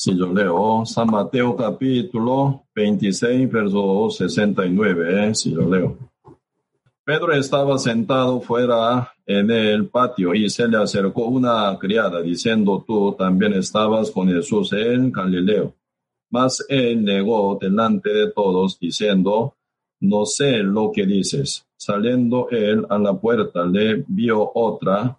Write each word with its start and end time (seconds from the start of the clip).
Si 0.00 0.16
yo 0.16 0.32
leo 0.32 0.86
San 0.86 1.08
Mateo 1.08 1.56
capítulo 1.56 2.66
26, 2.72 3.50
verso 3.50 4.08
69, 4.08 5.26
¿eh? 5.26 5.34
si 5.34 5.52
yo 5.52 5.62
leo. 5.62 5.98
Pedro 7.02 7.32
estaba 7.32 7.76
sentado 7.78 8.40
fuera 8.40 9.12
en 9.26 9.50
el 9.50 9.88
patio 9.88 10.36
y 10.36 10.48
se 10.50 10.68
le 10.68 10.76
acercó 10.76 11.24
una 11.24 11.76
criada 11.80 12.22
diciendo, 12.22 12.84
tú 12.86 13.16
también 13.18 13.54
estabas 13.54 14.12
con 14.12 14.28
Jesús 14.28 14.72
en 14.72 15.10
Galileo. 15.10 15.74
Mas 16.30 16.64
él 16.68 17.02
negó 17.02 17.58
delante 17.60 18.10
de 18.10 18.30
todos 18.30 18.78
diciendo, 18.78 19.56
no 19.98 20.26
sé 20.26 20.58
lo 20.58 20.92
que 20.92 21.06
dices. 21.06 21.66
Saliendo 21.76 22.48
él 22.50 22.86
a 22.88 23.00
la 23.00 23.14
puerta, 23.14 23.66
le 23.66 24.04
vio 24.06 24.48
otra. 24.54 25.18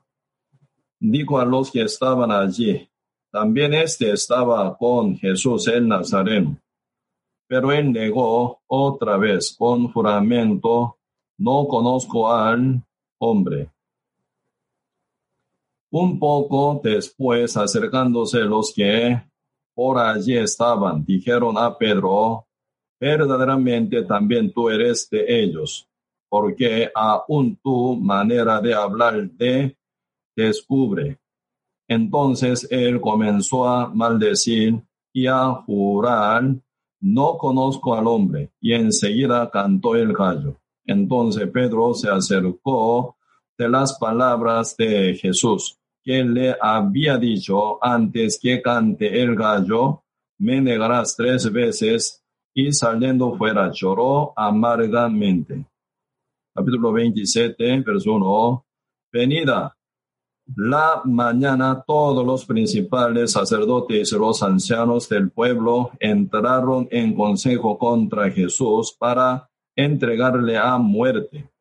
Dijo 1.02 1.38
a 1.38 1.43
los 1.43 1.70
que 1.70 1.82
estaban 1.82 2.32
allí, 2.32 2.88
también 3.32 3.73
este 3.73 4.11
estaba 4.11 4.75
con 4.77 5.16
Jesús 5.18 5.67
el 5.67 5.88
Nazareno. 5.88 6.58
Pero 7.48 7.72
él 7.72 7.91
negó 7.91 8.62
otra 8.67 9.17
vez 9.17 9.55
con 9.58 9.91
juramento, 9.91 10.98
no 11.38 11.67
conozco 11.67 12.31
al 12.31 12.84
hombre. 13.20 13.70
Un 15.91 16.20
poco 16.20 16.80
después, 16.84 17.58
acercándose 17.58 18.41
los 18.41 18.73
que 18.73 19.22
por 19.73 19.98
allí 19.98 20.38
estaban, 20.38 21.05
dijeron 21.05 21.58
a 21.58 21.75
Pedro, 21.77 22.45
verdaderamente 23.00 24.03
también 24.03 24.52
tú 24.52 24.70
eres 24.70 25.09
de 25.09 25.41
ellos, 25.41 25.88
porque 26.27 26.91
aún 26.94 27.55
tu 27.55 27.95
manera 27.95 28.59
de 28.61 28.73
hablar 28.73 29.30
de 29.31 29.75
descubre. 30.36 31.17
Entonces 31.89 32.67
él 32.70 33.02
comenzó 33.02 33.67
a 33.67 33.89
maldecir 33.89 34.80
y 35.11 35.25
a 35.25 35.49
jurar, 35.66 36.43
no 37.02 37.38
conozco 37.38 37.95
al 37.95 38.05
hombre, 38.05 38.52
y 38.61 38.73
enseguida 38.73 39.50
cantó 39.50 39.95
el 39.95 40.14
gallo. 40.14 40.59
Entonces 40.86 41.49
Pedro 41.49 41.95
se 41.95 42.08
acercó 42.08 43.17
de 43.58 43.67
las 43.67 43.97
palabras 43.97 44.77
de 44.77 45.16
Jesús, 45.16 45.80
que 46.03 46.23
le 46.23 46.55
había 46.61 47.17
dicho 47.17 47.83
antes 47.83 48.39
que 48.39 48.61
cante 48.61 49.21
el 49.21 49.36
gallo, 49.36 50.03
me 50.38 50.61
negarás 50.61 51.16
tres 51.16 51.52
veces, 51.52 52.23
y 52.53 52.71
saliendo 52.71 53.36
fuera 53.36 53.71
lloró 53.73 54.31
amargamente. 54.36 55.66
Capítulo 56.53 56.92
27, 56.92 57.80
verso 57.81 58.14
1. 58.14 58.66
Venida 59.11 59.75
la 60.55 61.02
mañana 61.05 61.83
todos 61.86 62.25
los 62.25 62.45
principales 62.45 63.33
sacerdotes 63.33 64.11
y 64.11 64.17
los 64.17 64.42
ancianos 64.42 65.08
del 65.08 65.30
pueblo 65.30 65.92
entraron 66.00 66.88
en 66.92 67.14
consejo 67.14 67.78
contra 67.78 68.31
Jesús 68.31 68.95
para 68.97 69.50
entregarle 69.75 70.58
a 70.58 70.77
muerte. 70.77 71.52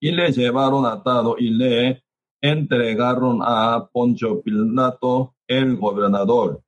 Y 0.00 0.10
le 0.10 0.32
llevaron 0.32 0.86
atado 0.86 1.36
y 1.38 1.50
le 1.50 2.02
entregaron 2.40 3.40
a 3.42 3.88
Poncho 3.92 4.40
Pilato, 4.42 5.34
el 5.46 5.76
gobernador. 5.76 6.62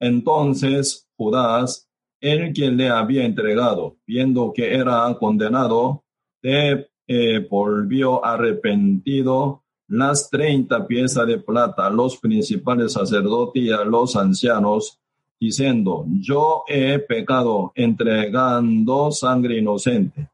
Entonces 0.00 1.08
Judas, 1.16 1.88
el 2.20 2.52
que 2.52 2.70
le 2.70 2.88
había 2.88 3.24
entregado, 3.24 3.98
viendo 4.06 4.52
que 4.52 4.74
era 4.74 5.14
condenado, 5.18 6.04
se 6.42 6.90
eh, 7.06 7.46
volvió 7.50 8.24
arrepentido 8.24 9.64
las 9.90 10.30
treinta 10.30 10.86
piezas 10.86 11.26
de 11.26 11.38
plata 11.38 11.86
a 11.86 11.90
los 11.90 12.16
principales 12.16 12.92
sacerdotes 12.92 13.60
y 13.60 13.72
a 13.72 13.84
los 13.84 14.14
ancianos, 14.14 15.00
diciendo, 15.38 16.06
yo 16.20 16.62
he 16.68 17.00
pecado 17.00 17.72
entregando 17.74 19.10
sangre 19.10 19.58
inocente. 19.58 20.30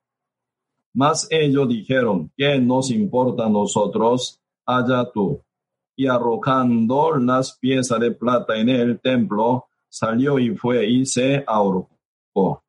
Mas 0.92 1.26
ellos 1.30 1.68
dijeron, 1.68 2.30
¿qué 2.36 2.58
nos 2.58 2.90
importa 2.90 3.46
a 3.46 3.48
nosotros? 3.48 4.38
Allá 4.66 5.10
tú. 5.10 5.40
Y 5.96 6.06
arrojando 6.06 7.16
las 7.16 7.56
piezas 7.56 7.98
de 7.98 8.10
plata 8.10 8.56
en 8.56 8.68
el 8.68 9.00
templo, 9.00 9.64
salió 9.88 10.38
y 10.38 10.54
fue 10.54 10.86
y 10.86 11.06
se 11.06 11.42
ahorcó. 11.46 12.62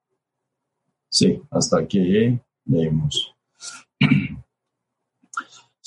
Sí, 1.10 1.42
hasta 1.52 1.80
aquí 1.80 2.40
leemos. 2.66 3.36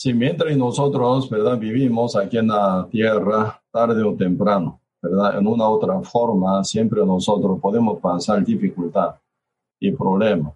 Si 0.03 0.15
mientras 0.15 0.57
nosotros, 0.57 1.29
¿verdad? 1.29 1.59
Vivimos 1.59 2.17
aquí 2.17 2.39
en 2.39 2.49
la 2.49 2.89
tierra 2.91 3.63
tarde 3.71 4.03
o 4.03 4.15
temprano, 4.15 4.81
¿verdad? 5.03 5.39
En 5.39 5.47
una 5.47 5.69
otra 5.69 6.01
forma, 6.01 6.65
siempre 6.65 7.05
nosotros 7.05 7.61
podemos 7.61 8.01
pasar 8.01 8.43
dificultad 8.43 9.17
y 9.79 9.93
problema, 9.93 10.55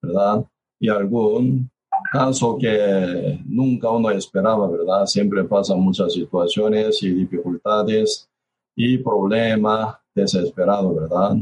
¿verdad? 0.00 0.44
Y 0.78 0.88
algún 0.88 1.68
caso 2.12 2.56
que 2.56 3.40
nunca 3.44 3.90
uno 3.90 4.08
esperaba, 4.10 4.70
¿verdad? 4.70 5.04
Siempre 5.06 5.42
pasan 5.42 5.80
muchas 5.80 6.12
situaciones 6.12 7.02
y 7.02 7.08
dificultades 7.12 8.28
y 8.76 8.98
problemas 8.98 9.96
desesperados, 10.14 10.94
¿verdad? 10.94 11.38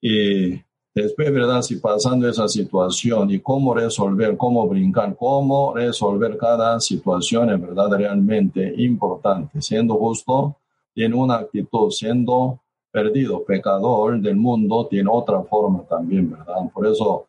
Y 0.00 0.60
Después, 0.94 1.32
¿verdad? 1.32 1.60
Si 1.62 1.76
pasando 1.76 2.28
esa 2.28 2.46
situación 2.46 3.28
y 3.32 3.40
cómo 3.40 3.74
resolver, 3.74 4.36
cómo 4.36 4.68
brincar, 4.68 5.16
cómo 5.16 5.74
resolver 5.74 6.36
cada 6.36 6.78
situación 6.78 7.50
es 7.50 7.60
verdad 7.60 7.90
realmente 7.90 8.72
importante. 8.78 9.60
Siendo 9.60 9.96
justo, 9.96 10.56
tiene 10.94 11.16
una 11.16 11.38
actitud, 11.38 11.90
siendo 11.90 12.60
perdido, 12.92 13.42
pecador 13.44 14.20
del 14.20 14.36
mundo, 14.36 14.86
tiene 14.88 15.10
otra 15.10 15.42
forma 15.42 15.82
también, 15.82 16.30
¿verdad? 16.30 16.70
Por 16.72 16.86
eso, 16.86 17.26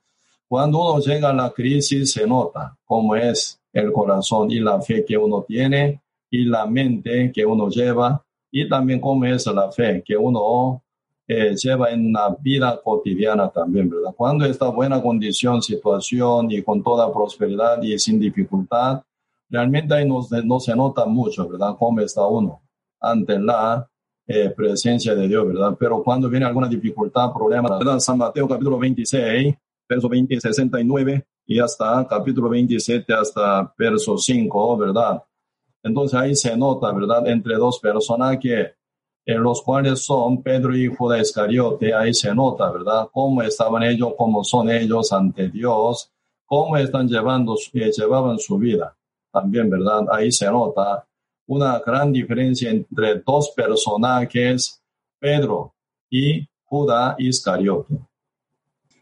cuando 0.47 0.79
uno 0.79 0.99
llega 0.99 1.31
a 1.31 1.33
la 1.33 1.49
crisis, 1.49 2.11
se 2.11 2.27
nota 2.27 2.77
cómo 2.85 3.15
es 3.15 3.59
el 3.73 3.91
corazón 3.91 4.51
y 4.51 4.59
la 4.59 4.79
fe 4.79 5.03
que 5.03 5.17
uno 5.17 5.41
tiene 5.41 6.03
y 6.29 6.45
la 6.45 6.67
mente 6.67 7.31
que 7.33 7.43
uno 7.43 7.67
lleva 7.69 8.23
y 8.51 8.69
también 8.69 9.01
cómo 9.01 9.25
es 9.25 9.47
la 9.47 9.71
fe 9.71 10.03
que 10.05 10.15
uno 10.15 10.83
eh, 11.27 11.55
lleva 11.55 11.89
en 11.89 12.13
la 12.13 12.35
vida 12.39 12.79
cotidiana 12.83 13.49
también, 13.49 13.89
¿verdad? 13.89 14.13
Cuando 14.15 14.45
está 14.45 14.69
buena 14.69 15.01
condición, 15.01 15.61
situación 15.61 16.51
y 16.51 16.61
con 16.61 16.83
toda 16.83 17.11
prosperidad 17.11 17.81
y 17.81 17.97
sin 17.97 18.19
dificultad, 18.19 19.01
realmente 19.49 19.93
ahí 19.95 20.07
no, 20.07 20.21
no 20.43 20.59
se 20.59 20.75
nota 20.75 21.05
mucho, 21.05 21.47
¿verdad? 21.47 21.75
Cómo 21.79 21.99
está 22.01 22.25
uno 22.27 22.61
ante 22.99 23.39
la 23.39 23.87
eh, 24.27 24.49
presencia 24.49 25.13
de 25.15 25.27
Dios, 25.27 25.47
¿verdad? 25.47 25.75
Pero 25.79 26.03
cuando 26.03 26.29
viene 26.29 26.45
alguna 26.45 26.67
dificultad, 26.67 27.31
problema, 27.33 27.77
¿verdad? 27.77 27.99
San 27.99 28.17
Mateo 28.17 28.47
capítulo 28.47 28.77
26, 28.79 29.55
verso 29.87 30.09
20, 30.09 30.39
69 30.39 31.25
y 31.47 31.59
hasta 31.59 32.07
capítulo 32.07 32.49
27 32.49 33.13
hasta 33.13 33.73
verso 33.77 34.17
5, 34.17 34.77
¿verdad? 34.77 35.23
Entonces 35.83 36.19
ahí 36.19 36.35
se 36.35 36.57
nota, 36.57 36.91
¿verdad? 36.91 37.27
Entre 37.27 37.55
dos 37.55 37.79
personas 37.79 38.37
que 38.39 38.73
en 39.25 39.41
los 39.41 39.61
cuales 39.61 40.05
son 40.05 40.43
Pedro 40.43 40.75
y 40.75 40.87
Judas 40.87 41.21
Iscariote, 41.21 41.93
ahí 41.93 42.13
se 42.13 42.33
nota, 42.33 42.71
¿verdad? 42.71 43.07
Cómo 43.11 43.41
estaban 43.41 43.81
ellos, 43.83 44.13
cómo 44.15 44.43
son 44.43 44.69
ellos 44.69 45.11
ante 45.11 45.49
Dios, 45.49 46.11
cómo 46.45 46.77
están 46.77 47.07
llevando, 47.07 47.55
eh, 47.73 47.91
llevaban 47.91 48.37
su 48.37 48.57
vida. 48.57 48.95
También, 49.31 49.69
¿verdad? 49.69 50.05
Ahí 50.11 50.31
se 50.31 50.45
nota 50.45 51.05
una 51.47 51.79
gran 51.79 52.13
diferencia 52.13 52.69
entre 52.69 53.19
dos 53.25 53.51
personajes, 53.55 54.81
Pedro 55.19 55.73
y 56.09 56.47
Judas 56.63 57.15
Iscariote. 57.17 57.95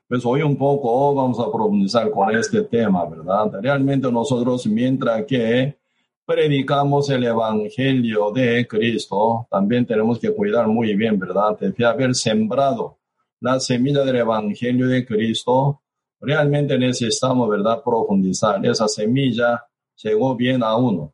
Pues 0.07 0.25
hoy 0.25 0.41
un 0.41 0.57
poco 0.57 1.13
vamos 1.16 1.40
a 1.40 1.51
profundizar 1.51 2.09
con 2.11 2.34
este 2.35 2.61
tema, 2.63 3.05
¿verdad? 3.05 3.51
Realmente 3.61 4.11
nosotros, 4.11 4.66
mientras 4.67 5.25
que 5.25 5.78
predicamos 6.25 7.09
el 7.09 7.23
Evangelio 7.25 8.31
de 8.31 8.66
Cristo, 8.67 9.47
también 9.50 9.85
tenemos 9.85 10.19
que 10.19 10.34
cuidar 10.34 10.67
muy 10.67 10.96
bien, 10.96 11.20
¿verdad? 11.20 11.58
De 11.59 11.85
haber 11.85 12.16
sembrado 12.16 12.99
la 13.40 13.59
semilla 13.59 14.03
del 14.03 14.17
Evangelio 14.17 14.87
de 14.87 15.05
Cristo, 15.05 15.81
realmente 16.20 16.78
necesitamos, 16.78 17.49
¿verdad?, 17.49 17.81
profundizar. 17.84 18.66
Esa 18.66 18.87
semilla 18.87 19.66
llegó 20.02 20.35
bien 20.35 20.64
a 20.64 20.78
uno 20.78 21.14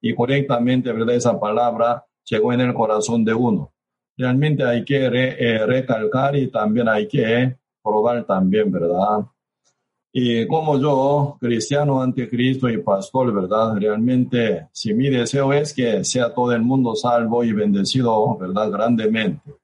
y 0.00 0.14
correctamente, 0.14 0.92
¿verdad?, 0.92 1.14
esa 1.14 1.40
palabra 1.40 2.04
llegó 2.24 2.52
en 2.52 2.60
el 2.60 2.74
corazón 2.74 3.24
de 3.24 3.32
uno. 3.32 3.72
Realmente 4.16 4.62
hay 4.64 4.84
que 4.84 5.06
eh, 5.06 5.66
recalcar 5.66 6.36
y 6.36 6.48
también 6.48 6.88
hay 6.88 7.08
que 7.08 7.56
probar 7.82 8.26
también, 8.26 8.70
¿verdad? 8.70 9.24
Y 10.12 10.46
como 10.48 10.76
yo, 10.78 11.36
cristiano 11.40 12.02
ante 12.02 12.28
Cristo 12.28 12.68
y 12.68 12.78
pastor, 12.78 13.32
¿verdad? 13.32 13.76
Realmente, 13.76 14.68
si 14.72 14.92
mi 14.92 15.08
deseo 15.08 15.52
es 15.52 15.72
que 15.72 16.04
sea 16.04 16.34
todo 16.34 16.52
el 16.52 16.62
mundo 16.62 16.96
salvo 16.96 17.44
y 17.44 17.52
bendecido, 17.52 18.36
¿verdad? 18.36 18.70
Grandemente. 18.70 19.54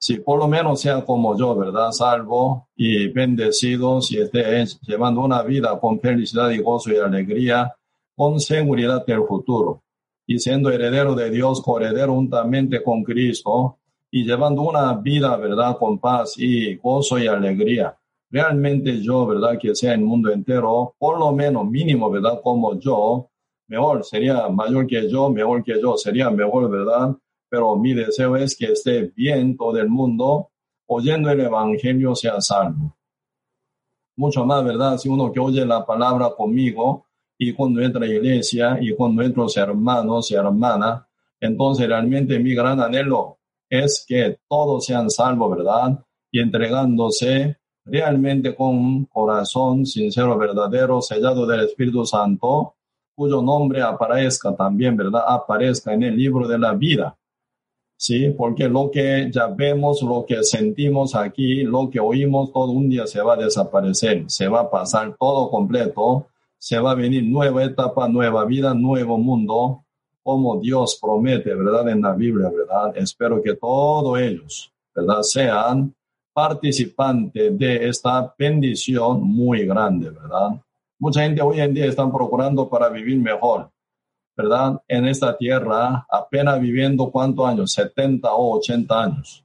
Si 0.00 0.18
por 0.18 0.38
lo 0.38 0.48
menos 0.48 0.80
sea 0.80 1.04
como 1.04 1.36
yo, 1.36 1.56
¿verdad? 1.56 1.90
Salvo 1.92 2.68
y 2.76 3.08
bendecido, 3.08 4.00
si 4.00 4.18
esté 4.18 4.64
llevando 4.82 5.20
una 5.20 5.42
vida 5.42 5.78
con 5.78 6.00
felicidad 6.00 6.50
y 6.50 6.58
gozo 6.58 6.92
y 6.92 6.96
alegría, 6.96 7.74
con 8.16 8.40
seguridad 8.40 9.04
del 9.06 9.24
futuro. 9.24 9.82
Y 10.26 10.38
siendo 10.38 10.70
heredero 10.70 11.14
de 11.14 11.30
Dios, 11.30 11.62
coheredero 11.62 12.14
juntamente 12.14 12.82
con 12.82 13.02
Cristo, 13.02 13.78
y 14.10 14.24
llevando 14.24 14.62
una 14.62 14.92
vida, 14.94 15.36
¿verdad? 15.36 15.76
Con 15.78 15.98
paz 15.98 16.34
y 16.36 16.76
gozo 16.76 17.18
y 17.18 17.26
alegría. 17.26 17.97
Realmente 18.30 19.00
yo, 19.00 19.26
¿verdad? 19.26 19.58
Que 19.58 19.74
sea 19.74 19.94
el 19.94 20.02
mundo 20.02 20.30
entero, 20.30 20.94
por 20.98 21.18
lo 21.18 21.32
menos 21.32 21.66
mínimo, 21.66 22.10
¿verdad? 22.10 22.40
Como 22.42 22.78
yo, 22.78 23.30
mejor 23.68 24.04
sería 24.04 24.48
mayor 24.48 24.86
que 24.86 25.08
yo, 25.08 25.30
mejor 25.30 25.64
que 25.64 25.80
yo, 25.80 25.96
sería 25.96 26.30
mejor, 26.30 26.70
¿verdad? 26.70 27.16
Pero 27.48 27.76
mi 27.76 27.94
deseo 27.94 28.36
es 28.36 28.56
que 28.56 28.72
esté 28.72 29.12
bien 29.16 29.56
todo 29.56 29.78
el 29.78 29.88
mundo, 29.88 30.50
oyendo 30.86 31.30
el 31.30 31.40
Evangelio 31.40 32.14
sea 32.14 32.40
salvo. 32.40 32.96
Mucho 34.16 34.44
más, 34.44 34.64
¿verdad? 34.64 34.98
Si 34.98 35.08
uno 35.08 35.32
que 35.32 35.40
oye 35.40 35.64
la 35.64 35.86
palabra 35.86 36.30
conmigo 36.36 37.06
y 37.38 37.54
con 37.54 37.72
nuestra 37.72 38.06
iglesia 38.06 38.78
y 38.80 38.94
con 38.96 39.14
nuestros 39.14 39.56
hermanos 39.56 40.30
y 40.30 40.34
hermanas, 40.34 41.04
entonces 41.40 41.86
realmente 41.86 42.38
mi 42.38 42.54
gran 42.54 42.80
anhelo 42.80 43.38
es 43.70 44.04
que 44.06 44.38
todos 44.48 44.84
sean 44.84 45.08
salvos, 45.08 45.56
¿verdad? 45.56 46.04
Y 46.32 46.40
entregándose 46.40 47.57
realmente 47.90 48.54
con 48.54 48.76
un 48.76 49.04
corazón 49.06 49.86
sincero, 49.86 50.36
verdadero, 50.36 51.00
sellado 51.00 51.46
del 51.46 51.60
Espíritu 51.60 52.04
Santo, 52.04 52.74
cuyo 53.14 53.42
nombre 53.42 53.82
aparezca 53.82 54.54
también, 54.54 54.96
¿verdad? 54.96 55.22
Aparezca 55.26 55.92
en 55.92 56.04
el 56.04 56.16
libro 56.16 56.46
de 56.46 56.58
la 56.58 56.72
vida. 56.74 57.16
Sí, 57.96 58.30
porque 58.30 58.68
lo 58.68 58.92
que 58.92 59.28
ya 59.32 59.48
vemos, 59.48 60.02
lo 60.02 60.24
que 60.24 60.44
sentimos 60.44 61.16
aquí, 61.16 61.64
lo 61.64 61.90
que 61.90 61.98
oímos, 61.98 62.52
todo 62.52 62.70
un 62.70 62.88
día 62.88 63.08
se 63.08 63.20
va 63.20 63.34
a 63.34 63.36
desaparecer, 63.36 64.24
se 64.28 64.46
va 64.46 64.60
a 64.60 64.70
pasar 64.70 65.16
todo 65.18 65.50
completo, 65.50 66.28
se 66.58 66.78
va 66.78 66.92
a 66.92 66.94
venir 66.94 67.24
nueva 67.24 67.64
etapa, 67.64 68.06
nueva 68.08 68.44
vida, 68.44 68.72
nuevo 68.72 69.18
mundo, 69.18 69.84
como 70.22 70.60
Dios 70.60 70.96
promete, 71.02 71.54
¿verdad? 71.54 71.88
En 71.88 72.02
la 72.02 72.12
Biblia, 72.12 72.50
¿verdad? 72.50 72.96
Espero 72.96 73.42
que 73.42 73.54
todos 73.54 74.16
ellos, 74.20 74.72
¿verdad? 74.94 75.22
Sean 75.22 75.92
participantes 76.38 77.58
de 77.58 77.88
esta 77.88 78.32
bendición 78.38 79.20
muy 79.24 79.66
grande, 79.66 80.08
¿verdad? 80.08 80.50
Mucha 80.96 81.22
gente 81.22 81.42
hoy 81.42 81.58
en 81.60 81.74
día 81.74 81.86
está 81.86 82.08
procurando 82.12 82.68
para 82.68 82.88
vivir 82.90 83.18
mejor, 83.18 83.68
¿verdad? 84.36 84.80
En 84.86 85.08
esta 85.08 85.36
tierra, 85.36 86.06
apenas 86.08 86.60
viviendo 86.60 87.10
cuántos 87.10 87.44
años, 87.44 87.72
70 87.72 88.32
o 88.32 88.56
80 88.56 89.02
años. 89.02 89.44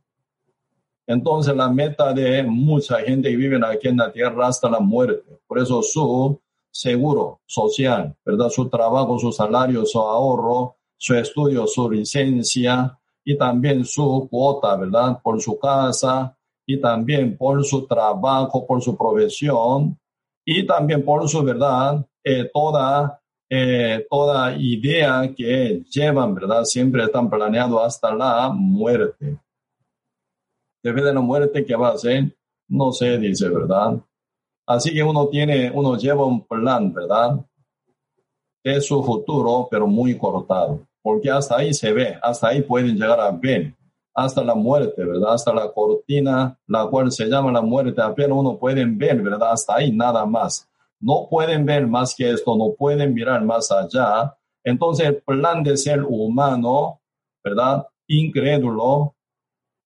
Entonces 1.07 1.55
la 1.55 1.67
meta 1.67 2.13
de 2.13 2.43
mucha 2.43 2.99
gente 2.99 3.27
que 3.31 3.37
vive 3.37 3.59
aquí 3.65 3.87
en 3.87 3.97
la 3.97 4.11
tierra 4.11 4.45
hasta 4.45 4.69
la 4.69 4.79
muerte. 4.79 5.39
Por 5.47 5.57
eso 5.57 5.81
su 5.81 6.39
seguro 6.69 7.41
social, 7.47 8.15
¿verdad? 8.23 8.49
Su 8.49 8.69
trabajo, 8.69 9.17
su 9.17 9.31
salario, 9.31 9.83
su 9.87 9.99
ahorro, 9.99 10.75
su 10.95 11.15
estudio, 11.15 11.65
su 11.65 11.89
licencia 11.89 12.95
y 13.23 13.35
también 13.35 13.83
su 13.83 14.27
cuota, 14.29 14.75
¿verdad? 14.75 15.19
Por 15.23 15.41
su 15.41 15.57
casa 15.57 16.37
y 16.65 16.79
también 16.79 17.37
por 17.37 17.63
su 17.65 17.85
trabajo, 17.85 18.65
por 18.65 18.81
su 18.81 18.97
profesión 18.97 19.97
y 20.45 20.65
también 20.65 21.03
por 21.03 21.27
su 21.27 21.43
verdad, 21.43 22.05
eh, 22.23 22.49
toda, 22.53 23.19
eh, 23.49 24.05
toda 24.09 24.55
idea 24.57 25.33
que 25.35 25.83
llevan, 25.89 26.33
¿verdad? 26.35 26.63
Siempre 26.63 27.03
están 27.03 27.29
planeando 27.29 27.81
hasta 27.81 28.13
la 28.13 28.49
muerte. 28.49 29.39
Después 30.81 31.05
de 31.05 31.13
la 31.13 31.21
muerte, 31.21 31.65
¿qué 31.65 31.75
va 31.75 31.89
a 31.89 31.93
hacer? 31.93 32.35
No 32.67 32.91
sé, 32.91 33.17
dice, 33.17 33.47
¿verdad? 33.49 34.01
Así 34.65 34.93
que 34.93 35.03
uno 35.03 35.27
tiene, 35.27 35.71
uno 35.71 35.97
lleva 35.97 36.25
un 36.25 36.45
plan, 36.45 36.93
¿verdad? 36.93 37.39
De 38.63 38.79
su 38.81 39.03
futuro, 39.03 39.67
pero 39.69 39.87
muy 39.87 40.17
cortado, 40.17 40.87
porque 41.01 41.29
hasta 41.29 41.57
ahí 41.57 41.73
se 41.73 41.91
ve, 41.91 42.17
hasta 42.21 42.49
ahí 42.49 42.61
pueden 42.61 42.95
llegar 42.95 43.19
a 43.19 43.31
ver 43.31 43.73
hasta 44.13 44.43
la 44.43 44.55
muerte, 44.55 45.03
¿verdad? 45.03 45.33
Hasta 45.33 45.53
la 45.53 45.71
cortina, 45.71 46.57
la 46.67 46.85
cual 46.87 47.11
se 47.11 47.25
llama 47.25 47.51
la 47.51 47.61
muerte, 47.61 48.01
apenas 48.01 48.37
uno 48.37 48.57
puede 48.57 48.85
ver, 48.85 49.21
¿verdad? 49.21 49.51
Hasta 49.51 49.75
ahí 49.75 49.91
nada 49.91 50.25
más. 50.25 50.69
No 50.99 51.27
pueden 51.29 51.65
ver 51.65 51.87
más 51.87 52.15
que 52.15 52.29
esto, 52.29 52.55
no 52.55 52.73
pueden 52.77 53.13
mirar 53.13 53.43
más 53.43 53.71
allá. 53.71 54.35
Entonces 54.63 55.07
el 55.07 55.21
plan 55.21 55.63
de 55.63 55.75
ser 55.75 56.03
humano, 56.03 57.01
¿verdad? 57.43 57.85
Incrédulo, 58.07 59.15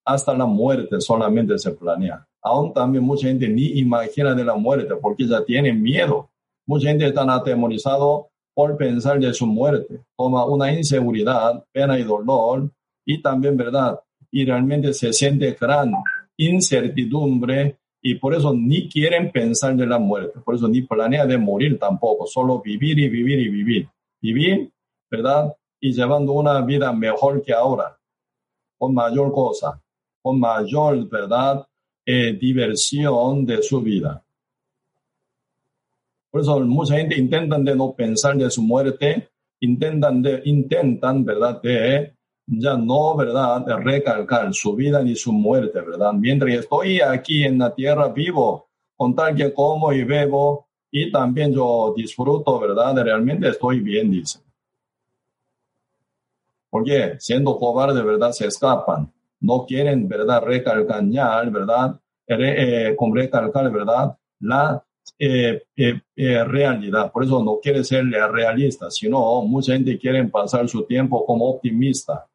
hasta 0.05 0.33
la 0.33 0.45
muerte 0.45 1.01
solamente 1.01 1.57
se 1.57 1.71
planea. 1.71 2.25
Aún 2.41 2.73
también 2.73 3.03
mucha 3.03 3.27
gente 3.27 3.47
ni 3.49 3.79
imagina 3.79 4.33
de 4.33 4.45
la 4.45 4.55
muerte 4.55 4.95
porque 5.01 5.27
ya 5.27 5.43
tienen 5.43 5.81
miedo. 5.81 6.29
Mucha 6.65 6.89
gente 6.89 7.07
está 7.07 7.23
atemorizado 7.33 8.29
por 8.53 8.77
pensar 8.77 9.19
de 9.19 9.33
su 9.33 9.45
muerte. 9.45 10.01
Toma 10.15 10.45
una 10.45 10.71
inseguridad, 10.71 11.63
pena 11.71 11.99
y 11.99 12.03
dolor 12.03 12.71
y 13.05 13.21
también, 13.21 13.57
¿verdad? 13.57 13.99
Y 14.31 14.45
realmente 14.45 14.93
se 14.93 15.13
siente 15.13 15.57
gran 15.59 15.91
incertidumbre 16.37 17.77
y 18.01 18.15
por 18.15 18.33
eso 18.33 18.53
ni 18.53 18.87
quieren 18.87 19.31
pensar 19.31 19.75
de 19.75 19.85
la 19.85 19.99
muerte, 19.99 20.39
por 20.39 20.55
eso 20.55 20.67
ni 20.67 20.81
planea 20.81 21.25
de 21.25 21.37
morir 21.37 21.77
tampoco, 21.79 22.27
solo 22.27 22.61
vivir 22.61 22.99
y 22.99 23.09
vivir 23.09 23.39
y 23.39 23.49
vivir. 23.49 23.89
Vivir, 24.21 24.71
¿verdad? 25.09 25.53
Y 25.79 25.93
llevando 25.93 26.33
una 26.33 26.61
vida 26.61 26.91
mejor 26.93 27.43
que 27.43 27.53
ahora, 27.53 27.97
con 28.77 28.93
mayor 28.93 29.31
cosa, 29.31 29.81
con 30.21 30.39
mayor, 30.39 31.07
¿verdad? 31.09 31.67
Eh, 32.05 32.33
diversión 32.39 33.45
de 33.45 33.61
su 33.61 33.81
vida. 33.81 34.23
Por 36.31 36.41
eso 36.41 36.59
mucha 36.61 36.97
gente 36.97 37.17
intentan 37.17 37.63
de 37.63 37.75
no 37.75 37.93
pensar 37.93 38.37
de 38.37 38.49
su 38.49 38.61
muerte, 38.61 39.29
intentan 39.59 40.21
de, 40.21 40.41
intentan, 40.45 41.25
¿verdad? 41.25 41.61
De 41.61 42.16
ya 42.47 42.77
no, 42.77 43.15
¿verdad?, 43.15 43.65
recalcar 43.83 44.53
su 44.53 44.73
vida 44.73 45.03
ni 45.03 45.15
su 45.15 45.33
muerte, 45.33 45.81
¿verdad? 45.81 46.13
Mientras 46.13 46.53
estoy 46.53 47.01
aquí 47.01 47.43
en 47.43 47.59
la 47.59 47.75
tierra 47.75 48.07
vivo, 48.07 48.69
con 48.95 49.13
tal 49.13 49.35
que 49.35 49.53
como 49.53 49.91
y 49.91 50.03
bebo 50.05 50.67
y 50.89 51.11
también 51.11 51.53
yo 51.53 51.93
disfruto, 51.95 52.57
¿verdad? 52.59 52.95
Realmente 53.03 53.49
estoy 53.49 53.81
bien, 53.81 54.09
dice. 54.09 54.39
Porque 56.69 57.17
siendo 57.19 57.57
cobarde, 57.57 58.01
¿verdad? 58.01 58.31
Se 58.31 58.47
escapan. 58.47 59.11
No 59.41 59.65
quieren, 59.65 60.07
¿verdad? 60.07 60.41
Recalcar, 60.41 61.03
¿verdad? 61.51 61.99
Eh, 62.27 62.95
con 62.97 63.13
recalcar, 63.15 63.69
¿verdad? 63.71 64.17
La 64.39 64.83
eh, 65.19 65.63
eh, 65.75 66.43
realidad. 66.45 67.11
Por 67.11 67.25
eso 67.25 67.43
no 67.43 67.59
quiere 67.61 67.83
ser 67.83 68.05
realista, 68.05 68.89
sino 68.89 69.41
mucha 69.41 69.73
gente 69.73 69.97
quiere 69.99 70.23
pasar 70.25 70.67
su 70.69 70.83
tiempo 70.85 71.25
como 71.25 71.49
optimista 71.49 72.25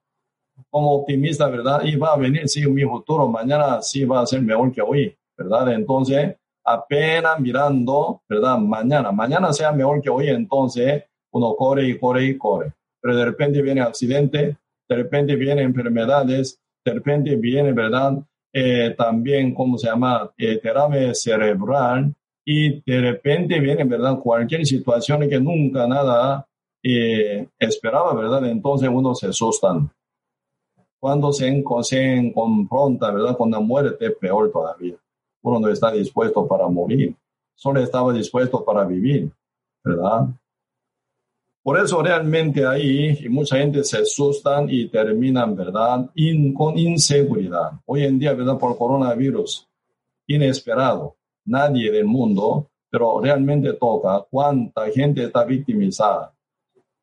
como 0.72 0.94
optimista, 0.94 1.48
¿verdad? 1.48 1.82
Y 1.84 1.96
va 1.96 2.14
a 2.14 2.16
venir, 2.16 2.48
sí, 2.48 2.66
mi 2.66 2.82
futuro, 2.82 3.28
mañana 3.28 3.82
sí 3.82 4.06
va 4.06 4.22
a 4.22 4.26
ser 4.26 4.40
mejor 4.40 4.72
que 4.72 4.80
hoy, 4.80 5.14
¿verdad? 5.36 5.70
Entonces, 5.74 6.34
apenas 6.64 7.38
mirando, 7.40 8.22
¿verdad? 8.26 8.56
Mañana, 8.56 9.12
mañana 9.12 9.52
sea 9.52 9.70
mejor 9.70 10.00
que 10.00 10.08
hoy, 10.08 10.28
entonces 10.28 11.04
uno 11.30 11.54
corre 11.56 11.86
y 11.88 11.98
corre 11.98 12.24
y 12.24 12.38
corre. 12.38 12.72
Pero 13.02 13.14
de 13.14 13.24
repente 13.26 13.60
viene 13.60 13.82
accidente, 13.82 14.56
de 14.88 14.96
repente 14.96 15.36
vienen 15.36 15.66
enfermedades, 15.66 16.58
de 16.82 16.94
repente 16.94 17.36
viene, 17.36 17.72
¿verdad? 17.72 18.14
Eh, 18.50 18.94
también, 18.96 19.52
¿cómo 19.52 19.76
se 19.76 19.88
llama? 19.88 20.32
Eh, 20.38 20.56
terapia 20.56 21.12
cerebral 21.12 22.14
y 22.46 22.80
de 22.90 23.00
repente 23.02 23.60
viene, 23.60 23.84
¿verdad? 23.84 24.18
Cualquier 24.18 24.64
situación 24.64 25.28
que 25.28 25.38
nunca 25.38 25.86
nada 25.86 26.46
eh, 26.82 27.46
esperaba, 27.58 28.14
¿verdad? 28.14 28.46
Entonces 28.46 28.88
uno 28.90 29.14
se 29.14 29.26
asustan 29.26 29.90
cuando 31.02 31.32
se, 31.32 31.64
se 31.82 32.32
confronta 32.32 33.10
¿verdad? 33.10 33.36
con 33.36 33.50
la 33.50 33.58
muerte, 33.58 34.08
peor 34.12 34.52
todavía. 34.52 34.94
Uno 35.42 35.58
no 35.58 35.68
está 35.68 35.90
dispuesto 35.90 36.46
para 36.46 36.68
morir, 36.68 37.12
solo 37.56 37.80
estaba 37.80 38.12
dispuesto 38.12 38.64
para 38.64 38.84
vivir, 38.84 39.28
¿verdad? 39.82 40.28
Por 41.60 41.80
eso 41.80 42.00
realmente 42.00 42.64
ahí 42.64 43.18
y 43.20 43.28
mucha 43.28 43.56
gente 43.56 43.82
se 43.82 43.98
asustan 43.98 44.68
y 44.70 44.88
terminan, 44.88 45.56
¿verdad? 45.56 46.08
con 46.56 46.78
inseguridad. 46.78 47.72
Hoy 47.84 48.04
en 48.04 48.20
día, 48.20 48.32
¿verdad? 48.32 48.56
Por 48.56 48.78
coronavirus, 48.78 49.68
inesperado. 50.28 51.16
Nadie 51.46 51.90
del 51.90 52.04
mundo, 52.04 52.70
pero 52.88 53.20
realmente 53.20 53.72
toca 53.72 54.24
cuánta 54.30 54.88
gente 54.92 55.24
está 55.24 55.42
victimizada 55.42 56.32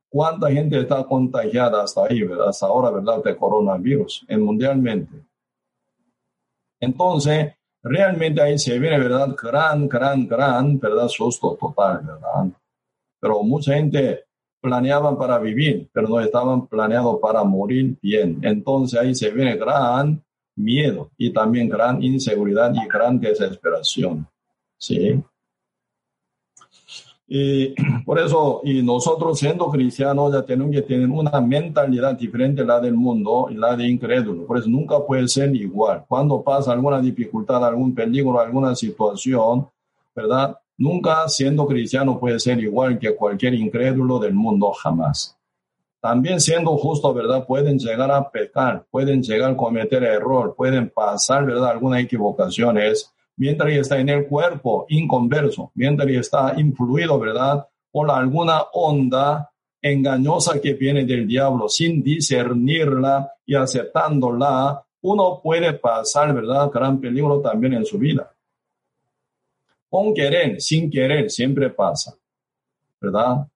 cuánta 0.10 0.52
gente 0.52 0.80
está 0.80 1.04
contagiada 1.04 1.84
hasta 1.84 2.06
ahí, 2.06 2.24
¿verdad? 2.24 2.50
Hasta 2.50 2.66
ahora, 2.66 2.90
¿verdad? 2.90 3.24
De 3.24 3.38
coronavirus 3.38 4.26
en 4.28 4.42
mundialmente. 4.42 5.24
Entonces, 6.80 7.54
realmente 7.84 8.42
ahí 8.42 8.58
se 8.58 8.78
viene, 8.80 9.00
¿verdad? 9.00 9.36
Gran, 9.42 9.88
gran, 9.88 10.28
gran, 10.28 10.80
¿verdad? 10.80 11.08
Susto 11.08 11.56
total, 11.60 12.02
¿verdad? 12.04 12.52
Pero 13.20 13.44
mucha 13.44 13.76
gente 13.76 14.26
planeaban 14.62 15.18
para 15.18 15.38
vivir, 15.40 15.90
pero 15.94 16.08
no 16.08 16.20
estaban 16.20 16.68
planeados 16.68 17.20
para 17.22 17.44
morir 17.44 17.98
bien. 18.02 18.40
Entonces 18.42 19.00
ahí 19.00 19.16
se 19.16 19.30
viene 19.32 19.56
gran 19.56 20.24
miedo 20.56 21.12
y 21.18 21.32
también 21.32 21.70
gran 21.70 22.04
inseguridad 22.04 22.74
y 22.74 22.88
gran 22.88 23.20
desesperación. 23.20 24.28
¿Sí? 24.78 25.22
Y 27.32 27.76
por 28.06 28.20
eso, 28.20 28.62
y 28.64 28.82
nosotros 28.82 29.38
siendo 29.38 29.70
cristianos 29.70 30.34
ya 30.34 30.42
tenemos 30.42 30.74
que 30.74 30.82
tener 30.82 31.08
una 31.08 31.40
mentalidad 31.40 32.16
diferente 32.16 32.64
a 32.64 32.66
la 32.66 32.80
del 32.80 32.96
mundo 32.96 33.48
y 33.52 33.54
la 33.54 33.76
de 33.76 33.88
incrédulo. 33.88 34.48
Por 34.48 34.58
eso 34.58 34.68
nunca 34.68 35.00
puede 35.06 35.28
ser 35.28 35.56
igual. 35.56 36.04
Cuando 36.08 36.42
pasa 36.42 36.72
alguna 36.72 37.00
dificultad, 37.00 37.64
algún 37.64 37.94
peligro, 37.94 38.40
alguna 38.40 38.76
situación, 38.76 39.68
¿verdad? 40.16 40.58
Nunca 40.76 41.28
siendo 41.28 41.68
cristiano 41.68 42.20
puede 42.20 42.40
ser 42.40 42.60
igual 42.60 42.98
que 42.98 43.16
cualquier 43.16 43.54
incrédulo 43.54 44.18
del 44.18 44.34
mundo, 44.34 44.72
jamás. 44.72 45.38
También 46.02 46.40
siendo 46.40 46.78
justo, 46.78 47.14
¿verdad? 47.14 47.46
Pueden 47.46 47.78
llegar 47.78 48.10
a 48.10 48.28
pecar, 48.32 48.86
pueden 48.90 49.22
llegar 49.22 49.52
a 49.52 49.58
cometer 49.58 50.02
error, 50.04 50.56
pueden 50.56 50.90
pasar, 50.90 51.46
¿verdad? 51.46 51.72
Algunas 51.72 52.02
equivocaciones 52.02 53.14
mientras 53.40 53.72
está 53.72 53.98
en 53.98 54.10
el 54.10 54.28
cuerpo 54.28 54.86
inconverso, 54.90 55.72
mientras 55.74 56.10
está 56.10 56.54
influido, 56.60 57.18
¿verdad? 57.18 57.66
Por 57.90 58.12
alguna 58.12 58.64
onda 58.74 59.50
engañosa 59.82 60.60
que 60.60 60.74
viene 60.74 61.06
del 61.06 61.26
diablo, 61.26 61.70
sin 61.70 62.04
discernirla 62.04 63.32
y 63.46 63.56
aceptándola, 63.56 64.84
uno 65.02 65.40
puede 65.42 65.72
pasar, 65.72 66.34
¿verdad? 66.34 66.70
Gran 66.70 67.00
peligro 67.00 67.40
también 67.40 67.74
en 67.74 67.86
su 67.86 67.98
vida. 67.98 68.30
Con 69.90 70.14
querer, 70.14 70.60
sin 70.60 70.92
querer, 70.92 71.32
siempre 71.32 71.70
pasa, 71.70 72.14
¿verdad? 73.00 73.48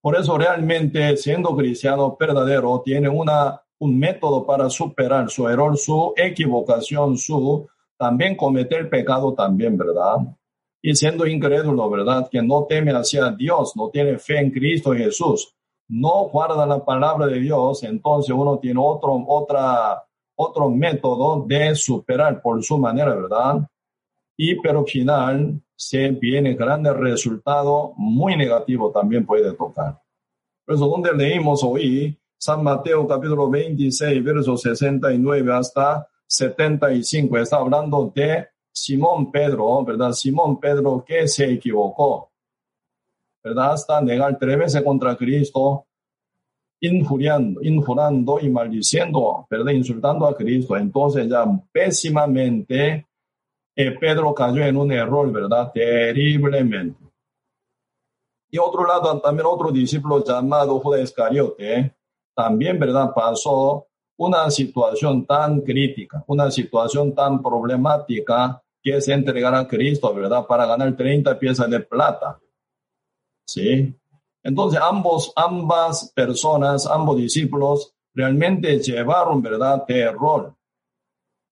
Por 0.00 0.16
eso 0.16 0.38
realmente 0.38 1.16
siendo 1.16 1.56
cristiano 1.56 2.16
verdadero 2.18 2.80
tiene 2.84 3.08
una, 3.08 3.60
un 3.80 3.98
método 3.98 4.46
para 4.46 4.70
superar 4.70 5.28
su 5.28 5.48
error, 5.48 5.76
su 5.76 6.14
equivocación, 6.16 7.18
su 7.18 7.68
también 7.96 8.36
cometer 8.36 8.88
pecado 8.88 9.34
también, 9.34 9.76
¿verdad? 9.76 10.18
Y 10.82 10.94
siendo 10.94 11.26
incrédulo, 11.26 11.88
¿verdad? 11.90 12.28
Que 12.30 12.42
no 12.42 12.64
teme 12.64 12.92
hacia 12.92 13.30
Dios, 13.30 13.72
no 13.76 13.88
tiene 13.90 14.18
fe 14.18 14.38
en 14.38 14.50
Cristo 14.50 14.92
Jesús, 14.92 15.54
no 15.88 16.28
guarda 16.28 16.66
la 16.66 16.84
palabra 16.84 17.26
de 17.26 17.40
Dios, 17.40 17.82
entonces 17.82 18.34
uno 18.34 18.58
tiene 18.58 18.80
otro, 18.82 19.24
otra, 19.26 20.04
otro 20.36 20.70
método 20.70 21.44
de 21.46 21.74
superar 21.74 22.40
por 22.42 22.62
su 22.62 22.78
manera, 22.78 23.14
¿verdad? 23.14 23.68
Y 24.36 24.60
pero 24.60 24.84
final 24.84 25.60
se 25.74 26.10
viene 26.10 26.54
grande 26.54 26.92
resultado 26.92 27.92
muy 27.96 28.36
negativo 28.36 28.90
también 28.90 29.24
puede 29.24 29.52
tocar. 29.52 30.00
Por 30.64 30.74
eso 30.74 30.88
donde 30.88 31.14
leímos 31.14 31.62
hoy, 31.62 32.18
San 32.38 32.62
Mateo 32.62 33.06
capítulo 33.06 33.48
26, 33.48 34.22
verso 34.22 34.56
69 34.56 35.52
hasta 35.54 36.08
75. 36.26 37.38
Está 37.38 37.56
hablando 37.56 38.12
de 38.14 38.48
Simón 38.72 39.30
Pedro, 39.30 39.84
¿verdad? 39.84 40.12
Simón 40.12 40.60
Pedro 40.60 41.04
que 41.06 41.26
se 41.28 41.52
equivocó, 41.52 42.30
¿verdad? 43.42 43.72
Hasta 43.72 44.00
negar 44.00 44.38
tres 44.38 44.58
veces 44.58 44.82
contra 44.82 45.16
Cristo, 45.16 45.86
injuriando, 46.80 47.62
injurando 47.62 48.38
y 48.40 48.50
maldiciendo, 48.50 49.46
¿verdad? 49.48 49.72
Insultando 49.72 50.26
a 50.26 50.36
Cristo. 50.36 50.76
Entonces 50.76 51.28
ya 51.28 51.46
pésimamente 51.72 53.06
eh, 53.74 53.90
Pedro 53.98 54.34
cayó 54.34 54.64
en 54.64 54.76
un 54.76 54.92
error, 54.92 55.30
¿verdad? 55.32 55.70
Terriblemente. 55.72 57.06
Y 58.50 58.58
otro 58.58 58.86
lado, 58.86 59.20
también 59.20 59.46
otro 59.46 59.70
discípulo 59.70 60.24
llamado 60.24 60.78
Judas 60.80 61.02
Iscariote, 61.02 61.94
también, 62.34 62.78
¿verdad? 62.78 63.12
Pasó 63.14 63.86
una 64.18 64.50
situación 64.50 65.26
tan 65.26 65.60
crítica, 65.60 66.24
una 66.26 66.50
situación 66.50 67.14
tan 67.14 67.42
problemática 67.42 68.62
que 68.82 68.96
es 68.96 69.08
entregar 69.08 69.54
a 69.54 69.66
Cristo, 69.66 70.14
¿verdad? 70.14 70.46
Para 70.46 70.66
ganar 70.66 70.96
30 70.96 71.38
piezas 71.38 71.68
de 71.68 71.80
plata. 71.80 72.38
¿Sí? 73.46 73.94
Entonces 74.42 74.80
ambos, 74.80 75.32
ambas 75.34 76.12
personas, 76.14 76.86
ambos 76.86 77.16
discípulos 77.16 77.92
realmente 78.14 78.78
llevaron, 78.78 79.42
¿verdad? 79.42 79.84
Terror. 79.84 80.54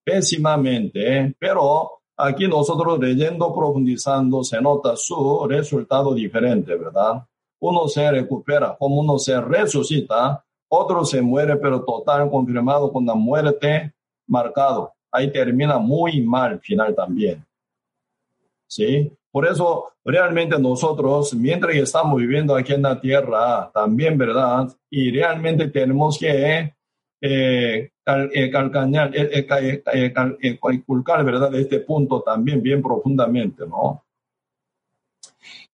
Pésimamente, 0.05 1.19
¿eh? 1.19 1.35
pero 1.39 2.03
aquí 2.17 2.47
nosotros 2.47 2.99
leyendo, 2.99 3.55
profundizando, 3.55 4.45
se 4.45 4.61
nota 4.61 4.97
su 4.97 5.47
resultado 5.49 6.15
diferente, 6.15 6.77
¿verdad? 6.77 7.27
Uno 7.61 7.89
se 7.89 8.11
recupera, 8.11 8.77
como 8.79 9.01
uno 9.01 9.19
se 9.19 9.41
resucita, 9.41 10.45
otro 10.75 11.05
se 11.05 11.23
muere, 11.23 11.57
pero 11.57 11.85
total 11.85 12.31
confirmado 12.31 12.93
con 12.93 13.07
la 13.07 13.15
muerte 13.15 13.93
marcado. 14.27 14.93
Ahí 15.11 15.31
termina 15.31 15.79
muy 15.79 16.21
mal 16.21 16.61
final 16.61 16.95
también. 16.95 17.45
¿Sí? 18.67 19.13
Por 19.31 19.47
eso, 19.47 19.93
realmente 20.05 20.59
nosotros, 20.59 21.35
mientras 21.35 21.75
estamos 21.75 22.21
viviendo 22.21 22.55
aquí 22.55 22.73
en 22.73 22.83
la 22.83 23.01
tierra, 23.01 23.71
también, 23.73 24.17
¿verdad? 24.17 24.69
Y 24.89 25.11
realmente 25.11 25.69
tenemos 25.69 26.19
que 26.19 26.73
eh, 27.21 27.91
calcañar, 28.53 29.11
eh, 29.13 29.47
eh, 29.93 30.55
inculcar, 30.73 31.25
¿verdad? 31.25 31.55
Este 31.55 31.81
punto 31.81 32.23
también 32.23 32.63
bien 32.63 32.83
profundamente, 32.83 33.67
¿no? 33.67 34.04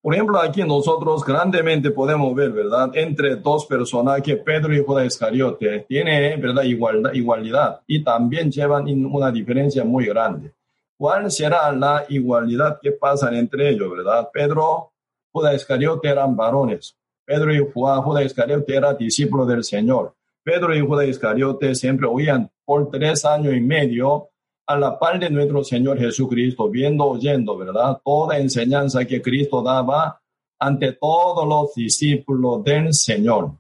Por 0.03 0.15
ejemplo, 0.15 0.41
aquí 0.41 0.63
nosotros 0.63 1.23
grandemente 1.23 1.91
podemos 1.91 2.35
ver, 2.35 2.53
¿verdad? 2.53 2.91
Entre 2.95 3.37
dos 3.37 3.67
personajes, 3.67 4.39
Pedro 4.39 4.75
y 4.75 4.83
Judas 4.83 5.07
Iscariote, 5.07 5.85
tiene, 5.87 6.37
¿verdad? 6.39 6.63
Igualdad, 6.63 7.13
igualdad 7.13 7.81
y 7.87 8.03
también 8.03 8.51
llevan 8.51 8.89
una 9.05 9.31
diferencia 9.31 9.85
muy 9.85 10.07
grande. 10.07 10.55
¿Cuál 10.97 11.31
será 11.31 11.71
la 11.73 12.07
igualdad 12.09 12.79
que 12.81 12.93
pasa 12.93 13.31
entre 13.39 13.69
ellos, 13.69 13.91
verdad? 13.91 14.31
Pedro, 14.33 14.93
Judas 15.33 15.57
Iscariote 15.57 16.09
eran 16.09 16.35
varones. 16.35 16.97
Pedro 17.27 17.55
y 17.55 17.59
Judas 17.59 18.25
Iscariote 18.25 18.75
eran 18.75 18.97
discípulos 18.97 19.49
del 19.49 19.65
Señor. 19.65 20.15
Pedro 20.43 20.75
y 20.75 20.81
Judas 20.81 21.09
Iscariote 21.09 21.75
siempre 21.75 22.09
huían 22.09 22.51
por 22.65 22.91
tres 22.91 23.27
años 23.27 23.55
y 23.55 23.61
medio 23.61 24.31
a 24.71 24.77
la 24.77 24.97
par 24.97 25.19
de 25.19 25.29
nuestro 25.29 25.65
Señor 25.65 25.99
Jesucristo, 25.99 26.71
viendo, 26.71 27.05
oyendo, 27.05 27.57
¿verdad? 27.57 28.01
Toda 28.05 28.39
enseñanza 28.39 29.05
que 29.05 29.21
Cristo 29.21 29.63
daba 29.63 30.21
ante 30.61 30.93
todos 30.93 31.45
los 31.45 31.75
discípulos 31.75 32.63
del 32.63 32.95
Señor, 32.95 33.51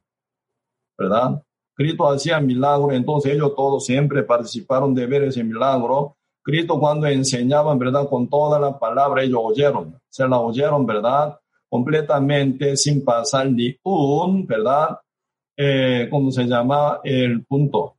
¿verdad? 0.97 1.43
Cristo 1.75 2.09
hacía 2.09 2.38
milagro, 2.38 2.93
entonces 2.93 3.33
ellos 3.33 3.57
todos 3.57 3.85
siempre 3.85 4.23
participaron 4.23 4.95
de 4.95 5.07
ver 5.07 5.25
ese 5.25 5.43
milagro. 5.43 6.17
Cristo 6.45 6.79
cuando 6.79 7.09
enseñaban, 7.09 7.76
¿verdad? 7.76 8.09
Con 8.09 8.29
toda 8.29 8.61
la 8.61 8.79
palabra 8.79 9.25
ellos 9.25 9.40
oyeron, 9.43 10.00
se 10.09 10.29
la 10.29 10.38
oyeron, 10.38 10.87
¿verdad? 10.87 11.37
Completamente 11.69 12.76
sin 12.76 13.05
pasar 13.05 13.50
ni 13.50 13.76
un, 13.83 14.47
¿verdad? 14.47 14.97
Eh, 15.57 16.07
¿Cómo 16.09 16.31
se 16.31 16.45
llama? 16.45 17.00
El 17.02 17.45
punto. 17.47 17.97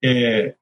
Eh, 0.00 0.59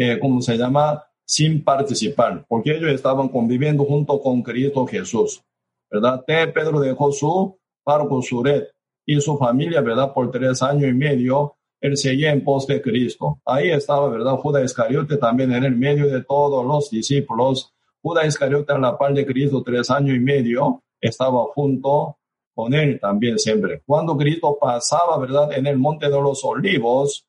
eh, 0.00 0.16
¿cómo 0.20 0.40
se 0.40 0.56
llama? 0.56 1.04
Sin 1.24 1.64
participar, 1.64 2.44
porque 2.46 2.76
ellos 2.76 2.92
estaban 2.92 3.28
conviviendo 3.28 3.84
junto 3.84 4.20
con 4.20 4.42
Cristo 4.42 4.86
Jesús, 4.86 5.42
¿verdad? 5.90 6.22
Pedro 6.24 6.78
dejó 6.78 7.10
su 7.10 7.58
con 7.84 8.22
su 8.22 8.44
red 8.44 8.64
y 9.04 9.20
su 9.20 9.36
familia, 9.36 9.80
¿verdad? 9.80 10.12
Por 10.12 10.30
tres 10.30 10.62
años 10.62 10.88
y 10.88 10.92
medio, 10.92 11.56
él 11.80 11.96
seguía 11.96 12.30
en 12.30 12.44
pos 12.44 12.66
de 12.68 12.80
Cristo. 12.80 13.40
Ahí 13.44 13.70
estaba, 13.70 14.08
¿verdad? 14.08 14.36
Judas 14.36 14.64
Iscariote 14.66 15.16
también 15.16 15.52
en 15.52 15.64
el 15.64 15.74
medio 15.74 16.06
de 16.06 16.22
todos 16.22 16.64
los 16.64 16.90
discípulos. 16.90 17.74
Judas 18.00 18.26
Iscariote 18.26 18.74
en 18.74 18.82
la 18.82 18.96
par 18.96 19.14
de 19.14 19.26
Cristo 19.26 19.64
tres 19.64 19.90
años 19.90 20.16
y 20.16 20.20
medio, 20.20 20.84
estaba 21.00 21.42
junto 21.54 22.18
con 22.54 22.72
él 22.72 23.00
también 23.00 23.36
siempre. 23.36 23.82
Cuando 23.84 24.16
Cristo 24.16 24.56
pasaba, 24.60 25.18
¿verdad? 25.18 25.52
En 25.54 25.66
el 25.66 25.76
monte 25.76 26.06
de 26.06 26.20
los 26.20 26.44
olivos, 26.44 27.26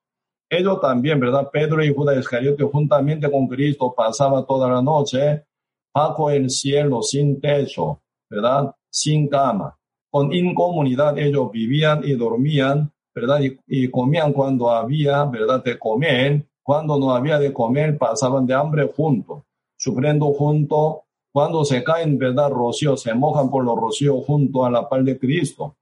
ellos 0.50 0.82
también, 0.82 1.20
¿verdad? 1.20 1.50
Pedro 1.52 1.84
y 1.84 1.94
Judas 1.94 2.18
Iscariote 2.18 2.64
juntamente 2.64 3.30
con 3.32 3.48
Cristo 3.48 3.94
pasaba 3.96 4.44
toda 4.46 4.68
la 4.70 4.82
noche 4.82 5.46
bajo 5.94 6.30
el 6.32 6.50
cielo 6.50 7.04
sin 7.04 7.40
techo, 7.40 8.02
¿verdad? 8.30 8.74
Sin 8.90 9.28
cama. 9.28 9.78
Con 10.10 10.34
incomunidad 10.34 11.18
ellos 11.20 11.52
vivían 11.52 12.02
y 12.04 12.14
dormían, 12.14 12.92
¿verdad? 13.14 13.42
Y, 13.68 13.88
comían 13.90 14.34
cuando 14.34 14.72
había, 14.72 15.24
¿verdad? 15.26 15.64
De 15.64 15.78
comer. 15.78 16.46
Cuando 16.64 17.00
no 17.00 17.12
había 17.12 17.38
de 17.38 17.54
comer 17.54 17.98
pasaban 17.98 18.46
de 18.46 18.54
hambre 18.54 18.92
juntos, 18.96 19.44
sufriendo 19.78 20.28
juntos. 20.34 20.98
Cuando 21.32 21.64
se 21.64 21.84
caen, 21.84 22.18
¿verdad? 22.18 22.50
Rocío, 22.50 22.98
se 22.98 23.14
mojan 23.14 23.52
por 23.52 23.64
los 23.64 23.78
rocíos 23.78 24.24
junto 24.26 24.66
a 24.66 24.72
la 24.72 24.90
par 24.90 25.04
de 25.04 25.20
Cristo. 25.20 25.76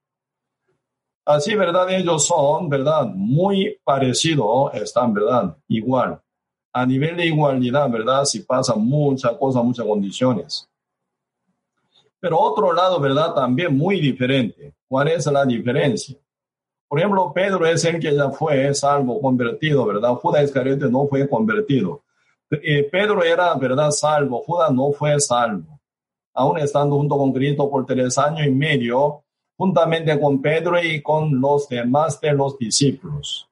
Así, 1.28 1.56
¿verdad? 1.56 1.90
Ellos 1.92 2.26
son, 2.26 2.70
¿verdad? 2.70 3.06
Muy 3.06 3.78
parecidos, 3.84 4.74
están, 4.74 5.14
¿verdad? 5.14 5.58
Igual. 5.68 6.22
A 6.72 6.86
nivel 6.86 7.18
de 7.18 7.26
igualdad, 7.26 7.90
¿verdad? 7.90 8.24
Si 8.24 8.40
pasan 8.40 8.80
muchas 8.86 9.34
cosas, 9.34 9.62
muchas 9.62 9.86
condiciones. 9.86 10.70
Pero 12.18 12.40
otro 12.40 12.72
lado, 12.72 12.98
¿verdad? 13.02 13.34
También 13.34 13.78
muy 13.78 14.00
diferente. 14.00 14.74
¿Cuál 14.88 15.10
es 15.10 15.26
la 15.26 15.44
diferencia? 15.44 16.18
Por 16.88 16.98
ejemplo, 16.98 17.34
Pedro 17.34 17.66
es 17.66 17.84
el 17.84 18.00
que 18.00 18.16
ya 18.16 18.30
fue 18.30 18.74
salvo, 18.74 19.20
convertido, 19.20 19.86
¿verdad? 19.86 20.14
Judas 20.14 20.46
Iscariote 20.46 20.90
no 20.90 21.08
fue 21.08 21.28
convertido. 21.28 22.04
Eh, 22.50 22.88
Pedro 22.90 23.22
era, 23.22 23.54
¿verdad? 23.56 23.92
Salvo. 23.92 24.44
Judas 24.44 24.72
no 24.72 24.94
fue 24.94 25.20
salvo. 25.20 25.78
aún 26.34 26.58
estando 26.60 26.96
junto 26.96 27.18
con 27.18 27.34
Cristo 27.34 27.70
por 27.70 27.86
tres 27.86 28.18
años 28.18 28.48
y 28.48 28.52
medio, 28.52 29.26
juntamente 29.58 30.20
con 30.20 30.42
Pedro 30.42 30.82
y 30.82 31.02
con 31.02 31.42
los 31.42 31.68
demás 31.68 32.22
de 32.22 32.32
los 32.32 32.58
discípulos, 32.58 33.50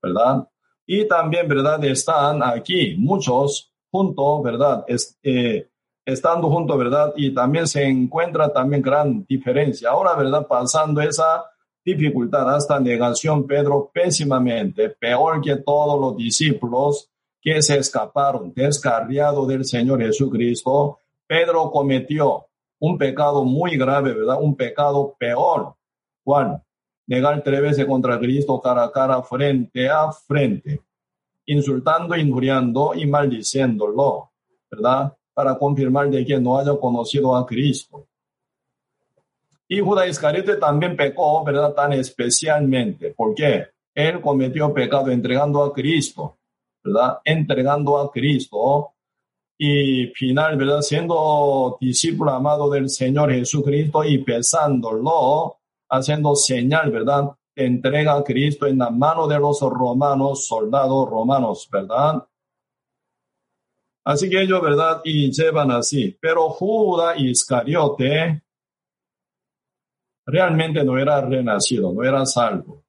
¿verdad? 0.00 0.48
Y 0.86 1.06
también, 1.08 1.48
¿verdad? 1.48 1.84
Están 1.84 2.42
aquí 2.42 2.94
muchos 2.96 3.72
juntos, 3.90 4.42
¿verdad? 4.42 4.84
Eh, 5.22 5.68
estando 6.04 6.48
juntos, 6.50 6.78
¿verdad? 6.78 7.12
Y 7.16 7.34
también 7.34 7.66
se 7.66 7.84
encuentra 7.84 8.52
también 8.52 8.82
gran 8.82 9.24
diferencia. 9.26 9.90
Ahora, 9.90 10.14
¿verdad? 10.14 10.46
Pasando 10.46 11.00
esa 11.00 11.44
dificultad 11.84 12.54
hasta 12.54 12.78
negación, 12.80 13.46
Pedro 13.46 13.90
pésimamente, 13.92 14.90
peor 14.90 15.40
que 15.42 15.56
todos 15.56 16.00
los 16.00 16.16
discípulos 16.16 17.10
que 17.40 17.60
se 17.60 17.78
escaparon, 17.78 18.52
descarriado 18.54 19.46
del 19.46 19.64
Señor 19.64 20.00
Jesucristo, 20.00 20.98
Pedro 21.26 21.70
cometió 21.70 22.46
un 22.78 22.98
pecado 22.98 23.44
muy 23.44 23.76
grave, 23.76 24.12
¿verdad? 24.12 24.38
Un 24.40 24.56
pecado 24.56 25.14
peor. 25.18 25.74
¿Cuál? 26.22 26.62
Negar 27.06 27.42
tres 27.42 27.60
veces 27.60 27.84
contra 27.86 28.18
Cristo 28.18 28.60
cara 28.60 28.84
a 28.84 28.92
cara, 28.92 29.22
frente 29.22 29.88
a 29.88 30.10
frente, 30.10 30.80
insultando, 31.46 32.16
injuriando 32.16 32.94
y 32.94 33.06
maldiciéndolo, 33.06 34.30
¿verdad? 34.70 35.14
Para 35.34 35.58
confirmar 35.58 36.10
de 36.10 36.24
que 36.24 36.38
no 36.40 36.58
haya 36.58 36.74
conocido 36.76 37.36
a 37.36 37.44
Cristo. 37.46 38.06
Y 39.68 39.80
Judas 39.80 40.08
Iscariote 40.08 40.56
también 40.56 40.96
pecó, 40.96 41.42
¿verdad? 41.44 41.74
Tan 41.74 41.92
especialmente. 41.92 43.12
¿Por 43.12 43.34
qué? 43.34 43.66
Él 43.94 44.20
cometió 44.20 44.72
pecado 44.72 45.10
entregando 45.10 45.62
a 45.62 45.72
Cristo, 45.72 46.38
¿verdad? 46.82 47.18
Entregando 47.24 47.98
a 47.98 48.10
Cristo 48.10 48.93
y 49.56 50.08
final, 50.08 50.56
¿verdad? 50.56 50.80
Siendo 50.80 51.78
discípulo 51.80 52.32
amado 52.32 52.70
del 52.70 52.88
Señor 52.88 53.32
Jesucristo 53.32 54.04
y 54.04 54.18
pesándolo, 54.18 55.58
haciendo 55.88 56.34
señal, 56.34 56.90
¿verdad? 56.90 57.30
Entrega 57.54 58.16
a 58.16 58.24
Cristo 58.24 58.66
en 58.66 58.78
la 58.78 58.90
mano 58.90 59.28
de 59.28 59.38
los 59.38 59.60
romanos, 59.60 60.46
soldados 60.46 61.08
romanos, 61.08 61.68
¿verdad? 61.70 62.26
Así 64.04 64.28
que 64.28 64.42
ellos, 64.42 64.60
¿verdad? 64.60 65.00
Y 65.04 65.30
llevan 65.30 65.70
así. 65.70 66.16
Pero 66.20 66.50
Judas 66.50 67.18
Iscariote 67.18 68.42
realmente 70.26 70.84
no 70.84 70.98
era 70.98 71.20
renacido, 71.20 71.92
no 71.92 72.02
era 72.02 72.26
salvo. 72.26 72.84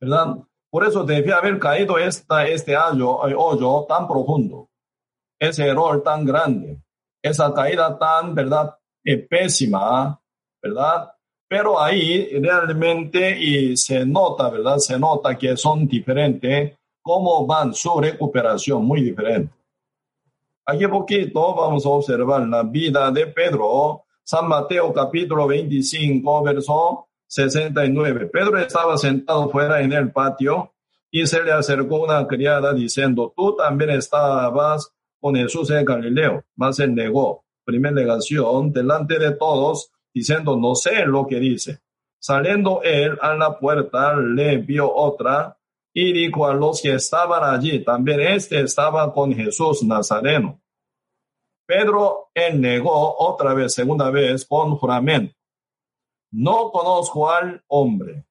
¿Verdad? 0.00 0.36
Por 0.70 0.84
eso 0.84 1.02
debía 1.04 1.36
haber 1.36 1.58
caído 1.58 1.98
esta, 1.98 2.46
este 2.46 2.76
hoyo, 2.76 3.26
eh, 3.26 3.34
hoyo 3.36 3.86
tan 3.88 4.06
profundo, 4.06 4.68
ese 5.38 5.66
error 5.66 6.02
tan 6.02 6.26
grande, 6.26 6.82
esa 7.22 7.52
caída 7.54 7.98
tan, 7.98 8.34
¿verdad? 8.34 8.76
Eh, 9.02 9.16
pésima, 9.16 10.20
¿verdad? 10.62 11.10
Pero 11.48 11.80
ahí 11.80 12.28
realmente 12.40 13.38
y 13.40 13.76
se 13.76 14.04
nota, 14.04 14.50
¿verdad? 14.50 14.76
Se 14.76 14.98
nota 14.98 15.38
que 15.38 15.56
son 15.56 15.88
diferentes, 15.88 16.76
cómo 17.00 17.46
van 17.46 17.72
su 17.72 17.98
recuperación, 17.98 18.84
muy 18.84 19.00
diferente. 19.00 19.54
Aquí 20.66 20.86
poquito 20.86 21.54
vamos 21.54 21.86
a 21.86 21.88
observar 21.88 22.46
la 22.46 22.62
vida 22.62 23.10
de 23.10 23.28
Pedro, 23.28 24.04
San 24.22 24.46
Mateo 24.46 24.92
capítulo 24.92 25.46
25, 25.46 26.42
verso 26.42 27.07
69. 27.28 28.26
Pedro 28.26 28.58
estaba 28.58 28.96
sentado 28.96 29.50
fuera 29.50 29.80
en 29.82 29.92
el 29.92 30.10
patio 30.10 30.72
y 31.10 31.26
se 31.26 31.42
le 31.42 31.52
acercó 31.52 32.02
una 32.02 32.26
criada 32.26 32.72
diciendo, 32.72 33.32
tú 33.36 33.54
también 33.54 33.90
estabas 33.90 34.92
con 35.20 35.36
Jesús 35.36 35.70
en 35.70 35.84
Galileo. 35.84 36.44
Mas 36.56 36.80
él 36.80 36.94
negó, 36.94 37.44
primera 37.64 37.94
negación, 37.94 38.72
delante 38.72 39.18
de 39.18 39.32
todos, 39.32 39.92
diciendo, 40.12 40.56
no 40.56 40.74
sé 40.74 41.04
lo 41.04 41.26
que 41.26 41.38
dice. 41.38 41.80
Saliendo 42.18 42.82
él 42.82 43.16
a 43.20 43.34
la 43.34 43.58
puerta, 43.58 44.16
le 44.16 44.56
vio 44.56 44.92
otra 44.92 45.56
y 45.92 46.12
dijo 46.12 46.46
a 46.46 46.54
los 46.54 46.82
que 46.82 46.94
estaban 46.94 47.44
allí, 47.44 47.84
también 47.84 48.20
este 48.20 48.60
estaba 48.60 49.12
con 49.12 49.34
Jesús 49.34 49.82
Nazareno. 49.82 50.60
Pedro 51.66 52.30
él 52.34 52.60
negó 52.60 53.16
otra 53.18 53.52
vez, 53.52 53.74
segunda 53.74 54.10
vez, 54.10 54.46
con 54.46 54.76
juramento 54.76 55.37
no 56.30 56.70
conozco 56.70 57.30
al 57.30 57.62
hombre. 57.68 58.24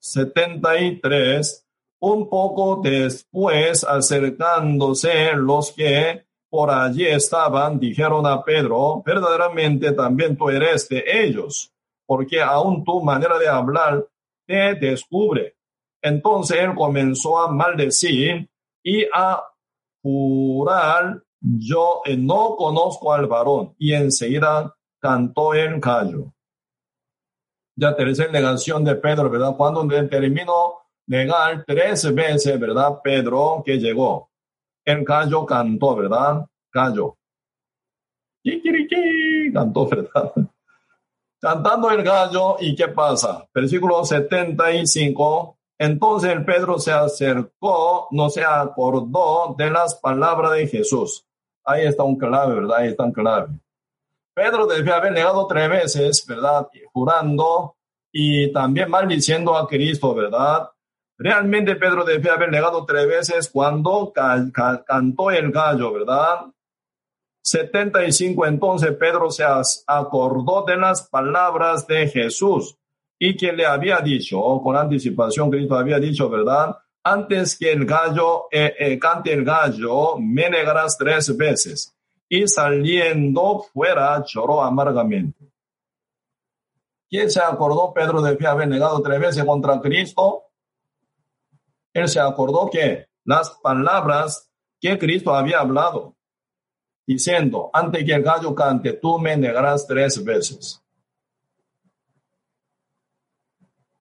73. 0.00 1.66
Un 2.00 2.28
poco 2.28 2.80
después, 2.82 3.84
acercándose 3.84 5.32
los 5.34 5.70
que 5.72 6.26
por 6.50 6.70
allí 6.70 7.06
estaban, 7.06 7.78
dijeron 7.78 8.26
a 8.26 8.42
Pedro, 8.42 9.02
verdaderamente 9.06 9.92
también 9.92 10.36
tú 10.36 10.50
eres 10.50 10.88
de 10.88 11.04
ellos, 11.06 11.72
porque 12.04 12.42
aún 12.42 12.84
tu 12.84 13.00
manera 13.02 13.38
de 13.38 13.48
hablar 13.48 14.06
te 14.46 14.74
descubre. 14.74 15.54
Entonces 16.02 16.58
él 16.58 16.74
comenzó 16.74 17.38
a 17.38 17.50
maldecir 17.50 18.50
y 18.82 19.04
a 19.14 19.42
jurar, 20.02 21.22
yo 21.40 22.02
no 22.18 22.56
conozco 22.56 23.12
al 23.12 23.28
varón, 23.28 23.74
y 23.78 23.94
enseguida 23.94 24.74
cantó 25.00 25.54
el 25.54 25.80
gallo 25.80 26.34
ya 27.82 27.96
tercera 27.96 28.30
negación 28.30 28.84
de 28.84 28.94
Pedro, 28.94 29.28
¿verdad? 29.28 29.56
Cuando 29.56 29.84
terminó 30.08 30.82
negar 31.08 31.64
tres 31.66 32.14
veces, 32.14 32.58
¿verdad? 32.58 33.00
Pedro 33.02 33.60
que 33.66 33.76
llegó. 33.78 34.30
El 34.84 35.04
gallo 35.04 35.44
cantó, 35.44 35.96
¿verdad? 35.96 36.46
Gallo. 36.72 37.16
Cantó, 39.52 39.88
¿verdad? 39.90 40.32
Cantando 41.40 41.90
el 41.90 42.04
gallo, 42.04 42.56
¿y 42.60 42.76
qué 42.76 42.86
pasa? 42.86 43.48
Versículo 43.52 44.04
75. 44.04 45.58
Entonces 45.76 46.30
el 46.30 46.44
Pedro 46.44 46.78
se 46.78 46.92
acercó, 46.92 48.06
no 48.12 48.30
se 48.30 48.44
acordó 48.44 49.56
de 49.58 49.70
las 49.72 49.96
palabras 49.96 50.52
de 50.52 50.68
Jesús. 50.68 51.26
Ahí 51.64 51.84
está 51.84 52.04
un 52.04 52.16
clave, 52.16 52.54
¿verdad? 52.54 52.78
Ahí 52.78 52.88
está 52.90 53.02
un 53.02 53.12
clave. 53.12 53.48
Pedro 54.34 54.66
debe 54.66 54.92
haber 54.92 55.12
negado 55.12 55.46
tres 55.46 55.68
veces, 55.68 56.26
¿verdad? 56.26 56.68
Jurando 56.92 57.76
y 58.10 58.52
también 58.52 58.90
maldiciendo 58.90 59.56
a 59.56 59.66
Cristo, 59.66 60.14
¿verdad? 60.14 60.68
Realmente 61.18 61.76
Pedro 61.76 62.04
debe 62.04 62.30
haber 62.30 62.50
negado 62.50 62.84
tres 62.84 63.06
veces 63.06 63.50
cuando 63.50 64.12
cantó 64.12 65.30
el 65.30 65.52
gallo, 65.52 65.92
¿verdad? 65.92 66.46
75 67.44 68.46
entonces 68.46 68.92
Pedro 68.92 69.30
se 69.30 69.44
acordó 69.86 70.64
de 70.64 70.76
las 70.76 71.08
palabras 71.08 71.86
de 71.86 72.08
Jesús 72.08 72.76
y 73.18 73.36
que 73.36 73.52
le 73.52 73.66
había 73.66 74.00
dicho, 74.00 74.40
con 74.62 74.76
anticipación 74.76 75.50
Cristo 75.50 75.76
había 75.76 75.98
dicho, 75.98 76.28
¿verdad? 76.30 76.76
Antes 77.04 77.58
que 77.58 77.72
el 77.72 77.84
gallo 77.84 78.46
eh, 78.50 78.74
eh, 78.78 78.98
cante 78.98 79.32
el 79.32 79.44
gallo, 79.44 80.16
me 80.18 80.48
negarás 80.48 80.96
tres 80.96 81.36
veces 81.36 81.94
y 82.34 82.48
saliendo 82.48 83.62
fuera 83.74 84.24
lloró 84.24 84.62
amargamente. 84.62 85.52
¿Quién 87.06 87.30
se 87.30 87.40
acordó? 87.40 87.92
Pedro 87.92 88.22
debía 88.22 88.52
haber 88.52 88.68
negado 88.68 89.02
tres 89.02 89.20
veces 89.20 89.44
contra 89.44 89.78
Cristo. 89.82 90.44
Él 91.92 92.08
se 92.08 92.20
acordó 92.20 92.70
que 92.70 93.06
las 93.24 93.50
palabras 93.62 94.50
que 94.80 94.98
Cristo 94.98 95.34
había 95.34 95.60
hablado, 95.60 96.16
diciendo, 97.06 97.68
antes 97.70 98.02
que 98.02 98.14
el 98.14 98.22
gallo 98.22 98.54
cante, 98.54 98.94
tú 98.94 99.18
me 99.18 99.36
negarás 99.36 99.86
tres 99.86 100.24
veces. 100.24 100.82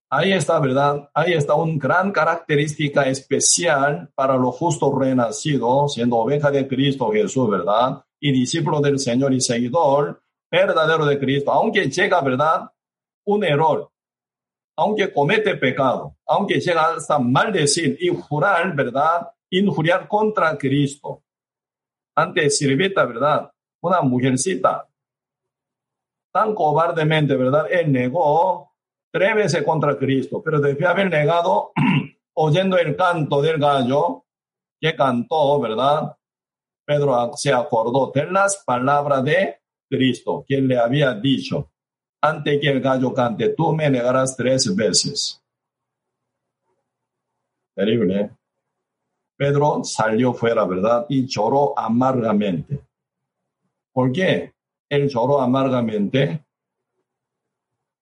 Ahí 0.10 0.32
está, 0.32 0.58
¿verdad? 0.58 1.10
Ahí 1.13 1.34
está 1.34 1.56
una 1.56 1.78
gran 1.78 2.13
característica 2.13 3.10
especial 3.10 4.10
para 4.15 4.38
los 4.38 4.56
justos 4.56 4.94
renacidos, 4.98 5.96
siendo 5.96 6.15
oveja 6.15 6.50
de 6.50 6.65
Cristo 6.65 7.12
Jesús, 7.12 7.50
¿verdad? 7.50 8.06
Y 8.22 8.32
discípulo 8.32 8.80
del 8.80 9.00
Señor 9.00 9.34
y 9.34 9.42
seguidor 9.42 10.24
verdadero 10.50 11.06
de 11.06 11.20
Cristo, 11.20 11.52
aunque 11.52 11.90
llega, 11.90 12.22
¿verdad? 12.22 12.70
Un 13.26 13.44
error, 13.44 13.92
aunque 14.78 15.12
comete 15.12 15.56
pecado, 15.56 16.16
aunque 16.28 16.60
llega 16.60 16.94
hasta 16.94 17.18
maldecir 17.18 17.98
y 18.00 18.10
jurar, 18.10 18.76
¿verdad? 18.76 19.32
Injuriar 19.50 20.08
contra 20.08 20.58
Cristo. 20.58 21.24
Ante 22.16 22.50
sirvienta, 22.50 23.06
¿verdad? 23.06 23.52
Una 23.82 24.02
mujercita. 24.02 24.88
Tan 26.32 26.54
cobardemente, 26.54 27.36
¿verdad? 27.36 27.66
Él 27.72 27.92
negó 27.92 28.72
tres 29.12 29.36
veces 29.36 29.64
contra 29.64 29.98
Cristo, 29.98 30.42
pero 30.44 30.60
debía 30.60 30.92
haber 30.92 31.10
negado 31.10 31.72
oyendo 32.34 32.78
el 32.78 32.96
canto 32.96 33.42
del 33.42 33.58
gallo 33.58 34.26
que 34.80 34.96
cantó, 34.96 35.60
¿verdad? 35.60 36.16
Pedro 36.91 37.32
se 37.38 37.54
acordó 37.54 38.12
de 38.13 38.30
las 38.30 38.58
palabras 38.65 39.23
de 39.23 39.56
Cristo, 39.89 40.43
quien 40.45 40.67
le 40.67 40.77
había 40.77 41.13
dicho, 41.13 41.71
antes 42.21 42.60
que 42.60 42.67
el 42.67 42.82
gallo 42.82 43.13
cante, 43.13 43.47
tú 43.56 43.73
me 43.73 43.89
negarás 43.89 44.36
tres 44.36 44.75
veces. 44.75 45.41
Terrible. 47.73 48.19
¿eh? 48.19 48.30
Pedro 49.38 49.86
salió 49.86 50.34
fuera, 50.34 50.65
¿verdad? 50.65 51.06
Y 51.08 51.25
lloró 51.25 51.80
amargamente. 51.80 52.82
¿Por 53.93 54.12
qué? 54.12 54.54
Él 54.89 55.08
lloró 55.08 55.39
amargamente. 55.39 56.43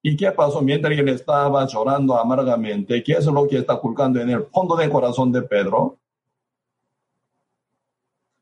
¿Y 0.02 0.17
qué 0.17 0.32
pasó 0.32 0.63
mientras 0.63 0.97
él 0.97 1.10
estaba 1.10 1.67
llorando 1.67 2.17
amargamente? 2.17 3.04
¿Qué 3.04 3.12
es 3.13 3.25
lo 3.28 3.47
que 3.47 3.60
está 3.60 3.75
ocultando 3.75 4.19
en 4.19 4.32
el 4.32 4.45
fondo 4.45 4.75
del 4.75 4.89
corazón 4.89 5.32
de 5.32 5.43
Pedro? 5.43 5.99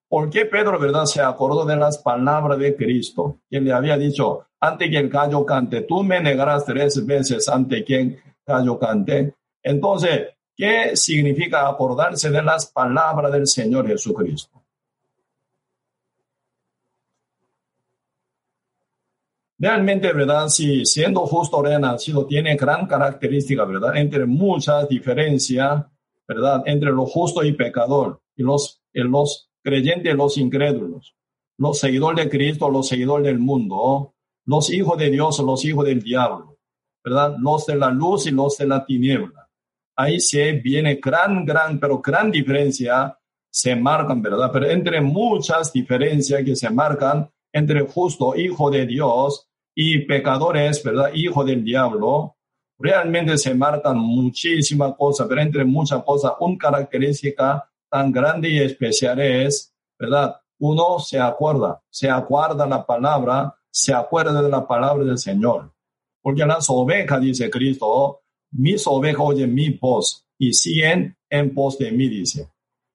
¿Por 0.10 0.30
qué 0.30 0.46
Pedro, 0.46 0.80
verdad, 0.80 1.06
se 1.06 1.22
acordó 1.22 1.66
de 1.66 1.76
las 1.76 1.98
palabras 1.98 2.58
de 2.60 2.76
Cristo? 2.76 3.42
Que 3.50 3.60
le 3.60 3.74
había 3.74 3.98
dicho, 3.98 4.48
ante 4.60 4.90
que 4.90 4.98
el 4.98 5.10
gallo 5.10 5.46
cante, 5.46 5.82
tú 5.82 6.04
me 6.04 6.22
negarás 6.22 6.66
tres 6.66 7.06
veces 7.06 7.50
ante 7.50 7.84
que 7.84 8.00
el 8.00 8.22
gallo 8.46 8.80
cante. 8.80 9.36
Entonces, 9.62 10.30
¿qué 10.56 10.96
significa 10.96 11.68
acordarse 11.68 12.30
de 12.30 12.42
las 12.42 12.68
palabras 12.68 13.32
del 13.34 13.48
Señor 13.48 13.88
Jesucristo? 13.88 14.64
Realmente, 19.60 20.14
¿verdad? 20.14 20.48
Si 20.50 20.86
siendo 20.86 21.26
justo 21.26 21.62
renacido 21.62 22.28
tiene 22.28 22.56
gran 22.56 22.86
característica, 22.86 23.66
¿verdad? 23.66 23.98
Entre 23.98 24.26
muchas 24.26 24.88
diferencias, 24.88 25.84
¿verdad? 26.28 26.62
Entre 26.66 26.92
lo 26.92 27.06
justo 27.08 27.44
y 27.44 27.54
pecador 27.54 28.22
y 28.36 28.44
los, 28.44 28.84
los 28.94 29.47
creyentes, 29.68 30.16
los 30.16 30.38
incrédulos, 30.38 31.14
los 31.58 31.78
seguidores 31.78 32.24
de 32.24 32.32
Cristo, 32.32 32.70
los 32.70 32.88
seguidores 32.88 33.26
del 33.26 33.40
mundo, 33.40 34.14
los 34.46 34.72
hijos 34.72 34.98
de 34.98 35.10
Dios, 35.10 35.40
los 35.40 35.66
hijos 35.66 35.86
del 35.86 36.02
diablo, 36.02 36.58
¿verdad? 37.04 37.36
Los 37.38 37.66
de 37.66 37.76
la 37.76 37.90
luz 37.90 38.28
y 38.28 38.32
los 38.32 38.58
de 38.58 38.68
la 38.68 38.86
tiniebla. 38.86 39.50
Ahí 39.98 40.22
se 40.22 40.54
viene 40.54 40.96
gran, 41.04 41.44
gran, 41.44 41.80
pero 41.82 42.00
gran 42.00 42.32
diferencia 42.32 43.18
se 43.50 43.76
marcan, 43.76 44.22
¿verdad? 44.22 44.50
Pero 44.54 44.70
entre 44.70 45.02
muchas 45.02 45.74
diferencias 45.74 46.46
que 46.46 46.56
se 46.56 46.70
marcan 46.70 47.30
entre 47.52 47.82
justo, 47.82 48.38
hijo 48.38 48.70
de 48.70 48.86
Dios, 48.86 49.50
y 49.76 50.00
pecadores, 50.06 50.82
¿verdad? 50.82 51.12
Hijo 51.14 51.44
del 51.44 51.64
diablo, 51.64 52.38
realmente 52.80 53.38
se 53.38 53.54
marcan 53.54 53.98
muchísimas 53.98 54.96
cosas, 54.96 55.28
pero 55.28 55.42
entre 55.42 55.66
muchas 55.66 56.04
cosas, 56.04 56.32
una 56.40 56.58
característica 56.58 57.70
tan 57.90 58.12
grande 58.12 58.50
y 58.50 58.60
especial 58.60 59.20
es, 59.20 59.74
¿verdad? 60.00 60.36
Uno 60.60 61.00
se 61.00 61.20
acuerda, 61.20 61.82
se 61.90 62.10
acuerda 62.10 62.66
la 62.66 62.86
palabra, 62.86 63.56
se 63.70 63.94
acuerda 63.94 64.42
de 64.42 64.50
la 64.50 64.68
palabra 64.68 65.04
del 65.04 65.18
Señor. 65.18 65.72
Porque 66.22 66.46
las 66.46 66.70
ovejas, 66.70 67.22
dice 67.22 67.50
Cristo, 67.50 68.22
mis 68.52 68.86
ovejas 68.88 69.22
oyen 69.22 69.54
mi 69.54 69.70
voz 69.70 70.26
y 70.38 70.54
siguen 70.54 71.16
en 71.30 71.54
pos 71.54 71.78
de 71.78 71.92
mí, 71.92 72.08
dice. 72.08 72.52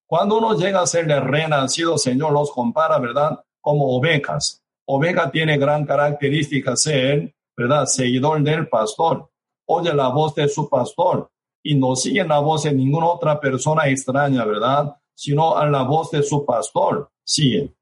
Cuando 0.07 0.39
uno 0.39 0.55
llega 0.55 0.83
a 0.83 0.87
ser 0.87 1.11
el 1.11 1.23
renacido, 1.23 1.97
Señor 1.97 2.33
los 2.33 2.51
compara, 2.51 2.99
¿verdad? 2.99 3.43
Como 3.61 3.97
ovejas. 3.97 4.61
Oveja 4.87 5.31
tiene 5.31 5.57
gran 5.57 5.87
característica 5.87 6.77
ser, 6.77 7.35
¿verdad? 7.57 7.87
Seguidor 7.87 8.43
del 8.43 8.69
pastor. 8.69 9.31
Oye 9.67 9.95
la 9.95 10.09
voz 10.09 10.35
de 10.35 10.49
su 10.49 10.69
pastor 10.69 11.31
y 11.63 11.75
no 11.75 11.95
siguen 11.95 12.29
la 12.29 12.41
voz 12.41 12.65
de 12.65 12.73
ninguna 12.73 13.07
otra 13.07 13.41
persona 13.41 13.89
extraña, 13.89 14.45
¿verdad? 14.45 14.97
Sino 15.15 15.57
a 15.57 15.67
la 15.67 15.83
voz 15.83 16.11
de 16.11 16.23
su 16.23 16.45
pastor, 16.45 17.11
siguen. 17.25 17.75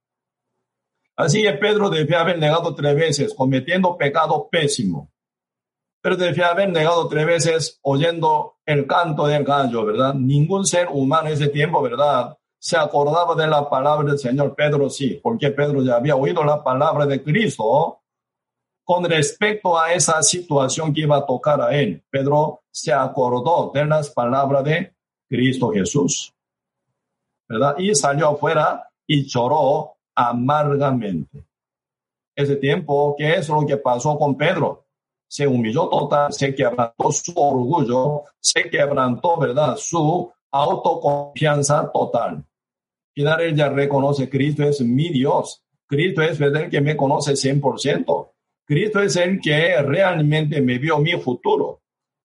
Así 1.17 1.43
que 1.43 1.53
Pedro 1.53 1.91
debe 1.91 2.17
haber 2.17 2.39
negado 2.39 2.75
tres 2.75 2.95
veces, 2.95 3.35
cometiendo 3.35 3.97
pecado 3.97 4.49
pésimo. 4.51 5.11
Pero 6.03 6.17
debe 6.17 6.43
haber 6.43 6.71
negado 6.71 7.09
tres 7.09 7.27
veces 7.27 7.79
oyendo 7.83 8.55
el 8.65 8.87
canto 8.87 9.27
del 9.27 9.45
gallo, 9.45 9.85
¿verdad? 9.85 10.15
Ningún 10.15 10.65
ser 10.65 10.89
humano 10.91 11.29
en 11.29 11.35
ese 11.35 11.49
tiempo, 11.49 11.83
¿verdad? 11.83 12.39
Se 12.59 12.77
acordaba 12.77 13.35
de 13.35 13.47
la 13.47 13.69
palabra 13.69 14.09
del 14.09 14.19
Señor. 14.19 14.55
Pedro 14.55 14.89
sí, 14.89 15.21
porque 15.23 15.51
Pedro 15.51 15.83
ya 15.83 15.97
había 15.97 16.17
oído 16.17 16.43
la 16.43 16.65
palabra 16.65 17.05
de 17.05 17.23
Cristo 17.23 18.01
con 18.83 19.05
respecto 19.05 19.79
a 19.79 19.93
esa 19.93 20.23
situación 20.23 20.93
que 20.93 21.03
iba 21.03 21.19
a 21.19 21.27
tocar 21.27 21.61
a 21.61 21.77
él. 21.77 22.03
Pedro 22.11 22.60
se 22.71 22.93
acordó 22.93 23.71
de 23.75 23.85
las 23.85 24.11
palabras 24.11 24.65
de 24.65 24.95
Cristo 25.29 25.71
Jesús, 25.71 26.35
¿verdad? 27.49 27.77
Y 27.79 27.95
salió 27.95 28.31
afuera 28.31 28.89
y 29.07 29.27
lloró 29.27 29.97
amargamente. 30.15 31.45
Ese 32.35 32.57
tiempo, 32.57 33.15
¿qué 33.19 33.35
es 33.35 33.49
lo 33.49 33.67
que 33.67 33.77
pasó 33.77 34.17
con 34.19 34.37
Pedro? 34.37 34.87
Se 35.29 35.47
humilló 35.47 35.89
total, 35.89 36.33
se 36.33 36.55
quebrantó 36.55 37.13
su 37.13 37.33
orgullo, 37.37 38.25
se 38.41 38.69
quebrantó, 38.69 39.37
¿verdad? 39.39 39.77
Su 39.77 40.33
autoconfianza 40.51 41.91
total. 41.93 42.45
Final 43.15 43.41
él 43.41 43.57
ya 43.57 43.69
reconoce, 43.69 44.29
Cristo 44.29 44.65
es 44.65 44.81
mi 44.81 45.11
Dios. 45.11 45.63
Cristo 45.87 46.23
es 46.23 46.41
el 46.41 46.71
que 46.71 46.81
me 46.81 46.97
conoce 46.97 47.33
100%. 47.33 48.31
Cristo 48.65 49.01
es 49.01 49.17
el 49.17 49.41
que 49.41 49.83
realmente 49.83 50.61
me 50.61 50.79
vio 50.79 50.99
mi 50.99 51.13
futuro. 51.13 51.81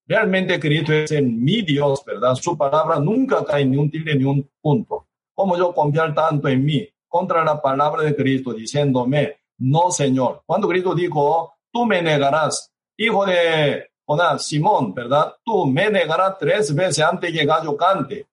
Realmente 0.06 0.60
Cristo 0.60 0.92
es 0.92 1.10
el 1.10 1.26
mi 1.26 1.62
Dios, 1.62 2.04
¿verdad? 2.04 2.34
Su 2.36 2.56
palabra 2.56 3.00
nunca 3.00 3.44
cae 3.44 3.64
ni 3.64 3.76
un 3.76 3.90
tilde 3.90 4.14
ni 4.14 4.24
un 4.24 4.48
punto. 4.60 5.08
¿Cómo 5.34 5.56
yo 5.56 5.74
confiar 5.74 6.14
tanto 6.14 6.48
en 6.48 6.64
mí 6.64 6.88
contra 7.08 7.44
la 7.44 7.60
palabra 7.60 8.02
de 8.02 8.14
Cristo 8.14 8.52
diciéndome, 8.52 9.40
no, 9.58 9.90
Señor? 9.90 10.42
Cuando 10.46 10.68
Cristo 10.68 10.94
dijo, 10.94 11.54
tú 11.72 11.84
me 11.84 12.00
negarás, 12.02 12.72
hijo 12.96 13.26
de 13.26 13.90
Simón, 14.38 14.94
¿verdad? 14.94 15.34
Tú 15.44 15.66
me 15.66 15.90
negarás 15.90 16.38
tres 16.38 16.72
veces 16.72 17.04
antes 17.04 17.32
que 17.32 17.44
gallo 17.44 17.76
cante. 17.76 18.26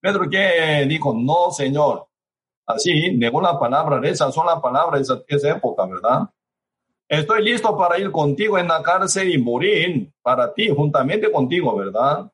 Pedro 0.00 0.28
que 0.28 0.84
dijo, 0.86 1.14
no, 1.14 1.50
Señor. 1.50 2.06
Así 2.66 3.16
negó 3.16 3.40
la 3.40 3.58
palabra, 3.58 4.14
son 4.14 4.46
la 4.46 4.60
palabra 4.60 5.00
esa, 5.00 5.20
esa 5.26 5.50
época, 5.50 5.86
¿verdad? 5.86 6.28
Estoy 7.12 7.44
listo 7.44 7.76
para 7.76 7.98
ir 7.98 8.10
contigo 8.10 8.56
en 8.56 8.68
la 8.68 8.82
cárcel 8.82 9.34
y 9.34 9.36
morir 9.36 10.10
para 10.22 10.54
ti, 10.54 10.70
juntamente 10.70 11.30
contigo, 11.30 11.76
¿verdad? 11.76 12.32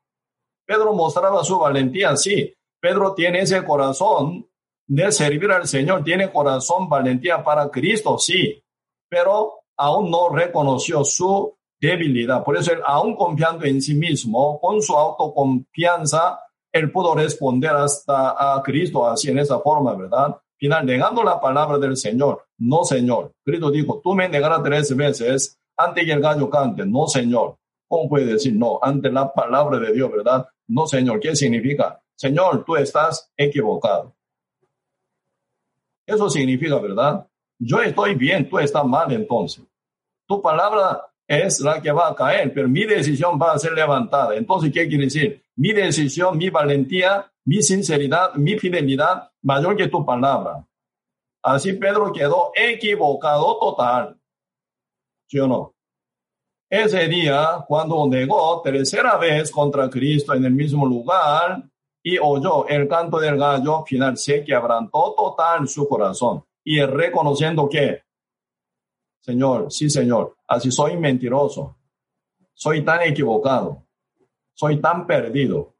Pedro 0.65 0.95
mostraba 0.95 1.43
su 1.43 1.59
valentía, 1.59 2.17
sí. 2.17 2.55
Pedro 2.81 3.13
tiene 3.13 3.41
ese 3.41 3.65
corazón 3.65 4.49
de 4.87 5.11
servir 5.11 5.51
al 5.51 5.67
Señor, 5.67 6.05
tiene 6.05 6.31
corazón, 6.31 6.89
valentía 6.89 7.43
para 7.43 7.69
Cristo, 7.71 8.19
sí. 8.19 8.63
Pero 9.09 9.65
aún 9.77 10.13
no 10.13 10.29
reconoció 10.29 11.03
su 11.03 11.57
debilidad. 11.81 12.45
Por 12.45 12.57
eso 12.57 12.73
él, 12.73 12.79
aún 12.87 13.17
confiando 13.17 13.65
en 13.65 13.83
sí 13.83 13.95
mismo, 13.95 14.61
con 14.61 14.81
su 14.81 14.97
autoconfianza, 14.97 16.39
él 16.71 16.93
pudo 16.93 17.17
responder 17.17 17.73
hasta 17.73 18.55
a 18.55 18.63
Cristo 18.63 19.05
así 19.09 19.29
en 19.29 19.41
esa 19.41 19.59
forma, 19.59 19.97
¿verdad? 19.97 20.37
final 20.57 20.87
negando 20.87 21.25
la 21.25 21.41
palabra 21.41 21.79
del 21.79 21.97
Señor. 21.97 22.48
No, 22.59 22.85
Señor. 22.85 23.33
Cristo 23.45 23.71
dijo, 23.71 24.01
tú 24.03 24.15
me 24.15 24.29
negarás 24.29 24.63
tres 24.63 24.95
veces 24.95 25.59
antes 25.77 26.05
que 26.05 26.13
el 26.13 26.21
gallo 26.21 26.51
cante. 26.51 26.85
No, 26.85 27.07
Señor. 27.07 27.57
¿Cómo 27.87 28.09
puede 28.09 28.27
decir 28.27 28.55
no? 28.55 28.79
Ante 28.83 29.11
la 29.11 29.33
palabra 29.33 29.79
de 29.79 29.93
Dios, 29.93 30.11
¿verdad? 30.11 30.47
No, 30.67 30.87
Señor. 30.87 31.21
¿Qué 31.21 31.35
significa? 31.35 32.01
Señor, 32.15 32.65
tú 32.65 32.77
estás 32.77 33.31
equivocado. 33.37 34.15
Eso 36.05 36.29
significa, 36.29 36.79
¿verdad? 36.79 37.27
Yo 37.59 37.81
estoy 37.81 38.15
bien, 38.15 38.49
tú 38.49 38.59
estás 38.59 38.85
mal 38.85 39.13
entonces. 39.13 39.65
Tu 40.27 40.43
palabra 40.43 41.07
es 41.27 41.61
la 41.61 41.81
que 41.81 41.93
va 41.93 42.09
a 42.09 42.15
caer, 42.15 42.53
pero 42.53 42.69
mi 42.69 42.85
decisión 42.85 43.39
va 43.41 43.53
a 43.53 43.59
ser 43.59 43.73
levantada. 43.73 44.35
Entonces, 44.35 44.73
¿qué 44.73 44.89
quiere 44.89 45.05
decir? 45.05 45.43
Mi 45.57 45.73
decisión, 45.73 46.37
mi 46.37 46.51
valentía 46.51 47.31
mi 47.49 47.63
sinceridad, 47.63 48.35
mi 48.35 48.59
fidelidad 48.59 49.31
mayor 49.41 49.75
que 49.75 49.89
tu 49.89 50.05
palabra. 50.05 50.68
Así 51.43 51.75
Pedro 51.75 52.13
quedó 52.13 52.53
equivocado 52.55 53.59
total. 53.59 54.21
¿Sí 55.27 55.39
o 55.39 55.47
no? 55.47 55.75
Ese 56.71 57.09
día, 57.09 57.65
cuando 57.67 58.07
negó 58.07 58.61
tercera 58.63 59.17
vez 59.17 59.51
contra 59.51 59.89
Cristo 59.89 60.35
en 60.35 60.45
el 60.45 60.53
mismo 60.53 60.85
lugar 60.85 61.63
y 62.03 62.19
oyó 62.19 62.67
el 62.69 62.87
canto 62.87 63.19
del 63.19 63.39
gallo, 63.39 63.85
final 63.85 64.19
se 64.19 64.45
quebrantó 64.45 65.15
total 65.17 65.67
su 65.67 65.89
corazón 65.89 66.45
y 66.63 66.81
reconociendo 66.83 67.69
que, 67.69 68.03
Señor, 69.21 69.73
sí, 69.73 69.89
Señor, 69.89 70.37
así 70.47 70.71
soy 70.71 70.99
mentiroso, 70.99 71.79
soy 72.53 72.85
tan 72.85 73.01
equivocado, 73.03 73.87
soy 74.53 74.79
tan 74.79 75.07
perdido 75.07 75.78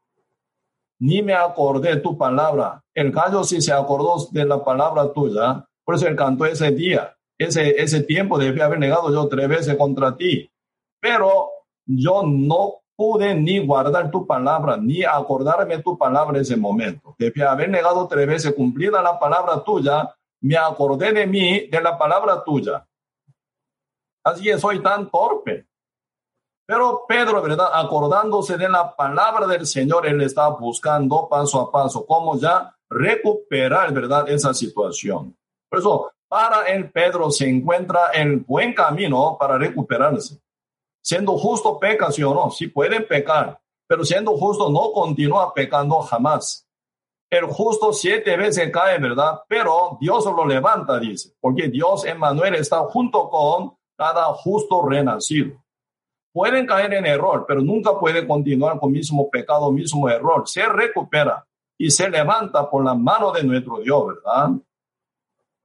ni 0.99 1.21
me 1.21 1.33
acordé 1.33 1.97
tu 1.97 2.17
palabra. 2.17 2.83
El 2.93 3.11
gallo 3.11 3.43
sí 3.43 3.61
se 3.61 3.73
acordó 3.73 4.17
de 4.31 4.45
la 4.45 4.63
palabra 4.63 5.11
tuya, 5.13 5.65
por 5.83 5.95
eso 5.95 6.07
él 6.07 6.15
cantó 6.15 6.45
ese 6.45 6.71
día. 6.71 7.15
Ese, 7.37 7.81
ese 7.81 8.03
tiempo 8.03 8.37
debía 8.37 8.65
haber 8.65 8.79
negado 8.79 9.11
yo 9.11 9.27
tres 9.29 9.47
veces 9.47 9.77
contra 9.77 10.15
ti. 10.15 10.51
Pero 10.99 11.49
yo 11.85 12.23
no 12.23 12.81
pude 12.97 13.33
ni 13.33 13.65
guardar 13.65 14.11
tu 14.11 14.27
palabra, 14.27 14.75
ni 14.75 15.03
acordarme 15.03 15.81
tu 15.81 15.97
palabra 15.97 16.35
en 16.35 16.41
ese 16.41 16.57
momento. 16.57 17.15
Debía 17.17 17.51
haber 17.51 17.69
negado 17.69 18.05
tres 18.09 18.27
veces 18.27 18.53
cumplida 18.53 19.01
la 19.01 19.17
palabra 19.17 19.63
tuya, 19.63 20.13
me 20.41 20.57
acordé 20.57 21.13
de 21.13 21.25
mí, 21.25 21.67
de 21.67 21.81
la 21.81 21.97
palabra 21.97 22.43
tuya. 22.43 22.85
Así 24.21 24.43
que 24.43 24.57
soy 24.57 24.83
tan 24.83 25.09
torpe. 25.09 25.68
Pero 26.69 27.03
Pedro, 27.07 27.41
¿verdad? 27.41 27.71
Acordándose 27.73 28.55
de 28.55 28.69
la 28.69 28.95
palabra 28.95 29.47
del 29.47 29.65
Señor, 29.65 30.05
él 30.05 30.21
está 30.21 30.49
buscando 30.49 31.27
paso 31.27 31.59
a 31.59 31.71
paso 31.71 32.05
cómo 32.05 32.37
ya 32.37 32.75
recuperar, 32.87 33.91
¿verdad? 33.91 34.29
Esa 34.29 34.53
situación. 34.53 35.35
Por 35.67 35.79
eso, 35.79 36.11
para 36.27 36.67
el 36.69 36.91
Pedro 36.91 37.31
se 37.31 37.49
encuentra 37.49 38.11
el 38.13 38.41
buen 38.41 38.75
camino 38.75 39.35
para 39.39 39.57
recuperarse. 39.57 40.39
Siendo 41.01 41.39
justo 41.39 41.79
peca, 41.79 42.11
sí 42.11 42.21
o 42.21 42.35
no, 42.35 42.51
sí 42.51 42.67
puede 42.67 43.01
pecar, 43.01 43.59
pero 43.87 44.05
siendo 44.05 44.37
justo 44.37 44.69
no 44.69 44.91
continúa 44.91 45.51
pecando 45.51 45.99
jamás. 46.01 46.67
El 47.31 47.45
justo 47.45 47.91
siete 47.93 48.37
veces 48.37 48.71
cae, 48.71 48.99
¿verdad? 48.99 49.41
Pero 49.47 49.97
Dios 49.99 50.23
lo 50.25 50.45
levanta, 50.45 50.99
dice, 50.99 51.33
porque 51.41 51.67
Dios, 51.67 52.05
Emmanuel, 52.05 52.53
está 52.53 52.77
junto 52.81 53.27
con 53.27 53.75
cada 53.97 54.25
justo 54.35 54.87
renacido. 54.87 55.59
Pueden 56.31 56.65
caer 56.65 56.93
en 56.93 57.05
error, 57.05 57.45
pero 57.47 57.61
nunca 57.61 57.97
puede 57.99 58.27
continuar 58.27 58.79
con 58.79 58.91
mismo 58.91 59.29
pecado, 59.29 59.71
mismo 59.71 60.09
error. 60.09 60.47
Se 60.47 60.65
recupera 60.67 61.45
y 61.77 61.89
se 61.89 62.09
levanta 62.09 62.69
por 62.69 62.83
la 62.83 62.93
mano 62.93 63.31
de 63.31 63.43
nuestro 63.43 63.79
Dios, 63.79 64.07
¿verdad? 64.07 64.49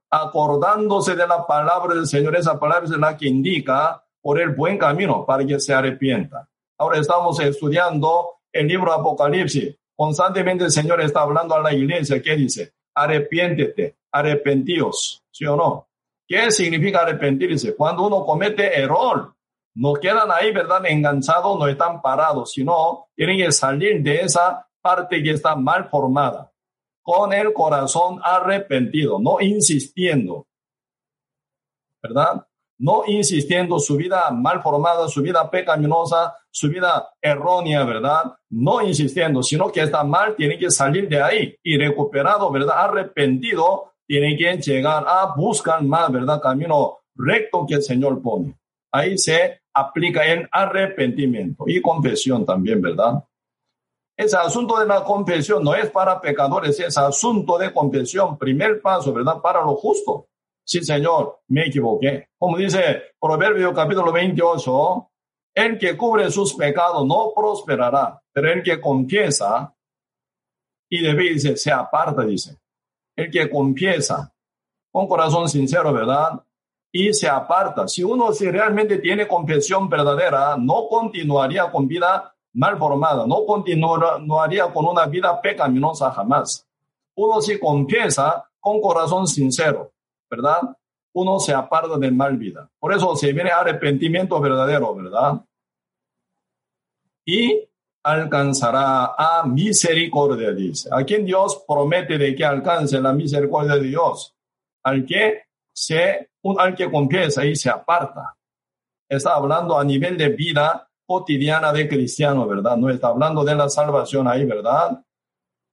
Acordándose 0.09 1.15
de 1.15 1.27
la 1.27 1.45
palabra 1.45 1.95
del 1.95 2.07
Señor, 2.07 2.35
esa 2.35 2.59
palabra 2.59 2.85
es 2.85 2.91
la 2.91 3.15
que 3.15 3.27
indica 3.27 4.03
por 4.21 4.39
el 4.39 4.55
buen 4.55 4.77
camino 4.77 5.25
para 5.25 5.45
que 5.45 5.59
se 5.59 5.73
arrepienta. 5.73 6.47
Ahora 6.77 6.99
estamos 6.99 7.39
estudiando 7.39 8.39
el 8.51 8.67
libro 8.67 8.91
Apocalipsis 8.91 9.75
Constantemente 9.95 10.65
el 10.65 10.71
Señor 10.71 10.99
está 11.01 11.21
hablando 11.21 11.55
a 11.55 11.61
la 11.61 11.73
iglesia. 11.73 12.21
¿Qué 12.21 12.35
dice? 12.35 12.73
Arrepiéntete, 12.93 13.95
arrepentíos, 14.11 15.23
¿sí 15.31 15.45
o 15.45 15.55
no? 15.55 15.87
¿Qué 16.27 16.51
significa 16.51 17.01
arrepentirse? 17.01 17.75
Cuando 17.75 18.05
uno 18.05 18.25
comete 18.25 18.77
error, 18.77 19.34
no 19.75 19.93
quedan 19.93 20.31
ahí, 20.31 20.51
¿verdad? 20.51 20.85
Enganchados, 20.85 21.59
no 21.59 21.67
están 21.67 22.01
parados, 22.01 22.51
sino 22.53 23.07
tienen 23.15 23.37
que 23.37 23.51
salir 23.51 24.01
de 24.01 24.21
esa 24.21 24.67
parte 24.81 25.21
que 25.21 25.31
está 25.31 25.55
mal 25.55 25.89
formada, 25.89 26.51
con 27.01 27.33
el 27.33 27.53
corazón 27.53 28.19
arrepentido, 28.23 29.19
no 29.19 29.41
insistiendo, 29.41 30.47
¿verdad? 32.01 32.45
no 32.77 33.03
insistiendo 33.07 33.79
su 33.79 33.95
vida 33.95 34.29
mal 34.31 34.61
formada, 34.61 35.07
su 35.07 35.21
vida 35.21 35.49
pecaminosa, 35.49 36.35
su 36.51 36.69
vida 36.69 37.09
errónea, 37.21 37.83
¿verdad? 37.85 38.33
No 38.49 38.81
insistiendo, 38.81 39.43
sino 39.43 39.71
que 39.71 39.81
está 39.81 40.03
mal, 40.03 40.35
tiene 40.35 40.57
que 40.57 40.69
salir 40.69 41.07
de 41.07 41.21
ahí 41.21 41.55
y 41.63 41.77
recuperado, 41.77 42.51
¿verdad? 42.51 42.75
Arrepentido, 42.77 43.93
tiene 44.05 44.37
que 44.37 44.57
llegar 44.57 45.05
a 45.07 45.33
buscar 45.35 45.81
más, 45.83 46.11
¿verdad? 46.11 46.41
Camino 46.41 46.99
recto 47.15 47.65
que 47.67 47.75
el 47.75 47.83
Señor 47.83 48.21
pone. 48.21 48.57
Ahí 48.91 49.17
se 49.17 49.61
aplica 49.75 50.25
el 50.25 50.47
arrepentimiento 50.51 51.65
y 51.67 51.81
confesión 51.81 52.45
también, 52.45 52.81
¿verdad? 52.81 53.23
Ese 54.17 54.37
asunto 54.37 54.79
de 54.79 54.87
la 54.87 55.03
confesión 55.03 55.63
no 55.63 55.75
es 55.75 55.89
para 55.89 56.21
pecadores, 56.21 56.79
es 56.79 56.97
asunto 56.97 57.57
de 57.57 57.73
confesión, 57.73 58.37
primer 58.37 58.81
paso, 58.81 59.13
¿verdad? 59.13 59.41
Para 59.41 59.61
lo 59.61 59.75
justo 59.75 60.27
sí 60.65 60.83
Señor, 60.83 61.41
me 61.47 61.67
equivoqué. 61.67 62.29
Como 62.37 62.57
dice 62.57 63.15
Proverbio 63.19 63.73
capítulo 63.73 64.11
28, 64.11 65.11
el 65.53 65.77
que 65.77 65.95
cubre 65.95 66.29
sus 66.31 66.55
pecados 66.55 67.05
no 67.05 67.31
prosperará, 67.33 68.21
pero 68.33 68.51
el 68.51 68.63
que 68.63 68.81
confiesa 68.81 69.73
y 70.89 71.01
debe, 71.01 71.29
dice, 71.29 71.55
se 71.55 71.71
aparta, 71.71 72.23
dice. 72.23 72.57
El 73.15 73.31
que 73.31 73.49
confiesa 73.49 74.33
con 74.91 75.07
corazón 75.07 75.47
sincero, 75.47 75.93
¿verdad? 75.93 76.43
Y 76.97 77.13
se 77.13 77.27
aparta. 77.27 77.89
Si 77.89 78.03
uno 78.03 78.31
si 78.31 78.49
realmente 78.49 78.99
tiene 78.99 79.27
confesión 79.27 79.89
verdadera, 79.89 80.55
no 80.57 80.87
continuaría 80.87 81.69
con 81.69 81.89
vida 81.89 82.33
mal 82.53 82.77
formada, 82.77 83.27
no 83.27 83.45
continuaría 83.45 84.71
con 84.71 84.85
una 84.85 85.05
vida 85.05 85.41
pecaminosa 85.41 86.09
jamás. 86.11 86.65
Uno 87.15 87.41
si 87.41 87.59
confiesa 87.59 88.49
con 88.61 88.79
corazón 88.79 89.27
sincero 89.27 89.91
¿verdad? 90.29 90.61
Uno 91.13 91.39
se 91.39 91.53
aparta 91.53 91.97
del 91.97 92.13
mal 92.13 92.37
vida. 92.37 92.69
Por 92.79 92.93
eso 92.93 93.15
se 93.15 93.31
viene 93.31 93.51
arrepentimiento 93.51 94.39
verdadero, 94.39 94.95
¿verdad? 94.95 95.41
Y 97.25 97.67
alcanzará 98.03 99.15
a 99.17 99.45
misericordia, 99.45 100.51
dice. 100.51 100.89
¿A 100.91 101.03
quien 101.03 101.25
Dios 101.25 101.63
promete 101.67 102.17
de 102.17 102.35
que 102.35 102.45
alcance 102.45 102.99
la 102.99 103.13
misericordia 103.13 103.75
de 103.75 103.87
Dios? 103.87 104.35
Al 104.83 105.05
que 105.05 105.43
se, 105.73 106.29
al 106.57 106.75
que 106.75 106.89
confiesa 106.89 107.45
y 107.45 107.55
se 107.55 107.69
aparta. 107.69 108.35
Está 109.09 109.35
hablando 109.35 109.77
a 109.77 109.83
nivel 109.83 110.17
de 110.17 110.29
vida 110.29 110.87
cotidiana 111.05 111.71
de 111.71 111.87
cristiano, 111.87 112.47
¿verdad? 112.47 112.77
No 112.77 112.89
está 112.89 113.07
hablando 113.07 113.43
de 113.43 113.55
la 113.55 113.69
salvación 113.69 114.27
ahí, 114.27 114.45
¿verdad? 114.45 115.03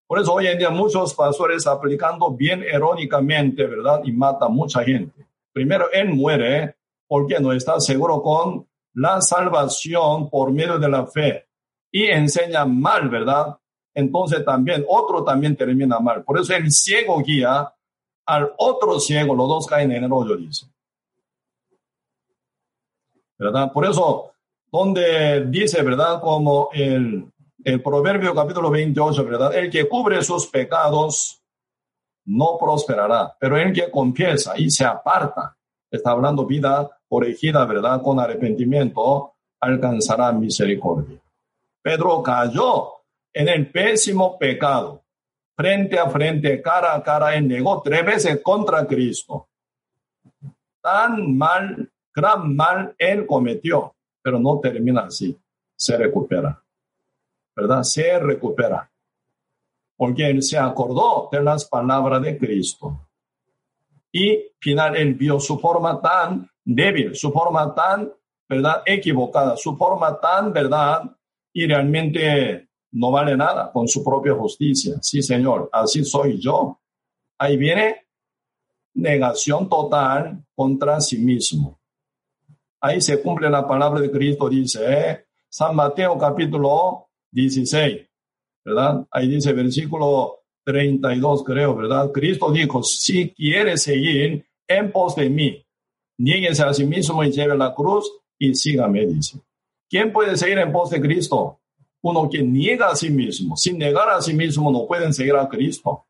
Por 0.07 0.21
eso 0.21 0.35
hoy 0.35 0.47
en 0.47 0.59
día 0.59 0.71
muchos 0.71 1.15
pastores 1.15 1.67
aplicando 1.67 2.31
bien 2.31 2.63
erónicamente, 2.63 3.67
¿verdad? 3.67 4.03
Y 4.05 4.13
mata 4.13 4.49
mucha 4.49 4.85
gente. 4.85 5.27
Primero, 5.53 5.91
él 5.93 6.11
muere 6.11 6.77
porque 7.07 7.41
no 7.41 7.53
está 7.53 7.81
seguro 7.81 8.23
con 8.23 8.67
la 8.95 9.21
salvación 9.21 10.29
por 10.29 10.53
medio 10.53 10.79
de 10.79 10.89
la 10.89 11.07
fe 11.07 11.47
y 11.91 12.05
enseña 12.07 12.65
mal, 12.65 13.09
¿verdad? 13.09 13.57
Entonces 13.95 14.45
también 14.45 14.85
otro 14.89 15.25
también 15.25 15.57
termina 15.57 15.99
mal. 15.99 16.25
Por 16.25 16.39
eso 16.39 16.55
el 16.55 16.71
ciego 16.71 17.23
guía 17.23 17.73
al 18.27 18.53
otro 18.59 18.99
ciego, 19.01 19.35
los 19.35 19.49
dos 19.49 19.67
caen 19.67 19.93
en 19.93 20.05
el 20.05 20.13
hoyo, 20.13 20.37
dice. 20.37 20.67
¿Verdad? 23.39 23.73
Por 23.73 23.87
eso, 23.87 24.33
donde 24.71 25.47
dice, 25.47 25.83
¿verdad? 25.83 26.21
Como 26.21 26.69
el, 26.73 27.31
el 27.65 27.83
Proverbio 27.83 28.35
capítulo 28.35 28.71
28, 28.71 29.25
¿verdad? 29.25 29.55
El 29.55 29.71
que 29.71 29.89
cubre 29.89 30.23
sus 30.23 30.47
pecados 30.47 31.43
no 32.25 32.57
prosperará, 32.59 33.37
pero 33.39 33.57
el 33.57 33.73
que 33.73 33.91
confiesa 33.91 34.55
y 34.57 34.71
se 34.71 34.85
aparta, 34.85 35.57
está 35.91 36.13
hablando 36.13 36.47
vida 36.47 36.89
corregida, 37.09 37.65
¿verdad? 37.65 38.01
Con 38.01 38.21
arrepentimiento, 38.21 39.35
alcanzará 39.61 40.33
misericordia. 40.33 41.19
Pedro 41.83 42.23
cayó 42.23 42.89
en 43.33 43.49
el 43.49 43.71
pésimo 43.71 44.39
pecado. 44.39 45.03
Frente 45.55 45.99
a 45.99 46.09
frente, 46.09 46.63
cara 46.63 46.95
a 46.95 47.03
cara, 47.03 47.35
él 47.37 47.47
negó 47.47 47.83
tres 47.83 48.05
veces 48.05 48.41
contra 48.43 48.87
Cristo. 48.87 49.49
Tan 50.81 51.37
mal, 51.37 51.91
gran 52.15 52.55
mal 52.57 52.95
él 52.99 53.27
cometió, 53.27 53.95
pero 54.23 54.39
no 54.39 54.59
termina 54.61 55.03
así, 55.03 55.37
se 55.77 55.97
recupera. 55.97 56.63
¿verdad? 57.55 57.83
Se 57.83 58.19
recupera. 58.19 58.91
Porque 59.97 60.29
él 60.29 60.43
se 60.43 60.59
acordó 60.59 61.29
de 61.31 61.43
las 61.43 61.65
palabras 61.65 62.23
de 62.23 62.39
Cristo. 62.39 63.09
Y 64.11 64.53
final, 64.59 64.97
él 64.97 65.15
vio 65.15 65.39
su 65.41 65.59
forma 65.59 66.01
tan 66.01 66.49
débil, 66.65 67.15
su 67.15 67.33
forma 67.33 67.75
tan, 67.75 68.13
¿verdad? 68.49 68.83
Equivocada, 68.85 69.57
su 69.57 69.77
forma 69.77 70.21
tan, 70.21 70.53
¿verdad? 70.53 71.03
Y 71.53 71.67
realmente 71.67 72.69
no 72.93 73.11
vale 73.11 73.37
nada 73.37 73.71
con 73.73 73.89
su 73.89 74.05
propia 74.05 74.35
justicia. 74.35 74.97
Sí, 75.01 75.23
Señor, 75.23 75.69
así 75.73 76.05
soy 76.05 76.39
yo. 76.39 76.81
Ahí 77.39 77.57
viene 77.57 78.07
negación 78.95 79.69
total 79.69 80.45
contra 80.55 81.01
sí 81.01 81.19
mismo. 81.19 81.81
Ahí 82.81 83.01
se 83.01 83.23
cumple 83.23 83.49
la 83.49 83.67
palabra 83.67 84.01
de 84.01 84.11
Cristo, 84.11 84.49
dice 84.49 84.81
¿eh? 84.87 85.25
San 85.49 85.75
Mateo 85.75 86.19
capítulo 86.19 87.09
16, 87.31 88.09
¿verdad? 88.65 89.07
Ahí 89.11 89.29
dice 89.29 89.53
versículo 89.53 90.41
32, 90.65 91.45
creo, 91.45 91.77
¿verdad? 91.77 92.11
Cristo 92.13 92.51
dijo, 92.51 92.83
si 92.83 93.31
quiere 93.31 93.77
seguir 93.77 94.47
en 94.69 94.93
pos 94.93 95.17
de 95.17 95.31
mí, 95.31 95.65
nieguese 96.19 96.63
a 96.63 96.75
sí 96.75 96.85
mismo 96.85 97.25
y 97.25 97.31
lleve 97.31 97.57
la 97.57 97.75
cruz 97.75 98.11
y 98.39 98.55
sígame, 98.55 99.07
dice. 99.07 99.41
¿Quién 99.89 100.13
puede 100.13 100.37
seguir 100.37 100.59
en 100.59 100.73
pos 100.73 100.91
de 100.91 101.01
Cristo? 101.01 101.62
Uno 102.03 102.29
que 102.29 102.43
niega 102.43 102.91
a 102.91 102.97
sí 102.97 103.11
mismo. 103.11 103.57
Sin 103.57 103.79
negar 103.79 104.11
a 104.11 104.21
sí 104.21 104.35
mismo 104.35 104.71
no 104.71 104.87
pueden 104.87 105.15
seguir 105.15 105.37
a 105.37 105.49
Cristo, 105.49 106.07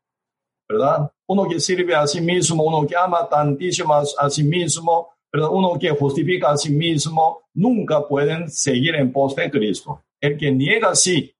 ¿verdad? 0.67 1.11
Uno 1.27 1.47
que 1.47 1.59
sirve 1.59 1.95
a 1.95 2.07
sí 2.07 2.19
mismo, 2.19 2.63
uno 2.63 2.87
que 2.87 2.95
ama 2.95 3.27
tantísimo 3.29 3.93
a, 3.93 4.29
sí 4.29 4.43
mismo, 4.43 5.09
¿verdad? 5.31 5.49
Uno 5.51 5.77
que 5.77 5.91
justifica 5.91 6.51
a 6.51 6.57
sí 6.57 6.71
mismo, 6.71 7.43
nunca 7.53 8.07
pueden 8.07 8.49
seguir 8.49 8.95
en 8.95 9.11
pos 9.11 9.35
de 9.35 9.51
Cristo. 9.51 10.03
El 10.19 10.37
que 10.37 10.51
niega 10.51 10.95
sí, 10.95 11.33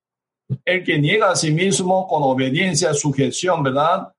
el 0.65 0.83
que 0.83 0.99
niega 0.99 1.31
a 1.31 1.35
sí 1.35 1.51
mismo 1.51 2.07
con 2.07 2.21
obediencia, 2.23 2.93
sujeción, 2.93 3.63
¿verdad? 3.63 4.13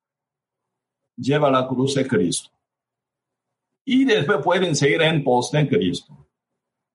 Lleva 1.17 1.51
la 1.51 1.67
cruz 1.67 1.95
de 1.95 2.07
Cristo. 2.07 2.51
Y 3.87 4.05
después 4.05 4.39
pueden 4.43 4.75
seguir 4.75 5.03
en 5.03 5.23
pos 5.23 5.53
de 5.53 5.69
Cristo, 5.69 6.27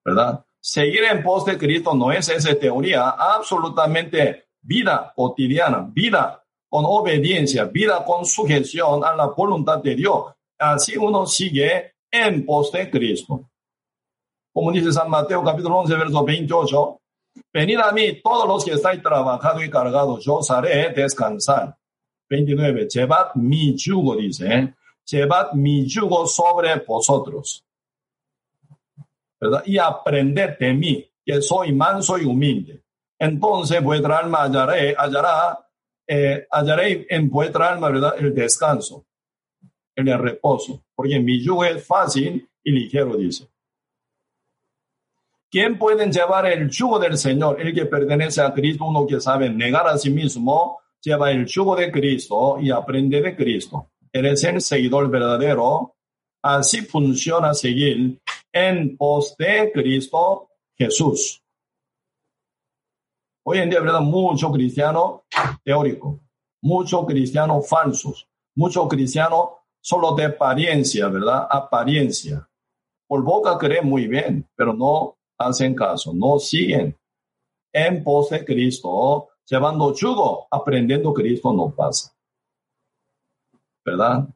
¿verdad? 0.03 0.43
Seguir 0.71 1.03
en 1.05 1.23
pos 1.23 1.45
de 1.45 1.57
Cristo 1.57 1.95
no 1.95 2.11
es 2.11 2.29
esa 2.29 2.53
teoría, 2.53 3.09
absolutamente 3.09 4.49
vida 4.61 5.11
cotidiana, 5.15 5.89
vida 5.91 6.43
con 6.69 6.83
obediencia, 6.85 7.65
vida 7.65 8.05
con 8.05 8.23
sujeción 8.23 9.03
a 9.03 9.15
la 9.15 9.25
voluntad 9.29 9.79
de 9.79 9.95
Dios. 9.95 10.25
Así 10.59 10.95
uno 10.95 11.25
sigue 11.25 11.95
en 12.11 12.45
pos 12.45 12.71
de 12.71 12.87
Cristo. 12.87 13.49
Como 14.53 14.71
dice 14.71 14.91
San 14.93 15.09
Mateo 15.09 15.43
capítulo 15.43 15.79
11, 15.79 15.95
verso 15.95 16.23
28, 16.23 17.01
Venid 17.51 17.79
a 17.79 17.91
mí 17.91 18.21
todos 18.21 18.47
los 18.47 18.63
que 18.63 18.73
estáis 18.73 19.01
trabajados 19.01 19.63
y 19.63 19.71
cargados, 19.71 20.23
yo 20.23 20.35
os 20.35 20.51
haré 20.51 20.91
descansar. 20.91 21.75
29. 22.29 22.87
Llevad 22.93 23.33
mi 23.33 23.75
yugo, 23.75 24.15
dice. 24.15 24.75
llevad 25.03 25.51
mi 25.53 25.87
yugo 25.87 26.27
sobre 26.27 26.75
vosotros. 26.75 27.65
¿Verdad? 29.39 29.63
Y 29.65 29.77
aprended 29.77 30.57
de 30.57 30.73
mí, 30.73 31.05
que 31.25 31.41
soy 31.41 31.71
manso 31.71 32.17
y 32.17 32.25
humilde. 32.25 32.83
Entonces 33.17 33.81
vuestra 33.83 34.17
alma 34.17 34.43
hallaré, 34.43 34.95
hallará, 34.97 35.59
eh, 36.07 36.47
hallaré 36.49 37.05
en 37.09 37.29
vuestra 37.29 37.69
alma, 37.69 37.89
¿verdad? 37.89 38.15
El 38.17 38.33
descanso, 38.33 39.05
el 39.95 40.17
reposo. 40.17 40.83
Porque 40.95 41.19
mi 41.19 41.41
yugo 41.41 41.65
es 41.65 41.85
fácil 41.85 42.49
y 42.63 42.71
ligero, 42.71 43.15
dice. 43.15 43.47
¿Quién 45.51 45.79
puede 45.79 46.09
llevar 46.11 46.45
el 46.45 46.69
yugo 46.69 46.99
del 46.99 47.17
Señor? 47.17 47.59
El 47.59 47.73
que 47.73 47.85
pertenece 47.85 48.41
a 48.41 48.53
Cristo, 48.53 48.85
uno 48.85 49.07
que 49.07 49.19
sabe 49.19 49.49
negar 49.49 49.87
a 49.87 49.97
sí 49.97 50.11
mismo, 50.11 50.79
lleva 51.01 51.31
el 51.31 51.45
yugo 51.45 51.75
de 51.75 51.91
Cristo 51.91 52.57
y 52.61 52.69
aprende 52.69 53.21
de 53.21 53.35
Cristo. 53.35 53.91
Eres 54.11 54.43
el 54.43 54.61
seguidor 54.61 55.09
verdadero. 55.09 55.95
Así 56.41 56.81
funciona 56.81 57.53
seguir 57.53 58.19
en 58.51 58.97
pos 58.97 59.35
de 59.37 59.71
Cristo 59.71 60.49
Jesús. 60.77 61.43
Hoy 63.43 63.59
en 63.59 63.69
día, 63.69 63.79
¿verdad? 63.79 64.01
Mucho 64.01 64.51
cristiano 64.51 65.23
teórico, 65.63 66.19
mucho 66.61 67.05
cristiano 67.05 67.61
falsos, 67.61 68.27
mucho 68.55 68.87
cristiano 68.87 69.59
solo 69.81 70.13
de 70.13 70.25
apariencia, 70.25 71.07
¿verdad? 71.07 71.47
Apariencia. 71.49 72.47
Por 73.07 73.23
boca 73.23 73.57
creen 73.57 73.87
muy 73.87 74.07
bien, 74.07 74.47
pero 74.55 74.73
no 74.73 75.17
hacen 75.37 75.73
caso, 75.73 76.13
no 76.13 76.37
siguen 76.37 76.95
en 77.71 78.03
pos 78.03 78.29
de 78.29 78.43
Cristo, 78.43 79.29
llevando 79.45 79.93
yugo, 79.93 80.47
aprendiendo 80.51 81.13
Cristo 81.13 81.53
no 81.53 81.73
pasa. 81.73 82.13
¿Verdad? 83.85 84.27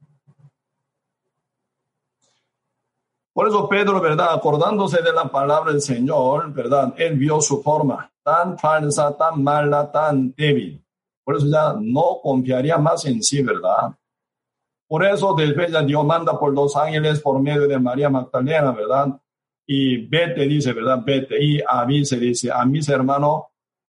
Por 3.33 3.47
eso 3.47 3.67
Pedro, 3.67 3.99
¿verdad? 3.99 4.33
Acordándose 4.33 5.01
de 5.01 5.11
la 5.11 5.25
palabra 5.31 5.71
del 5.71 5.81
Señor, 5.81 6.53
¿verdad? 6.53 6.93
Él 6.97 7.17
vio 7.17 7.41
su 7.41 7.61
forma 7.61 8.11
tan 8.23 8.57
falsa, 8.57 9.17
tan 9.17 9.43
mala, 9.43 9.91
tan 9.91 10.33
débil. 10.35 10.83
Por 11.23 11.37
eso 11.37 11.47
ya 11.47 11.73
no 11.79 12.19
confiaría 12.21 12.77
más 12.77 13.05
en 13.05 13.23
sí, 13.23 13.41
¿verdad? 13.41 13.95
Por 14.87 15.05
eso 15.05 15.33
después 15.33 15.71
ya 15.71 15.81
Dios 15.81 16.05
manda 16.05 16.37
por 16.39 16.53
los 16.53 16.75
ángeles 16.75 17.19
por 17.19 17.41
medio 17.41 17.67
de 17.67 17.79
María 17.79 18.09
Magdalena, 18.09 18.71
¿verdad? 18.71 19.19
y 19.65 20.05
vete, 20.07 20.41
dice, 20.47 20.73
¿verdad? 20.73 21.01
Vete. 21.05 21.43
Y 21.43 21.61
a 21.67 21.85
mí 21.85 22.05
se 22.05 22.19
dice, 22.19 22.51
a 22.51 22.65
mis 22.65 22.87
hermanos, 22.89 23.43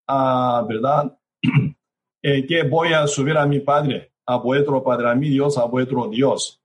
ah, 0.06 0.64
¿verdad? 0.68 1.16
eh, 2.22 2.46
que 2.46 2.62
voy 2.62 2.92
a 2.92 3.06
subir 3.06 3.36
a 3.36 3.46
mi 3.46 3.60
Padre, 3.60 4.12
a 4.26 4.36
vuestro 4.36 4.82
Padre, 4.82 5.10
a 5.10 5.14
mi 5.14 5.28
Dios, 5.28 5.58
a 5.58 5.64
vuestro 5.64 6.08
Dios. 6.08 6.60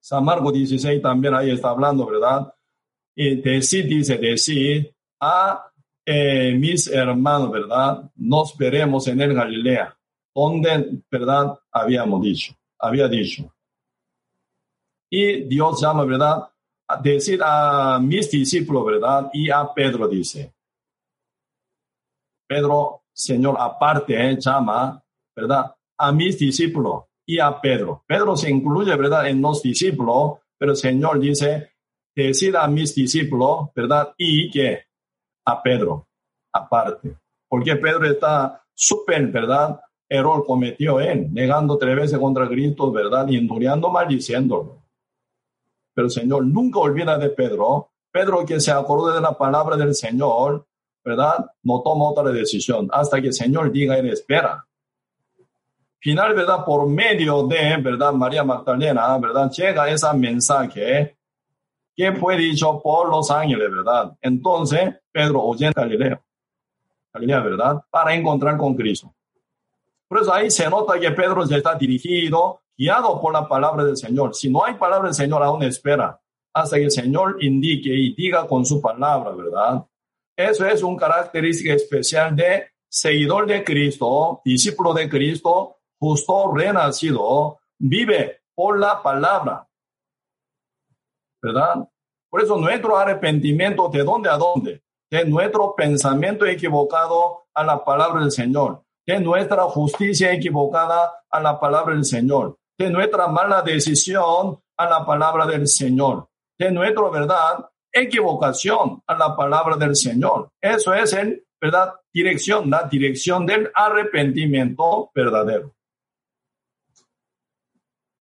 San 0.00 0.24
Marcos 0.24 0.52
16 0.54 1.02
también 1.02 1.34
ahí 1.34 1.50
está 1.50 1.70
hablando, 1.70 2.06
¿verdad? 2.06 2.52
Y 3.14 3.36
decir, 3.42 3.86
dice, 3.86 4.16
decir 4.16 4.94
a 5.20 5.70
eh, 6.06 6.54
mis 6.58 6.88
hermanos, 6.88 7.50
¿verdad? 7.50 8.10
Nos 8.16 8.56
veremos 8.56 9.06
en 9.08 9.20
el 9.20 9.34
Galilea, 9.34 9.96
donde, 10.34 11.02
¿verdad? 11.10 11.58
Habíamos 11.70 12.22
dicho, 12.22 12.54
había 12.78 13.06
dicho. 13.08 13.52
Y 15.10 15.42
Dios 15.44 15.80
llama, 15.80 16.04
¿verdad? 16.04 16.50
decir 17.02 17.40
a 17.44 18.00
mis 18.00 18.28
discípulos, 18.30 18.84
¿verdad? 18.84 19.30
Y 19.32 19.48
a 19.50 19.72
Pedro 19.72 20.08
dice, 20.08 20.52
Pedro, 22.48 23.04
Señor, 23.12 23.56
aparte, 23.58 24.14
eh, 24.14 24.36
llama, 24.40 25.00
¿verdad? 25.36 25.72
A 25.98 26.10
mis 26.10 26.38
discípulos 26.38 27.04
y 27.30 27.38
a 27.38 27.60
Pedro. 27.60 28.02
Pedro 28.06 28.36
se 28.36 28.50
incluye, 28.50 28.96
¿verdad? 28.96 29.28
En 29.28 29.40
los 29.40 29.62
discípulos, 29.62 30.38
pero 30.58 30.72
el 30.72 30.76
Señor 30.76 31.20
dice, 31.20 31.70
decir 32.16 32.56
a 32.56 32.66
mis 32.66 32.92
discípulos, 32.92 33.68
¿verdad? 33.74 34.12
Y 34.16 34.50
que 34.50 34.80
a 35.46 35.62
Pedro, 35.62 36.08
aparte. 36.52 37.16
Porque 37.48 37.76
Pedro 37.76 38.04
está 38.06 38.64
súper, 38.74 39.28
¿verdad? 39.28 39.80
Error 40.08 40.44
cometió 40.44 40.98
él, 40.98 41.32
negando 41.32 41.78
tres 41.78 41.94
veces 41.94 42.18
contra 42.18 42.48
Cristo, 42.48 42.90
¿verdad? 42.90 43.28
Y 43.28 43.36
enduriando, 43.36 43.90
maldiciéndolo. 43.90 44.82
Pero 45.94 46.06
el 46.06 46.10
Señor 46.10 46.44
nunca 46.46 46.80
olvida 46.80 47.16
de 47.16 47.30
Pedro. 47.30 47.92
Pedro 48.10 48.44
que 48.44 48.58
se 48.58 48.72
acordó 48.72 49.14
de 49.14 49.20
la 49.20 49.38
palabra 49.38 49.76
del 49.76 49.94
Señor, 49.94 50.66
¿verdad? 51.04 51.46
No 51.62 51.80
toma 51.82 52.06
otra 52.06 52.32
decisión 52.32 52.88
hasta 52.90 53.20
que 53.20 53.28
el 53.28 53.34
Señor 53.34 53.70
diga, 53.70 53.96
él 53.96 54.08
espera. 54.08 54.66
Final, 56.00 56.34
¿verdad? 56.34 56.64
Por 56.64 56.88
medio 56.88 57.46
de, 57.46 57.76
¿verdad? 57.76 58.12
María 58.12 58.42
Magdalena, 58.42 59.18
¿verdad? 59.18 59.50
Llega 59.50 59.88
ese 59.88 60.12
mensaje 60.14 61.16
que 61.94 62.12
fue 62.12 62.36
dicho 62.36 62.80
por 62.82 63.10
los 63.10 63.30
ángeles, 63.30 63.70
¿verdad? 63.70 64.16
Entonces, 64.22 64.94
Pedro 65.12 65.42
oye 65.42 65.66
a 65.66 65.72
Galileo. 65.72 66.22
Galilea, 67.12 67.40
¿verdad? 67.40 67.84
Para 67.90 68.14
encontrar 68.14 68.56
con 68.56 68.74
Cristo. 68.74 69.14
Por 70.08 70.22
eso 70.22 70.32
ahí 70.32 70.50
se 70.50 70.68
nota 70.70 70.98
que 70.98 71.10
Pedro 71.10 71.44
ya 71.46 71.58
está 71.58 71.74
dirigido 71.74 72.62
guiado 72.76 73.20
por 73.20 73.32
la 73.34 73.46
palabra 73.46 73.84
del 73.84 73.96
Señor. 73.96 74.34
Si 74.34 74.48
no 74.48 74.64
hay 74.64 74.74
palabra 74.74 75.08
del 75.08 75.14
Señor, 75.14 75.42
aún 75.42 75.62
espera 75.62 76.18
hasta 76.52 76.76
que 76.76 76.84
el 76.84 76.90
Señor 76.90 77.36
indique 77.40 77.90
y 77.90 78.14
diga 78.14 78.46
con 78.46 78.64
su 78.64 78.80
palabra, 78.80 79.30
¿verdad? 79.32 79.84
Eso 80.34 80.64
es 80.64 80.82
un 80.82 80.96
característica 80.96 81.74
especial 81.74 82.34
de 82.34 82.68
seguidor 82.88 83.46
de 83.46 83.62
Cristo, 83.62 84.40
discípulo 84.44 84.94
de 84.94 85.08
Cristo, 85.08 85.76
justo 86.00 86.52
renacido, 86.52 87.60
vive 87.78 88.40
por 88.54 88.78
la 88.78 89.02
palabra. 89.02 89.66
¿Verdad? 91.42 91.88
Por 92.30 92.42
eso 92.42 92.56
nuestro 92.56 92.96
arrepentimiento, 92.96 93.88
¿de 93.88 94.02
dónde 94.02 94.30
a 94.30 94.36
dónde? 94.36 94.82
De 95.10 95.24
nuestro 95.24 95.74
pensamiento 95.74 96.46
equivocado 96.46 97.44
a 97.54 97.64
la 97.64 97.84
palabra 97.84 98.20
del 98.20 98.30
Señor, 98.30 98.82
de 99.06 99.20
nuestra 99.20 99.64
justicia 99.64 100.32
equivocada 100.32 101.24
a 101.28 101.40
la 101.40 101.58
palabra 101.58 101.94
del 101.94 102.04
Señor, 102.04 102.56
de 102.78 102.90
nuestra 102.90 103.28
mala 103.28 103.62
decisión 103.62 104.60
a 104.76 104.88
la 104.88 105.04
palabra 105.04 105.46
del 105.46 105.66
Señor, 105.66 106.28
de 106.58 106.70
nuestra 106.70 107.08
verdad, 107.08 107.68
equivocación 107.92 109.02
a 109.06 109.14
la 109.14 109.36
palabra 109.36 109.76
del 109.76 109.96
Señor. 109.96 110.50
Eso 110.60 110.94
es 110.94 111.12
en 111.12 111.42
verdad 111.60 111.94
dirección, 112.12 112.70
la 112.70 112.84
dirección 112.84 113.44
del 113.44 113.70
arrepentimiento 113.74 115.10
verdadero. 115.14 115.74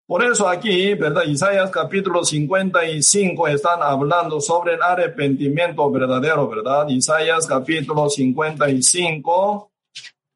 Por 0.09 0.23
eso 0.23 0.49
aquí, 0.49 0.95
¿verdad? 0.95 1.21
Isaías 1.27 1.69
capítulo 1.69 2.25
55 2.25 3.47
están 3.47 3.83
hablando 3.83 4.41
sobre 4.41 4.73
el 4.73 4.81
arrepentimiento 4.81 5.87
verdadero, 5.91 6.49
¿verdad? 6.49 6.87
Isaías 6.89 7.45
capítulo 7.45 8.09
55, 8.09 9.71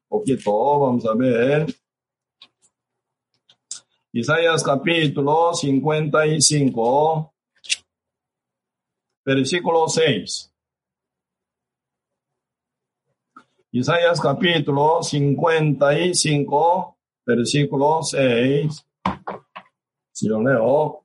poquito, 0.06 0.78
vamos 0.78 1.04
a 1.06 1.14
ver. 1.14 1.66
Isaías 4.12 4.62
capítulo 4.62 5.52
55, 5.52 7.34
versículo 9.24 9.88
6. 9.88 10.52
Isaías 13.72 14.20
capítulo 14.20 15.02
55, 15.02 16.96
versículo 17.26 18.04
6. 18.04 18.86
Si 20.14 20.28
lo 20.28 20.40
leo. 20.40 21.02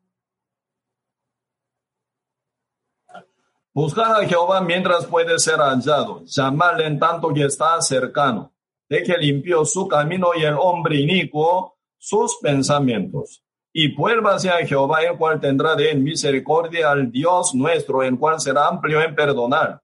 Buscar 3.73 4.21
a 4.21 4.27
Jehová 4.27 4.61
mientras 4.61 5.07
puede 5.07 5.39
ser 5.39 5.57
hallado, 5.57 6.23
llamarle 6.25 6.85
en 6.85 6.99
tanto 6.99 7.33
que 7.33 7.45
está 7.45 7.81
cercano. 7.81 8.53
De 8.87 9.01
que 9.01 9.17
limpió 9.17 9.65
su 9.65 9.87
camino 9.87 10.29
y 10.35 10.43
el 10.43 10.55
hombre 10.59 10.97
inicuo 10.97 11.75
sus 11.97 12.37
pensamientos. 12.39 13.43
Y 13.73 13.95
vuélvase 13.95 14.51
a 14.51 14.65
Jehová, 14.65 15.01
el 15.01 15.17
cual 15.17 15.39
tendrá 15.39 15.75
de 15.75 15.95
misericordia 15.95 16.91
al 16.91 17.11
Dios 17.11 17.55
nuestro, 17.55 18.03
el 18.03 18.17
cual 18.17 18.39
será 18.39 18.67
amplio 18.67 19.01
en 19.01 19.15
perdonar. 19.15 19.81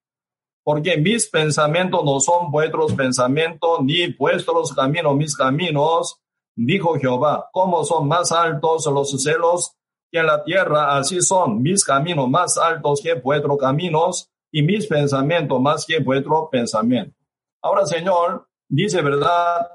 Porque 0.64 0.98
mis 0.98 1.28
pensamientos 1.28 2.04
no 2.04 2.20
son 2.20 2.52
vuestros 2.52 2.94
pensamientos, 2.94 3.80
ni 3.82 4.14
vuestros 4.14 4.74
caminos 4.74 5.16
mis 5.16 5.36
caminos, 5.36 6.22
dijo 6.56 6.96
Jehová. 6.96 7.50
Como 7.52 7.84
son 7.84 8.08
más 8.08 8.32
altos 8.32 8.86
los 8.88 9.12
celos 9.22 9.76
que 10.12 10.24
la 10.24 10.44
tierra, 10.44 10.98
así 10.98 11.22
son 11.22 11.62
mis 11.62 11.84
caminos 11.84 12.30
más 12.30 12.58
altos 12.58 13.02
que 13.02 13.16
vuestros 13.16 13.58
caminos, 13.58 14.30
y 14.56 14.62
mis 14.62 14.88
pensamientos 14.88 15.60
más 15.60 15.86
que 15.86 16.00
vuestro 16.00 16.50
pensamiento. 16.50 17.14
Ahora, 17.62 17.86
Señor, 17.86 18.48
dice 18.70 19.02
verdad, 19.02 19.68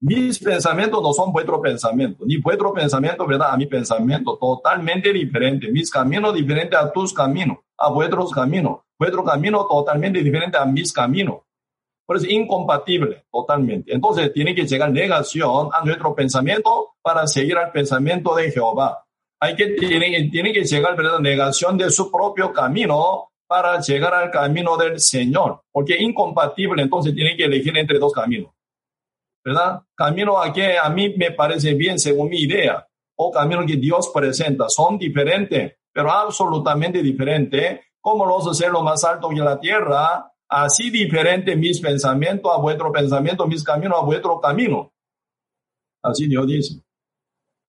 mis 0.00 0.38
pensamientos 0.38 1.02
no 1.02 1.12
son 1.12 1.30
vuestros 1.30 1.60
pensamientos, 1.60 2.26
ni 2.26 2.38
vuestro 2.38 2.72
pensamiento, 2.72 3.26
¿verdad? 3.26 3.50
A 3.50 3.56
mi 3.58 3.66
pensamiento, 3.66 4.38
totalmente 4.38 5.12
diferente. 5.12 5.70
Mis 5.70 5.90
caminos 5.90 6.32
diferentes 6.32 6.78
a 6.78 6.90
tus 6.90 7.12
caminos, 7.12 7.58
a 7.76 7.90
vuestros 7.90 8.30
caminos. 8.30 8.78
Vuestro 8.98 9.22
camino 9.22 9.66
totalmente 9.66 10.22
diferente 10.22 10.56
a 10.56 10.64
mis 10.64 10.90
caminos. 10.90 11.42
Por 12.06 12.16
eso, 12.16 12.26
incompatible, 12.28 13.24
totalmente. 13.32 13.92
Entonces, 13.92 14.32
tiene 14.32 14.54
que 14.54 14.64
llegar 14.64 14.92
negación 14.92 15.70
a 15.72 15.84
nuestro 15.84 16.14
pensamiento 16.14 16.94
para 17.02 17.26
seguir 17.26 17.58
al 17.58 17.72
pensamiento 17.72 18.34
de 18.36 18.52
Jehová. 18.52 19.04
Hay 19.40 19.56
que, 19.56 19.66
tiene, 19.70 20.28
tiene 20.30 20.52
que 20.52 20.64
llegar 20.64 20.96
la 20.98 21.18
negación 21.18 21.76
de 21.76 21.90
su 21.90 22.10
propio 22.10 22.52
camino 22.52 23.30
para 23.46 23.80
llegar 23.80 24.14
al 24.14 24.30
camino 24.30 24.76
del 24.76 24.98
Señor, 25.00 25.62
porque 25.70 25.96
incompatible, 26.00 26.82
entonces 26.82 27.14
tiene 27.14 27.36
que 27.36 27.44
elegir 27.44 27.76
entre 27.76 27.98
dos 27.98 28.12
caminos. 28.12 28.52
¿Verdad? 29.44 29.82
Camino 29.94 30.40
a 30.40 30.52
que 30.52 30.76
a 30.76 30.88
mí 30.88 31.14
me 31.16 31.30
parece 31.30 31.74
bien 31.74 31.98
según 31.98 32.28
mi 32.28 32.40
idea, 32.40 32.86
o 33.16 33.30
camino 33.30 33.64
que 33.64 33.76
Dios 33.76 34.10
presenta, 34.12 34.68
son 34.68 34.98
diferentes, 34.98 35.76
pero 35.92 36.10
absolutamente 36.10 37.02
diferentes, 37.02 37.80
como 38.00 38.26
los 38.26 38.56
cielos 38.56 38.82
más 38.82 39.04
altos 39.04 39.32
que 39.32 39.40
la 39.40 39.58
tierra, 39.58 40.32
así 40.48 40.90
diferente 40.90 41.56
mis 41.56 41.80
pensamientos 41.80 42.52
a 42.52 42.58
vuestro 42.58 42.92
pensamiento, 42.92 43.46
mis 43.46 43.62
caminos 43.62 43.98
a 43.98 44.04
vuestro 44.04 44.40
camino. 44.40 44.92
Así 46.02 46.26
Dios 46.26 46.46
dice. 46.46 46.82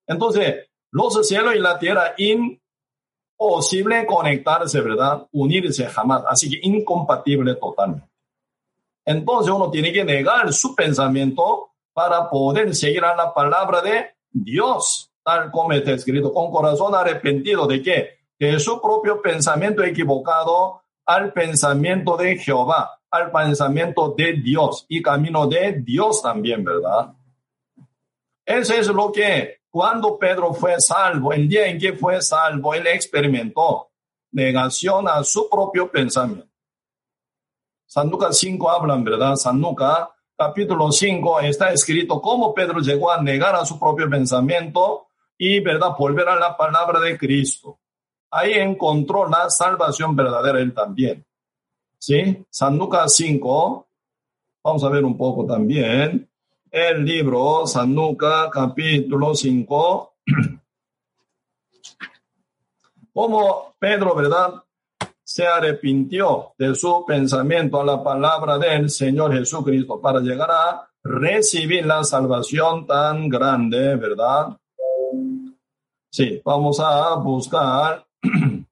Entonces, 0.06 0.68
los 0.92 1.28
cielos 1.28 1.56
y 1.56 1.60
la 1.60 1.78
tierra 1.80 2.14
imposible 2.18 4.06
conectarse, 4.06 4.82
¿verdad? 4.82 5.28
Unirse 5.32 5.86
jamás. 5.88 6.24
Así 6.28 6.50
que 6.50 6.60
incompatible 6.62 7.56
totalmente. 7.56 8.08
Entonces 9.06 9.54
uno 9.54 9.72
tiene 9.72 9.94
que 9.94 10.04
negar 10.04 10.52
su 10.52 10.76
pensamiento 10.76 11.72
para 11.94 12.30
poder 12.30 12.76
seguir 12.76 13.04
a 13.06 13.16
la 13.16 13.34
palabra 13.34 13.82
de 13.82 14.16
Dios, 14.30 15.12
tal 15.24 15.50
como 15.50 15.72
está 15.72 15.92
escrito, 15.92 16.34
con 16.34 16.52
corazón 16.52 16.94
arrepentido 16.94 17.66
de 17.66 17.82
que 17.82 18.18
de 18.38 18.60
su 18.60 18.82
propio 18.82 19.22
pensamiento 19.22 19.84
equivocado 19.84 20.84
al 21.08 21.32
pensamiento 21.32 22.18
de 22.18 22.38
Jehová, 22.38 23.00
al 23.10 23.32
pensamiento 23.32 24.14
de 24.16 24.34
Dios 24.34 24.86
y 24.90 25.02
camino 25.02 25.48
de 25.48 25.82
Dios 25.82 26.22
también, 26.22 26.64
¿verdad? 26.64 27.14
Eso 28.46 28.74
es 28.74 28.88
lo 28.88 29.12
que 29.12 29.62
cuando 29.70 30.20
Pedro 30.20 30.54
fue 30.54 30.80
salvo, 30.80 31.34
el 31.34 31.48
día 31.48 31.68
en 31.68 31.80
que 31.80 31.94
fue 31.94 32.22
salvo, 32.22 32.74
él 32.74 32.86
experimentó 32.88 33.92
negación 34.32 35.08
a 35.08 35.24
su 35.24 35.50
propio 35.50 35.90
pensamiento. 35.90 36.48
San 37.86 38.10
Lucas 38.10 38.38
5 38.38 38.70
hablan, 38.70 39.04
¿verdad? 39.04 39.36
San 39.36 39.62
Lucas 39.62 40.10
capítulo 40.38 40.92
5 40.92 41.40
está 41.40 41.72
escrito 41.72 42.22
cómo 42.22 42.54
Pedro 42.54 42.80
llegó 42.80 43.12
a 43.12 43.22
negar 43.22 43.56
a 43.56 43.66
su 43.66 43.80
propio 43.80 44.10
pensamiento 44.10 45.08
y, 45.38 45.62
¿verdad?, 45.62 45.92
volver 45.98 46.28
a 46.28 46.36
la 46.36 46.58
palabra 46.58 47.00
de 47.00 47.18
Cristo. 47.18 47.80
Ahí 48.38 48.54
encontró 48.54 49.28
la 49.28 49.50
salvación 49.50 50.16
verdadera 50.16 50.60
él 50.60 50.72
también. 50.72 51.26
¿Sí? 51.98 52.46
San 52.52 52.78
Lucas 52.78 53.16
5, 53.16 53.88
vamos 54.64 54.84
a 54.84 54.90
ver 54.90 55.04
un 55.04 55.18
poco 55.18 55.44
también 55.48 56.30
el 56.70 57.04
libro 57.04 57.66
San 57.66 57.96
Lucas 57.96 58.50
capítulo 58.52 59.34
5. 59.34 60.14
Como 63.12 63.74
Pedro, 63.80 64.14
¿verdad? 64.14 64.54
Se 65.24 65.48
arrepintió 65.48 66.54
de 66.60 66.76
su 66.76 67.04
pensamiento 67.08 67.82
a 67.82 67.86
la 67.86 68.04
palabra 68.04 68.60
del 68.60 68.92
Señor 68.92 69.34
Jesucristo 69.34 70.00
para 70.00 70.20
llegar 70.20 70.52
a 70.52 70.88
recibir 71.04 71.88
la 71.88 72.04
salvación 72.04 72.86
tan 72.86 73.30
grande, 73.30 73.96
¿verdad? 73.96 74.56
Sí, 76.12 76.40
vamos 76.46 76.80
a 76.80 77.16
buscar 77.16 78.07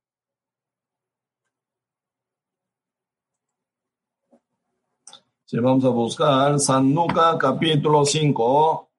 Si 5.48 5.60
vamos 5.60 5.86
a 5.86 5.90
buscar 5.90 6.60
San 6.60 6.92
Lucas 6.92 7.38
capítulo 7.40 8.04
5. 8.04 8.90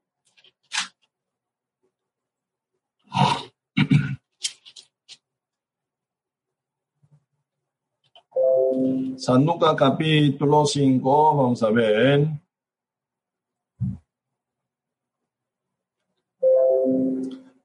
San 9.19 9.45
Lucas 9.45 9.75
capítulo 9.77 10.67
5, 10.67 11.37
vamos 11.37 11.61
a 11.65 11.71
ver. 11.71 12.29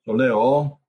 Lo 0.05 0.15
leo. 0.15 0.80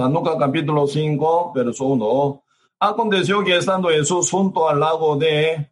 San 0.00 0.14
Lucas 0.14 0.36
capítulo 0.38 0.86
5, 0.86 1.52
verso 1.54 1.84
1. 1.84 2.44
Aconteció 2.78 3.44
que 3.44 3.58
estando 3.58 3.90
Jesús 3.90 4.30
junto 4.30 4.66
al 4.66 4.80
lago 4.80 5.14
de 5.16 5.70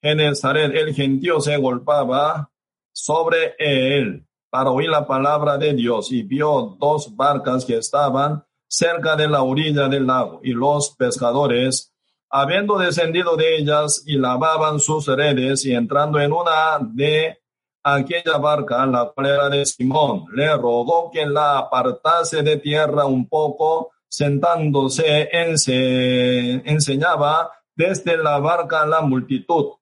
Genezaret, 0.00 0.72
el 0.72 0.94
gentío 0.94 1.40
se 1.40 1.56
golpeaba 1.56 2.48
sobre 2.92 3.56
él 3.58 4.24
para 4.50 4.70
oír 4.70 4.88
la 4.88 5.04
palabra 5.04 5.58
de 5.58 5.72
Dios 5.72 6.12
y 6.12 6.22
vio 6.22 6.76
dos 6.78 7.16
barcas 7.16 7.64
que 7.64 7.78
estaban 7.78 8.44
cerca 8.68 9.16
de 9.16 9.26
la 9.26 9.42
orilla 9.42 9.88
del 9.88 10.06
lago 10.06 10.38
y 10.44 10.52
los 10.52 10.94
pescadores, 10.94 11.92
habiendo 12.30 12.78
descendido 12.78 13.34
de 13.34 13.56
ellas 13.56 14.04
y 14.06 14.16
lavaban 14.16 14.78
sus 14.78 15.08
redes 15.08 15.66
y 15.66 15.74
entrando 15.74 16.20
en 16.20 16.32
una 16.32 16.78
de 16.80 17.39
aquella 17.82 18.38
barca, 18.38 18.84
la 18.86 19.10
cual 19.10 19.26
era 19.26 19.48
de 19.48 19.64
Simón, 19.64 20.26
le 20.34 20.54
rogó 20.56 21.10
que 21.10 21.26
la 21.26 21.58
apartase 21.58 22.42
de 22.42 22.58
tierra 22.58 23.06
un 23.06 23.28
poco, 23.28 23.92
sentándose, 24.08 25.28
enseñaba 25.32 27.50
desde 27.74 28.16
la 28.16 28.38
barca 28.38 28.82
a 28.82 28.86
la 28.86 29.00
multitud. 29.00 29.72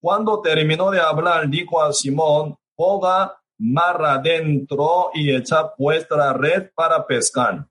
Cuando 0.00 0.40
terminó 0.40 0.90
de 0.90 1.00
hablar, 1.00 1.48
dijo 1.48 1.82
a 1.82 1.92
Simón, 1.92 2.56
ponga 2.74 3.38
mar 3.58 4.04
adentro 4.04 5.10
y 5.14 5.34
echa 5.34 5.72
vuestra 5.78 6.32
red 6.32 6.70
para 6.74 7.06
pescar. 7.06 7.66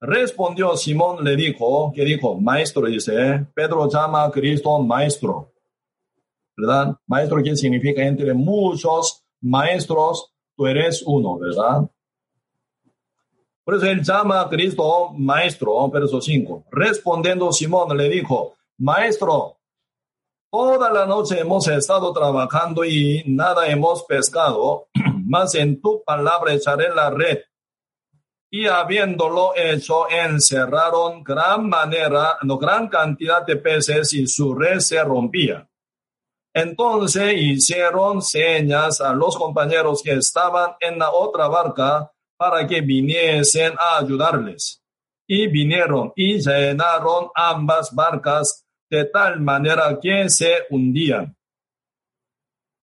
Respondió 0.00 0.76
Simón, 0.76 1.24
le 1.24 1.34
dijo, 1.34 1.92
que 1.92 2.04
dijo, 2.04 2.38
maestro, 2.38 2.86
dice, 2.86 3.46
Pedro 3.54 3.90
llama 3.90 4.24
a 4.24 4.30
Cristo 4.30 4.78
maestro. 4.78 5.52
¿Verdad? 6.58 6.96
Maestro, 7.06 7.40
¿qué 7.42 7.54
significa 7.54 8.02
entre 8.02 8.34
muchos 8.34 9.24
maestros? 9.40 10.34
Tú 10.56 10.66
eres 10.66 11.04
uno, 11.06 11.38
¿verdad? 11.38 11.88
Por 13.64 13.76
eso 13.76 13.86
él 13.86 14.02
llama 14.02 14.40
a 14.40 14.48
Cristo 14.48 15.10
maestro, 15.16 15.88
verso 15.88 16.20
5. 16.20 16.64
Respondiendo 16.72 17.52
Simón 17.52 17.96
le 17.96 18.08
dijo, 18.08 18.56
maestro, 18.78 19.58
toda 20.50 20.90
la 20.90 21.06
noche 21.06 21.38
hemos 21.38 21.68
estado 21.68 22.12
trabajando 22.12 22.84
y 22.84 23.22
nada 23.26 23.68
hemos 23.68 24.02
pescado, 24.02 24.88
mas 25.26 25.54
en 25.54 25.80
tu 25.80 26.02
palabra 26.04 26.54
echaré 26.54 26.92
la 26.92 27.10
red. 27.10 27.38
Y 28.50 28.66
habiéndolo 28.66 29.52
hecho, 29.54 30.08
encerraron 30.10 31.22
gran 31.22 31.68
manera, 31.68 32.38
no 32.42 32.58
gran 32.58 32.88
cantidad 32.88 33.46
de 33.46 33.56
peces 33.56 34.12
y 34.14 34.26
su 34.26 34.54
red 34.54 34.80
se 34.80 35.04
rompía. 35.04 35.68
Entonces 36.60 37.34
hicieron 37.36 38.20
señas 38.20 39.00
a 39.00 39.14
los 39.14 39.36
compañeros 39.36 40.02
que 40.02 40.14
estaban 40.14 40.72
en 40.80 40.98
la 40.98 41.12
otra 41.12 41.46
barca 41.46 42.10
para 42.36 42.66
que 42.66 42.80
viniesen 42.80 43.74
a 43.78 43.98
ayudarles. 43.98 44.82
Y 45.28 45.46
vinieron 45.46 46.12
y 46.16 46.40
llenaron 46.40 47.28
ambas 47.36 47.94
barcas 47.94 48.66
de 48.90 49.04
tal 49.04 49.40
manera 49.40 50.00
que 50.02 50.28
se 50.28 50.64
hundían. 50.70 51.36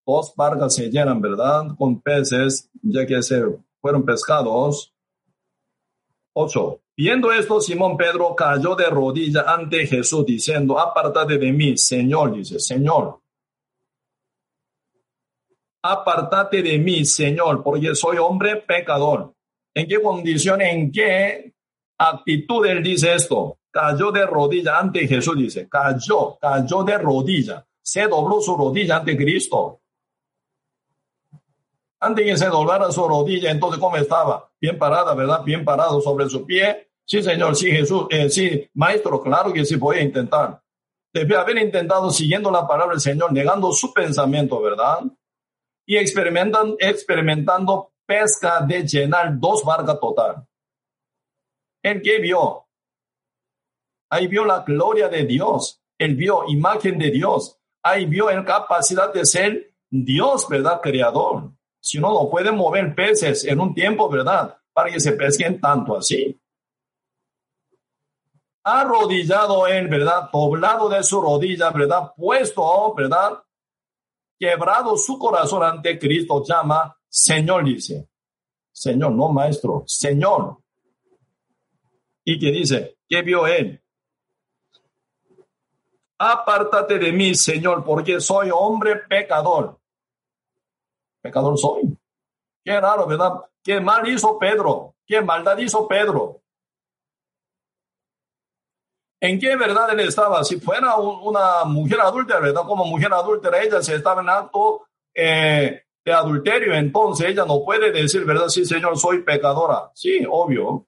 Dos 0.05 0.35
barcas 0.35 0.75
se 0.75 0.91
llenan, 0.91 1.19
¿verdad? 1.19 1.69
Con 1.75 1.99
peces, 1.99 2.69
ya 2.83 3.07
que 3.07 3.23
se 3.23 3.41
fueron 3.81 4.05
pescados. 4.05 4.93
Ocho. 6.33 6.81
Viendo 6.95 7.31
esto, 7.31 7.59
Simón 7.59 7.97
Pedro 7.97 8.35
cayó 8.35 8.75
de 8.75 8.85
rodilla 8.85 9.45
ante 9.47 9.87
Jesús, 9.87 10.23
diciendo, 10.27 10.77
apártate 10.77 11.39
de 11.39 11.51
mí, 11.51 11.75
Señor, 11.75 12.35
dice, 12.35 12.59
Señor 12.59 13.22
Apartate 15.85 16.63
de 16.63 16.79
mí, 16.79 17.03
Señor, 17.03 17.61
porque 17.61 17.93
soy 17.93 18.17
hombre 18.17 18.55
pecador. 18.55 19.33
¿En 19.73 19.85
qué 19.85 20.01
condición, 20.01 20.61
en 20.61 20.91
qué 20.91 21.53
actitud 21.97 22.65
él 22.65 22.81
dice 22.81 23.13
esto? 23.13 23.57
Cayó 23.69 24.11
de 24.11 24.25
rodilla 24.25 24.79
ante 24.79 25.07
Jesús, 25.07 25.35
dice, 25.35 25.67
cayó, 25.67 26.37
cayó 26.39 26.83
de 26.83 26.97
rodilla, 26.97 27.65
se 27.81 28.07
dobló 28.07 28.39
su 28.39 28.55
rodilla 28.55 28.97
ante 28.97 29.17
Cristo. 29.17 29.81
Antes 31.99 32.25
que 32.25 32.37
se 32.37 32.47
doblara 32.47 32.91
su 32.91 33.07
rodilla, 33.07 33.51
entonces, 33.51 33.79
¿cómo 33.79 33.97
estaba? 33.97 34.49
Bien 34.61 34.77
parada, 34.77 35.13
¿verdad? 35.15 35.43
Bien 35.43 35.65
parado 35.65 35.99
sobre 36.01 36.29
su 36.29 36.45
pie. 36.45 36.91
Sí, 37.05 37.21
Señor, 37.21 37.55
sí, 37.55 37.71
Jesús, 37.71 38.05
eh, 38.09 38.29
sí, 38.29 38.69
Maestro, 38.73 39.21
claro 39.21 39.51
que 39.51 39.65
sí 39.65 39.77
podía 39.77 40.01
intentar. 40.01 40.61
Debe 41.13 41.35
haber 41.35 41.57
intentado 41.57 42.09
siguiendo 42.09 42.51
la 42.51 42.67
palabra 42.67 42.93
del 42.93 43.01
Señor, 43.01 43.33
negando 43.33 43.71
su 43.71 43.93
pensamiento, 43.93 44.61
¿verdad? 44.61 44.99
Y 45.85 45.97
experimentan, 45.97 46.75
experimentando 46.79 47.91
pesca 48.05 48.61
de 48.61 48.83
llenar 48.83 49.39
dos 49.39 49.63
barcas 49.63 49.99
total. 49.99 50.47
¿En 51.83 52.01
qué 52.01 52.19
vio? 52.19 52.65
Ahí 54.09 54.27
vio 54.27 54.45
la 54.45 54.59
gloria 54.59 55.09
de 55.09 55.25
Dios. 55.25 55.81
Él 55.97 56.15
vio 56.15 56.45
imagen 56.47 56.97
de 56.97 57.11
Dios. 57.11 57.59
ahí 57.85 58.05
vio 58.05 58.29
en 58.29 58.43
capacidad 58.45 59.13
de 59.13 59.25
ser 59.25 59.73
Dios, 59.89 60.47
¿verdad? 60.47 60.79
Creador. 60.81 61.51
Si 61.81 61.99
no, 61.99 62.13
no 62.13 62.29
puede 62.29 62.51
mover 62.51 62.95
peces 62.95 63.43
en 63.43 63.59
un 63.59 63.73
tiempo, 63.73 64.09
¿verdad? 64.09 64.57
Para 64.71 64.89
que 64.89 65.01
se 65.01 65.11
pesquen 65.11 65.59
tanto 65.59 65.97
así. 65.97 66.39
Arrodillado 68.63 69.67
en, 69.67 69.89
¿verdad? 69.89 70.29
Doblado 70.31 70.87
de 70.87 71.03
su 71.03 71.21
rodilla, 71.21 71.71
¿verdad? 71.71 72.13
Puesto, 72.15 72.93
¿verdad? 72.95 73.43
Quebrado 74.37 74.97
su 74.97 75.17
corazón 75.17 75.63
ante 75.63 75.97
Cristo, 75.97 76.43
llama 76.43 76.95
Señor, 77.07 77.63
dice. 77.63 78.09
Señor, 78.71 79.11
no 79.11 79.29
maestro, 79.29 79.83
Señor. 79.85 80.57
Y 82.25 82.39
que 82.39 82.51
dice, 82.51 82.97
¿qué 83.07 83.21
vio 83.21 83.45
él? 83.45 83.81
Apártate 86.17 86.97
de 86.99 87.11
mí, 87.11 87.35
Señor, 87.35 87.83
porque 87.83 88.19
soy 88.19 88.49
hombre 88.51 88.97
pecador. 89.07 89.79
Pecador 91.21 91.57
soy. 91.57 91.97
Qué 92.63 92.79
raro, 92.79 93.05
¿verdad? 93.05 93.33
Qué 93.63 93.79
mal 93.79 94.07
hizo 94.07 94.37
Pedro. 94.39 94.95
Qué 95.05 95.21
maldad 95.21 95.57
hizo 95.57 95.87
Pedro. 95.87 96.42
¿En 99.23 99.39
qué 99.39 99.55
verdad 99.55 99.89
él 99.93 100.01
estaba? 100.01 100.43
Si 100.43 100.59
fuera 100.59 100.97
una 100.97 101.63
mujer 101.63 102.01
adúltera, 102.01 102.41
¿verdad? 102.41 102.63
Como 102.67 102.83
mujer 102.83 103.13
adúltera, 103.13 103.63
ella 103.63 103.81
se 103.81 103.95
estaba 103.95 104.21
en 104.21 104.27
acto 104.27 104.85
eh, 105.15 105.83
de 106.03 106.11
adulterio, 106.11 106.73
entonces 106.73 107.27
ella 107.27 107.45
no 107.45 107.63
puede 107.63 107.93
decir, 107.93 108.25
¿verdad? 108.25 108.49
Sí, 108.49 108.65
Señor, 108.65 108.97
soy 108.97 109.23
pecadora. 109.23 109.91
Sí, 109.93 110.27
obvio. 110.29 110.87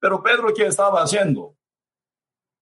Pero 0.00 0.20
Pedro, 0.20 0.52
¿qué 0.52 0.66
estaba 0.66 1.00
haciendo? 1.00 1.54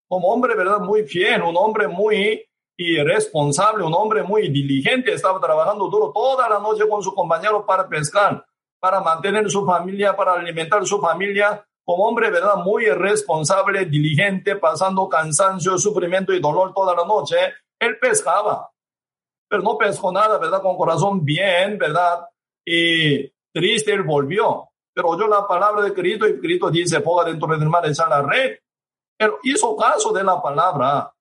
Como 0.07 0.29
hombre, 0.29 0.55
¿verdad? 0.55 0.81
Muy 0.81 1.05
fiel, 1.05 1.41
un 1.41 1.57
hombre 1.57 1.89
muy 1.89 2.47
irresponsable, 2.77 3.83
un 3.83 3.95
hombre 3.95 4.25
muy 4.25 4.51
diligente, 4.51 5.15
estaba 5.15 5.41
trabajando 5.41 5.89
duro 5.89 6.13
toda 6.13 6.51
la 6.51 6.59
noche 6.59 6.87
con 6.87 7.03
su 7.03 7.15
compañero 7.15 7.65
para 7.65 7.89
pescar, 7.89 8.45
para 8.79 9.01
mantener 9.01 9.51
su 9.51 9.65
familia, 9.65 10.15
para 10.15 10.35
alimentar 10.35 10.85
su 10.87 11.01
familia. 11.01 11.67
Como 11.91 12.05
hombre, 12.05 12.31
¿verdad? 12.31 12.57
Muy 12.57 12.85
irresponsable, 12.85 13.87
diligente, 13.87 14.57
pasando 14.57 15.09
cansancio, 15.09 15.77
sufrimiento 15.77 16.33
y 16.33 16.41
dolor 16.41 16.73
toda 16.73 16.95
la 16.95 17.05
noche, 17.05 17.37
él 17.81 17.99
pescaba 17.99 18.71
pero 19.51 19.65
no 19.65 19.77
pescó 19.77 20.13
nada, 20.13 20.39
¿verdad? 20.39 20.63
Con 20.63 20.77
corazón 20.77 21.25
bien, 21.25 21.77
¿verdad? 21.77 22.25
Y 22.65 23.29
triste 23.53 23.93
él 23.93 24.05
volvió. 24.05 24.69
Pero 24.95 25.09
oyó 25.09 25.27
la 25.27 25.45
palabra 25.45 25.83
de 25.83 25.93
Cristo 25.93 26.29
y 26.29 26.39
Cristo 26.39 26.71
dice, 26.71 27.01
ponga 27.01 27.25
dentro 27.25 27.49
del 27.49 27.69
mar, 27.69 27.85
echa 27.85 28.09
la 28.09 28.23
red. 28.23 28.59
Él 29.19 29.33
hizo 29.43 29.77
caso 29.77 30.13
de 30.13 30.23
la 30.23 30.41
palabra. 30.41 31.13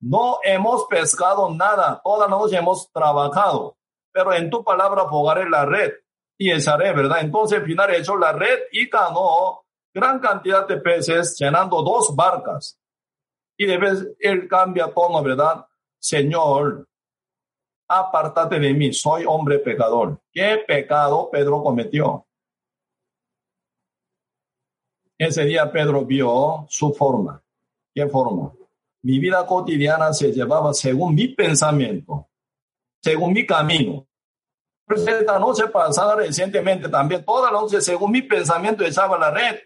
No 0.00 0.38
hemos 0.42 0.86
pescado 0.86 1.54
nada, 1.54 2.00
toda 2.02 2.26
la 2.26 2.36
noche 2.36 2.56
hemos 2.56 2.90
trabajado, 2.90 3.76
pero 4.12 4.32
en 4.32 4.50
tu 4.50 4.64
palabra 4.64 5.08
pogaré 5.08 5.48
la 5.48 5.64
red 5.64 5.92
y 6.36 6.50
echaré, 6.50 6.92
¿verdad? 6.92 7.20
Entonces 7.20 7.60
al 7.60 7.64
final 7.64 7.94
echó 7.94 8.16
la 8.16 8.32
red 8.32 8.58
y 8.72 8.88
ganó 8.88 9.62
gran 9.98 10.20
cantidad 10.20 10.66
de 10.66 10.78
peces, 10.78 11.36
llenando 11.38 11.82
dos 11.82 12.14
barcas. 12.14 12.78
Y 13.56 13.66
de 13.66 13.76
vez 13.76 14.06
él 14.20 14.48
cambia 14.48 14.92
tono, 14.94 15.22
¿verdad? 15.22 15.66
Señor, 15.98 16.88
apártate 17.88 18.60
de 18.60 18.72
mí, 18.72 18.92
soy 18.92 19.24
hombre 19.26 19.58
pecador. 19.58 20.20
¿Qué 20.32 20.62
pecado 20.66 21.28
Pedro 21.30 21.62
cometió? 21.62 22.26
Ese 25.18 25.44
día 25.44 25.70
Pedro 25.72 26.04
vio 26.04 26.64
su 26.68 26.92
forma. 26.94 27.42
¿Qué 27.92 28.06
forma? 28.06 28.52
Mi 29.02 29.18
vida 29.18 29.44
cotidiana 29.44 30.12
se 30.12 30.32
llevaba 30.32 30.72
según 30.72 31.14
mi 31.14 31.28
pensamiento, 31.28 32.28
según 33.02 33.32
mi 33.32 33.44
camino. 33.44 34.06
Esta 34.88 35.38
noche 35.38 35.66
pasada 35.68 36.16
recientemente 36.16 36.88
también, 36.88 37.24
toda 37.24 37.50
la 37.50 37.60
noche, 37.60 37.80
según 37.80 38.12
mi 38.12 38.22
pensamiento, 38.22 38.84
echaba 38.84 39.18
la 39.18 39.30
red. 39.30 39.56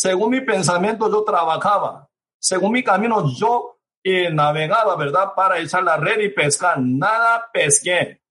Según 0.00 0.30
mi 0.30 0.40
pensamiento, 0.40 1.10
yo 1.10 1.22
trabajaba. 1.24 2.08
Según 2.40 2.72
mi 2.72 2.82
camino, 2.82 3.22
yo 3.34 3.76
y 4.02 4.32
navegaba, 4.32 4.96
¿verdad? 4.96 5.34
Para 5.36 5.58
echar 5.58 5.82
la 5.82 5.98
red 5.98 6.20
y 6.20 6.30
pescar. 6.30 6.80
Nada 6.80 7.50
pesqué. 7.52 8.22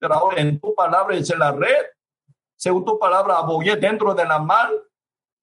Pero 0.00 0.14
ahora 0.14 0.40
en 0.40 0.58
tu 0.58 0.74
palabra 0.74 1.14
eché 1.14 1.36
la 1.36 1.52
red. 1.52 1.84
Según 2.56 2.86
tu 2.86 2.98
palabra 2.98 3.36
abogué 3.36 3.76
dentro 3.76 4.14
de 4.14 4.24
la 4.24 4.38
mar, 4.38 4.70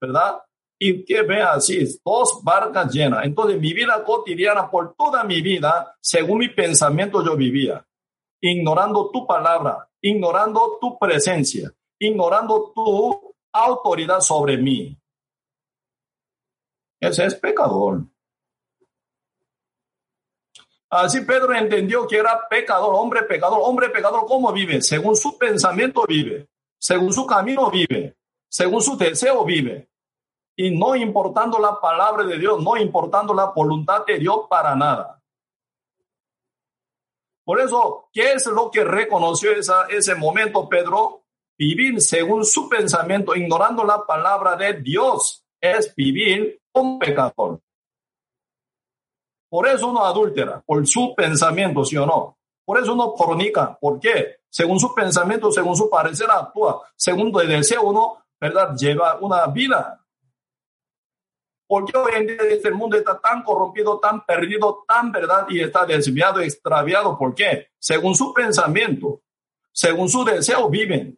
¿verdad? 0.01 0.41
Y 0.79 1.05
que 1.05 1.21
vea 1.21 1.51
así, 1.51 1.85
dos 2.03 2.41
barcas 2.43 2.91
llenas. 2.91 3.23
Entonces 3.23 3.59
mi 3.59 3.71
vida 3.71 4.03
cotidiana, 4.03 4.67
por 4.67 4.95
toda 4.95 5.23
mi 5.23 5.43
vida, 5.43 5.95
según 6.01 6.39
mi 6.39 6.49
pensamiento 6.49 7.23
yo 7.23 7.35
vivía. 7.35 7.85
Ignorando 8.41 9.11
tu 9.11 9.27
palabra, 9.27 9.87
ignorando 10.01 10.79
tu 10.81 10.97
presencia, 10.97 11.71
ignorando 11.99 12.71
tu 12.73 13.35
autoridad 13.53 14.21
sobre 14.21 14.57
mí. 14.57 14.97
Ese 17.01 17.25
es 17.25 17.35
pecador. 17.35 18.03
Así 20.87 21.21
Pedro 21.21 21.53
entendió 21.55 22.05
que 22.05 22.17
era 22.17 22.47
pecador, 22.47 22.93
hombre 22.93 23.23
pecador, 23.23 23.59
hombre 23.63 23.89
pecador, 23.89 24.25
¿cómo 24.27 24.53
vive? 24.53 24.81
Según 24.81 25.15
su 25.15 25.37
pensamiento 25.37 26.03
vive, 26.07 26.49
según 26.77 27.11
su 27.11 27.25
camino 27.25 27.71
vive, 27.71 28.17
según 28.47 28.81
su 28.81 28.95
deseo 28.97 29.43
vive. 29.43 29.89
Y 30.55 30.77
no 30.77 30.95
importando 30.95 31.57
la 31.57 31.79
palabra 31.79 32.23
de 32.23 32.37
Dios, 32.37 32.61
no 32.61 32.77
importando 32.77 33.33
la 33.33 33.45
voluntad 33.45 34.05
de 34.05 34.19
Dios 34.19 34.41
para 34.47 34.75
nada. 34.75 35.23
Por 37.43 37.61
eso, 37.61 38.09
¿qué 38.13 38.33
es 38.33 38.45
lo 38.45 38.69
que 38.69 38.83
reconoció 38.83 39.53
esa, 39.53 39.87
ese 39.87 40.13
momento 40.13 40.69
Pedro? 40.69 41.23
Vivir 41.57 41.99
según 42.01 42.45
su 42.45 42.69
pensamiento, 42.69 43.35
ignorando 43.35 43.83
la 43.83 44.05
palabra 44.05 44.55
de 44.55 44.73
Dios, 44.73 45.45
es 45.59 45.95
vivir 45.95 46.60
un 46.73 46.99
pecador. 46.99 47.59
Por 49.49 49.67
eso 49.67 49.87
uno 49.89 50.05
adúltera, 50.05 50.61
por 50.65 50.85
su 50.87 51.13
pensamiento, 51.13 51.83
¿sí 51.83 51.97
o 51.97 52.05
no? 52.05 52.37
Por 52.63 52.79
eso 52.79 52.93
uno 52.93 53.15
fornica. 53.17 53.77
¿Por 53.77 53.99
qué? 53.99 54.37
Según 54.49 54.79
su 54.79 54.93
pensamiento, 54.93 55.51
según 55.51 55.75
su 55.75 55.89
parecer 55.89 56.29
actúa. 56.29 56.81
Según 56.95 57.37
el 57.41 57.49
deseo, 57.49 57.83
uno, 57.83 58.23
¿verdad? 58.39 58.75
Lleva 58.77 59.17
una 59.19 59.45
vida. 59.47 60.01
Porque 61.67 61.97
hoy 61.97 62.11
en 62.15 62.27
día 62.27 62.37
este 62.49 62.71
mundo 62.71 62.97
está 62.97 63.19
tan 63.19 63.43
corrompido, 63.43 63.99
tan 63.99 64.25
perdido, 64.25 64.83
tan 64.87 65.11
verdad 65.11 65.47
y 65.49 65.61
está 65.61 65.85
desviado, 65.85 66.41
extraviado. 66.41 67.17
¿Por 67.17 67.33
qué? 67.33 67.69
Según 67.77 68.15
su 68.15 68.33
pensamiento, 68.33 69.21
según 69.71 70.09
su 70.09 70.23
deseo 70.23 70.69
viven. 70.69 71.17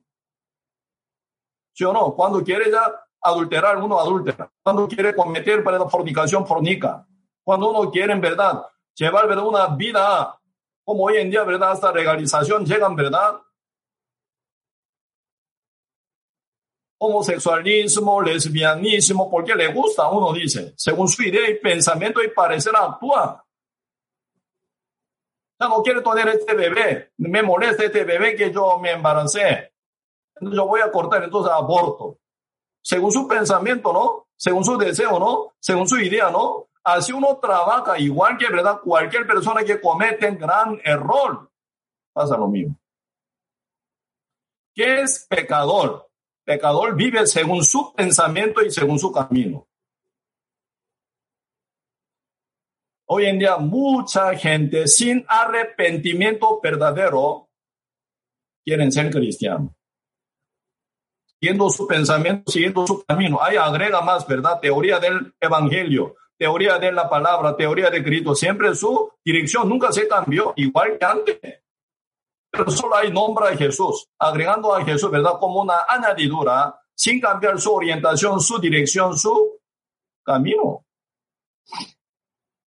¿Sí 1.72 1.84
o 1.84 1.94
no? 1.94 2.14
Cuando 2.14 2.44
quiere 2.44 2.72
ya 2.72 2.84
adulterar, 3.24 3.78
uno 3.78 4.00
adultera. 4.00 4.52
Cuando 4.62 4.88
quiere 4.88 5.16
cometer 5.16 5.64
para 5.64 5.80
la 5.80 5.90
fornicación, 5.90 6.46
fornica. 6.46 7.08
Cuando 7.44 7.70
uno 7.70 7.90
quiere, 7.90 8.14
en 8.14 8.22
verdad, 8.22 8.66
llevar 8.94 9.28
¿verdad? 9.28 9.46
una 9.46 9.68
vida 9.68 10.40
como 10.84 11.06
hoy 11.06 11.18
en 11.18 11.30
día, 11.30 11.44
¿verdad? 11.44 11.72
Hasta 11.72 11.92
legalización 11.92 12.66
llegan, 12.66 12.96
¿verdad? 12.96 13.40
Homosexualismo, 17.00 18.22
lesbianismo, 18.22 19.30
porque 19.30 19.56
le 19.56 19.68
gusta, 19.74 20.10
uno 20.10 20.34
dice, 20.34 20.74
según 20.78 21.08
su 21.08 21.24
idea 21.24 21.50
y 21.50 21.60
pensamiento 21.60 22.22
y 22.24 22.30
parecer 22.30 22.74
actúa. 22.76 23.46
Ya 25.60 25.68
no 25.68 25.82
quiere 25.82 26.02
tener 26.02 26.28
este 26.30 26.54
bebé, 26.54 27.14
me 27.18 27.42
molesta 27.42 27.86
este 27.86 28.04
bebé 28.04 28.36
que 28.36 28.52
yo 28.52 28.80
me 28.80 28.92
embaracé. 28.92 29.74
Entonces 30.36 30.58
yo 30.58 30.68
voy 30.68 30.82
a 30.82 30.92
cortar, 30.92 31.24
entonces 31.24 31.52
aborto. 31.52 32.20
Según 32.84 33.12
su 33.12 33.28
pensamiento, 33.28 33.94
¿no? 33.94 34.28
Según 34.36 34.66
su 34.66 34.78
deseo, 34.78 35.18
¿no? 35.20 35.54
Según 35.60 35.88
su 35.88 35.98
idea, 36.00 36.30
¿no? 36.30 36.68
Así 36.84 37.14
uno 37.14 37.38
trabaja 37.38 37.98
igual 37.98 38.38
que, 38.38 38.50
¿verdad? 38.50 38.82
Cualquier 38.84 39.26
persona 39.26 39.64
que 39.64 39.80
comete 39.80 40.30
un 40.30 40.38
gran 40.38 40.82
error, 40.84 41.50
pasa 42.12 42.38
lo 42.38 42.48
mismo. 42.48 42.78
¿Qué 44.76 45.02
es 45.02 45.26
pecador? 45.30 46.10
Pecador 46.46 46.96
vive 46.96 47.26
según 47.26 47.64
su 47.64 47.94
pensamiento 47.94 48.62
y 48.62 48.70
según 48.70 49.00
su 49.00 49.12
camino. 49.14 49.66
Hoy 53.06 53.26
en 53.26 53.40
día 53.40 53.58
mucha 53.58 54.36
gente 54.36 54.88
sin 54.88 55.24
arrepentimiento 55.28 56.60
verdadero 56.62 57.50
quieren 58.66 58.92
ser 58.92 59.10
cristianos. 59.10 59.72
Siguiendo 61.44 61.70
su 61.70 61.86
pensamiento, 61.86 62.50
siguiendo 62.50 62.88
su 62.88 63.04
camino. 63.04 63.38
Ahí 63.44 63.58
agrega 63.58 64.00
más, 64.00 64.26
¿verdad? 64.26 64.62
Teoría 64.62 64.98
del 64.98 65.36
evangelio 65.42 66.16
teoría 66.38 66.80
de 66.80 66.92
la 66.92 67.10
palabra, 67.10 67.56
teoría 67.56 67.90
de 67.90 68.04
Cristo, 68.04 68.34
siempre 68.34 68.74
su 68.76 69.12
dirección 69.24 69.68
nunca 69.70 69.92
se 69.92 70.08
cambió, 70.08 70.54
igual 70.56 70.98
que 70.98 71.06
antes. 71.06 71.40
Pero 72.52 72.70
solo 72.70 72.96
hay 72.96 73.12
nombre 73.12 73.48
a 73.48 73.58
Jesús, 73.58 74.08
agregando 74.20 74.74
a 74.74 74.84
Jesús, 74.84 75.10
¿verdad? 75.12 75.34
Como 75.40 75.62
una 75.62 75.86
añadidura, 75.88 76.80
sin 76.96 77.20
cambiar 77.20 77.60
su 77.60 77.74
orientación, 77.74 78.40
su 78.40 78.60
dirección, 78.60 79.18
su 79.18 79.60
camino. 80.24 80.86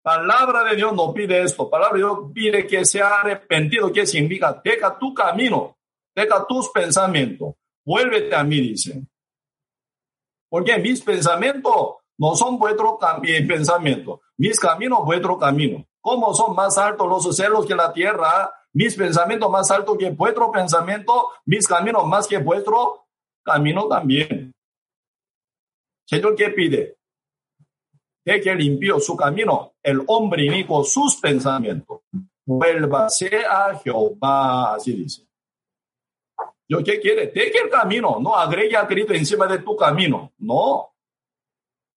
Palabra 0.03 0.63
de 0.63 0.75
Dios 0.75 0.93
no 0.93 1.13
pide 1.13 1.41
esto. 1.41 1.69
Palabra 1.69 1.93
de 1.93 1.99
Dios 1.99 2.19
pide 2.33 2.67
que 2.67 2.85
sea 2.85 3.21
arrepentido. 3.21 3.91
¿Qué 3.91 4.05
significa? 4.05 4.61
Deja 4.63 4.97
tu 4.97 5.13
camino, 5.13 5.77
deja 6.15 6.45
tus 6.47 6.69
pensamientos. 6.69 7.55
Vuélvete 7.85 8.35
a 8.35 8.43
mí, 8.43 8.59
dice. 8.59 9.03
Porque 10.49 10.77
mis 10.77 11.01
pensamientos 11.01 11.95
no 12.17 12.35
son 12.35 12.57
vuestros 12.57 12.93
pensamientos. 13.47 14.19
Mis 14.37 14.59
caminos, 14.59 15.05
vuestro 15.05 15.37
camino. 15.37 15.85
¿Cómo 15.99 16.33
son 16.33 16.55
más 16.55 16.77
altos 16.77 17.07
los 17.07 17.35
cielos 17.35 17.65
que 17.65 17.75
la 17.75 17.91
tierra? 17.91 18.51
Mis 18.73 18.95
pensamientos 18.95 19.49
más 19.49 19.71
altos 19.71 19.97
que 19.97 20.11
vuestro 20.11 20.51
pensamiento. 20.51 21.29
Mis 21.45 21.67
caminos 21.67 22.05
más 22.05 22.27
que 22.27 22.37
vuestro 22.37 23.07
camino 23.43 23.87
también. 23.87 24.53
Señor, 26.05 26.35
¿qué 26.35 26.49
pide? 26.49 26.97
de 28.25 28.41
que 28.41 28.55
limpió 28.55 28.99
su 28.99 29.15
camino, 29.15 29.73
el 29.83 30.01
hombre 30.07 30.45
inico 30.45 30.83
sus 30.83 31.15
pensamientos. 31.17 32.01
Vuélvase 32.45 33.45
a 33.45 33.77
Jehová, 33.79 34.75
así 34.75 34.93
dice. 34.93 35.27
¿Yo 36.67 36.83
qué 36.83 36.99
quiere? 36.99 37.31
que 37.31 37.41
el 37.41 37.69
camino, 37.69 38.17
no 38.19 38.35
agregue 38.35 38.77
a 38.77 38.87
Cristo 38.87 39.13
encima 39.13 39.47
de 39.47 39.59
tu 39.59 39.75
camino, 39.75 40.31
no. 40.39 40.93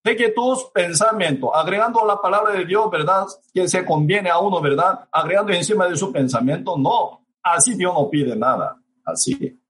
que 0.03 0.31
tus 0.31 0.65
pensamientos, 0.65 1.51
agregando 1.55 2.05
la 2.05 2.21
palabra 2.21 2.53
de 2.53 2.65
Dios, 2.65 2.91
¿verdad? 2.91 3.27
Que 3.53 3.69
se 3.69 3.85
conviene 3.85 4.31
a 4.31 4.39
uno, 4.39 4.61
¿verdad? 4.61 5.09
Agregando 5.11 5.53
encima 5.53 5.89
de 5.89 5.97
su 5.97 6.13
pensamiento, 6.13 6.77
no. 6.77 7.27
Así 7.43 7.75
Dios 7.75 7.95
no 7.95 8.09
pide 8.11 8.35
nada, 8.35 8.77
así. 9.05 9.61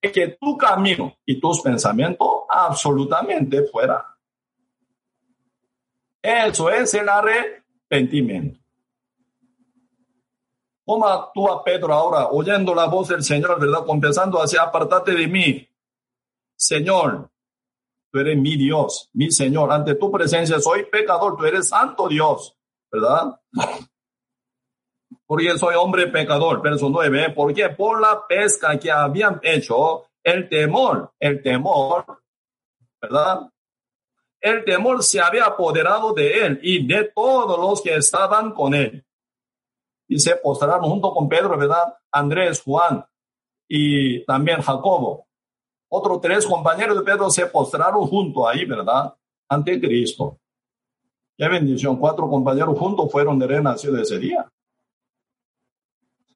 que 0.00 0.38
tu 0.40 0.56
camino 0.56 1.16
y 1.26 1.40
tus 1.40 1.60
pensamientos 1.60 2.28
absolutamente 2.48 3.64
fuera. 3.64 4.06
Eso 6.22 6.70
es 6.70 6.94
el 6.94 7.08
arrepentimiento. 7.08 8.59
¿Cómo 10.90 11.06
actúa 11.06 11.62
Pedro 11.62 11.94
ahora, 11.94 12.30
oyendo 12.30 12.74
la 12.74 12.86
voz 12.86 13.06
del 13.06 13.22
Señor, 13.22 13.60
verdad? 13.60 13.86
Confesando 13.86 14.42
así, 14.42 14.56
apartate 14.56 15.12
de 15.12 15.28
mí. 15.28 15.68
Señor, 16.56 17.30
tú 18.10 18.18
eres 18.18 18.36
mi 18.36 18.56
Dios, 18.56 19.08
mi 19.12 19.30
Señor. 19.30 19.70
Ante 19.70 19.94
tu 19.94 20.10
presencia 20.10 20.58
soy 20.58 20.86
pecador, 20.86 21.36
tú 21.36 21.44
eres 21.44 21.68
santo 21.68 22.08
Dios, 22.08 22.58
¿verdad? 22.90 23.40
Porque 25.26 25.56
soy 25.56 25.76
hombre 25.76 26.08
pecador. 26.08 26.60
Verso 26.60 26.88
9, 26.90 27.34
porque 27.36 27.68
por 27.68 28.00
la 28.00 28.26
pesca 28.26 28.76
que 28.76 28.90
habían 28.90 29.38
hecho, 29.44 30.06
el 30.24 30.48
temor, 30.48 31.12
el 31.20 31.40
temor, 31.40 32.04
¿verdad? 33.00 33.48
el 34.40 34.64
temor 34.64 35.04
se 35.04 35.20
había 35.20 35.44
apoderado 35.44 36.12
de 36.14 36.46
él 36.46 36.60
y 36.64 36.84
de 36.84 37.12
todos 37.14 37.60
los 37.60 37.80
que 37.80 37.94
estaban 37.94 38.50
con 38.52 38.74
él. 38.74 39.06
Y 40.10 40.18
se 40.18 40.34
postraron 40.34 40.90
junto 40.90 41.12
con 41.12 41.28
Pedro, 41.28 41.56
¿verdad? 41.56 41.94
Andrés, 42.10 42.60
Juan 42.64 43.06
y 43.68 44.24
también 44.24 44.60
Jacobo. 44.60 45.28
Otros 45.88 46.20
tres 46.20 46.44
compañeros 46.44 46.98
de 46.98 47.04
Pedro 47.04 47.30
se 47.30 47.46
postraron 47.46 48.04
junto 48.08 48.48
ahí, 48.48 48.64
¿verdad? 48.64 49.14
Ante 49.48 49.80
Cristo. 49.80 50.40
Qué 51.38 51.48
bendición. 51.48 51.96
Cuatro 51.96 52.28
compañeros 52.28 52.76
juntos 52.76 53.08
fueron 53.12 53.38
de 53.38 53.46
renacido 53.46 53.96
ese 53.98 54.18
día. 54.18 54.50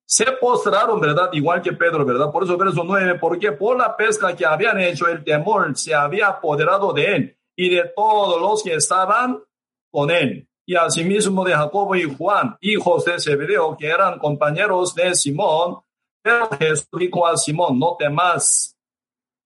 Se 0.04 0.30
postraron, 0.40 1.00
¿verdad? 1.00 1.30
Igual 1.32 1.60
que 1.60 1.72
Pedro, 1.72 2.04
¿verdad? 2.04 2.30
Por 2.30 2.44
eso 2.44 2.56
verso 2.56 2.84
9, 2.84 3.18
porque 3.18 3.50
por 3.50 3.76
la 3.76 3.96
pesca 3.96 4.36
que 4.36 4.46
habían 4.46 4.78
hecho, 4.78 5.08
el 5.08 5.24
temor 5.24 5.76
se 5.76 5.92
había 5.92 6.28
apoderado 6.28 6.92
de 6.92 7.16
él 7.16 7.36
y 7.56 7.70
de 7.70 7.90
todos 7.96 8.40
los 8.40 8.62
que 8.62 8.74
estaban 8.74 9.42
con 9.90 10.12
él, 10.12 10.48
y 10.66 10.74
asimismo 10.76 11.44
de 11.44 11.54
Jacobo 11.54 11.94
y 11.94 12.04
Juan, 12.04 12.56
hijos 12.60 13.04
de 13.04 13.20
Zebedeo, 13.20 13.76
que 13.76 13.86
eran 13.86 14.18
compañeros 14.18 14.94
de 14.94 15.14
Simón. 15.14 15.80
Pero 16.22 16.48
Jesús 16.58 16.88
dijo 16.98 17.26
a 17.26 17.36
Simón, 17.36 17.78
no 17.78 17.96
temas, 17.98 18.76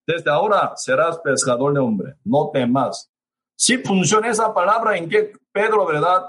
desde 0.07 0.31
ahora 0.31 0.73
serás 0.77 1.19
pescador 1.19 1.75
de 1.75 1.81
hombre, 1.81 2.14
no 2.25 2.51
temas. 2.53 3.11
Si 3.57 3.79
funciona 3.79 4.31
esa 4.31 4.55
palabra 4.55 4.97
en 4.97 5.09
que 5.09 5.33
Pedro, 5.51 5.87
¿verdad? 5.87 6.27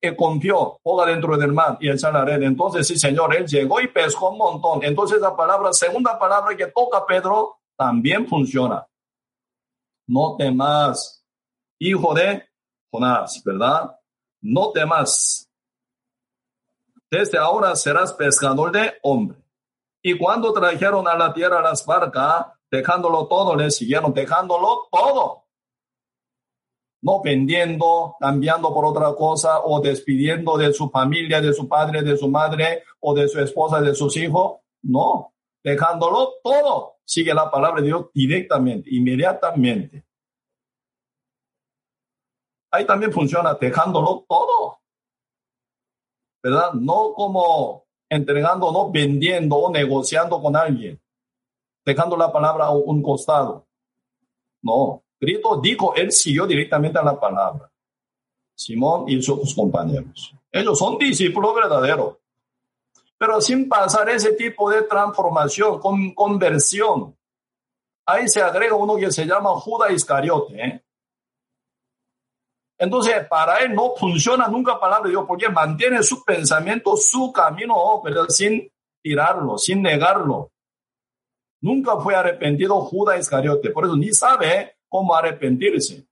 Que 0.00 0.16
confió, 0.16 0.78
ponga 0.82 1.04
dentro 1.04 1.36
del 1.36 1.52
mar 1.52 1.76
y 1.80 1.90
echar 1.90 2.14
la 2.14 2.24
red. 2.24 2.42
Entonces, 2.42 2.86
sí, 2.86 2.98
Señor, 2.98 3.36
él 3.36 3.46
llegó 3.46 3.80
y 3.80 3.88
pescó 3.88 4.30
un 4.30 4.38
montón. 4.38 4.82
Entonces, 4.82 5.20
la 5.20 5.36
palabra, 5.36 5.72
segunda 5.72 6.18
palabra 6.18 6.56
que 6.56 6.68
toca 6.68 7.04
Pedro, 7.06 7.58
también 7.76 8.26
funciona 8.26 8.86
no 10.12 10.36
temas, 10.36 11.24
hijo 11.80 12.14
de 12.14 12.44
Jonás, 12.90 13.42
¿verdad? 13.44 13.98
No 14.42 14.72
temas. 14.72 15.48
Desde 17.10 17.38
ahora 17.38 17.74
serás 17.76 18.12
pescador 18.12 18.72
de 18.72 18.94
hombre. 19.02 19.38
Y 20.02 20.18
cuando 20.18 20.52
trajeron 20.52 21.06
a 21.06 21.16
la 21.16 21.32
tierra 21.32 21.62
las 21.62 21.86
barcas, 21.86 22.46
dejándolo 22.70 23.28
todo, 23.28 23.54
le 23.54 23.70
siguieron 23.70 24.12
dejándolo 24.12 24.88
todo. 24.90 25.44
No 27.02 27.22
vendiendo, 27.22 28.16
cambiando 28.20 28.72
por 28.74 28.84
otra 28.84 29.14
cosa 29.14 29.60
o 29.60 29.80
despidiendo 29.80 30.56
de 30.56 30.72
su 30.72 30.90
familia, 30.90 31.40
de 31.40 31.52
su 31.52 31.68
padre, 31.68 32.02
de 32.02 32.16
su 32.16 32.28
madre 32.28 32.84
o 33.00 33.14
de 33.14 33.28
su 33.28 33.40
esposa, 33.40 33.80
de 33.80 33.94
sus 33.94 34.16
hijos. 34.16 34.60
No, 34.82 35.34
dejándolo 35.62 36.34
todo 36.42 36.92
sigue 37.04 37.34
la 37.34 37.50
palabra 37.50 37.80
de 37.80 37.88
Dios 37.88 38.06
directamente, 38.14 38.88
inmediatamente. 38.90 40.04
Ahí 42.72 42.86
también 42.86 43.12
funciona 43.12 43.54
dejándolo 43.54 44.24
todo. 44.28 44.80
¿Verdad? 46.42 46.72
No 46.72 47.12
como 47.14 47.84
entregando, 48.08 48.72
no 48.72 48.90
vendiendo 48.90 49.56
o 49.56 49.70
negociando 49.70 50.40
con 50.42 50.56
alguien, 50.56 51.00
dejando 51.84 52.16
la 52.16 52.32
palabra 52.32 52.66
a 52.66 52.70
un 52.70 53.00
costado. 53.02 53.66
No, 54.62 55.04
Cristo 55.18 55.60
dijo, 55.62 55.94
él 55.94 56.10
siguió 56.10 56.46
directamente 56.46 56.98
a 56.98 57.04
la 57.04 57.18
palabra. 57.18 57.70
Simón 58.54 59.08
y 59.08 59.22
sus 59.22 59.54
compañeros. 59.54 60.34
Ellos 60.50 60.78
son 60.78 60.98
discípulos 60.98 61.54
verdaderos 61.54 62.16
pero 63.22 63.40
sin 63.40 63.68
pasar 63.68 64.08
ese 64.08 64.32
tipo 64.32 64.68
de 64.68 64.82
transformación, 64.82 65.78
con 65.78 66.12
conversión. 66.12 67.16
Ahí 68.04 68.26
se 68.26 68.42
agrega 68.42 68.74
uno 68.74 68.96
que 68.96 69.12
se 69.12 69.24
llama 69.24 69.50
Judas 69.60 69.92
Iscariote. 69.92 70.60
¿eh? 70.60 70.84
Entonces, 72.82 73.14
para 73.28 73.58
él 73.58 73.76
no 73.76 73.94
funciona 73.94 74.48
nunca 74.48 74.80
palabra 74.80 75.04
de 75.04 75.10
Dios 75.10 75.24
porque 75.24 75.48
mantiene 75.48 76.02
su 76.02 76.24
pensamiento, 76.24 76.96
su 76.96 77.32
camino, 77.32 78.02
¿verdad? 78.02 78.24
sin 78.28 78.68
tirarlo, 79.00 79.56
sin 79.56 79.82
negarlo. 79.82 80.50
Nunca 81.60 82.00
fue 82.00 82.16
arrepentido 82.16 82.80
Judas 82.80 83.20
Iscariote, 83.20 83.70
por 83.70 83.84
eso 83.84 83.94
ni 83.94 84.12
sabe 84.12 84.78
cómo 84.88 85.14
arrepentirse. 85.14 86.04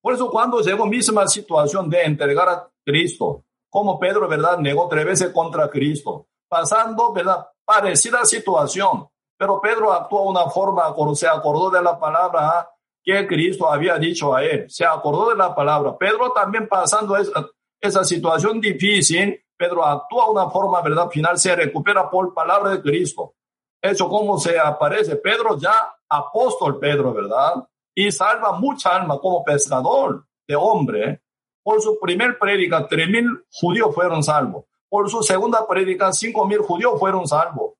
Por 0.00 0.14
eso 0.14 0.30
cuando 0.30 0.60
llegó 0.60 0.86
misma 0.86 1.26
situación 1.26 1.90
de 1.90 2.04
entregar 2.04 2.48
a 2.48 2.70
Cristo, 2.86 3.42
como 3.68 3.98
Pedro, 3.98 4.28
¿verdad? 4.28 4.56
Negó 4.58 4.86
tres 4.86 5.04
veces 5.04 5.32
contra 5.32 5.68
Cristo, 5.68 6.28
pasando, 6.48 7.12
¿verdad? 7.12 7.44
Parecida 7.64 8.24
situación, 8.24 9.08
pero 9.36 9.60
Pedro 9.60 9.92
actuó 9.92 10.22
de 10.22 10.28
una 10.28 10.48
forma, 10.48 10.94
se 11.16 11.26
acordó 11.26 11.70
de 11.70 11.82
la 11.82 11.98
palabra 11.98 12.70
que 13.08 13.26
Cristo 13.26 13.70
había 13.70 13.96
dicho 13.98 14.34
a 14.34 14.44
él, 14.44 14.68
se 14.68 14.84
acordó 14.84 15.30
de 15.30 15.36
la 15.36 15.54
palabra. 15.54 15.96
Pedro 15.96 16.30
también 16.32 16.68
pasando 16.68 17.16
esa, 17.16 17.48
esa 17.80 18.04
situación 18.04 18.60
difícil, 18.60 19.42
Pedro 19.56 19.84
actúa 19.84 20.26
de 20.26 20.32
una 20.32 20.50
forma, 20.50 20.82
¿verdad? 20.82 21.08
Final 21.08 21.38
se 21.38 21.56
recupera 21.56 22.10
por 22.10 22.34
palabra 22.34 22.70
de 22.70 22.82
Cristo. 22.82 23.34
Eso 23.80 24.08
como 24.08 24.38
se 24.38 24.58
aparece 24.58 25.16
Pedro 25.16 25.56
ya 25.58 25.94
apóstol 26.08 26.78
Pedro, 26.78 27.14
¿verdad? 27.14 27.66
Y 27.94 28.10
salva 28.12 28.52
mucha 28.52 28.94
alma 28.94 29.18
como 29.18 29.42
pescador 29.42 30.26
de 30.46 30.56
hombre 30.56 31.22
por 31.62 31.80
su 31.80 31.98
primer 31.98 32.38
prédica, 32.38 32.86
tres 32.86 33.08
mil 33.08 33.26
judíos 33.50 33.94
fueron 33.94 34.22
salvos. 34.22 34.64
Por 34.88 35.08
su 35.10 35.22
segunda 35.22 35.66
prédica, 35.66 36.12
cinco 36.12 36.46
mil 36.46 36.58
judíos 36.58 36.98
fueron 36.98 37.26
salvos. 37.26 37.72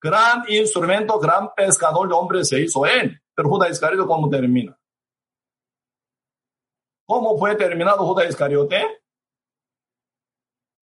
Gran 0.00 0.44
instrumento, 0.48 1.18
gran 1.20 1.54
pescador 1.54 2.08
de 2.08 2.14
hombres 2.14 2.48
se 2.48 2.60
hizo 2.60 2.84
él. 2.84 3.21
Pero 3.34 3.48
Judas 3.48 3.70
Iscariote, 3.70 4.06
¿cómo 4.06 4.28
termina? 4.28 4.78
¿Cómo 7.06 7.38
fue 7.38 7.54
terminado 7.56 8.06
Judas 8.06 8.28
Iscariote? 8.28 9.02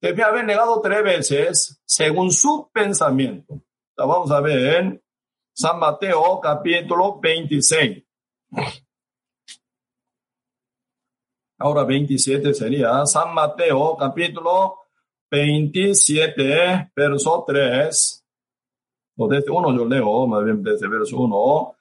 Debía 0.01 0.27
haber 0.27 0.45
negado 0.45 0.79
tres 0.81 1.03
veces 1.03 1.81
según 1.85 2.31
su 2.31 2.69
pensamiento. 2.71 3.61
vamos 3.97 4.31
a 4.31 4.39
ver 4.39 5.03
San 5.53 5.77
Mateo 5.77 6.39
capítulo 6.39 7.19
26. 7.19 8.03
Ahora 11.57 11.83
27 11.83 12.53
sería 12.53 13.05
San 13.05 13.33
Mateo 13.33 13.97
capítulo 13.97 14.77
27, 15.29 16.91
verso 16.95 17.43
3. 17.45 18.25
O 19.17 19.27
desde 19.27 19.51
uno 19.51 19.75
yo 19.75 19.85
leo, 19.85 20.25
más 20.27 20.45
bien 20.45 20.63
desde 20.63 20.87
verso 20.87 21.17
1. 21.17 21.75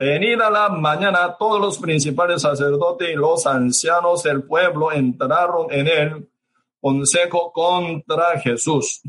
Venida 0.00 0.48
la 0.48 0.70
mañana, 0.70 1.36
todos 1.38 1.60
los 1.60 1.78
principales 1.78 2.40
sacerdotes 2.40 3.10
y 3.10 3.16
los 3.16 3.46
ancianos 3.46 4.22
del 4.22 4.44
pueblo 4.44 4.90
entraron 4.92 5.70
en 5.70 5.86
el 5.86 6.30
consejo 6.80 7.52
contra 7.52 8.40
Jesús 8.40 9.02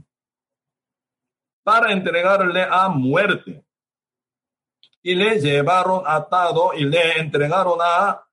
para 1.64 1.94
entregarle 1.94 2.68
a 2.70 2.90
muerte. 2.90 3.64
Y 5.02 5.16
le 5.16 5.40
llevaron 5.40 6.04
atado 6.06 6.74
y 6.74 6.84
le 6.84 7.20
entregaron 7.20 7.80
a 7.82 8.26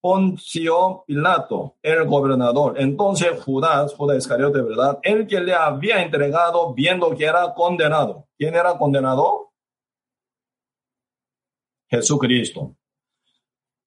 Poncio 0.00 1.02
Pilato, 1.04 1.78
el 1.82 2.04
gobernador. 2.04 2.74
Entonces 2.76 3.42
Judas, 3.42 3.92
Judas 3.94 4.18
Iscariote, 4.18 4.62
¿verdad? 4.62 5.00
El 5.02 5.26
que 5.26 5.40
le 5.40 5.52
había 5.52 6.00
entregado 6.00 6.72
viendo 6.74 7.10
que 7.16 7.24
era 7.24 7.52
condenado. 7.54 8.28
¿Quién 8.38 8.54
era 8.54 8.78
condenado? 8.78 9.51
Jesucristo. 11.92 12.74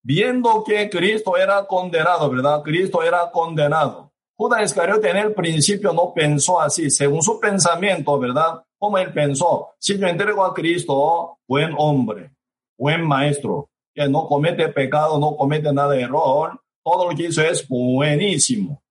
Viendo 0.04 0.64
que 0.64 0.88
Cristo 0.92 1.36
era 1.36 1.66
condenado, 1.66 2.30
¿verdad? 2.30 2.62
Cristo 2.62 3.02
era 3.02 3.32
condenado. 3.32 4.12
Judas 4.38 4.64
Iscariote 4.64 5.10
en 5.10 5.18
el 5.18 5.34
principio 5.34 5.92
no 5.92 6.14
pensó 6.14 6.62
así, 6.62 6.92
según 6.92 7.24
su 7.24 7.40
pensamiento, 7.40 8.20
¿verdad? 8.20 8.64
Como 8.78 9.00
él 9.00 9.12
pensó, 9.12 9.70
si 9.80 9.98
yo 9.98 10.06
entrego 10.06 10.46
a 10.46 10.54
Cristo, 10.54 11.40
buen 11.48 11.74
hombre, 11.78 12.32
buen 12.78 13.02
maestro, 13.02 13.70
que 13.92 14.08
no 14.08 14.28
comete 14.28 14.68
pecado, 14.68 15.18
no 15.18 15.36
comete 15.36 15.74
nada 15.74 15.94
de 15.94 16.02
error, 16.02 16.62
todo 16.84 17.10
lo 17.10 17.16
que 17.16 17.24
hizo 17.24 17.42
es 17.42 17.68
buenísimo. 17.68 18.84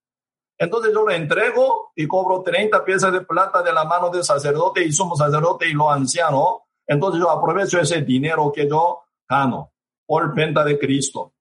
Entonces 0.57 0.91
yo 0.93 1.07
le 1.07 1.15
entrego 1.15 1.91
y 1.95 2.05
cobro 2.07 2.41
30 2.41 2.83
piezas 2.83 3.13
de 3.13 3.21
plata 3.21 3.61
de 3.61 3.71
la 3.71 3.85
mano 3.85 4.09
del 4.09 4.25
sacerdote 4.25 4.83
y 4.83 4.91
somos 4.91 5.19
sacerdote 5.19 5.69
y 5.69 5.73
lo 5.73 5.89
anciano. 5.89 6.63
Entonces 6.85 7.21
yo 7.21 7.29
aprovecho 7.29 7.79
ese 7.79 8.01
dinero 8.01 8.51
que 8.53 8.67
yo 8.67 9.04
gano 9.27 9.71
por 10.05 10.33
venta 10.35 10.63
de 10.63 10.77
Cristo. 10.77 11.33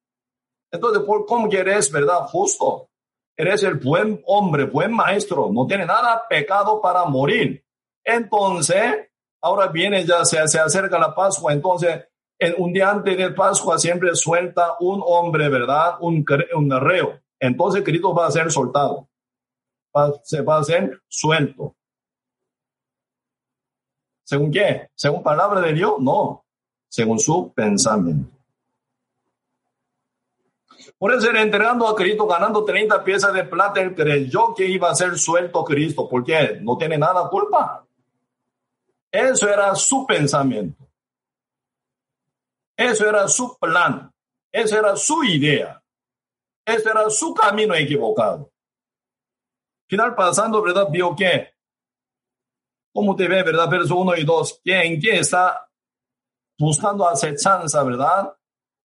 Entonces, 0.71 1.03
¿por 1.05 1.27
cómo 1.27 1.49
que 1.49 1.59
eres, 1.59 1.91
verdad? 1.91 2.27
Justo. 2.27 2.89
Eres 3.37 3.63
el 3.63 3.75
buen 3.75 4.23
hombre, 4.27 4.65
buen 4.65 4.93
maestro. 4.93 5.51
No 5.53 5.67
tiene 5.67 5.87
nada 5.87 6.25
pecado 6.29 6.81
para 6.81 7.05
morir. 7.05 7.65
Entonces, 8.05 9.11
ahora 9.41 9.69
viene 9.69 10.05
ya, 10.05 10.25
se, 10.25 10.47
se 10.49 10.59
acerca 10.59 10.99
la 10.99 11.15
Pascua. 11.15 11.53
Entonces, 11.53 12.05
en 12.39 12.55
un 12.59 12.73
día 12.73 12.91
antes 12.91 13.17
de 13.17 13.31
Pascua 13.31 13.79
siempre 13.79 14.15
suelta 14.15 14.77
un 14.81 15.03
hombre, 15.05 15.49
¿verdad? 15.49 15.97
Un, 16.01 16.25
un 16.55 16.81
reo. 16.81 17.21
Entonces, 17.39 17.83
Cristo 17.83 18.15
va 18.15 18.27
a 18.27 18.31
ser 18.31 18.51
soltado. 18.51 19.09
se 20.23 20.43
va 20.43 20.59
a 20.59 20.65
ser 20.65 21.01
suelto. 21.09 21.77
¿Según 24.25 24.51
qué? 24.51 24.89
¿Según 24.95 25.23
palabra 25.23 25.61
de 25.61 25.75
Dios? 25.75 25.95
No 26.01 26.44
según 26.95 27.19
su 27.19 27.53
pensamiento. 27.53 28.31
Por 30.97 31.13
eso, 31.13 31.29
entregando 31.33 31.89
a 31.89 31.97
Cristo, 31.97 32.25
ganando 32.25 32.65
30 32.65 33.03
piezas 33.03 33.35
de 33.35 33.43
plata, 33.43 33.81
él 33.81 33.97
creyó 33.97 34.55
que 34.55 34.65
iba 34.65 34.89
a 34.89 34.95
ser 34.95 35.19
suelto 35.19 35.65
Cristo, 35.65 36.09
porque 36.09 36.61
no 36.63 36.79
tiene 36.79 36.97
nada 36.97 37.29
culpa. 37.29 37.85
Eso 39.11 39.49
era 39.49 39.75
su 39.75 40.07
pensamiento. 40.07 40.89
Eso 42.77 43.09
era 43.09 43.27
su 43.27 43.59
plan. 43.59 44.13
Esa 44.53 44.79
era 44.79 44.95
su 44.95 45.25
idea. 45.25 45.83
Ese 46.65 46.91
era 46.91 47.11
su 47.11 47.35
camino 47.35 47.75
equivocado. 47.75 48.53
Final 49.89 50.15
pasando, 50.15 50.63
¿verdad? 50.63 50.87
Vio 50.93 51.17
que, 51.17 51.55
como 52.93 53.17
te 53.17 53.27
ve, 53.27 53.43
¿verdad? 53.43 53.69
Verso 53.69 53.97
1 53.97 54.17
y 54.17 54.25
2, 54.25 54.61
¿en 54.65 55.01
qué 55.01 55.19
está 55.19 55.69
buscando 56.59 57.09
acechanza, 57.09 57.83
¿verdad? 57.83 58.33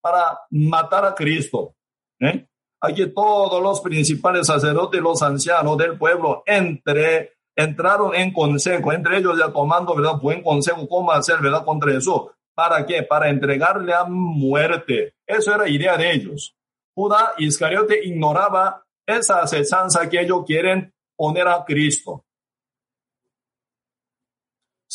Para 0.02 0.40
matar 0.52 1.06
a 1.06 1.16
Cristo. 1.16 1.76
¿eh? 2.20 2.48
Aquí 2.82 3.08
todos 3.08 3.62
los 3.62 3.82
principales 3.82 4.48
sacerdotes 4.48 5.02
los 5.02 5.22
ancianos 5.22 5.78
del 5.78 5.98
pueblo 5.98 6.44
entre, 6.46 7.34
entraron 7.56 8.14
en 8.14 8.32
consejo, 8.32 8.92
entre 8.92 9.18
ellos 9.18 9.38
ya 9.38 9.52
tomando, 9.52 9.96
¿verdad? 9.96 10.20
Buen 10.22 10.44
consejo, 10.44 10.88
cómo 10.88 11.12
hacer, 11.12 11.40
¿verdad? 11.40 11.66
Contra 11.66 11.96
eso. 11.98 12.32
¿Para 12.54 12.86
qué? 12.86 13.04
Para 13.04 13.30
entregarle 13.30 13.94
a 13.94 14.06
muerte. 14.06 15.16
Eso 15.26 15.54
era 15.54 15.68
idea 15.68 15.98
de 15.98 16.12
ellos. 16.12 16.56
Judá 16.94 17.34
Iscariote 17.38 18.06
ignoraba 18.06 18.86
esa 19.06 19.42
acechanza 19.42 20.10
que 20.10 20.22
ellos 20.22 20.44
quieren 20.46 20.94
poner 21.18 21.48
a 21.48 21.64
Cristo. 21.66 22.25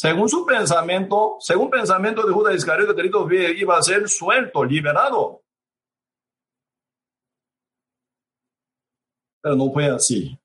Según 0.00 0.30
su 0.30 0.46
pensamiento, 0.46 1.36
según 1.40 1.68
pensamiento 1.68 2.26
de 2.26 2.32
Judas 2.32 2.54
Iscariote, 2.54 2.94
Cristo 2.94 3.28
iba 3.30 3.76
a 3.76 3.82
ser 3.82 4.08
suelto, 4.08 4.64
liberado. 4.64 5.42
Pero 9.42 9.56
no 9.56 9.70
fue 9.70 9.90
así. 9.90 10.38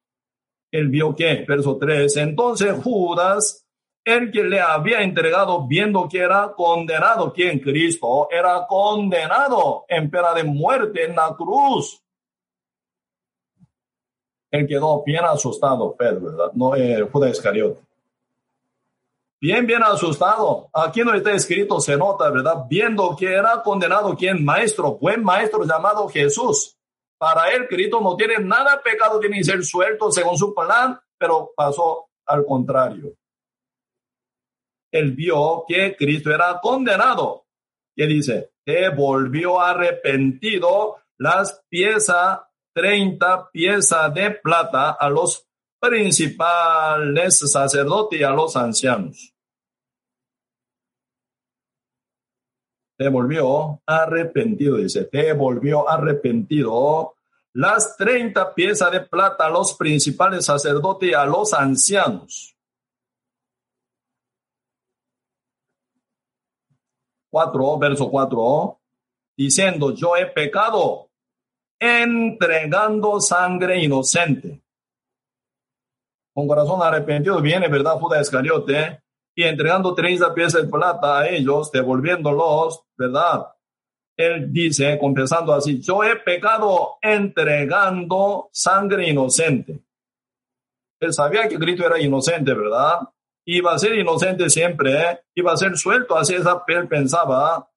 Él 0.74 0.90
vio 0.90 1.16
que, 1.16 1.46
verso 1.48 1.78
3, 1.78 2.18
entonces 2.18 2.74
Judas, 2.84 3.66
el 4.04 4.30
que 4.30 4.44
le 4.44 4.60
había 4.60 5.02
entregado, 5.02 5.66
viendo 5.66 6.10
que 6.10 6.18
era 6.18 6.52
condenado, 6.54 7.32
quien 7.32 7.60
Cristo 7.60 8.28
era 8.30 8.68
condenado 8.68 9.86
en 9.88 10.12
pena 10.12 10.34
de 10.34 10.44
muerte 10.44 11.06
en 11.06 11.16
la 11.16 11.34
cruz. 11.34 12.04
Él 14.52 14.68
quedó 14.68 15.02
bien 15.02 15.24
asustado, 15.24 15.96
Pedro, 15.96 16.26
¿verdad? 16.26 16.52
No, 16.56 16.76
eh, 16.76 17.08
Judas 17.10 17.32
Iscariote 17.32 17.85
bien, 19.46 19.68
bien 19.68 19.84
asustado. 19.84 20.72
Aquí 20.74 21.02
no 21.02 21.14
está 21.14 21.32
escrito, 21.34 21.80
se 21.80 21.96
nota, 21.96 22.32
¿verdad? 22.32 22.64
Viendo 22.68 23.16
que 23.16 23.32
era 23.32 23.62
condenado 23.62 24.16
quien 24.16 24.44
maestro, 24.44 24.98
buen 24.98 25.24
maestro 25.24 25.64
llamado 25.64 26.10
Jesús. 26.10 26.76
Para 27.20 27.52
él, 27.52 27.68
Cristo 27.68 28.02
no 28.02 28.16
tiene 28.16 28.40
nada 28.40 28.82
pecado, 28.82 29.20
tiene 29.20 29.38
que 29.38 29.44
ser 29.44 29.64
suelto 29.64 30.12
según 30.12 30.36
su 30.36 30.52
plan, 30.56 31.00
pero 31.16 31.52
pasó 31.56 32.08
al 32.26 32.44
contrario. 32.44 33.14
Él 34.92 35.12
vio 35.12 35.64
que 35.68 35.96
Cristo 35.96 36.34
era 36.34 36.60
condenado. 36.60 37.46
Y 37.96 38.08
dice, 38.08 38.50
que 38.66 38.90
volvió 38.90 39.62
arrepentido 39.62 40.98
las 41.20 41.64
piezas, 41.70 42.40
30 42.74 43.52
piezas 43.52 44.12
de 44.12 44.32
plata 44.32 44.90
a 44.90 45.08
los 45.08 45.46
principales 45.80 47.40
sacerdotes 47.52 48.20
y 48.20 48.24
a 48.24 48.32
los 48.32 48.56
ancianos. 48.56 49.35
Te 52.98 53.10
volvió 53.10 53.82
arrepentido, 53.86 54.78
dice, 54.78 55.06
te 55.06 55.34
volvió 55.34 55.90
arrepentido 55.90 57.16
las 57.54 57.96
30 57.98 58.54
piezas 58.54 58.92
de 58.92 59.02
plata 59.02 59.46
a 59.46 59.50
los 59.50 59.76
principales 59.76 60.46
sacerdotes 60.46 61.10
y 61.10 61.14
a 61.14 61.26
los 61.26 61.54
ancianos. 61.54 62.56
Cuatro, 67.30 67.78
verso 67.78 68.10
cuatro, 68.10 68.80
diciendo, 69.38 69.94
yo 69.94 70.16
he 70.16 70.26
pecado 70.26 71.10
entregando 71.80 73.20
sangre 73.20 73.82
inocente. 73.82 74.62
Con 76.34 76.48
corazón 76.48 76.82
arrepentido 76.82 77.42
viene, 77.42 77.68
¿verdad? 77.68 77.98
Judas 78.00 78.22
Iscariote 78.22 79.02
y 79.36 79.44
entregando 79.44 79.94
30 79.94 80.34
piezas 80.34 80.64
de 80.64 80.70
plata 80.70 81.20
a 81.20 81.28
ellos, 81.28 81.72
devolviéndolos, 81.72 82.84
¿verdad? 82.98 83.48
Él 84.18 84.52
dice, 84.52 84.98
confesando 84.98 85.54
así, 85.54 85.82
yo 85.82 86.04
he 86.04 86.16
pecado 86.16 86.98
entregando 87.02 88.50
sangre 88.54 89.10
inocente. 89.10 89.84
Él 91.02 91.12
sabía 91.12 91.50
que 91.50 91.60
Cristo 91.60 91.86
era 91.86 92.00
inocente, 92.00 92.54
¿verdad? 92.54 93.00
Iba 93.46 93.74
a 93.74 93.78
ser 93.78 93.96
inocente 93.96 94.50
siempre, 94.50 94.94
¿eh? 94.94 95.20
iba 95.36 95.52
a 95.52 95.58
ser 95.58 95.78
suelto, 95.78 96.18
así 96.18 96.34
esa 96.34 96.64
él 96.68 96.88
pensaba, 96.88 97.70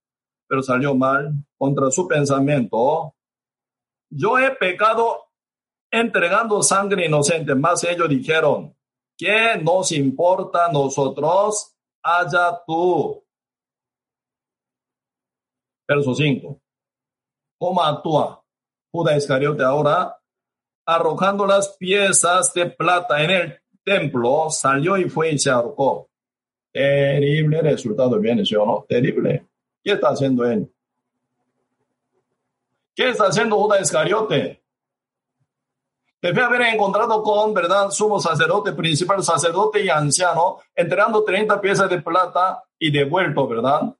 pero 0.46 0.62
salió 0.62 0.94
mal 0.94 1.32
contra 1.58 1.90
su 1.90 2.06
pensamiento. 2.06 3.14
Yo 4.08 4.38
he 4.38 4.52
pecado 4.52 5.24
entregando 5.90 6.62
sangre 6.62 7.06
inocente, 7.06 7.54
más 7.56 7.82
ellos 7.82 8.08
dijeron, 8.08 8.77
¿Qué 9.18 9.60
nos 9.60 9.90
importa 9.90 10.70
nosotros? 10.70 11.74
Allá 12.00 12.62
tú. 12.64 13.20
Verso 15.88 16.14
5. 16.14 16.60
¿Cómo 17.58 17.82
actúa 17.82 18.44
Judas 18.92 19.16
Iscariote 19.16 19.64
ahora? 19.64 20.16
Arrojando 20.86 21.44
las 21.46 21.76
piezas 21.76 22.54
de 22.54 22.66
plata 22.66 23.22
en 23.24 23.30
el 23.30 23.60
templo, 23.84 24.50
salió 24.50 24.96
y 24.96 25.10
fue 25.10 25.32
y 25.32 25.38
se 25.38 25.50
ahorcó. 25.50 26.08
Terrible 26.72 27.60
resultado 27.60 28.20
viene, 28.20 28.44
¿sí 28.44 28.54
no? 28.54 28.86
Terrible. 28.88 29.48
¿Qué 29.82 29.92
está 29.92 30.10
haciendo 30.10 30.46
él? 30.46 30.72
¿Qué 32.94 33.08
está 33.08 33.24
haciendo 33.24 33.56
Judas 33.58 33.80
Iscariote? 33.80 34.62
Debe 36.20 36.42
haber 36.42 36.62
encontrado 36.62 37.22
con, 37.22 37.54
¿verdad?, 37.54 37.90
sumo 37.90 38.20
sacerdote, 38.20 38.72
principal 38.72 39.22
sacerdote 39.22 39.84
y 39.84 39.88
anciano, 39.88 40.58
entregando 40.74 41.22
30 41.22 41.60
piezas 41.60 41.88
de 41.88 42.02
plata 42.02 42.64
y 42.78 42.90
devuelto, 42.90 43.46
¿verdad? 43.46 43.94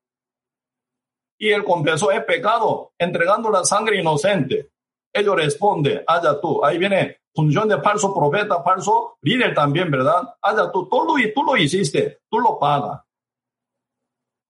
y 1.38 1.50
él 1.50 1.64
confesó, 1.64 2.10
he 2.10 2.20
pecado, 2.20 2.92
entregando 2.98 3.50
la 3.50 3.64
sangre 3.64 4.00
inocente. 4.00 4.72
Ellos 5.12 5.36
responde, 5.36 6.04
allá 6.06 6.40
tú, 6.40 6.64
ahí 6.64 6.78
viene 6.78 7.18
función 7.34 7.68
de 7.68 7.80
falso 7.80 8.12
profeta, 8.12 8.62
falso 8.62 9.18
líder 9.22 9.54
también, 9.54 9.90
¿verdad? 9.90 10.34
Allá 10.42 10.70
tú, 10.72 10.88
tú 10.88 11.04
lo, 11.04 11.14
tú 11.32 11.44
lo 11.44 11.56
hiciste, 11.56 12.20
tú 12.28 12.40
lo 12.40 12.58
pagas. 12.58 13.00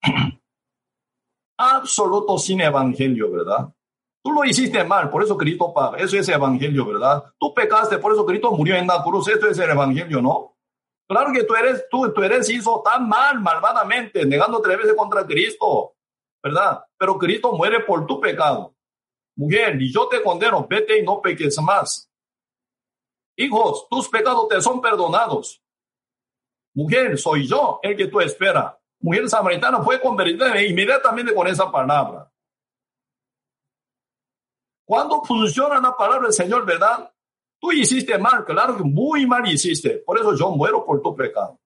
Absoluto 1.58 2.38
sin 2.38 2.62
evangelio, 2.62 3.30
¿verdad? 3.30 3.68
Tú 4.22 4.32
lo 4.32 4.44
hiciste 4.44 4.82
mal, 4.84 5.10
por 5.10 5.22
eso 5.22 5.36
Cristo 5.36 5.72
paga. 5.72 5.98
Eso 5.98 6.16
es 6.16 6.28
evangelio, 6.28 6.86
¿verdad? 6.86 7.24
Tú 7.38 7.54
pecaste, 7.54 7.98
por 7.98 8.12
eso 8.12 8.26
Cristo 8.26 8.50
murió 8.52 8.74
en 8.76 8.86
la 8.86 9.02
cruz. 9.02 9.28
Esto 9.28 9.48
es 9.48 9.58
el 9.58 9.70
evangelio, 9.70 10.20
¿no? 10.20 10.56
Claro 11.08 11.32
que 11.32 11.44
tú 11.44 11.54
eres, 11.54 11.86
tú, 11.90 12.12
tú 12.12 12.22
eres 12.22 12.50
hizo 12.50 12.82
tan 12.84 13.08
mal, 13.08 13.40
malvadamente, 13.40 14.26
negando 14.26 14.60
tres 14.60 14.76
veces 14.76 14.94
contra 14.94 15.26
Cristo, 15.26 15.94
¿verdad? 16.42 16.84
Pero 16.98 17.16
Cristo 17.16 17.52
muere 17.52 17.80
por 17.80 18.06
tu 18.06 18.20
pecado. 18.20 18.74
Mujer, 19.36 19.80
y 19.80 19.92
yo 19.92 20.08
te 20.08 20.22
condeno, 20.22 20.66
vete 20.68 20.98
y 20.98 21.02
no 21.02 21.22
peques 21.22 21.58
más. 21.62 22.10
Hijos, 23.36 23.86
tus 23.88 24.08
pecados 24.08 24.48
te 24.48 24.60
son 24.60 24.82
perdonados. 24.82 25.62
Mujer, 26.74 27.16
soy 27.16 27.46
yo 27.46 27.78
el 27.82 27.96
que 27.96 28.08
tú 28.08 28.20
esperas. 28.20 28.74
Mujer 29.00 29.28
samaritana 29.28 29.80
fue 29.82 30.00
convertida 30.00 30.60
inmediatamente 30.60 31.32
con 31.32 31.46
esa 31.46 31.70
palabra. 31.70 32.30
Cuando 34.89 35.22
funciona 35.22 35.78
la 35.80 35.95
palabra 35.95 36.28
del 36.28 36.32
Señor, 36.32 36.64
¿verdad? 36.64 37.12
Tú 37.61 37.70
hiciste 37.72 38.16
mal, 38.16 38.43
claro 38.47 38.74
que 38.74 38.84
muy 38.84 39.26
mal 39.26 39.47
hiciste. 39.47 39.99
Por 39.99 40.18
eso 40.18 40.34
yo 40.34 40.51
muero 40.53 40.82
por 40.82 41.03
tu 41.03 41.14
pecado. 41.14 41.61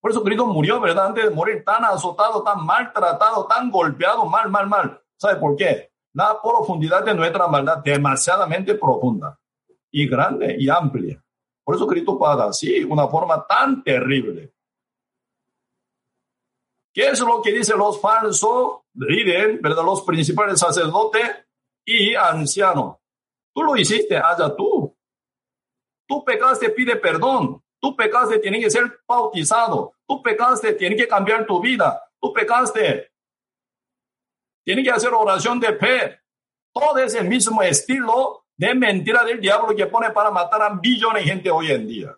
Por 0.00 0.10
eso 0.10 0.24
Cristo 0.24 0.44
murió, 0.46 0.80
¿verdad? 0.80 1.06
Antes 1.06 1.22
de 1.22 1.30
morir 1.30 1.62
tan 1.64 1.84
azotado, 1.84 2.42
tan 2.42 2.66
maltratado, 2.66 3.46
tan 3.46 3.70
golpeado, 3.70 4.24
mal, 4.24 4.50
mal, 4.50 4.66
mal. 4.66 5.00
¿Sabe 5.16 5.38
por 5.38 5.54
qué? 5.54 5.92
La 6.14 6.42
profundidad 6.42 7.04
de 7.04 7.14
nuestra 7.14 7.46
maldad 7.46 7.78
demasiadamente 7.78 8.74
profunda 8.74 9.38
y 9.88 10.08
grande 10.08 10.56
y 10.58 10.68
amplia. 10.68 11.22
Por 11.62 11.76
eso 11.76 11.86
Cristo 11.86 12.18
paga 12.18 12.46
así, 12.46 12.82
una 12.82 13.06
forma 13.06 13.46
tan 13.46 13.84
terrible. 13.84 14.52
¿Qué 16.92 17.06
es 17.06 17.20
lo 17.20 17.40
que 17.40 17.52
dicen 17.52 17.78
los 17.78 18.00
falsos 18.00 18.79
líderes, 18.94 19.60
verdad? 19.60 19.84
Los 19.84 20.02
principales 20.02 20.60
sacerdotes 20.60 21.28
y 21.84 22.14
ancianos. 22.14 22.96
Tú 23.54 23.62
lo 23.62 23.76
hiciste, 23.76 24.16
allá 24.16 24.54
tú. 24.56 24.96
Tú 26.06 26.24
pecaste, 26.24 26.70
pide 26.70 26.96
perdón. 26.96 27.62
Tú 27.80 27.96
pecaste, 27.96 28.38
tiene 28.38 28.60
que 28.60 28.70
ser 28.70 29.00
bautizado. 29.06 29.94
Tú 30.06 30.22
pecaste, 30.22 30.74
tiene 30.74 30.96
que 30.96 31.08
cambiar 31.08 31.46
tu 31.46 31.60
vida. 31.60 32.02
Tú 32.20 32.32
pecaste, 32.32 33.10
tiene 34.64 34.82
que 34.82 34.90
hacer 34.90 35.12
oración 35.12 35.58
de 35.58 35.74
fe. 35.76 36.20
Todo 36.72 36.98
es 36.98 37.14
el 37.14 37.28
mismo 37.28 37.62
estilo 37.62 38.46
de 38.56 38.74
mentira 38.74 39.24
del 39.24 39.40
diablo 39.40 39.74
que 39.74 39.86
pone 39.86 40.10
para 40.10 40.30
matar 40.30 40.62
a 40.62 40.74
millones 40.74 41.24
de 41.24 41.30
gente 41.30 41.50
hoy 41.50 41.70
en 41.70 41.86
día. 41.86 42.16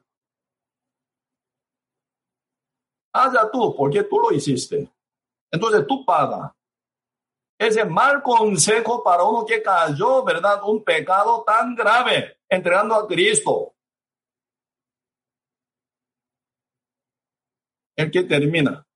Allá 3.15 3.49
tú, 3.51 3.75
porque 3.77 4.03
tú 4.05 4.19
lo 4.19 4.33
hiciste. 4.33 4.91
Entonces 5.51 5.87
tú 5.87 6.05
pagas 6.05 6.51
ese 7.63 7.85
mal 7.85 8.23
consejo 8.23 9.03
para 9.03 9.25
uno 9.25 9.45
que 9.45 9.63
cayó, 9.63 10.25
¿verdad? 10.25 10.61
Un 10.65 10.83
pecado 10.83 11.45
tan 11.47 11.75
grave, 11.75 12.39
entregando 12.49 12.95
a 12.95 13.07
Cristo. 13.07 13.75
El 17.97 18.11
que 18.11 18.25
termina. 18.25 18.87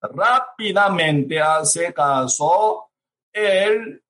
Rápidamente 0.00 1.40
hace 1.40 1.92
caso 1.92 2.90
el 3.32 4.02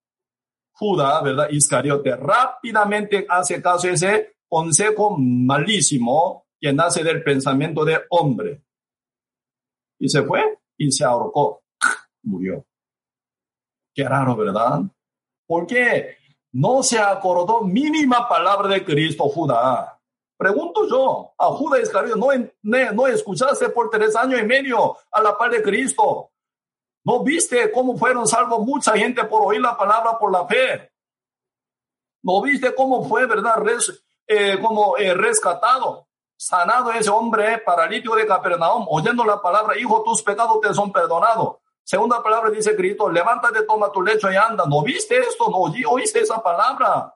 Judá, 0.73 1.23
¿verdad? 1.23 1.49
Iscariote. 1.51 2.17
Rápidamente 2.17 3.27
hace 3.29 3.63
caso 3.63 3.89
ese 3.89 4.37
consejo 4.49 5.17
malísimo 5.17 6.47
que 6.61 6.73
nace 6.73 7.05
del 7.05 7.23
pensamiento 7.23 7.85
de 7.85 8.01
hombre. 8.11 8.63
Y 9.99 10.09
se 10.09 10.23
fue 10.23 10.59
y 10.77 10.91
se 10.91 11.05
ahorcó. 11.05 11.63
Murió. 12.23 12.67
Qué 13.95 14.05
raro, 14.05 14.35
¿verdad? 14.35 14.81
Porque 15.47 16.17
no 16.53 16.83
se 16.83 16.99
acordó 16.99 17.61
mínima 17.61 18.29
palabra 18.29 18.69
de 18.69 18.85
Cristo 18.85 19.25
Judá. 19.29 20.01
Pregunto 20.37 20.89
yo, 20.89 21.33
a 21.39 21.47
Judá 21.47 21.81
Iscariote, 21.81 22.55
¿no, 22.63 22.93
no 22.93 23.07
escuchaste 23.07 23.69
por 23.69 23.89
tres 23.91 24.17
años 24.17 24.41
y 24.41 24.45
medio 24.45 24.97
a 25.13 25.23
la 25.23 25.39
par 25.39 25.53
de 25.53 25.63
Cristo? 25.63 26.33
¿No 27.05 27.23
viste 27.23 27.71
cómo 27.71 27.97
fueron 27.97 28.27
salvos 28.27 28.61
mucha 28.61 28.97
gente 28.97 29.25
por 29.25 29.43
oír 29.47 29.61
la 29.61 29.77
palabra 29.77 30.19
por 30.19 30.33
la 30.33 30.47
fe? 30.47 30.91
¿No 32.23 32.41
viste 32.43 32.75
cómo 32.75 33.07
fue, 33.07 33.27
verdad, 33.27 33.63
eh, 34.27 34.59
como 34.61 34.97
eh, 34.97 35.15
rescatado, 35.15 36.09
sanado 36.37 36.91
ese 36.93 37.11
hombre 37.11 37.59
paralítico 37.59 38.17
de 38.17 38.27
Capernaum, 38.27 38.87
oyendo 38.89 39.25
la 39.25 39.41
palabra, 39.41 39.79
hijo, 39.79 40.03
tus 40.03 40.23
pecados 40.23 40.61
te 40.61 40.73
son 40.73 40.91
perdonados? 40.91 41.59
Segunda 41.85 42.23
palabra 42.23 42.51
dice 42.51 42.75
Cristo, 42.75 43.11
levántate, 43.11 43.63
toma 43.65 43.93
tu 43.93 44.03
lecho 44.03 44.33
y 44.33 44.37
anda. 44.37 44.65
¿No 44.67 44.83
viste 44.83 45.19
esto? 45.19 45.51
¿No 45.51 45.59
oíste 45.59 46.21
esa 46.21 46.43
palabra? 46.43 47.15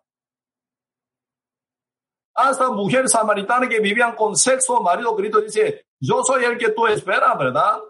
Hasta 2.34 2.70
mujer 2.70 3.08
samaritana 3.08 3.68
que 3.68 3.80
vivían 3.80 4.14
con 4.14 4.36
sexo 4.36 4.80
marido, 4.80 5.16
Cristo 5.16 5.40
dice, 5.40 5.86
yo 5.98 6.22
soy 6.22 6.44
el 6.44 6.58
que 6.58 6.70
tú 6.70 6.86
esperas, 6.86 7.36
¿verdad? 7.36 7.80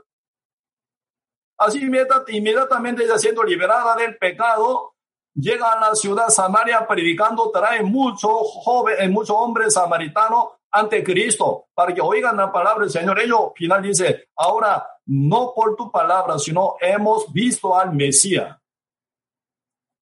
Así 1.59 1.81
inmediatamente 1.83 3.03
ella 3.03 3.19
siendo 3.19 3.43
liberada 3.43 3.97
del 3.97 4.17
pecado, 4.17 4.95
llega 5.35 5.73
a 5.73 5.81
la 5.81 5.95
ciudad 5.95 6.29
Samaria 6.29 6.87
predicando, 6.87 7.51
trae 7.51 7.83
muchos 7.83 8.43
jóvenes, 8.63 9.11
muchos 9.11 9.37
hombres 9.37 9.75
samaritanos 9.75 10.51
ante 10.71 11.03
Cristo 11.03 11.67
para 11.75 11.93
que 11.93 12.01
oigan 12.01 12.37
la 12.37 12.53
palabra 12.53 12.83
del 12.83 12.91
Señor. 12.91 13.19
Ellos 13.19 13.53
final 13.57 13.83
dice, 13.83 14.29
ahora 14.37 14.87
no 15.09 15.53
por 15.55 15.75
tu 15.75 15.91
palabra, 15.91 16.39
sino 16.39 16.77
hemos 16.81 17.33
visto 17.33 17.75
al 17.75 17.93
Mesías. 17.95 18.57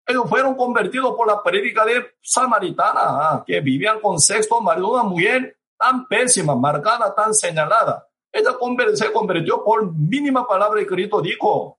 Ellos 0.05 0.29
fueron 0.29 0.55
convertidos 0.57 1.15
por 1.17 1.27
la 1.27 1.43
prédica 1.43 1.85
de 1.85 2.15
samaritana, 2.21 3.01
ah, 3.01 3.45
que 3.47 3.61
vivían 3.61 4.01
con 4.01 4.21
sexto 4.21 4.61
marido, 4.61 4.93
una 4.93 5.05
mujer 5.05 5.59
tan 5.79 6.07
pésima, 6.07 6.55
marcada, 6.55 7.15
tan 7.15 7.35
señalada. 7.35 8.09
Ella 8.33 8.57
se 8.95 9.13
convirtió 9.13 9.65
por 9.65 9.93
mínima 9.95 10.47
palabra 10.47 10.81
de 10.81 10.87
Cristo 10.87 11.21
dijo. 11.21 11.79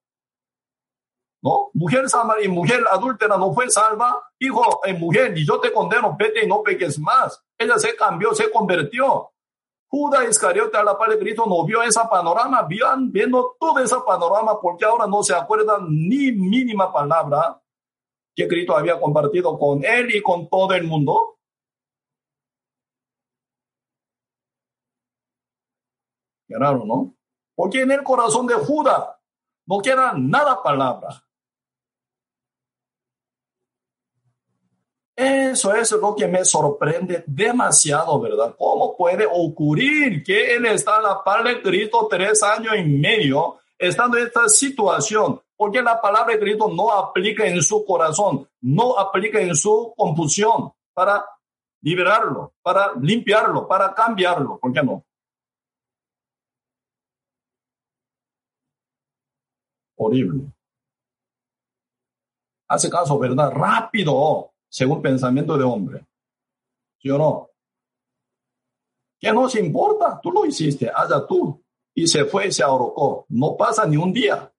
¿No? 1.41 1.69
Mujer 1.73 2.05
y 2.41 2.47
mujer 2.47 2.83
adúltera 2.91 3.37
no 3.37 3.53
fue 3.53 3.69
salva. 3.69 4.23
Hijo, 4.39 4.81
en 4.85 4.99
mujer, 4.99 5.37
y 5.37 5.45
yo 5.45 5.59
te 5.59 5.71
condeno, 5.71 6.15
vete 6.17 6.43
y 6.43 6.47
no 6.47 6.63
peques 6.63 6.97
más. 6.99 7.41
Ella 7.57 7.77
se 7.77 7.95
cambió, 7.95 8.33
se 8.33 8.49
convirtió. 8.51 9.31
Judas 9.89 10.29
Iscariote 10.29 10.77
a 10.77 10.83
la 10.83 10.97
par 10.97 11.09
de 11.09 11.19
Cristo 11.19 11.45
no 11.47 11.65
vio 11.65 11.81
esa 11.81 12.09
panorama, 12.09 12.63
viendo, 12.63 13.11
viendo 13.11 13.55
todo 13.59 13.79
ese 13.79 13.95
panorama 14.05 14.59
porque 14.61 14.85
ahora 14.85 15.07
no 15.07 15.23
se 15.23 15.33
acuerdan 15.33 15.87
ni 15.89 16.31
mínima 16.31 16.91
palabra 16.91 17.61
que 18.35 18.47
Cristo 18.47 18.75
había 18.75 18.99
compartido 18.99 19.57
con 19.57 19.83
él 19.83 20.13
y 20.13 20.21
con 20.21 20.49
todo 20.49 20.73
el 20.73 20.83
mundo. 20.83 21.39
Qué 26.47 26.55
raro, 26.57 26.85
¿no? 26.85 27.15
Porque 27.55 27.81
en 27.81 27.91
el 27.91 28.03
corazón 28.03 28.45
de 28.45 28.53
Judas 28.55 29.15
no 29.65 29.79
queda 29.79 30.13
nada 30.15 30.61
palabra. 30.61 31.26
Eso 35.17 35.73
es 35.73 35.91
lo 35.93 36.15
que 36.15 36.27
me 36.27 36.45
sorprende 36.45 37.23
demasiado, 37.25 38.21
¿verdad? 38.21 38.55
¿Cómo 38.55 38.95
puede 38.95 39.25
ocurrir 39.25 40.21
que 40.23 40.55
él 40.55 40.67
está 40.67 40.97
a 40.97 41.01
la 41.01 41.23
par 41.23 41.43
de 41.43 41.59
Cristo 41.59 42.07
tres 42.07 42.43
años 42.43 42.75
y 42.77 42.83
medio 42.83 43.57
estando 43.79 44.15
en 44.19 44.27
esta 44.27 44.47
situación? 44.47 45.41
Porque 45.55 45.81
la 45.81 45.99
palabra 45.99 46.35
de 46.35 46.39
Cristo 46.39 46.69
no 46.69 46.91
aplica 46.91 47.47
en 47.47 47.63
su 47.63 47.83
corazón, 47.83 48.47
no 48.61 48.95
aplica 48.99 49.41
en 49.41 49.55
su 49.55 49.91
confusión 49.97 50.71
para 50.93 51.25
liberarlo, 51.81 52.53
para 52.61 52.93
limpiarlo, 53.01 53.67
para 53.67 53.95
cambiarlo. 53.95 54.59
¿Por 54.59 54.71
qué 54.71 54.83
no? 54.83 55.03
Horrible. 59.95 60.43
Hace 62.67 62.87
caso, 62.87 63.17
¿verdad? 63.17 63.49
Rápido 63.49 64.51
según 64.69 65.01
pensamiento 65.01 65.57
de 65.57 65.63
hombre. 65.63 66.05
¿Sí 66.99 67.09
o 67.09 67.17
no? 67.17 67.49
¿Qué 69.19 69.31
nos 69.31 69.55
importa? 69.55 70.19
Tú 70.21 70.31
lo 70.31 70.45
hiciste, 70.45 70.91
allá 70.93 71.25
tú. 71.27 71.63
Y 71.93 72.07
se 72.07 72.25
fue 72.25 72.47
y 72.47 72.51
se 72.51 72.63
ahorcó. 72.63 73.25
No 73.29 73.57
pasa 73.57 73.85
ni 73.85 73.97
un 73.97 74.13
día. 74.13 74.51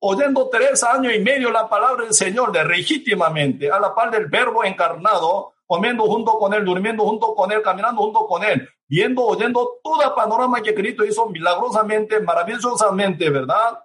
Oyendo 0.00 0.48
tres 0.50 0.84
años 0.84 1.14
y 1.14 1.20
medio 1.20 1.50
la 1.50 1.68
palabra 1.68 2.04
del 2.04 2.12
Señor 2.12 2.52
de 2.52 2.64
legítimamente, 2.64 3.70
a 3.70 3.80
la 3.80 3.94
par 3.94 4.10
del 4.10 4.26
verbo 4.26 4.62
encarnado, 4.62 5.54
comiendo 5.66 6.04
junto 6.04 6.38
con 6.38 6.52
él, 6.52 6.64
durmiendo 6.64 7.04
junto 7.04 7.34
con 7.34 7.50
él, 7.50 7.62
caminando 7.62 8.02
junto 8.02 8.26
con 8.26 8.44
él, 8.44 8.68
viendo, 8.86 9.24
oyendo 9.24 9.78
todo 9.82 10.02
el 10.02 10.12
panorama 10.12 10.62
que 10.62 10.74
Cristo 10.74 11.04
hizo 11.04 11.28
milagrosamente, 11.30 12.20
maravillosamente, 12.20 13.30
¿verdad? 13.30 13.82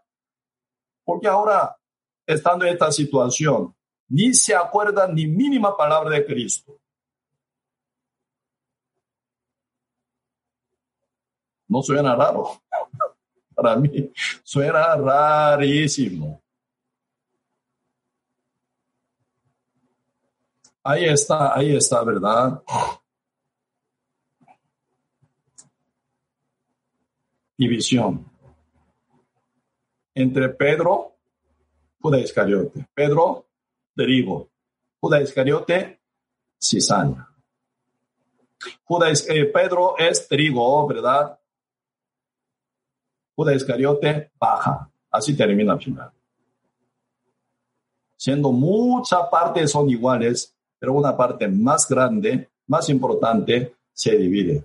Porque 1.06 1.28
ahora, 1.28 1.78
estando 2.28 2.66
en 2.66 2.74
esta 2.74 2.92
situación, 2.92 3.74
ni 4.12 4.34
se 4.34 4.54
acuerda 4.54 5.08
ni 5.08 5.26
mínima 5.26 5.76
palabra 5.76 6.10
de 6.12 6.26
Cristo. 6.26 6.78
No 11.70 11.82
suena 11.82 12.14
raro. 12.16 12.62
Para 13.56 13.76
mí 13.78 14.12
suena 14.44 14.96
rarísimo. 14.96 16.42
Ahí 20.84 21.06
está, 21.06 21.56
ahí 21.56 21.76
está, 21.76 22.04
¿verdad? 22.04 22.62
División 27.56 28.26
entre 30.16 30.50
Pedro, 30.50 31.16
Judas 32.02 32.22
Iscariote. 32.22 32.88
Pedro, 32.94 33.51
trigo. 33.96 34.50
Judas 35.00 35.24
Iscariote, 35.24 36.00
cizaña. 36.60 37.28
Judas, 38.84 39.26
eh, 39.30 39.46
Pedro 39.46 39.98
es 39.98 40.28
trigo, 40.28 40.88
¿verdad? 40.88 41.40
Judas 43.36 43.56
Iscariote, 43.56 44.32
baja. 44.40 44.90
Así 45.10 45.36
termina 45.36 45.74
el 45.74 45.82
final. 45.82 46.12
Siendo 48.16 48.52
mucha 48.52 49.30
parte 49.30 49.68
son 49.68 49.90
iguales, 49.90 50.56
pero 50.78 50.94
una 50.94 51.18
parte 51.18 51.48
más 51.48 51.88
grande, 51.88 52.52
más 52.68 52.88
importante, 52.90 53.76
se 53.94 54.16
divide. 54.16 54.64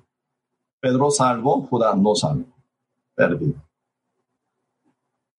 Pedro 0.78 1.10
salvo, 1.10 1.62
Judas 1.62 1.96
no 1.96 2.14
salvo. 2.14 2.46
Perdido. 3.14 3.66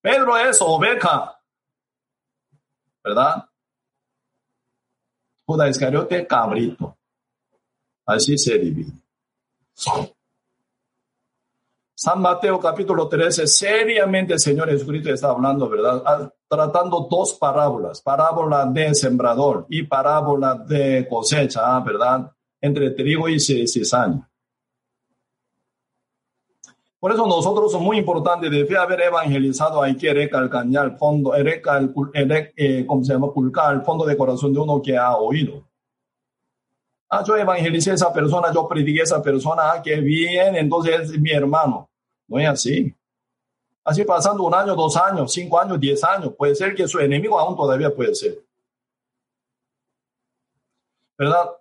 Pedro 0.01 0.37
es 0.37 0.57
oveja, 0.61 1.39
¿verdad? 3.03 3.47
Judas 5.47 5.69
Iscariote, 5.69 6.27
cabrito. 6.27 6.97
Así 8.05 8.37
se 8.37 8.57
divide. 8.57 8.91
San 11.95 12.21
Mateo 12.21 12.59
capítulo 12.59 13.07
13, 13.07 13.47
seriamente 13.47 14.33
el 14.33 14.39
Señor 14.39 14.69
Jesucristo 14.69 15.09
está 15.09 15.29
hablando, 15.29 15.69
¿verdad? 15.69 16.03
Ah, 16.05 16.29
tratando 16.47 17.07
dos 17.09 17.33
parábolas, 17.33 18.01
parábola 18.01 18.65
de 18.65 18.93
sembrador 18.93 19.65
y 19.69 19.83
parábola 19.83 20.55
de 20.55 21.07
cosecha, 21.09 21.79
¿verdad? 21.79 22.31
Entre 22.61 22.91
trigo 22.91 23.29
y 23.29 23.39
cizaña. 23.39 24.29
Por 27.07 27.15
eso 27.15 27.25
nosotros 27.25 27.73
es 27.73 27.79
muy 27.79 27.99
importante, 27.99 28.49
debe 28.49 28.77
haber 28.77 28.99
evangelizado, 28.99 29.81
hay 29.81 29.95
que 29.95 30.13
recalcar 30.13 30.65
el 30.65 30.97
fondo, 30.97 31.33
eh, 31.33 32.85
¿cómo 32.85 33.01
se 33.01 33.13
llama? 33.13 33.31
Pulcar 33.31 33.75
el 33.75 33.81
fondo 33.83 34.05
de 34.05 34.17
corazón 34.17 34.51
de 34.51 34.59
uno 34.59 34.81
que 34.81 34.97
ha 34.97 35.15
oído. 35.15 35.65
Ah, 37.09 37.23
yo 37.25 37.37
evangelicé 37.37 37.93
esa 37.93 38.11
persona, 38.11 38.51
yo 38.53 38.67
prediqué 38.67 38.99
a 38.99 39.03
esa 39.03 39.21
persona, 39.21 39.71
ah, 39.71 39.81
que 39.81 40.01
bien, 40.01 40.57
entonces 40.57 41.11
es 41.11 41.17
mi 41.17 41.31
hermano. 41.31 41.89
No 42.27 42.39
es 42.39 42.49
así. 42.49 42.93
Así 43.85 44.03
pasando 44.03 44.43
un 44.43 44.53
año, 44.53 44.75
dos 44.75 44.97
años, 44.97 45.31
cinco 45.31 45.61
años, 45.61 45.79
diez 45.79 46.03
años, 46.03 46.33
puede 46.37 46.55
ser 46.55 46.75
que 46.75 46.89
su 46.89 46.99
enemigo 46.99 47.39
aún 47.39 47.55
todavía 47.55 47.89
puede 47.95 48.15
ser. 48.15 48.37
¿Verdad? 51.17 51.51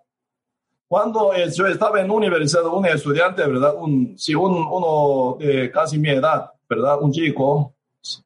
Cuando 0.87 1.33
yo 1.35 1.67
estaba 1.67 1.99
en 1.99 2.09
universidad, 2.09 2.65
un 2.65 2.85
estudiante, 2.85 3.45
¿verdad? 3.45 3.75
Un, 3.75 4.17
si 4.17 4.33
un, 4.33 4.53
uno 4.53 5.37
de 5.39 5.69
casi 5.69 5.99
mi 5.99 6.09
edad, 6.09 6.51
¿verdad? 6.69 7.01
Un 7.01 7.11
chico, 7.11 7.75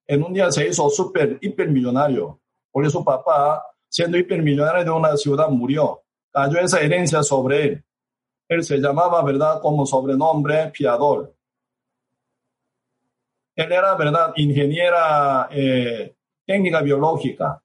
en 0.05 0.23
un 0.23 0.33
día 0.33 0.51
se 0.51 0.67
hizo 0.67 0.89
súper, 0.89 1.39
hipermillonario, 1.41 2.39
porque 2.71 2.89
su 2.89 3.03
papá, 3.03 3.63
siendo 3.89 4.17
hipermillonario 4.17 4.83
de 4.83 4.91
una 4.91 5.17
ciudad, 5.17 5.49
murió 5.49 6.01
cayó 6.31 6.59
esa 6.59 6.79
herencia 6.79 7.21
sobre 7.23 7.63
él. 7.63 7.83
Él 8.47 8.63
se 8.63 8.77
llamaba, 8.77 9.23
¿verdad?, 9.23 9.61
como 9.61 9.85
sobrenombre 9.85 10.67
Piador. 10.71 11.33
Él 13.55 13.71
era, 13.71 13.95
¿verdad?, 13.95 14.33
ingeniera 14.35 15.47
eh, 15.51 16.15
técnica 16.45 16.81
biológica. 16.81 17.61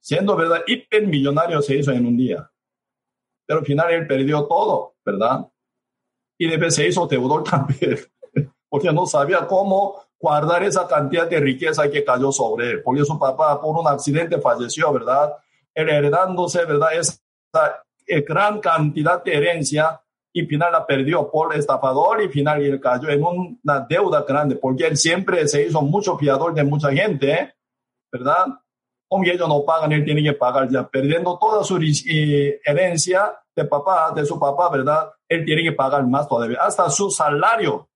Siendo, 0.00 0.36
¿verdad?, 0.36 0.62
hipermillonario 0.66 1.60
se 1.62 1.76
hizo 1.76 1.92
en 1.92 2.06
un 2.06 2.16
día. 2.16 2.50
Pero 3.48 3.60
al 3.60 3.66
final 3.66 3.90
él 3.90 4.06
perdió 4.06 4.44
todo, 4.44 4.96
¿verdad? 5.04 5.48
Y 6.38 6.48
después 6.48 6.74
se 6.74 6.86
hizo 6.86 7.06
deudor 7.06 7.42
también, 7.50 7.98
porque 8.68 8.92
no 8.92 9.06
sabía 9.06 9.46
cómo 9.46 10.02
guardar 10.20 10.62
esa 10.64 10.86
cantidad 10.86 11.26
de 11.26 11.40
riqueza 11.40 11.90
que 11.90 12.04
cayó 12.04 12.30
sobre 12.30 12.72
él. 12.72 12.82
Porque 12.82 13.04
su 13.06 13.18
papá 13.18 13.58
por 13.58 13.74
un 13.74 13.88
accidente 13.88 14.38
falleció, 14.38 14.92
¿verdad? 14.92 15.32
heredándose, 15.74 16.64
¿verdad? 16.64 16.88
Esa 16.92 17.84
eh, 18.06 18.22
gran 18.22 18.60
cantidad 18.60 19.22
de 19.22 19.34
herencia 19.34 20.00
y 20.32 20.44
final 20.44 20.72
la 20.72 20.86
perdió 20.86 21.30
por 21.30 21.54
estafador 21.54 22.22
y 22.22 22.28
final 22.28 22.62
él 22.62 22.80
cayó 22.80 23.08
en 23.08 23.22
una 23.22 23.86
deuda 23.88 24.24
grande 24.26 24.56
porque 24.56 24.86
él 24.86 24.96
siempre 24.96 25.46
se 25.46 25.66
hizo 25.66 25.80
mucho 25.82 26.18
fiador 26.18 26.52
de 26.52 26.64
mucha 26.64 26.90
gente, 26.90 27.54
¿verdad? 28.12 28.46
Como 29.08 29.24
ellos 29.24 29.48
no 29.48 29.64
pagan, 29.64 29.92
él 29.92 30.04
tiene 30.04 30.22
que 30.22 30.34
pagar 30.34 30.68
ya, 30.68 30.86
perdiendo 30.86 31.38
toda 31.38 31.64
su 31.64 31.78
eh, 31.78 32.60
herencia 32.64 33.34
de 33.56 33.64
papá, 33.64 34.12
de 34.14 34.24
su 34.26 34.38
papá, 34.38 34.68
¿verdad? 34.68 35.10
Él 35.26 35.44
tiene 35.44 35.62
que 35.62 35.72
pagar 35.72 36.06
más 36.06 36.28
todavía, 36.28 36.58
hasta 36.60 36.90
su 36.90 37.10
salario. 37.10 37.88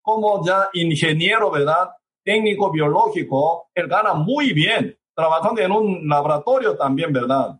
Como 0.00 0.44
ya 0.44 0.68
ingeniero, 0.74 1.50
¿verdad? 1.50 1.90
Técnico 2.24 2.70
biológico, 2.70 3.68
él 3.74 3.88
gana 3.88 4.14
muy 4.14 4.52
bien 4.52 4.96
trabajando 5.14 5.60
en 5.60 5.72
un 5.72 6.08
laboratorio 6.08 6.76
también, 6.76 7.12
¿verdad? 7.12 7.58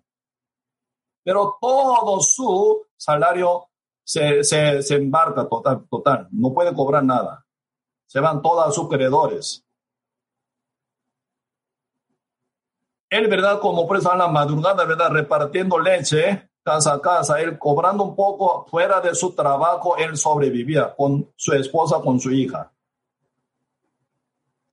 Pero 1.25 1.57
todo 1.61 2.21
su 2.21 2.87
salario 2.97 3.69
se, 4.05 4.43
se, 4.43 4.95
embarca 4.95 5.49
total, 5.49 5.87
total, 5.89 6.29
no 6.33 6.53
puede 6.53 6.75
cobrar 6.75 7.05
nada. 7.05 7.45
Se 8.07 8.21
van 8.21 8.43
todos 8.43 8.75
sus 8.75 8.89
credores. 8.89 9.65
Él, 13.13 13.29
¿verdad? 13.29 13.61
Como 13.61 13.87
por 13.87 13.97
eso 13.99 14.13
en 14.13 14.19
la 14.19 14.29
madrugada, 14.29 14.85
¿verdad? 14.85 15.11
Repartiendo 15.11 15.79
leche 15.79 16.49
casa 16.65 16.95
a 16.95 17.01
casa, 17.01 17.41
él 17.41 17.59
cobrando 17.59 18.05
un 18.05 18.15
poco 18.15 18.67
fuera 18.71 19.01
de 19.01 19.15
su 19.15 19.35
trabajo, 19.35 19.97
él 19.97 20.17
sobrevivía 20.17 20.95
con 20.95 21.29
su 21.35 21.53
esposa, 21.53 22.01
con 22.01 22.21
su 22.21 22.31
hija 22.31 22.73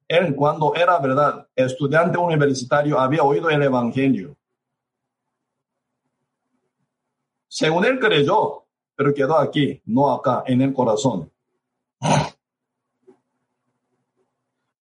él 0.09 0.35
cuando 0.35 0.73
era, 0.73 0.97
verdad, 0.97 1.47
estudiante 1.55 2.17
universitario, 2.17 2.99
había 2.99 3.23
oído 3.23 3.49
el 3.49 3.61
Evangelio. 3.61 4.35
Según 7.47 7.85
él 7.85 7.99
creyó, 7.99 8.65
pero 8.95 9.13
quedó 9.13 9.37
aquí, 9.37 9.81
no 9.85 10.11
acá, 10.11 10.43
en 10.47 10.63
el 10.63 10.73
corazón. 10.73 11.31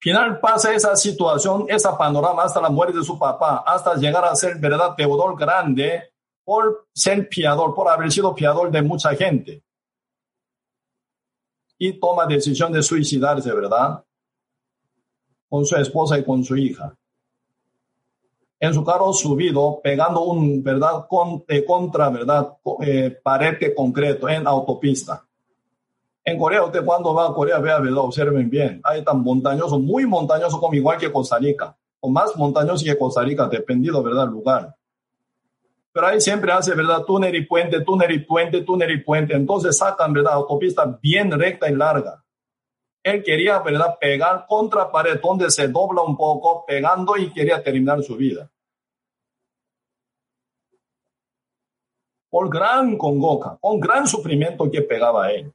Final 0.01 0.39
pasa 0.41 0.73
esa 0.75 0.95
situación, 0.97 1.67
esa 1.69 1.97
panorama 1.97 2.45
hasta 2.45 2.61
la 2.61 2.71
muerte 2.71 2.99
de 2.99 3.05
su 3.05 3.19
papá, 3.19 3.65
hasta 3.67 3.95
llegar 3.97 4.25
a 4.25 4.35
ser, 4.37 4.59
verdad, 4.59 4.95
deudor 4.97 5.37
grande 5.39 6.13
por 6.45 6.87
ser 6.95 7.29
piador, 7.29 7.75
por 7.75 7.89
haber 7.89 8.11
sido 8.11 8.35
piador 8.35 8.71
de 8.71 8.83
mucha 8.83 9.15
gente. 9.15 9.63
Y 11.79 11.99
toma 11.99 12.27
decisión 12.27 12.73
de 12.73 12.83
suicidarse, 12.83 13.53
¿verdad? 13.53 14.05
con 15.49 15.65
su 15.65 15.77
esposa 15.77 16.19
y 16.19 16.25
con 16.25 16.45
su 16.45 16.57
hija. 16.57 16.95
En 18.61 18.75
su 18.75 18.85
carro 18.85 19.13
subido, 19.13 19.81
pegando 19.83 20.23
un, 20.23 20.63
¿verdad?, 20.63 21.07
con, 21.09 21.45
contra, 21.67 22.11
¿verdad?, 22.11 22.57
eh, 22.81 23.19
pared 23.23 23.75
concreto 23.75 24.29
en 24.29 24.47
autopista. 24.47 25.25
En 26.29 26.39
Corea, 26.39 26.63
usted 26.63 26.85
cuando 26.85 27.15
va 27.15 27.29
a 27.29 27.33
Corea, 27.33 27.59
vea, 27.59 27.79
¿verdad?, 27.79 28.01
observen 28.01 28.51
bien. 28.51 28.83
Hay 28.85 29.03
tan 29.03 29.23
montañoso, 29.23 29.79
muy 29.79 30.05
montañoso 30.05 30.61
como 30.61 30.75
igual 30.75 30.99
que 30.99 31.11
Costa 31.11 31.39
Rica, 31.39 31.75
o 32.01 32.11
más 32.11 32.37
montañoso 32.37 32.85
que 32.85 32.99
Costa 32.99 33.23
Rica, 33.23 33.49
dependiendo, 33.49 34.03
¿verdad?, 34.03 34.25
del 34.25 34.33
lugar. 34.33 34.77
Pero 35.91 36.07
ahí 36.07 36.21
siempre 36.21 36.53
hace, 36.53 36.75
¿verdad?, 36.75 37.03
túnel 37.07 37.35
y 37.35 37.47
puente, 37.47 37.81
túnel 37.81 38.11
y 38.11 38.19
puente, 38.19 38.61
túnel 38.61 38.91
y 38.91 39.03
puente. 39.03 39.33
Entonces 39.33 39.79
sacan, 39.79 40.13
¿verdad?, 40.13 40.35
autopista 40.35 40.99
bien 41.01 41.33
recta 41.33 41.71
y 41.71 41.75
larga 41.75 42.23
él 43.03 43.23
quería, 43.23 43.59
¿verdad?, 43.61 43.97
pegar 43.99 44.45
contra 44.47 44.91
pared 44.91 45.19
donde 45.23 45.51
se 45.51 45.69
dobla 45.69 46.03
un 46.03 46.17
poco, 46.17 46.65
pegando 46.67 47.17
y 47.17 47.33
quería 47.33 47.63
terminar 47.63 48.03
su 48.03 48.17
vida. 48.17 48.51
Por 52.29 52.51
gran 52.51 52.99
congoca, 52.99 53.57
con 53.61 53.81
gran 53.81 54.07
sufrimiento 54.07 54.71
que 54.71 54.83
pegaba 54.83 55.33
él. 55.33 55.51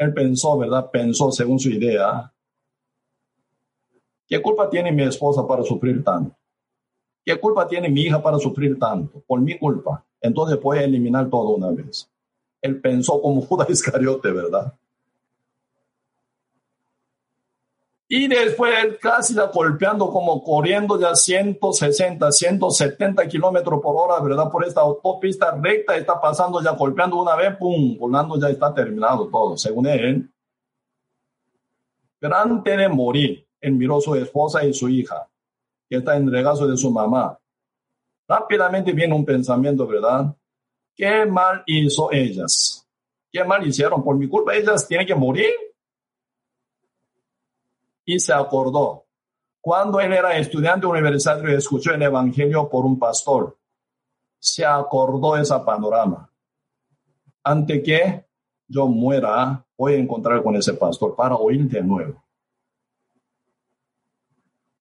Él 0.00 0.14
pensó, 0.14 0.56
¿verdad? 0.56 0.90
Pensó 0.90 1.30
según 1.30 1.60
su 1.60 1.68
idea. 1.68 2.32
¿Qué 4.26 4.40
culpa 4.40 4.70
tiene 4.70 4.90
mi 4.90 5.02
esposa 5.02 5.46
para 5.46 5.62
sufrir 5.62 6.02
tanto? 6.02 6.34
¿Qué 7.22 7.38
culpa 7.38 7.68
tiene 7.68 7.90
mi 7.90 8.04
hija 8.04 8.22
para 8.22 8.38
sufrir 8.38 8.78
tanto? 8.78 9.22
Por 9.26 9.42
mi 9.42 9.58
culpa. 9.58 10.02
Entonces 10.18 10.58
voy 10.58 10.78
a 10.78 10.84
eliminar 10.84 11.28
todo 11.28 11.50
una 11.50 11.70
vez. 11.70 12.10
Él 12.62 12.80
pensó 12.80 13.20
como 13.20 13.42
Judas 13.46 13.68
Iscariote, 13.68 14.32
¿verdad? 14.32 14.72
Y 18.12 18.26
después 18.26 18.98
casi 19.00 19.36
ya 19.36 19.46
golpeando, 19.46 20.10
como 20.10 20.42
corriendo 20.42 20.98
ya 20.98 21.14
160, 21.14 22.32
170 22.32 23.28
kilómetros 23.28 23.80
por 23.80 23.94
hora, 23.96 24.20
¿verdad? 24.20 24.50
Por 24.50 24.64
esta 24.64 24.80
autopista 24.80 25.52
recta, 25.52 25.96
está 25.96 26.20
pasando 26.20 26.60
ya 26.60 26.72
golpeando 26.72 27.22
una 27.22 27.36
vez, 27.36 27.56
pum, 27.56 27.96
volando 27.96 28.36
ya 28.36 28.48
está 28.48 28.74
terminado 28.74 29.28
todo, 29.28 29.56
según 29.56 29.86
él. 29.86 30.28
Pero 32.18 32.34
antes 32.34 32.76
de 32.76 32.88
morir, 32.88 33.46
él 33.60 33.74
miró 33.74 33.98
a 33.98 34.00
su 34.00 34.16
esposa 34.16 34.64
y 34.64 34.74
su 34.74 34.88
hija, 34.88 35.28
que 35.88 35.98
está 35.98 36.16
en 36.16 36.32
regazo 36.32 36.66
de 36.66 36.76
su 36.76 36.90
mamá. 36.90 37.38
Rápidamente 38.26 38.92
viene 38.92 39.14
un 39.14 39.24
pensamiento, 39.24 39.86
¿verdad? 39.86 40.34
¿Qué 40.96 41.26
mal 41.26 41.62
hizo 41.64 42.10
ellas? 42.10 42.84
¿Qué 43.30 43.44
mal 43.44 43.64
hicieron? 43.64 44.02
Por 44.02 44.16
mi 44.16 44.28
culpa 44.28 44.56
ellas 44.56 44.88
tienen 44.88 45.06
que 45.06 45.14
morir 45.14 45.52
y 48.14 48.18
se 48.18 48.32
acordó. 48.32 49.06
Cuando 49.60 50.00
él 50.00 50.12
era 50.12 50.36
estudiante 50.36 50.84
universitario 50.84 51.52
y 51.52 51.54
escuchó 51.54 51.92
el 51.92 52.02
Evangelio 52.02 52.68
por 52.68 52.84
un 52.84 52.98
pastor, 52.98 53.56
se 54.40 54.66
acordó 54.66 55.36
ese 55.36 55.56
panorama. 55.60 56.28
Ante 57.44 57.80
que 57.80 58.26
yo 58.66 58.88
muera, 58.88 59.64
voy 59.78 59.94
a 59.94 59.98
encontrar 59.98 60.42
con 60.42 60.56
ese 60.56 60.74
pastor 60.74 61.14
para 61.14 61.36
oír 61.36 61.68
de 61.68 61.82
nuevo. 61.82 62.24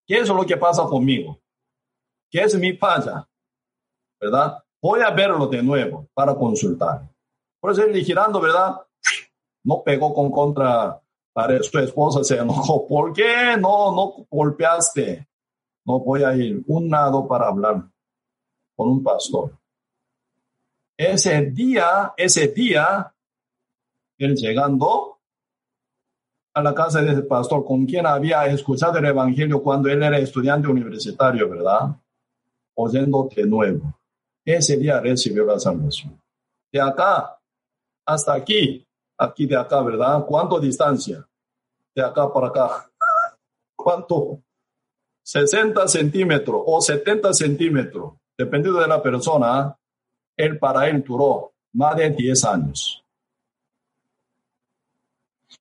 ¿Qué 0.07 0.17
es 0.17 0.27
lo 0.27 0.43
que 0.43 0.57
pasa 0.57 0.83
conmigo? 0.85 1.39
¿Qué 2.31 2.41
es 2.41 2.55
mi 2.55 2.73
falla? 2.73 3.29
¿Verdad? 4.19 4.63
Voy 4.81 5.01
a 5.01 5.11
verlo 5.11 5.45
de 5.45 5.61
nuevo 5.61 6.07
para 6.15 6.33
consultar. 6.33 7.07
Por 7.59 7.73
eso 7.73 7.83
él 7.83 8.03
girando, 8.03 8.41
¿verdad? 8.41 8.81
No 9.63 9.83
pegó 9.83 10.15
con 10.15 10.31
contra 10.31 10.99
para 11.39 11.63
su 11.63 11.79
esposa 11.79 12.21
se 12.21 12.35
enojó. 12.35 12.85
¿Por 12.85 13.13
qué 13.13 13.55
no, 13.57 13.95
no 13.95 14.27
golpeaste? 14.29 15.25
No 15.85 15.99
voy 16.01 16.23
a 16.23 16.35
ir 16.35 16.61
un 16.67 16.89
lado 16.89 17.25
para 17.25 17.47
hablar 17.47 17.89
con 18.75 18.89
un 18.89 19.01
pastor. 19.01 19.57
Ese 20.97 21.45
día, 21.45 22.13
ese 22.17 22.49
día, 22.49 23.15
él 24.17 24.35
llegando 24.35 25.17
a 26.53 26.61
la 26.61 26.75
casa 26.75 27.01
de 27.01 27.13
ese 27.13 27.21
pastor 27.21 27.63
con 27.63 27.85
quien 27.85 28.05
había 28.05 28.45
escuchado 28.47 28.97
el 28.97 29.05
evangelio 29.05 29.63
cuando 29.63 29.87
él 29.87 30.03
era 30.03 30.17
estudiante 30.17 30.67
universitario, 30.67 31.49
¿verdad? 31.49 31.95
Oyendo 32.73 33.29
de 33.33 33.45
nuevo. 33.45 33.97
Ese 34.43 34.75
día 34.75 34.99
recibió 34.99 35.45
la 35.45 35.57
salvación. 35.57 36.21
De 36.69 36.81
acá 36.81 37.39
hasta 38.05 38.33
aquí, 38.33 38.85
aquí 39.17 39.45
de 39.45 39.55
acá, 39.55 39.81
¿verdad? 39.81 40.25
¿Cuánto 40.27 40.59
distancia? 40.59 41.25
De 41.99 42.05
acá 42.05 42.31
para 42.31 42.47
acá. 42.47 42.89
¿Cuánto? 43.75 44.39
60 45.21 45.85
centímetros 45.89 46.63
o 46.65 46.79
70 46.79 47.33
centímetros, 47.33 48.13
dependiendo 48.37 48.79
de 48.79 48.87
la 48.87 49.03
persona, 49.03 49.77
él 50.37 50.57
para 50.57 50.87
él 50.87 51.03
duró 51.03 51.51
más 51.73 51.97
de 51.97 52.09
10 52.11 52.45
años. 52.45 53.03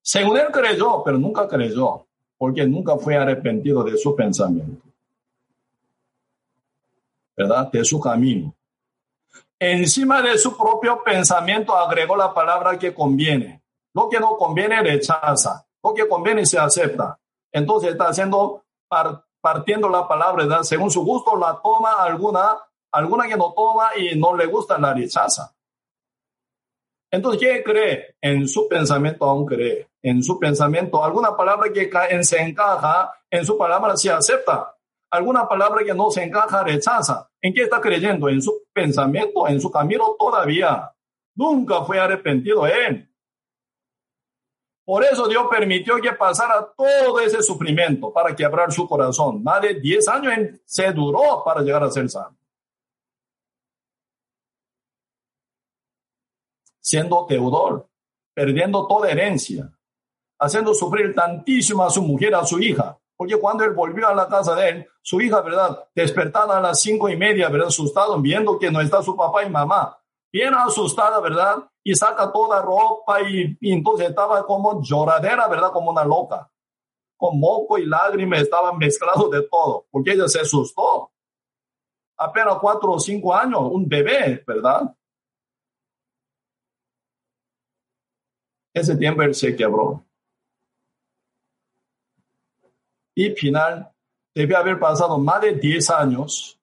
Según 0.01 0.37
él 0.37 0.47
creyó, 0.53 1.03
pero 1.05 1.19
nunca 1.19 1.49
creyó, 1.49 2.07
porque 2.37 2.65
nunca 2.65 2.97
fue 2.99 3.17
arrepentido 3.17 3.83
de 3.83 3.97
su 3.97 4.15
pensamiento, 4.15 4.87
¿verdad? 7.37 7.69
De 7.73 7.85
su 7.85 7.99
camino. 7.99 8.55
Encima 9.59 10.23
de 10.23 10.39
su 10.39 10.57
propio 10.57 11.03
pensamiento 11.03 11.77
agregó 11.77 12.17
la 12.17 12.33
palabra 12.33 12.79
que 12.79 12.95
conviene. 12.95 13.61
Lo 13.93 14.09
que 14.09 14.21
no 14.21 14.37
conviene 14.37 14.81
rechaza. 14.81 15.65
Lo 15.89 15.95
que 15.95 16.09
conviene 16.09 16.45
se 16.45 16.59
acepta. 16.59 17.19
Entonces 17.53 17.93
está 17.93 18.09
haciendo, 18.09 18.65
partiendo 19.41 19.89
la 19.89 20.07
palabra, 20.07 20.45
¿verdad? 20.45 20.63
según 20.63 20.91
su 20.91 21.05
gusto 21.05 21.37
la 21.37 21.61
toma 21.63 22.03
alguna, 22.03 22.59
alguna 22.93 23.27
que 23.27 23.37
no 23.37 23.55
toma 23.55 23.91
y 23.97 24.19
no 24.19 24.37
le 24.37 24.47
gusta 24.47 24.79
la 24.79 24.93
rechaza. 24.93 25.55
Entonces, 27.11 27.41
¿qué 27.41 27.63
cree? 27.65 28.17
En 28.21 28.47
su 28.47 28.69
pensamiento 28.69 29.25
aún 29.25 29.47
cree. 29.47 29.89
En 30.03 30.23
su 30.23 30.39
pensamiento, 30.39 31.03
alguna 31.03 31.35
palabra 31.35 31.73
que 31.73 31.91
se 32.23 32.39
encaja, 32.43 33.15
en 33.31 33.47
su 33.47 33.57
palabra 33.57 33.97
se 33.97 34.11
acepta 34.11 34.75
alguna 35.11 35.49
palabra 35.49 35.85
que 35.85 35.95
no 35.95 36.11
se 36.11 36.23
encaja, 36.23 36.63
rechaza. 36.63 37.29
¿En 37.41 37.55
qué 37.55 37.63
está 37.63 37.81
creyendo? 37.81 38.29
En 38.29 38.43
su 38.43 38.65
pensamiento, 38.73 39.49
en 39.49 39.61
su 39.61 39.71
camino 39.71 40.17
todavía. 40.19 40.93
Nunca 41.35 41.83
fue 41.83 41.99
arrepentido 41.99 42.67
él. 42.67 43.08
Por 44.89 45.05
eso 45.05 45.29
Dios 45.29 45.47
permitió 45.51 45.97
que 46.01 46.15
pasara 46.15 46.73
todo 46.75 47.21
ese 47.21 47.43
sufrimiento 47.43 48.11
para 48.11 48.35
quebrar 48.35 48.73
su 48.73 48.89
corazón. 48.89 49.43
Más 49.43 49.61
de 49.61 49.75
10 49.75 50.09
años 50.09 50.61
se 50.65 50.91
duró 50.93 51.45
para 51.45 51.61
llegar 51.61 51.85
a 51.85 51.91
ser 51.91 52.09
sano. 52.09 52.35
Siendo 56.81 57.27
deudor, 57.29 57.87
perdiendo 58.33 58.87
toda 58.87 59.11
herencia, 59.11 59.71
haciendo 60.39 60.73
sufrir 60.73 61.15
tantísimo 61.15 61.85
a 61.85 61.91
su 61.91 62.01
mujer, 62.01 62.35
a 62.35 62.47
su 62.47 62.59
hija, 62.59 62.99
porque 63.15 63.37
cuando 63.37 63.65
él 63.65 63.75
volvió 63.75 64.09
a 64.09 64.15
la 64.15 64.27
casa 64.27 64.55
de 64.55 64.69
él, 64.71 64.89
su 65.03 65.21
hija, 65.21 65.43
¿verdad? 65.43 65.87
Despertada 65.95 66.57
a 66.57 66.63
las 66.63 66.81
cinco 66.81 67.11
y 67.11 67.17
media, 67.19 67.51
¿verdad? 67.51 67.69
Asustado, 67.69 68.19
viendo 68.23 68.59
que 68.59 68.71
no 68.71 68.81
está 68.81 69.03
su 69.03 69.15
papá 69.15 69.45
y 69.45 69.51
mamá. 69.51 69.99
Bien 70.33 70.55
asustada, 70.55 71.21
¿verdad? 71.21 71.69
Y 71.83 71.95
saca 71.95 72.31
toda 72.33 72.61
ropa 72.61 73.23
y, 73.23 73.57
entonces 73.61 74.11
estaba 74.11 74.45
como 74.45 74.83
lloradera, 74.83 75.49
¿verdad? 75.49 75.73
Como 75.73 75.91
una 75.91 76.05
loca. 76.05 76.51
Con 77.17 77.41
moco 77.41 77.79
y 77.79 77.87
lágrimas 77.87 78.43
estaban 78.43 78.77
mezclados 78.79 79.31
de 79.31 79.43
todo, 79.49 79.87
porque 79.91 80.13
ella 80.13 80.29
se 80.29 80.41
asustó. 80.41 81.11
Apenas 82.17 82.59
cuatro 82.61 82.93
o 82.93 82.99
cinco 82.99 83.35
años, 83.35 83.61
un 83.63 83.89
bebé, 83.89 84.43
¿verdad? 84.47 84.95
Ese 88.75 88.97
tiempo 88.97 89.23
él 89.23 89.35
se 89.35 89.57
quebró 89.57 90.05
y 93.19 93.35
final 93.35 93.93
debe 94.33 94.55
haber 94.55 94.79
pasado 94.79 95.19
más 95.19 95.41
de 95.41 95.53
10 95.55 95.91
años 95.91 96.58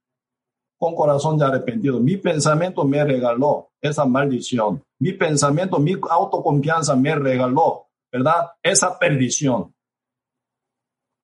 con 0.85 0.93
corazón 0.93 1.39
ya 1.39 1.47
arrepentido. 1.47 1.99
Mi 1.99 2.15
pensamiento 2.17 2.85
me 2.85 3.03
regaló 3.03 3.71
esa 3.81 4.05
maldición. 4.05 4.83
Mi 4.99 5.13
pensamiento, 5.13 5.79
mi 5.79 5.93
autoconfianza 6.07 6.95
me 6.95 7.15
regaló, 7.15 7.87
¿verdad? 8.11 8.51
Esa 8.61 8.99
perdición. 8.99 9.73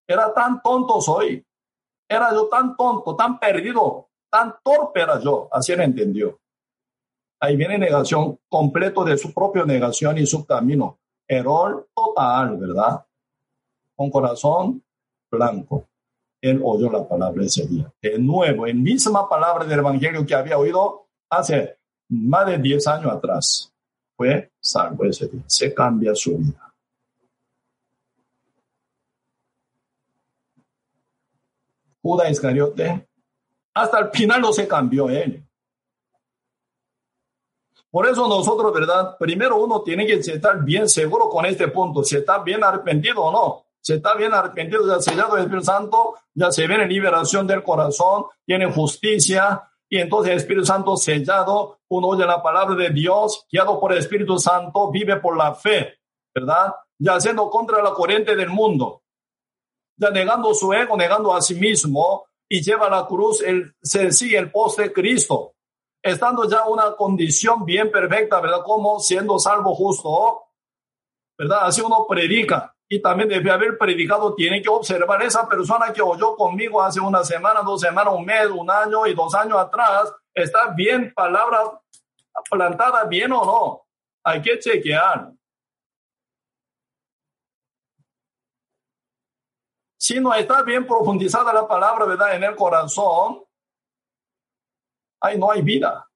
Era 0.07 0.33
tan 0.33 0.63
tonto 0.63 0.99
soy. 0.99 1.45
Era 2.09 2.31
yo 2.31 2.47
tan 2.47 2.75
tonto, 2.75 3.15
tan 3.15 3.37
perdido, 3.39 4.09
tan 4.31 4.55
torpe 4.63 5.01
era 5.01 5.19
yo. 5.19 5.47
Así 5.51 5.73
él 5.73 5.81
entendió. 5.81 6.39
Ahí 7.39 7.55
viene 7.55 7.77
negación 7.77 8.39
completo 8.49 9.03
de 9.03 9.15
su 9.15 9.31
propia 9.31 9.63
negación 9.63 10.17
y 10.17 10.25
su 10.25 10.43
camino. 10.43 10.97
Error 11.27 11.87
total, 11.93 12.57
¿verdad? 12.57 13.05
Con 13.95 14.09
corazón 14.09 14.83
blanco. 15.29 15.90
Él 16.41 16.59
oyó 16.63 16.89
la 16.89 17.07
palabra 17.07 17.45
ese 17.45 17.67
día. 17.67 17.93
De 18.01 18.17
nuevo, 18.17 18.65
en 18.65 18.81
misma 18.81 19.29
palabra 19.29 19.63
del 19.63 19.79
Evangelio 19.79 20.25
que 20.25 20.33
había 20.33 20.57
oído 20.57 21.07
hace 21.29 21.77
más 22.09 22.47
de 22.47 22.57
10 22.57 22.87
años 22.87 23.11
atrás. 23.11 23.71
Fue 24.17 24.51
salvo 24.59 25.05
ese 25.05 25.27
día. 25.27 25.43
Se 25.45 25.71
cambia 25.73 26.15
su 26.15 26.37
vida. 26.37 26.73
Judas 32.01 32.31
Iscariote, 32.31 33.07
hasta 33.75 33.99
el 33.99 34.09
final 34.09 34.41
no 34.41 34.51
se 34.51 34.67
cambió 34.67 35.07
él. 35.09 35.45
Por 37.91 38.07
eso 38.07 38.27
nosotros, 38.27 38.73
¿verdad? 38.73 39.15
Primero 39.19 39.57
uno 39.57 39.83
tiene 39.83 40.07
que 40.07 40.13
estar 40.13 40.63
bien 40.63 40.89
seguro 40.89 41.29
con 41.29 41.45
este 41.45 41.67
punto, 41.67 42.03
si 42.03 42.15
está 42.15 42.39
bien 42.39 42.63
arrepentido 42.63 43.21
o 43.21 43.31
no 43.31 43.70
se 43.81 43.95
está 43.95 44.15
bien 44.15 44.33
arrepentido, 44.33 44.87
ya 44.87 45.01
sellado 45.01 45.35
el 45.35 45.43
Espíritu 45.43 45.65
Santo, 45.65 46.15
ya 46.33 46.51
se 46.51 46.67
viene 46.67 46.85
liberación 46.87 47.47
del 47.47 47.63
corazón, 47.63 48.25
tiene 48.45 48.71
justicia, 48.71 49.67
y 49.89 49.97
entonces 49.97 50.31
el 50.31 50.37
Espíritu 50.37 50.65
Santo 50.65 50.95
sellado, 50.95 51.79
uno 51.89 52.07
oye 52.09 52.25
la 52.25 52.41
palabra 52.41 52.75
de 52.75 52.91
Dios, 52.91 53.45
guiado 53.51 53.79
por 53.79 53.91
el 53.91 53.97
Espíritu 53.97 54.37
Santo, 54.37 54.91
vive 54.91 55.17
por 55.17 55.35
la 55.35 55.55
fe, 55.55 55.99
¿verdad? 56.33 56.73
Ya 56.99 57.19
siendo 57.19 57.49
contra 57.49 57.81
la 57.81 57.91
corriente 57.91 58.35
del 58.35 58.49
mundo, 58.49 59.01
ya 59.97 60.11
negando 60.11 60.53
su 60.53 60.71
ego, 60.73 60.95
negando 60.95 61.33
a 61.33 61.41
sí 61.41 61.55
mismo, 61.55 62.25
y 62.47 62.61
lleva 62.61 62.89
la 62.89 63.07
cruz, 63.07 63.41
el, 63.41 63.73
se 63.81 64.11
sigue 64.11 64.37
el 64.37 64.51
poste 64.51 64.83
de 64.83 64.93
Cristo, 64.93 65.55
estando 66.03 66.47
ya 66.47 66.67
una 66.67 66.95
condición 66.95 67.65
bien 67.65 67.91
perfecta, 67.91 68.39
¿verdad? 68.39 68.61
Como 68.63 68.99
siendo 68.99 69.39
salvo 69.39 69.73
justo, 69.73 70.43
¿verdad? 71.37 71.61
Así 71.63 71.81
uno 71.81 72.05
predica 72.07 72.75
y 72.93 73.01
también 73.01 73.29
debe 73.29 73.49
haber 73.49 73.77
predicado, 73.77 74.35
tiene 74.35 74.61
que 74.61 74.67
observar 74.67 75.23
esa 75.23 75.47
persona 75.47 75.93
que 75.93 76.01
oyó 76.01 76.35
conmigo 76.35 76.81
hace 76.81 76.99
una 76.99 77.23
semana, 77.23 77.61
dos 77.61 77.79
semanas, 77.79 78.13
un 78.13 78.25
mes, 78.25 78.47
un 78.47 78.69
año 78.69 79.07
y 79.07 79.13
dos 79.13 79.33
años 79.33 79.59
atrás, 79.59 80.13
está 80.33 80.73
bien 80.75 81.13
palabra 81.13 81.79
plantada, 82.49 83.05
bien 83.05 83.31
o 83.31 83.45
no. 83.45 83.87
Hay 84.25 84.41
que 84.41 84.59
chequear. 84.59 85.31
Si 89.97 90.19
no 90.19 90.33
está 90.33 90.61
bien 90.61 90.85
profundizada 90.85 91.53
la 91.53 91.65
palabra, 91.65 92.03
¿verdad? 92.03 92.35
En 92.35 92.43
el 92.43 92.57
corazón, 92.57 93.41
ahí 95.21 95.39
no 95.39 95.49
hay 95.49 95.61
vida. 95.61 96.09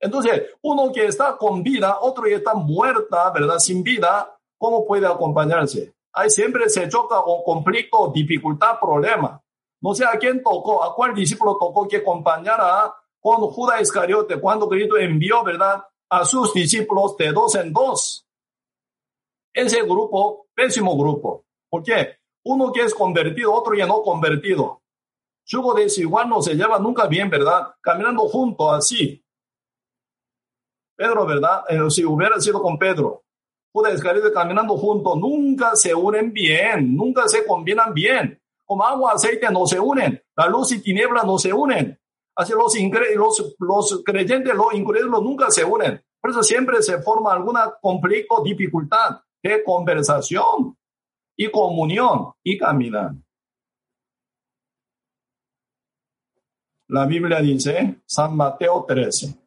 Entonces, 0.00 0.54
uno 0.62 0.90
que 0.90 1.04
está 1.04 1.36
con 1.36 1.62
vida, 1.62 1.98
otro 2.00 2.24
que 2.24 2.36
está 2.36 2.54
muerta, 2.54 3.30
¿verdad? 3.30 3.58
Sin 3.58 3.82
vida, 3.82 4.35
¿cómo 4.66 4.84
puede 4.84 5.06
acompañarse? 5.06 5.94
Ahí 6.12 6.28
siempre 6.28 6.68
se 6.68 6.88
choca 6.88 7.22
con 7.22 7.44
conflicto, 7.44 8.10
dificultad, 8.12 8.80
problema. 8.80 9.40
No 9.80 9.94
sé 9.94 10.04
a 10.04 10.18
quién 10.18 10.42
tocó, 10.42 10.82
a 10.82 10.92
cuál 10.92 11.14
discípulo 11.14 11.56
tocó 11.56 11.86
que 11.86 11.98
acompañara 11.98 12.92
con 13.20 13.42
Judas 13.42 13.80
Iscariote, 13.80 14.40
cuando 14.40 14.68
Cristo 14.68 14.96
envió, 14.96 15.44
¿verdad? 15.44 15.84
A 16.10 16.24
sus 16.24 16.52
discípulos 16.52 17.16
de 17.16 17.30
dos 17.30 17.54
en 17.54 17.72
dos. 17.72 18.26
Ese 19.54 19.82
grupo, 19.84 20.48
pésimo 20.52 20.98
grupo. 20.98 21.44
¿Por 21.70 21.84
qué? 21.84 22.18
Uno 22.44 22.72
que 22.72 22.80
es 22.80 22.92
convertido, 22.92 23.52
otro 23.52 23.76
ya 23.76 23.86
no 23.86 24.02
convertido. 24.02 24.82
Yugo 25.44 25.74
desigual 25.74 26.28
no 26.28 26.42
se 26.42 26.56
lleva 26.56 26.80
nunca 26.80 27.06
bien, 27.06 27.30
¿verdad? 27.30 27.72
Caminando 27.80 28.22
junto 28.22 28.72
así. 28.72 29.24
Pedro, 30.96 31.24
¿verdad? 31.24 31.62
Eh, 31.68 31.88
si 31.88 32.04
hubiera 32.04 32.40
sido 32.40 32.60
con 32.60 32.76
Pedro, 32.76 33.25
Judas 33.76 33.92
Iscariote 33.92 34.32
caminando 34.32 34.74
juntos, 34.78 35.18
nunca 35.18 35.76
se 35.76 35.94
unen 35.94 36.32
bien, 36.32 36.96
nunca 36.96 37.28
se 37.28 37.44
combinan 37.44 37.92
bien. 37.92 38.40
Como 38.64 38.82
agua, 38.82 39.12
aceite 39.12 39.50
no 39.50 39.66
se 39.66 39.78
unen, 39.78 40.18
la 40.34 40.48
luz 40.48 40.72
y 40.72 40.80
tiniebla 40.80 41.24
no 41.24 41.36
se 41.36 41.52
unen. 41.52 42.00
Así 42.34 42.54
los, 42.54 42.74
los, 43.14 43.56
los 43.58 44.02
creyentes, 44.02 44.54
los 44.54 44.72
incrédulos 44.72 45.22
nunca 45.22 45.50
se 45.50 45.62
unen. 45.62 46.02
Por 46.22 46.30
eso 46.30 46.42
siempre 46.42 46.80
se 46.80 47.02
forma 47.02 47.34
algún 47.34 47.54
conflicto, 47.82 48.42
dificultad 48.42 49.20
de 49.42 49.62
conversación 49.62 50.74
y 51.36 51.50
comunión 51.50 52.32
y 52.42 52.56
caminar. 52.56 53.12
La 56.88 57.04
Biblia 57.04 57.40
dice, 57.40 58.00
San 58.06 58.34
Mateo 58.34 58.86
13, 58.88 59.38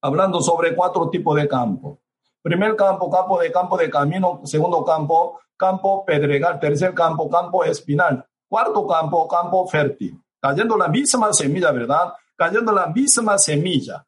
hablando 0.00 0.40
sobre 0.40 0.76
cuatro 0.76 1.10
tipos 1.10 1.34
de 1.34 1.48
campo. 1.48 1.98
Primer 2.42 2.76
campo, 2.76 3.10
campo 3.10 3.38
de 3.40 3.50
campo 3.50 3.76
de 3.76 3.90
camino. 3.90 4.40
Segundo 4.44 4.84
campo, 4.84 5.40
campo 5.56 6.04
pedregal. 6.04 6.58
Tercer 6.58 6.94
campo, 6.94 7.28
campo 7.28 7.64
espinal. 7.64 8.24
Cuarto 8.48 8.86
campo, 8.86 9.26
campo 9.28 9.66
fértil. 9.66 10.20
Cayendo 10.40 10.76
la 10.76 10.88
misma 10.88 11.32
semilla, 11.32 11.72
¿verdad? 11.72 12.14
Cayendo 12.36 12.72
la 12.72 12.86
misma 12.86 13.36
semilla. 13.38 14.06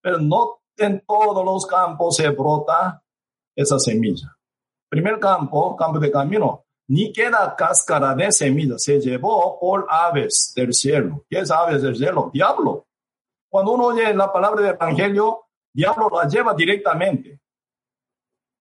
Pero 0.00 0.18
no 0.18 0.60
en 0.76 1.04
todos 1.06 1.44
los 1.44 1.66
campos 1.66 2.16
se 2.16 2.28
brota 2.30 3.02
esa 3.54 3.78
semilla. 3.78 4.36
Primer 4.88 5.18
campo, 5.18 5.76
campo 5.76 5.98
de 5.98 6.10
camino, 6.10 6.64
ni 6.88 7.12
queda 7.12 7.54
cáscara 7.56 8.14
de 8.14 8.30
semilla, 8.30 8.78
se 8.78 9.00
llevó 9.00 9.58
por 9.58 9.86
aves 9.88 10.52
del 10.54 10.72
cielo. 10.72 11.24
¿Qué 11.28 11.40
es 11.40 11.50
aves 11.50 11.82
del 11.82 11.96
cielo? 11.96 12.30
Diablo. 12.32 12.86
Cuando 13.48 13.72
uno 13.72 13.86
oye 13.86 14.12
la 14.14 14.32
palabra 14.32 14.62
del 14.62 14.74
Evangelio, 14.74 15.43
diablo 15.74 16.08
la 16.10 16.28
lleva 16.28 16.54
directamente. 16.54 17.40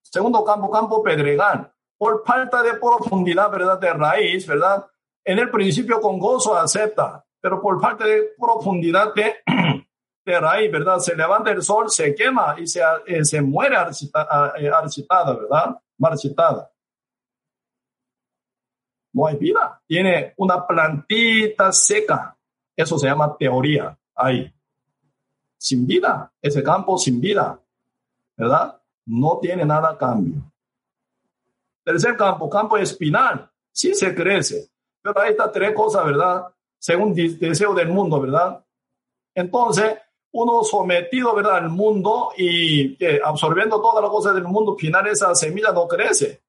Segundo 0.01 0.43
campo, 0.43 0.69
campo 0.69 1.01
pedregal. 1.01 1.71
Por 1.97 2.23
falta 2.25 2.61
de 2.61 2.73
profundidad, 2.73 3.49
¿verdad? 3.49 3.79
De 3.79 3.93
raíz, 3.93 4.45
¿verdad? 4.45 4.85
En 5.23 5.39
el 5.39 5.49
principio 5.49 6.01
con 6.01 6.19
gozo 6.19 6.57
acepta, 6.57 7.23
pero 7.39 7.61
por 7.61 7.79
falta 7.79 8.05
de 8.05 8.33
profundidad 8.37 9.13
de 9.13 9.35
raíz, 10.39 10.71
¿verdad? 10.71 10.99
Se 10.99 11.15
levanta 11.15 11.51
el 11.51 11.61
sol, 11.61 11.89
se 11.89 12.13
quema 12.13 12.55
y 12.59 12.67
se, 12.67 12.81
eh, 13.05 13.23
se 13.23 13.41
muere 13.41 13.75
eh, 13.75 14.69
architada, 14.69 15.33
¿verdad? 15.33 15.77
Marchitada. 15.97 16.69
No 19.13 19.27
hay 19.27 19.37
vida. 19.37 19.81
Tiene 19.87 20.33
una 20.37 20.65
plantita 20.65 21.71
seca. 21.71 22.35
Eso 22.75 22.97
se 22.97 23.07
llama 23.07 23.37
teoría. 23.37 23.97
Ahí. 24.15 24.51
Sin 25.63 25.87
vida. 25.87 26.29
Ese 26.41 26.61
campo 26.61 26.97
sin 26.97 27.21
vida. 27.21 27.57
¿Verdad? 28.35 28.81
No 29.05 29.39
tiene 29.41 29.63
nada 29.63 29.97
cambio. 29.97 30.41
Tercer 31.85 32.17
campo, 32.17 32.49
campo 32.49 32.77
espinal. 32.77 33.49
Sí 33.71 33.93
se 33.95 34.13
crece. 34.13 34.69
Pero 35.01 35.21
ahí 35.21 35.31
está 35.31 35.49
tres 35.49 35.73
cosas, 35.73 36.05
¿verdad? 36.05 36.47
Según 36.77 37.13
deseo 37.13 37.73
del 37.73 37.87
mundo, 37.87 38.19
¿verdad? 38.19 38.61
Entonces, 39.33 39.97
uno 40.33 40.63
sometido 40.63 41.33
¿verdad? 41.33 41.55
al 41.55 41.69
mundo 41.69 42.31
y 42.37 42.97
absorbiendo 43.23 43.81
todas 43.81 44.01
las 44.03 44.11
cosas 44.11 44.35
del 44.35 44.43
mundo, 44.43 44.75
final 44.75 45.07
esa 45.07 45.33
semilla 45.33 45.71
no 45.71 45.87
crece. 45.87 46.43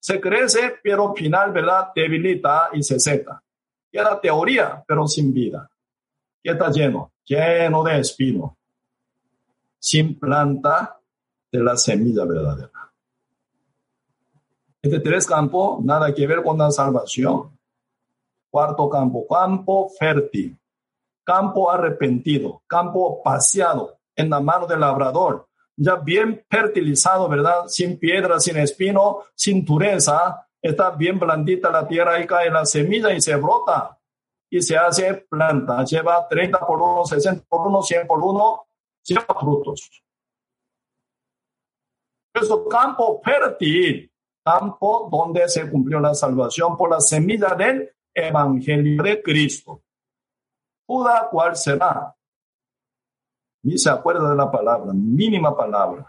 Se 0.00 0.20
crece, 0.20 0.78
pero 0.84 1.14
final 1.14 1.50
¿verdad? 1.50 1.88
debilita 1.96 2.70
y 2.74 2.82
se 2.84 3.00
seca. 3.00 3.42
La 3.90 4.20
teoría, 4.20 4.84
pero 4.86 5.08
sin 5.08 5.34
vida. 5.34 5.68
Y 6.44 6.50
está 6.50 6.70
lleno, 6.70 7.12
lleno 7.30 7.82
de 7.84 8.00
espino, 8.00 8.58
sin 9.78 10.18
planta 10.18 11.00
de 11.52 11.62
la 11.62 11.76
semilla 11.76 12.24
verdadera. 12.24 12.92
Este 14.82 15.00
tres 15.00 15.26
campo, 15.26 15.80
nada 15.82 16.12
que 16.14 16.26
ver 16.26 16.42
con 16.42 16.58
la 16.58 16.70
salvación. 16.70 17.56
Cuarto 18.50 18.88
campo, 18.88 19.26
campo 19.28 19.90
fértil 19.98 20.60
campo 21.30 21.70
arrepentido, 21.70 22.64
campo 22.66 23.22
paseado 23.22 24.00
en 24.16 24.30
la 24.30 24.40
mano 24.40 24.66
del 24.66 24.80
labrador, 24.80 25.46
ya 25.76 25.94
bien 25.94 26.44
fertilizado, 26.50 27.28
¿verdad? 27.28 27.68
Sin 27.68 28.00
piedra, 28.00 28.40
sin 28.40 28.56
espino, 28.56 29.20
sin 29.36 29.64
dureza, 29.64 30.48
está 30.60 30.90
bien 30.90 31.20
blandita 31.20 31.70
la 31.70 31.86
tierra 31.86 32.20
y 32.20 32.26
cae 32.26 32.50
la 32.50 32.66
semilla 32.66 33.12
y 33.12 33.20
se 33.20 33.36
brota 33.36 33.96
y 34.50 34.60
se 34.60 34.76
hace 34.76 35.14
planta, 35.14 35.84
lleva 35.84 36.26
30 36.28 36.66
por 36.66 36.82
1, 36.82 37.04
60 37.06 37.44
por 37.48 37.68
1, 37.68 37.82
100 37.82 38.06
por 38.06 38.20
1, 38.20 38.66
lleva 39.04 39.26
frutos. 39.40 40.02
Eso 42.34 42.68
campo 42.68 43.20
fértil, 43.24 44.12
campo 44.44 45.08
donde 45.10 45.48
se 45.48 45.70
cumplió 45.70 46.00
la 46.00 46.14
salvación 46.14 46.76
por 46.76 46.90
la 46.90 47.00
semilla 47.00 47.54
del 47.54 47.90
Evangelio 48.12 49.02
de 49.02 49.22
Cristo. 49.22 49.82
¿cuál 51.30 51.54
será? 51.54 52.14
Ni 53.62 53.78
se 53.78 53.90
acuerda 53.90 54.30
de 54.30 54.36
la 54.36 54.50
palabra, 54.50 54.92
mínima 54.92 55.56
palabra. 55.56 56.04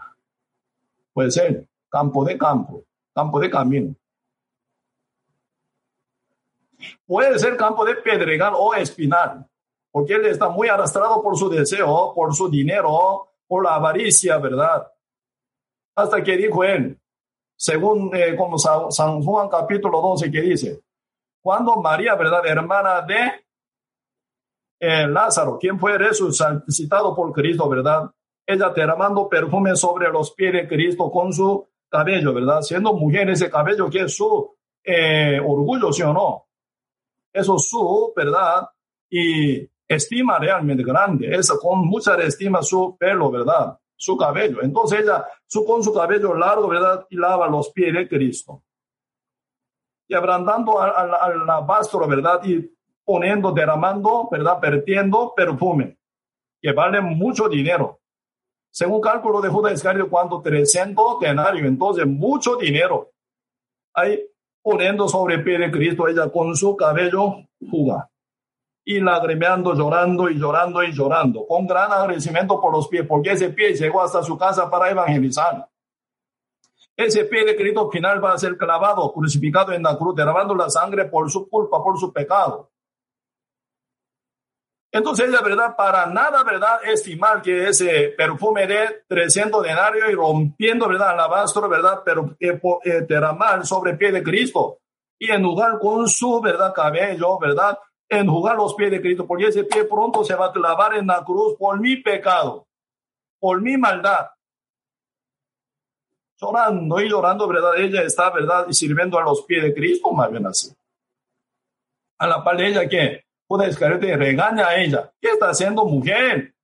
Puede 1.12 1.30
ser 1.30 1.68
campo 1.88 2.24
de 2.24 2.36
campo, 2.36 2.82
campo 3.14 3.38
de 3.38 3.50
camino. 3.50 3.94
Puede 7.06 7.38
ser 7.38 7.56
campo 7.56 7.84
de 7.84 7.96
pedregal 7.96 8.54
o 8.56 8.74
espinal, 8.74 9.46
porque 9.90 10.14
él 10.14 10.26
está 10.26 10.48
muy 10.48 10.68
arrastrado 10.68 11.22
por 11.22 11.36
su 11.36 11.48
deseo, 11.48 12.12
por 12.14 12.34
su 12.34 12.48
dinero, 12.48 13.28
por 13.46 13.64
la 13.64 13.74
avaricia, 13.74 14.38
¿verdad? 14.38 14.90
Hasta 15.94 16.22
que 16.22 16.36
dijo 16.36 16.64
él, 16.64 16.98
según 17.56 18.14
eh, 18.16 18.34
como 18.34 18.58
San 18.58 19.22
Juan 19.22 19.48
capítulo 19.48 20.00
12 20.00 20.30
que 20.30 20.40
dice, 20.40 20.82
cuando 21.42 21.76
María, 21.76 22.14
¿verdad? 22.14 22.46
Hermana 22.46 23.02
de 23.02 23.42
eh, 24.80 25.06
Lázaro, 25.06 25.58
quien 25.58 25.78
fue 25.78 25.96
resucitado 25.98 27.14
por 27.14 27.32
Cristo, 27.32 27.68
¿verdad? 27.68 28.10
Ella 28.46 28.70
derramando 28.70 29.28
perfume 29.28 29.76
sobre 29.76 30.08
los 30.10 30.32
pies 30.32 30.52
de 30.52 30.66
Cristo 30.68 31.10
con 31.10 31.32
su 31.32 31.68
cabello, 31.88 32.32
¿verdad? 32.32 32.62
Siendo 32.62 32.92
mujer 32.94 33.30
ese 33.30 33.50
cabello 33.50 33.88
que 33.90 34.00
es 34.00 34.16
su 34.16 34.56
eh, 34.82 35.38
orgullo, 35.38 35.92
¿sí 35.92 36.02
o 36.02 36.12
no? 36.12 36.46
Eso 37.32 37.56
es 37.56 37.68
su, 37.68 38.12
¿verdad? 38.14 38.68
Y 39.10 39.68
estima 39.88 40.38
realmente 40.38 40.82
grande, 40.82 41.34
es 41.34 41.50
con 41.52 41.86
mucha 41.86 42.16
estima 42.16 42.62
su 42.62 42.96
pelo, 42.98 43.30
¿verdad? 43.30 43.78
Su 43.96 44.16
cabello. 44.16 44.62
Entonces 44.62 45.00
ella, 45.00 45.26
su, 45.46 45.64
con 45.64 45.82
su 45.82 45.92
cabello 45.92 46.34
largo, 46.34 46.68
¿verdad? 46.68 47.06
Y 47.10 47.16
lava 47.16 47.48
los 47.48 47.70
pies 47.70 47.94
de 47.94 48.08
Cristo. 48.08 48.62
Y 50.08 50.14
abrandando 50.14 50.80
al, 50.80 51.14
al, 51.14 51.46
al 51.46 52.08
¿verdad? 52.08 52.40
Y 52.44 52.70
poniendo, 53.04 53.52
derramando, 53.52 54.28
¿verdad? 54.30 54.58
Vertiendo 54.60 55.32
perfume, 55.34 55.98
que 56.60 56.72
vale 56.72 57.00
mucho 57.00 57.48
dinero. 57.48 58.00
Según 58.70 59.00
cálculo 59.00 59.40
de 59.40 59.50
Judas 59.50 59.74
Iscariote, 59.74 60.08
¿cuánto? 60.08 60.40
300 60.40 61.20
denarios, 61.20 61.66
entonces 61.66 62.06
mucho 62.06 62.56
dinero. 62.56 63.10
Ahí 63.94 64.18
poniendo 64.62 65.08
sobre 65.08 65.38
pie 65.40 65.58
de 65.58 65.70
Cristo 65.70 66.08
ella 66.08 66.30
con 66.30 66.54
su 66.56 66.76
cabello 66.76 67.44
juga 67.70 68.08
y 68.84 69.00
lagrimeando, 69.00 69.74
llorando 69.74 70.28
y 70.28 70.38
llorando 70.38 70.82
y 70.82 70.92
llorando, 70.92 71.46
con 71.46 71.66
gran 71.66 71.92
agradecimiento 71.92 72.60
por 72.60 72.72
los 72.72 72.88
pies, 72.88 73.06
porque 73.06 73.32
ese 73.32 73.50
pie 73.50 73.74
llegó 73.74 74.02
hasta 74.02 74.22
su 74.22 74.36
casa 74.36 74.68
para 74.68 74.90
evangelizar. 74.90 75.68
Ese 76.96 77.24
pie 77.24 77.44
de 77.44 77.56
Cristo 77.56 77.90
final 77.90 78.22
va 78.22 78.32
a 78.32 78.38
ser 78.38 78.56
clavado, 78.56 79.12
crucificado 79.12 79.72
en 79.72 79.82
la 79.82 79.96
cruz, 79.96 80.14
derramando 80.14 80.54
la 80.54 80.68
sangre 80.68 81.04
por 81.04 81.30
su 81.30 81.48
culpa, 81.48 81.82
por 81.82 81.98
su 81.98 82.12
pecado. 82.12 82.71
Entonces 84.94 85.26
ella, 85.26 85.40
¿verdad? 85.40 85.74
Para 85.74 86.04
nada, 86.04 86.44
¿verdad? 86.44 86.80
Estimar 86.84 87.40
que 87.40 87.68
ese 87.68 88.12
perfume 88.14 88.66
de 88.66 89.04
300 89.08 89.62
denarios 89.62 90.10
y 90.10 90.14
rompiendo, 90.14 90.86
¿verdad? 90.86 91.10
Alabastro, 91.10 91.66
¿verdad? 91.66 92.02
Pero 92.04 92.36
eh, 92.38 92.60
eh, 92.84 93.06
sobre 93.64 93.94
pie 93.94 94.12
de 94.12 94.22
Cristo 94.22 94.80
y 95.18 95.30
enjugar 95.30 95.78
con 95.78 96.08
su, 96.08 96.40
¿verdad? 96.42 96.74
Cabello, 96.74 97.38
¿verdad? 97.38 97.78
Enjugar 98.06 98.56
los 98.56 98.74
pies 98.74 98.90
de 98.90 99.00
Cristo, 99.00 99.26
porque 99.26 99.46
ese 99.46 99.64
pie 99.64 99.84
pronto 99.84 100.24
se 100.24 100.34
va 100.34 100.46
a 100.46 100.52
clavar 100.52 100.96
en 100.96 101.06
la 101.06 101.24
cruz 101.24 101.56
por 101.56 101.80
mi 101.80 101.96
pecado, 101.96 102.66
por 103.38 103.62
mi 103.62 103.78
maldad. 103.78 104.26
Llorando 106.36 107.00
y 107.00 107.08
llorando, 107.08 107.46
¿verdad? 107.48 107.78
Ella 107.78 108.02
está, 108.02 108.30
¿verdad? 108.30 108.66
Y 108.68 108.74
sirviendo 108.74 109.16
a 109.16 109.22
los 109.22 109.42
pies 109.42 109.62
de 109.62 109.72
Cristo, 109.72 110.10
más 110.10 110.28
bien 110.30 110.44
así. 110.44 110.74
A 112.18 112.26
la 112.26 112.44
par 112.44 112.56
de 112.56 112.66
ella, 112.66 112.88
¿qué? 112.88 113.24
Judas 113.52 113.68
Iscariote 113.68 114.16
regaña 114.16 114.66
a 114.68 114.76
ella. 114.76 115.12
¿Qué 115.20 115.28
está 115.28 115.50
haciendo 115.50 115.84
mujer? 115.84 116.54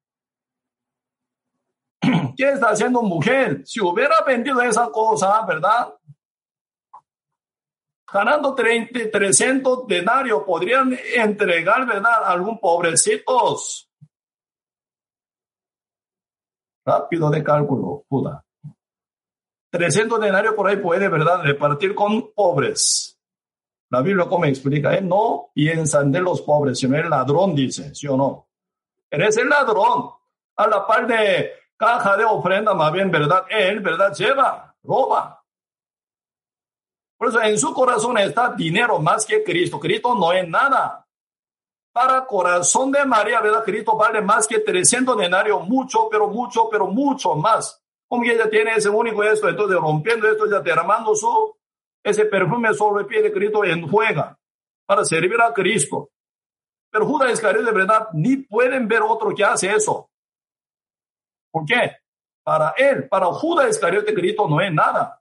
¿Qué 2.35 2.48
está 2.48 2.70
haciendo 2.70 3.02
mujer? 3.02 3.60
Si 3.66 3.78
hubiera 3.78 4.15
vendido 4.27 4.62
esa 4.62 4.90
cosa, 4.90 5.44
¿verdad? 5.44 5.94
Ganando 8.10 8.55
30, 8.55 9.10
300 9.12 9.86
denarios, 9.86 10.44
podrían 10.47 10.98
entregar, 11.15 11.86
¿verdad? 11.86 12.24
A 12.24 12.32
algún 12.32 12.59
pobrecitos. 12.59 13.90
Rápido 16.86 17.28
de 17.28 17.44
cálculo, 17.44 18.06
Judas. 18.09 18.43
300 19.73 20.19
denarios 20.19 20.55
por 20.55 20.66
ahí 20.66 20.78
puede, 20.78 21.10
¿verdad? 21.10 21.43
Repartir 21.43 21.94
con 21.94 22.32
pobres. 22.32 23.18
La 23.90 24.02
Biblia, 24.02 24.27
como 24.27 24.44
explica, 24.44 24.94
él 24.94 25.09
no 25.09 25.51
piensa 25.55 26.02
de 26.02 26.20
los 26.20 26.43
pobres, 26.43 26.78
sino 26.78 26.97
el 26.97 27.09
ladrón, 27.09 27.55
dice, 27.55 27.94
¿sí 27.94 28.06
o 28.06 28.16
no? 28.16 28.48
Eres 29.10 29.36
el 29.39 29.48
ladrón. 29.48 30.10
A 30.56 30.66
la 30.66 30.86
par 30.86 31.06
de 31.06 31.52
caja 31.77 32.16
de 32.16 32.24
ofrenda, 32.24 32.74
más 32.74 32.93
bien, 32.93 33.10
¿verdad? 33.10 33.44
Él, 33.48 33.81
¿verdad? 33.81 34.12
Lleva, 34.12 34.74
roba. 34.82 35.43
Por 37.16 37.28
eso 37.28 37.40
en 37.40 37.59
su 37.59 37.73
corazón 37.73 38.19
está 38.19 38.52
dinero 38.52 38.98
más 38.98 39.24
que 39.24 39.43
Cristo. 39.43 39.81
Cristo 39.81 40.15
no 40.15 40.32
es 40.32 40.47
nada. 40.48 41.06
Para 41.93 42.27
corazón 42.27 42.93
de 42.93 43.05
María, 43.05 43.40
¿verdad? 43.40 43.65
Cristo 43.65 43.97
vale 43.97 44.20
más 44.20 44.47
que 44.47 44.59
300 44.59 45.16
denarios, 45.16 45.66
mucho, 45.66 46.09
pero 46.10 46.28
mucho, 46.28 46.69
pero 46.70 46.86
mucho 46.86 47.35
más. 47.35 47.82
Como 48.06 48.24
ella 48.24 48.48
tiene 48.51 48.74
ese 48.74 48.89
único 48.89 49.23
esto, 49.23 49.48
entonces 49.48 49.78
rompiendo 49.78 50.28
esto, 50.28 50.48
ya 50.48 50.60
derramando 50.60 51.15
su 51.15 51.57
ese 52.09 52.26
perfume 52.26 52.72
sobre 52.74 53.02
el 53.02 53.06
pie 53.06 53.22
de 53.22 53.32
Cristo 53.32 53.64
enjuega 53.64 54.39
para 54.86 55.05
servir 55.05 55.40
a 55.40 55.52
Cristo. 55.52 56.10
Pero 56.90 57.06
Judas 57.06 57.32
Iscariote 57.32 57.66
de 57.66 57.72
verdad 57.72 58.09
ni 58.14 58.36
pueden 58.39 58.89
ver 58.89 59.02
otro 59.02 59.35
que 59.35 59.44
hace 59.44 59.70
eso. 59.70 60.10
¿Por 61.51 61.64
qué? 61.64 61.97
Para 62.43 62.74
él, 62.78 63.09
para 63.09 63.26
Judas 63.26 63.68
Iscariote, 63.68 64.14
Cristo 64.14 64.48
no 64.48 64.60
es 64.60 64.72
nada. 64.72 65.20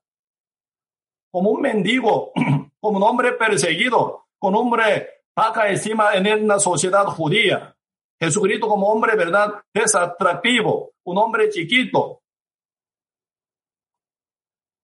Como 1.31 1.51
un 1.51 1.61
mendigo, 1.61 2.31
como 2.79 2.97
un 2.97 3.03
hombre 3.03 3.33
perseguido, 3.33 4.27
con 4.39 4.55
hombre 4.55 5.09
baja 5.35 5.67
estima 5.67 6.13
en 6.13 6.47
la 6.47 6.59
sociedad 6.59 7.05
judía. 7.05 7.75
Jesucristo 8.19 8.67
como 8.67 8.87
hombre, 8.87 9.15
¿verdad? 9.15 9.61
Es 9.73 9.93
atractivo, 9.93 10.93
un 11.03 11.17
hombre 11.17 11.49
chiquito, 11.49 12.21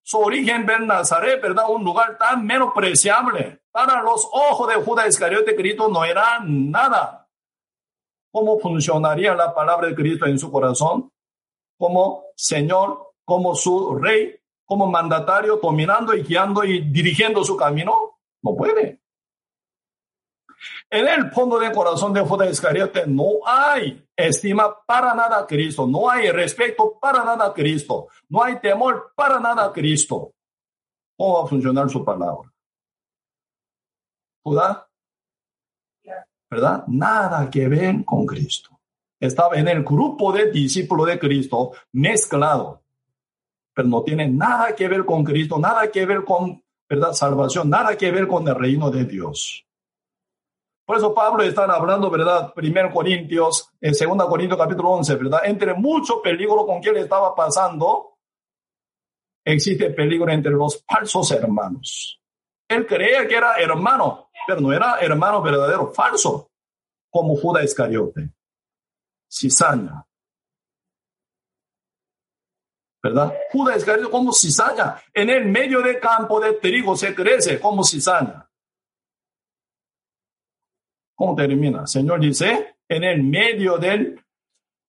su 0.03 0.19
origen 0.19 0.69
en 0.69 0.87
Nazaret, 0.87 1.41
¿verdad? 1.41 1.65
Un 1.69 1.83
lugar 1.83 2.17
tan 2.17 2.45
menospreciable. 2.45 3.61
Para 3.71 4.01
los 4.03 4.27
ojos 4.31 4.67
de 4.67 4.75
Judas 4.75 5.07
Iscariote, 5.07 5.55
Cristo 5.55 5.87
no 5.87 6.03
era 6.03 6.39
nada. 6.45 7.27
¿Cómo 8.31 8.59
funcionaría 8.59 9.33
la 9.33 9.53
palabra 9.53 9.87
de 9.87 9.95
Cristo 9.95 10.25
en 10.25 10.37
su 10.37 10.51
corazón? 10.51 11.09
Como 11.77 12.25
Señor, 12.35 13.13
como 13.23 13.55
su 13.55 13.95
rey, 13.95 14.35
como 14.65 14.87
mandatario, 14.87 15.57
dominando 15.57 16.13
y 16.13 16.23
guiando 16.23 16.63
y 16.63 16.81
dirigiendo 16.81 17.43
su 17.43 17.55
camino. 17.55 18.19
No 18.41 18.55
puede. 18.55 19.02
En 20.93 21.07
el 21.07 21.31
fondo 21.31 21.57
del 21.57 21.71
corazón 21.71 22.13
de 22.13 22.21
Judas 22.21 22.51
Iscariote 22.51 23.07
no 23.07 23.39
hay 23.47 24.07
estima 24.15 24.85
para 24.85 25.15
nada 25.15 25.39
a 25.39 25.47
Cristo, 25.47 25.87
no 25.87 26.07
hay 26.07 26.29
respeto 26.29 26.99
para 27.01 27.23
nada 27.25 27.47
a 27.47 27.51
Cristo, 27.51 28.09
no 28.29 28.43
hay 28.43 28.59
temor 28.59 29.11
para 29.15 29.39
nada 29.39 29.65
a 29.65 29.73
Cristo. 29.73 30.33
¿Cómo 31.17 31.39
va 31.39 31.45
a 31.45 31.47
funcionar 31.47 31.89
su 31.89 32.05
palabra? 32.05 32.53
¿Judá? 34.43 34.87
¿Verdad? 36.51 36.83
Nada 36.85 37.49
que 37.49 37.67
ver 37.67 38.05
con 38.05 38.27
Cristo. 38.27 38.79
Estaba 39.19 39.55
en 39.55 39.69
el 39.69 39.83
grupo 39.83 40.31
de 40.31 40.51
discípulos 40.51 41.07
de 41.07 41.17
Cristo 41.17 41.71
mezclado, 41.91 42.83
pero 43.73 43.87
no 43.87 44.03
tiene 44.03 44.29
nada 44.29 44.75
que 44.75 44.87
ver 44.87 45.05
con 45.05 45.23
Cristo, 45.23 45.57
nada 45.57 45.89
que 45.89 46.05
ver 46.05 46.23
con, 46.23 46.63
¿verdad? 46.87 47.13
Salvación, 47.13 47.67
nada 47.67 47.97
que 47.97 48.11
ver 48.11 48.27
con 48.27 48.47
el 48.47 48.53
reino 48.53 48.91
de 48.91 49.05
Dios. 49.05 49.65
Por 50.85 50.97
eso 50.97 51.13
Pablo 51.13 51.43
está 51.43 51.63
hablando, 51.63 52.09
¿verdad? 52.09 52.53
Primero 52.53 52.91
Corintios, 52.91 53.69
en 53.79 53.95
Segunda 53.95 54.25
Corintios 54.27 54.59
capítulo 54.59 54.89
11, 54.91 55.15
¿verdad? 55.15 55.41
Entre 55.45 55.73
mucho 55.73 56.21
peligro 56.21 56.65
con 56.65 56.81
que 56.81 56.91
le 56.91 57.01
estaba 57.01 57.33
pasando, 57.33 58.17
existe 59.45 59.91
peligro 59.91 60.29
entre 60.29 60.51
los 60.51 60.83
falsos 60.85 61.31
hermanos. 61.31 62.19
Él 62.67 62.85
creía 62.85 63.25
que 63.27 63.35
era 63.35 63.55
hermano, 63.55 64.29
pero 64.45 64.59
no 64.59 64.73
era 64.73 64.99
hermano 64.99 65.41
verdadero, 65.41 65.93
falso, 65.93 66.51
como 67.09 67.35
Judas 67.37 67.63
Iscariote. 67.63 68.31
Cizaña. 69.31 70.05
¿Verdad? 73.01 73.33
Judas 73.53 73.77
Iscariote 73.77 74.11
como 74.11 74.33
cizaña. 74.33 75.01
En 75.13 75.29
el 75.29 75.45
medio 75.45 75.81
del 75.81 75.99
campo 75.99 76.41
de 76.41 76.53
trigo 76.53 76.95
se 76.97 77.15
crece 77.15 77.59
como 77.59 77.85
cizaña. 77.85 78.49
¿Cómo 81.15 81.35
termina? 81.35 81.85
Señor 81.85 82.19
dice, 82.19 82.77
en 82.87 83.03
el 83.03 83.23
medio 83.23 83.77
de 83.77 84.19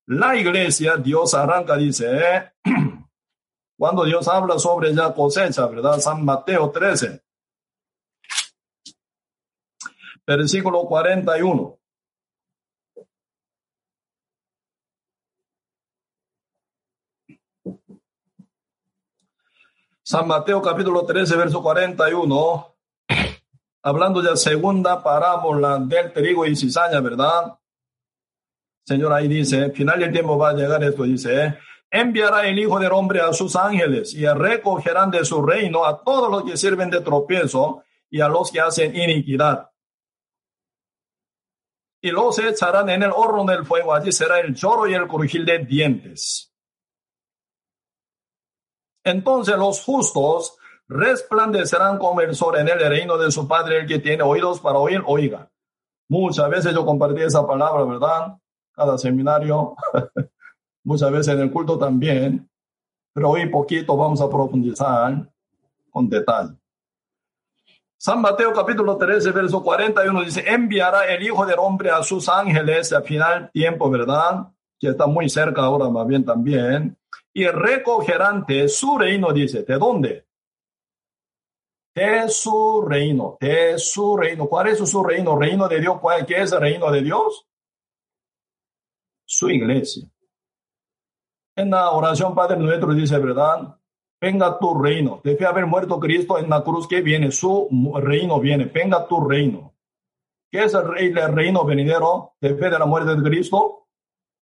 la 0.07 0.37
iglesia, 0.37 0.97
Dios 0.97 1.35
arranca, 1.35 1.77
dice, 1.77 2.53
cuando 3.79 4.05
Dios 4.05 4.27
habla 4.29 4.59
sobre 4.59 4.95
ya 4.95 5.13
cosecha, 5.13 5.67
¿verdad? 5.67 5.99
San 6.01 6.25
Mateo 6.25 6.71
13, 6.71 7.23
versículo 10.27 10.85
41. 10.87 11.79
San 20.03 20.27
Mateo 20.27 20.61
capítulo 20.61 21.05
13, 21.07 21.37
verso 21.37 21.63
41 21.63 22.74
hablando 23.85 24.23
de 24.23 24.35
segunda 24.37 25.03
parábola 25.03 25.79
del 25.79 26.11
trigo 26.13 26.47
y 26.47 26.57
cizaña, 26.57 27.01
¿verdad? 27.01 27.59
Señor, 28.87 29.13
ahí 29.13 29.29
dice, 29.29 29.71
final 29.71 30.01
del 30.01 30.11
tiempo 30.11 30.39
va 30.39 30.51
a 30.51 30.55
llegar 30.55 30.83
esto, 30.83 31.03
dice, 31.03 31.59
enviará 31.91 32.49
el 32.49 32.59
Hijo 32.59 32.79
del 32.79 32.93
Hombre 32.93 33.21
a 33.21 33.33
sus 33.35 33.55
ángeles 33.55 34.15
y 34.15 34.27
recogerán 34.27 35.11
de 35.11 35.25
su 35.25 35.43
reino 35.43 35.85
a 35.85 36.03
todos 36.03 36.31
los 36.31 36.45
que 36.45 36.57
sirven 36.57 36.89
de 36.89 37.03
tropiezo 37.03 37.85
y 38.11 38.23
a 38.23 38.29
los 38.29 38.51
que 38.51 38.61
hacen 38.61 38.97
iniquidad. 38.97 39.71
Y 42.01 42.11
los 42.11 42.39
echarán 42.39 42.89
en 42.89 43.03
el 43.03 43.13
horno 43.13 43.45
del 43.45 43.67
fuego, 43.67 43.95
allí 43.95 44.13
será 44.13 44.41
el 44.41 44.55
chorro 44.55 44.89
y 44.89 44.95
el 44.95 45.07
crujil 45.07 45.45
de 45.45 45.59
dientes. 45.59 46.55
Entonces 49.05 49.57
los 49.57 49.83
justos 49.83 50.57
resplandecerán 50.89 51.99
como 51.99 52.21
el 52.21 52.35
sol 52.35 52.57
en 52.57 52.69
el 52.69 52.79
reino 52.79 53.17
de 53.19 53.31
su 53.31 53.49
Padre, 53.49 53.81
el 53.81 53.87
que 53.87 53.99
tiene 53.99 54.23
oídos 54.23 54.61
para 54.61 54.79
oír, 54.79 55.03
oiga. 55.07 55.51
Muchas 56.09 56.49
veces 56.51 56.75
yo 56.75 56.85
compartí 56.85 57.23
esa 57.23 57.47
palabra, 57.47 57.85
¿verdad? 57.85 58.37
Cada 58.73 58.99
seminario, 58.99 59.75
muchas 60.85 61.11
veces 61.11 61.35
en 61.35 61.41
el 61.41 61.51
culto 61.51 61.79
también, 61.79 62.49
pero 63.13 63.31
hoy 63.31 63.47
poquito 63.49 63.97
vamos 63.97 64.21
a 64.21 64.29
profundizar 64.29 65.31
con 65.91 66.09
detalle. 66.09 66.55
San 67.97 68.21
Mateo 68.21 68.53
capítulo 68.53 68.99
13, 68.99 69.31
verso 69.31 69.63
41 69.63 70.25
dice, 70.25 70.45
enviará 70.47 71.07
el 71.07 71.23
Hijo 71.23 71.47
del 71.47 71.59
Hombre 71.59 71.91
a 71.91 72.03
sus 72.03 72.29
ángeles 72.29 72.93
al 72.93 73.05
final 73.05 73.51
tiempo, 73.51 73.89
¿verdad? 73.89 74.49
Que 74.79 74.89
está 74.89 75.07
muy 75.07 75.31
cerca 75.31 75.63
ahora 75.63 75.89
más 75.89 76.07
bien 76.07 76.23
también. 76.23 76.99
Y 77.33 77.47
recogerán 77.47 78.45
de 78.47 78.69
su 78.69 78.99
reino, 78.99 79.33
dice, 79.33 79.63
¿de 79.63 79.79
dónde? 79.79 80.27
De 81.95 82.29
su 82.29 82.85
reino, 82.87 83.37
de 83.41 83.79
su 83.79 84.17
reino. 84.17 84.49
¿Cuál 84.49 84.69
es 84.69 84.79
su 84.79 85.03
reino? 85.03 85.39
Reino 85.39 85.69
de 85.69 85.81
Dios. 85.81 86.01
¿Cuál, 86.01 86.27
¿Qué 86.27 86.43
es 86.43 86.53
el 86.53 86.61
reino 86.61 86.91
de 86.91 87.03
Dios? 87.03 87.47
Su 89.25 89.49
iglesia. 89.49 90.09
En 91.57 91.71
la 91.71 91.91
oración 91.93 92.35
Padre 92.35 92.57
nuestro 92.57 92.93
dice, 92.93 93.17
¿verdad? 93.19 93.79
Venga 94.21 94.59
tu 94.59 94.75
reino. 94.77 95.21
Debe 95.23 95.47
haber 95.47 95.67
muerto 95.67 96.01
Cristo 96.01 96.39
en 96.39 96.51
la 96.51 96.65
cruz 96.65 96.89
que 96.89 97.01
viene. 97.01 97.31
Su 97.31 97.69
reino 98.03 98.41
viene. 98.41 98.65
Venga 98.65 99.07
tu 99.07 99.21
reino. 99.27 99.73
¿Qué 100.51 100.65
es 100.65 100.75
el, 100.75 100.89
rey, 100.89 101.09
el 101.09 101.35
reino 101.35 101.65
venidero 101.65 102.35
después 102.41 102.71
de 102.71 102.79
la 102.79 102.87
muerte 102.87 103.15
de 103.15 103.23
Cristo? 103.23 103.87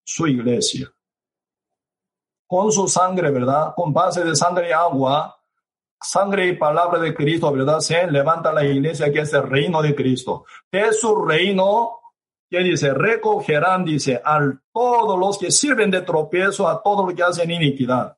Su 0.05 0.27
iglesia. 0.27 0.91
Con 2.47 2.73
su 2.73 2.89
sangre, 2.89 3.31
¿verdad? 3.31 3.75
Con 3.75 3.93
base 3.93 4.25
de 4.25 4.35
sangre 4.35 4.71
y 4.71 4.73
agua, 4.73 5.42
sangre 6.03 6.49
y 6.49 6.57
palabra 6.57 6.99
de 6.99 7.15
Cristo, 7.15 7.53
¿verdad? 7.53 7.81
Se 7.81 8.07
levanta 8.07 8.53
la 8.53 8.65
iglesia 8.65 9.13
que 9.13 9.21
es 9.21 9.33
el 9.33 9.45
reino 9.45 9.81
de 9.83 9.95
Cristo. 9.95 10.45
De 10.71 10.93
su 10.93 11.25
reino, 11.25 12.01
que 12.51 12.59
dice, 12.59 12.93
recogerán, 12.93 13.85
dice, 13.85 14.21
a 14.23 14.39
todos 14.73 15.19
los 15.19 15.39
que 15.39 15.51
sirven 15.51 15.91
de 15.91 16.03
tropiezo, 16.03 16.69
a 16.69 16.83
todos 16.83 17.07
los 17.07 17.15
que 17.15 17.23
hacen 17.23 17.51
iniquidad. 17.51 18.17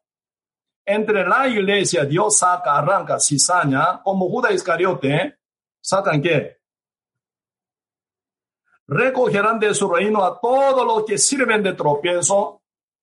Entre 0.84 1.26
la 1.26 1.46
iglesia, 1.48 2.04
Dios 2.04 2.38
saca, 2.38 2.76
arranca 2.76 3.20
cizaña, 3.20 4.02
como 4.02 4.28
Judas 4.28 4.52
Iscariote, 4.52 5.38
¿sacan 5.80 6.20
qué? 6.20 6.58
Recogerán 8.86 9.58
de 9.60 9.72
su 9.72 9.88
reino 9.88 10.24
a 10.24 10.38
todos 10.40 10.84
los 10.84 11.04
que 11.04 11.16
sirven 11.16 11.62
de 11.62 11.72
tropiezo, 11.72 12.60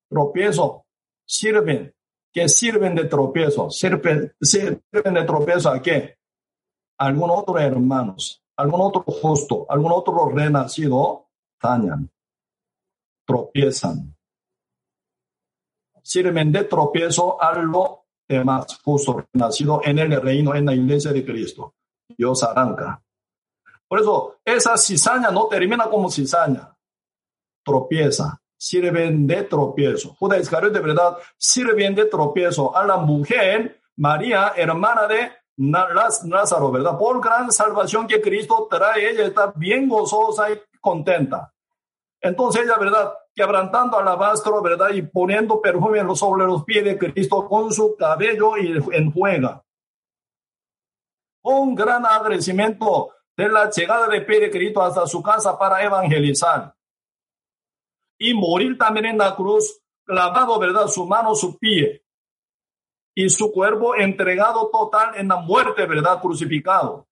tropiezo, 0.09 0.85
sirven, 1.25 1.95
que 2.31 2.47
sirven 2.47 2.95
de 2.95 3.05
tropiezo, 3.05 3.69
sirven, 3.69 4.33
sirven 4.41 5.13
de 5.13 5.23
tropiezo 5.23 5.69
a 5.69 5.81
qué? 5.81 6.17
Algún 6.97 7.29
otro 7.29 7.59
hermanos, 7.59 8.41
algún 8.55 8.81
otro 8.81 9.03
justo, 9.03 9.65
algún 9.69 9.91
otro 9.91 10.29
renacido, 10.29 11.27
dañan, 11.61 12.09
tropiezan. 13.25 14.15
Sirven 16.01 16.51
de 16.51 16.63
tropiezo 16.63 17.41
a 17.41 17.53
lo 17.53 18.05
demás 18.27 18.79
justo 18.83 19.25
renacido 19.33 19.81
en 19.83 19.99
el 19.99 20.21
reino, 20.21 20.55
en 20.55 20.65
la 20.65 20.73
iglesia 20.73 21.11
de 21.11 21.25
Cristo. 21.25 21.75
Dios 22.17 22.43
arranca. 22.43 23.01
Por 23.87 23.99
eso, 23.99 24.37
esa 24.45 24.77
cizaña 24.77 25.31
no 25.31 25.47
termina 25.47 25.89
como 25.89 26.09
cizaña. 26.09 26.75
Tropieza, 27.63 28.40
sirven 28.61 29.25
de 29.25 29.41
tropiezo. 29.41 30.13
Judas 30.19 30.39
Iscariote 30.39 30.77
de 30.77 30.85
verdad 30.85 31.17
sirven 31.35 31.95
de 31.95 32.05
tropiezo 32.05 32.77
a 32.77 32.85
la 32.85 32.97
mujer 32.97 33.81
María, 33.97 34.53
hermana 34.55 35.07
de 35.07 35.31
Lázaro, 35.57 36.71
¿verdad? 36.71 36.95
Por 36.95 37.19
gran 37.19 37.51
salvación 37.51 38.05
que 38.05 38.21
Cristo 38.21 38.67
trae, 38.69 39.09
ella 39.09 39.25
está 39.25 39.51
bien 39.55 39.89
gozosa 39.89 40.51
y 40.51 40.61
contenta. 40.79 41.51
Entonces 42.21 42.61
ella, 42.63 42.77
¿verdad? 42.77 43.11
Quebrantando 43.33 43.97
alabastro, 43.97 44.61
¿verdad? 44.61 44.91
Y 44.91 45.01
poniendo 45.01 45.59
perfume 45.59 45.99
sobre 46.15 46.45
los 46.45 46.63
pies 46.63 46.83
de 46.83 46.99
Cristo 46.99 47.47
con 47.47 47.73
su 47.73 47.95
cabello 47.97 48.57
y 48.57 48.77
enjuega. 48.91 49.63
Un 51.43 51.73
gran 51.73 52.05
agradecimiento 52.05 53.09
de 53.35 53.49
la 53.49 53.71
llegada 53.71 54.07
de 54.07 54.19
de 54.19 54.51
Cristo 54.51 54.83
hasta 54.83 55.07
su 55.07 55.23
casa 55.23 55.57
para 55.57 55.83
evangelizar 55.83 56.75
y 58.23 58.35
morir 58.35 58.77
también 58.77 59.07
en 59.07 59.17
la 59.17 59.35
cruz, 59.35 59.81
clavado, 60.05 60.59
¿verdad? 60.59 60.85
Su 60.85 61.07
mano, 61.07 61.33
su 61.33 61.57
pie 61.57 62.05
y 63.15 63.27
su 63.31 63.51
cuerpo 63.51 63.95
entregado 63.95 64.69
total 64.69 65.15
en 65.15 65.27
la 65.27 65.37
muerte, 65.37 65.87
¿verdad? 65.87 66.21
Crucificado. 66.21 67.07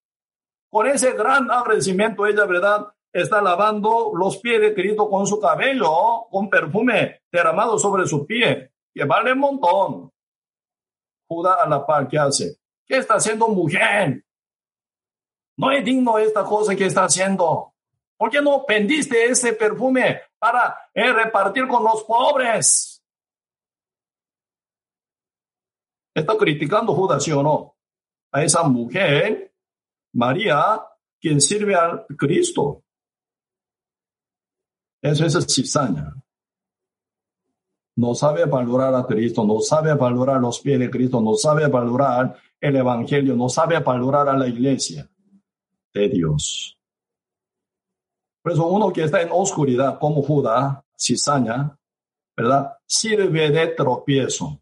Con 0.70 0.86
ese 0.86 1.12
gran 1.14 1.50
agradecimiento, 1.50 2.24
ella, 2.26 2.46
¿verdad? 2.46 2.94
Está 3.12 3.42
lavando 3.42 4.12
los 4.14 4.36
pies 4.36 4.60
de 4.60 4.72
Cristo 4.72 5.10
con 5.10 5.26
su 5.26 5.40
cabello, 5.40 6.28
con 6.30 6.48
perfume 6.48 7.22
derramado 7.32 7.76
sobre 7.76 8.06
su 8.06 8.24
pie, 8.24 8.70
que 8.94 9.04
vale 9.04 9.32
un 9.32 9.40
montón. 9.40 10.12
Judá 11.28 11.54
a 11.54 11.68
la 11.68 11.84
par, 11.84 12.06
¿qué 12.06 12.18
hace? 12.18 12.56
¿Qué 12.86 12.98
está 12.98 13.14
haciendo 13.14 13.48
mujer? 13.48 14.24
No 15.56 15.72
es 15.72 15.84
digno 15.84 16.18
esta 16.18 16.44
cosa 16.44 16.76
que 16.76 16.86
está 16.86 17.02
haciendo. 17.02 17.69
¿Por 18.20 18.28
qué 18.28 18.42
no 18.42 18.66
pendiste 18.66 19.24
ese 19.24 19.54
perfume 19.54 20.20
para 20.38 20.90
eh, 20.92 21.10
repartir 21.10 21.66
con 21.66 21.82
los 21.82 22.04
pobres? 22.04 23.02
Está 26.14 26.36
criticando 26.36 26.92
Judas, 26.92 27.24
¿sí 27.24 27.32
o 27.32 27.42
no? 27.42 27.78
A 28.30 28.44
esa 28.44 28.62
mujer, 28.64 29.54
María, 30.12 30.82
quien 31.18 31.40
sirve 31.40 31.74
al 31.74 32.04
Cristo. 32.18 32.84
Eso 35.00 35.24
es 35.24 35.46
cizaña. 35.46 36.14
No 37.96 38.14
sabe 38.14 38.44
valorar 38.44 38.94
a 38.96 39.06
Cristo, 39.06 39.46
no 39.46 39.60
sabe 39.60 39.94
valorar 39.94 40.42
los 40.42 40.60
pies 40.60 40.78
de 40.78 40.90
Cristo, 40.90 41.22
no 41.22 41.36
sabe 41.36 41.68
valorar 41.68 42.36
el 42.60 42.76
Evangelio, 42.76 43.34
no 43.34 43.48
sabe 43.48 43.78
valorar 43.78 44.28
a 44.28 44.36
la 44.36 44.46
iglesia 44.46 45.08
de 45.94 46.08
Dios. 46.10 46.79
Por 48.42 48.52
eso 48.52 48.66
uno 48.66 48.92
que 48.92 49.04
está 49.04 49.20
en 49.20 49.28
oscuridad, 49.32 49.98
como 49.98 50.22
Judá, 50.22 50.82
cizaña, 50.98 51.76
¿verdad? 52.36 52.78
Sirve 52.86 53.50
de 53.50 53.68
tropiezo 53.68 54.60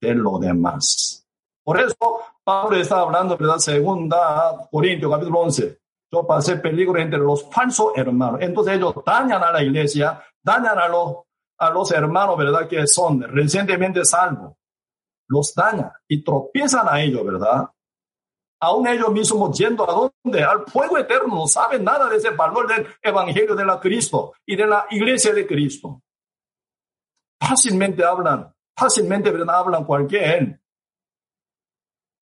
de 0.00 0.14
lo 0.14 0.38
demás. 0.38 1.26
Por 1.62 1.80
eso 1.80 2.20
Pablo 2.42 2.76
está 2.76 3.00
hablando, 3.00 3.36
¿verdad? 3.36 3.58
Segunda 3.58 4.68
Corintios, 4.70 5.12
capítulo 5.12 5.40
11. 5.40 5.78
Yo 6.12 6.26
pasé 6.26 6.56
peligro 6.56 6.98
entre 6.98 7.20
los 7.20 7.48
falsos 7.50 7.92
hermanos. 7.94 8.40
Entonces 8.42 8.74
ellos 8.74 8.94
dañan 9.06 9.42
a 9.44 9.52
la 9.52 9.62
iglesia, 9.62 10.20
dañan 10.42 10.78
a 10.78 10.88
los, 10.88 11.18
a 11.58 11.70
los 11.70 11.92
hermanos, 11.92 12.36
¿verdad? 12.36 12.66
Que 12.66 12.86
son 12.86 13.22
recientemente 13.22 14.04
salvos. 14.04 14.56
Los 15.28 15.54
dañan 15.54 15.92
y 16.08 16.24
tropiezan 16.24 16.88
a 16.88 17.00
ellos, 17.00 17.24
¿verdad? 17.24 17.68
Aún 18.60 18.86
ellos 18.86 19.10
mismos 19.10 19.58
yendo 19.58 19.88
a 19.88 20.12
dónde? 20.22 20.42
Al 20.42 20.66
fuego 20.66 20.98
eterno, 20.98 21.34
no 21.34 21.46
saben 21.46 21.82
nada 21.82 22.08
de 22.08 22.16
ese 22.16 22.30
valor 22.30 22.68
del 22.68 22.86
evangelio 23.02 23.54
de 23.54 23.64
la 23.64 23.80
Cristo 23.80 24.34
y 24.46 24.54
de 24.54 24.66
la 24.66 24.86
iglesia 24.90 25.32
de 25.32 25.46
Cristo. 25.46 26.02
Fácilmente 27.40 28.04
hablan, 28.04 28.54
fácilmente 28.76 29.32
hablan 29.48 29.84
cualquier 29.84 30.60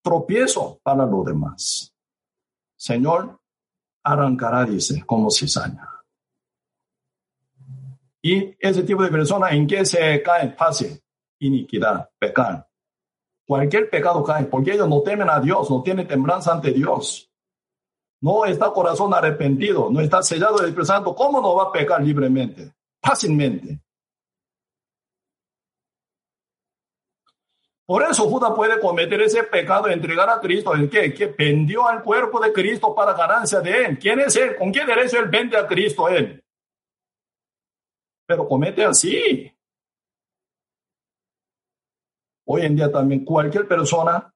tropiezo 0.03 0.79
para 0.83 1.07
los 1.07 1.25
demás. 1.25 1.93
Señor, 2.77 3.41
arrancará, 4.05 4.65
dice, 4.65 5.05
como 5.05 5.31
cizaña. 5.31 5.89
Y 8.23 8.55
ese 8.59 8.83
tipo 8.83 9.03
de 9.03 9.11
persona 9.11 9.51
en 9.51 9.67
que 9.67 9.85
se 9.85 10.23
cae 10.23 10.53
fácil, 10.53 11.01
iniquidad, 11.41 12.11
pecar, 12.19 12.66
Cualquier 13.47 13.89
pecado 13.89 14.25
cae, 14.25 14.45
porque 14.45 14.73
ellos 14.73 14.89
no 14.89 15.03
temen 15.03 15.31
a 15.31 15.41
Dios, 15.41 15.71
no 15.71 15.83
tienen 15.83 16.09
temblanza 16.09 16.53
ante 16.53 16.73
Dios. 16.73 17.31
No 18.21 18.45
está 18.45 18.73
corazón 18.73 19.15
arrepentido, 19.15 19.89
no 19.91 20.01
está 20.01 20.23
sellado 20.23 20.57
del 20.57 20.67
Espíritu 20.67 20.87
Santo. 20.87 21.15
¿Cómo 21.15 21.41
no 21.41 21.55
va 21.55 21.65
a 21.65 21.73
pecar 21.73 22.03
libremente? 22.03 22.73
Fácilmente. 23.01 23.79
Por 27.87 28.03
eso 28.03 28.29
Judas 28.29 28.51
puede 28.57 28.81
cometer 28.81 29.21
ese 29.23 29.45
pecado, 29.45 29.87
entregar 29.87 30.29
a 30.29 30.41
Cristo, 30.41 30.75
el 30.75 30.91
que, 30.91 31.15
que 31.15 31.27
vendió 31.27 31.87
al 31.87 32.03
cuerpo 32.03 32.41
de 32.41 32.53
Cristo 32.53 32.93
para 32.93 33.13
ganancia 33.13 33.61
de 33.61 33.85
él. 33.85 33.99
¿Quién 33.99 34.19
es 34.19 34.35
él? 34.35 34.57
¿Con 34.57 34.73
qué 34.73 34.85
derecho 34.85 35.21
él 35.21 35.29
vende 35.29 35.57
a 35.57 35.69
Cristo 35.69 36.09
él? 36.09 36.43
Pero 38.27 38.49
comete 38.49 38.85
así. 38.85 39.56
Hoy 42.47 42.63
en 42.63 42.77
día 42.77 42.91
también 42.91 43.25
cualquier 43.25 43.67
persona 43.67 44.33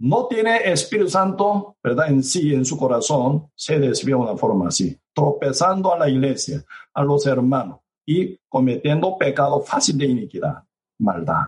no 0.00 0.26
tiene 0.26 0.70
Espíritu 0.70 1.10
Santo, 1.10 1.76
¿verdad? 1.82 2.08
En 2.08 2.22
sí, 2.22 2.52
en 2.52 2.64
su 2.64 2.76
corazón, 2.76 3.50
se 3.54 3.78
desvía 3.78 4.16
de 4.16 4.22
una 4.22 4.36
forma 4.36 4.68
así, 4.68 4.98
tropezando 5.12 5.92
a 5.92 5.98
la 5.98 6.08
iglesia, 6.08 6.64
a 6.92 7.02
los 7.04 7.26
hermanos 7.26 7.80
y 8.06 8.36
cometiendo 8.48 9.16
pecado 9.16 9.60
fácil 9.60 9.96
de 9.98 10.06
iniquidad, 10.06 10.64
maldad. 10.98 11.44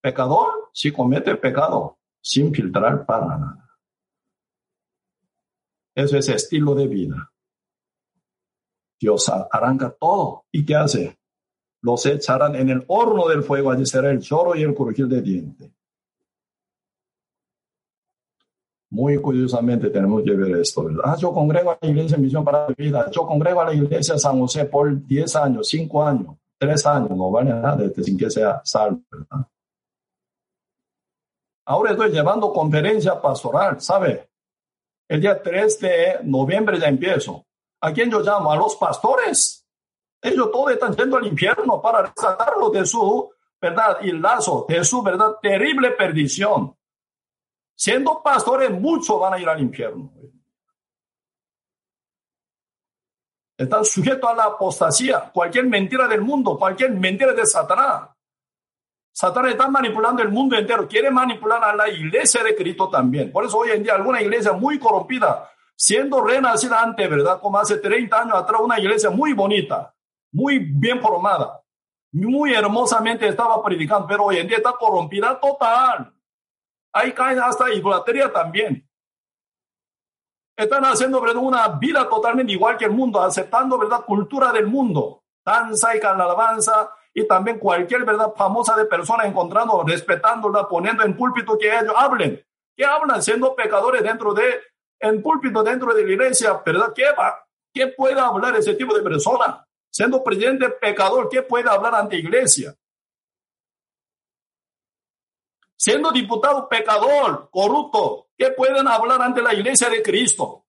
Pecador, 0.00 0.70
si 0.72 0.92
comete 0.92 1.36
pecado, 1.36 1.98
sin 2.22 2.52
filtrar 2.52 3.06
para 3.06 3.26
nada. 3.26 3.78
Eso 5.94 6.16
es 6.16 6.28
estilo 6.28 6.74
de 6.74 6.86
vida. 6.86 7.32
Dios 9.00 9.30
arranca 9.50 9.90
todo. 9.90 10.44
¿Y 10.52 10.64
qué 10.64 10.76
hace? 10.76 11.19
Los 11.82 12.04
echarán 12.06 12.54
en 12.56 12.68
el 12.70 12.84
horno 12.88 13.28
del 13.28 13.42
fuego, 13.42 13.70
allí 13.70 13.86
será 13.86 14.10
el 14.10 14.20
choro 14.20 14.54
y 14.54 14.62
el 14.62 14.74
crujir 14.74 15.06
de 15.06 15.22
diente. 15.22 15.72
Muy 18.90 19.18
curiosamente 19.18 19.88
tenemos 19.88 20.22
que 20.24 20.32
ver 20.32 20.56
esto, 20.56 20.84
¿verdad? 20.84 21.02
Ah, 21.04 21.16
yo 21.16 21.32
congrego 21.32 21.70
a 21.70 21.78
la 21.80 21.88
iglesia 21.88 22.16
en 22.16 22.22
misión 22.22 22.44
para 22.44 22.68
la 22.68 22.74
vida, 22.76 23.08
yo 23.10 23.24
congrego 23.24 23.60
a 23.60 23.66
la 23.66 23.74
iglesia 23.74 24.18
San 24.18 24.40
José 24.40 24.64
por 24.64 25.06
10 25.06 25.36
años, 25.36 25.68
5 25.68 26.04
años, 26.04 26.36
3 26.58 26.86
años, 26.86 27.10
no 27.10 27.30
vale 27.30 27.50
nada 27.50 27.84
este, 27.84 28.02
sin 28.02 28.18
que 28.18 28.28
sea 28.28 28.60
salvo, 28.64 29.00
¿verdad? 29.10 29.46
Ahora 31.66 31.92
estoy 31.92 32.10
llevando 32.10 32.52
conferencia 32.52 33.20
pastoral, 33.22 33.80
¿sabe? 33.80 34.28
El 35.08 35.20
día 35.20 35.40
3 35.40 35.80
de 35.80 36.18
noviembre 36.24 36.80
ya 36.80 36.88
empiezo. 36.88 37.46
¿A 37.80 37.92
quién 37.92 38.10
yo 38.10 38.20
llamo? 38.20 38.50
A 38.50 38.56
los 38.56 38.74
pastores 38.74 39.64
ellos 40.22 40.50
todos 40.50 40.72
están 40.72 40.94
yendo 40.94 41.16
al 41.16 41.26
infierno 41.26 41.80
para 41.80 42.02
rescatarlo 42.02 42.70
de 42.70 42.84
su 42.84 43.32
verdad 43.60 43.98
y 44.02 44.12
lazo, 44.12 44.66
de 44.68 44.84
su 44.84 45.02
verdad 45.02 45.36
terrible 45.40 45.92
perdición. 45.92 46.76
Siendo 47.74 48.22
pastores, 48.22 48.70
muchos 48.70 49.18
van 49.18 49.34
a 49.34 49.38
ir 49.38 49.48
al 49.48 49.60
infierno. 49.60 50.12
Están 53.56 53.84
sujetos 53.84 54.28
a 54.28 54.34
la 54.34 54.44
apostasía, 54.44 55.30
cualquier 55.32 55.66
mentira 55.66 56.08
del 56.08 56.22
mundo, 56.22 56.58
cualquier 56.58 56.92
mentira 56.92 57.32
de 57.32 57.44
Satanás. 57.44 58.08
Satanás 59.12 59.52
está 59.52 59.68
manipulando 59.68 60.22
el 60.22 60.30
mundo 60.30 60.56
entero, 60.56 60.88
quiere 60.88 61.10
manipular 61.10 61.62
a 61.62 61.74
la 61.74 61.88
iglesia 61.88 62.42
de 62.42 62.54
Cristo 62.54 62.88
también. 62.88 63.30
Por 63.30 63.44
eso 63.44 63.58
hoy 63.58 63.70
en 63.70 63.82
día 63.82 63.94
alguna 63.94 64.22
iglesia 64.22 64.52
muy 64.52 64.78
corrompida, 64.78 65.50
siendo 65.76 66.22
renacida 66.22 66.82
antes, 66.82 67.10
¿verdad? 67.10 67.40
Como 67.40 67.58
hace 67.58 67.78
30 67.78 68.20
años 68.20 68.34
atrás, 68.34 68.60
una 68.62 68.78
iglesia 68.78 69.10
muy 69.10 69.34
bonita, 69.34 69.94
muy 70.32 70.58
bien 70.58 71.00
formada, 71.00 71.62
muy 72.12 72.54
hermosamente 72.54 73.26
estaba 73.26 73.62
predicando, 73.62 74.06
pero 74.06 74.24
hoy 74.24 74.38
en 74.38 74.48
día 74.48 74.58
está 74.58 74.72
corrompida 74.72 75.38
total. 75.38 76.12
Ahí 76.92 77.12
caen 77.12 77.40
hasta 77.40 77.72
idolatría 77.72 78.32
también. 78.32 78.86
Están 80.56 80.84
haciendo 80.84 81.20
¿verdad? 81.20 81.36
una 81.36 81.68
vida 81.68 82.08
totalmente 82.08 82.52
igual 82.52 82.76
que 82.76 82.84
el 82.84 82.90
mundo, 82.90 83.20
aceptando 83.20 83.78
verdad 83.78 84.04
cultura 84.04 84.52
del 84.52 84.66
mundo, 84.66 85.22
danza 85.44 85.96
y 85.96 86.00
alabanza 86.00 86.90
y 87.14 87.26
también 87.26 87.58
cualquier 87.58 88.04
verdad 88.04 88.34
famosa 88.36 88.76
de 88.76 88.84
persona 88.84 89.24
encontrando, 89.24 89.82
respetándola, 89.84 90.68
poniendo 90.68 91.02
en 91.04 91.16
púlpito 91.16 91.56
que 91.58 91.68
ellos 91.68 91.94
hablen. 91.96 92.44
¿Qué 92.76 92.84
hablan 92.84 93.22
siendo 93.22 93.54
pecadores 93.54 94.02
dentro 94.02 94.34
de, 94.34 94.60
en 94.98 95.22
púlpito 95.22 95.62
dentro 95.62 95.94
de 95.94 96.04
la 96.04 96.12
iglesia? 96.12 96.60
¿Verdad? 96.64 96.92
¿Qué, 96.94 97.04
va? 97.18 97.44
¿Qué 97.72 97.88
puede 97.88 98.20
hablar 98.20 98.56
ese 98.56 98.74
tipo 98.74 98.94
de 98.96 99.02
persona? 99.02 99.66
Siendo 99.90 100.22
presidente 100.22 100.70
pecador, 100.70 101.28
¿qué 101.28 101.42
puede 101.42 101.68
hablar 101.68 101.94
ante 101.94 102.16
iglesia? 102.16 102.74
Siendo 105.76 106.10
diputado 106.12 106.68
pecador, 106.68 107.48
corrupto, 107.50 108.28
¿qué 108.36 108.50
pueden 108.50 108.86
hablar 108.86 109.20
ante 109.22 109.42
la 109.42 109.54
iglesia 109.54 109.88
de 109.88 110.02
Cristo? 110.02 110.66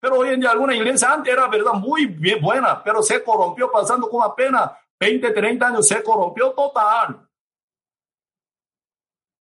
Pero 0.00 0.18
hoy 0.18 0.30
en 0.30 0.40
día 0.40 0.50
alguna 0.50 0.74
iglesia 0.74 1.12
antes 1.12 1.32
era 1.32 1.46
verdad 1.48 1.74
muy 1.74 2.06
bien 2.06 2.40
buena, 2.40 2.82
pero 2.82 3.02
se 3.02 3.22
corrompió 3.22 3.70
pasando 3.70 4.08
con 4.08 4.22
apenas 4.22 4.70
20, 4.98 5.32
30 5.32 5.66
años, 5.66 5.86
se 5.86 6.02
corrompió 6.02 6.52
total. 6.52 7.28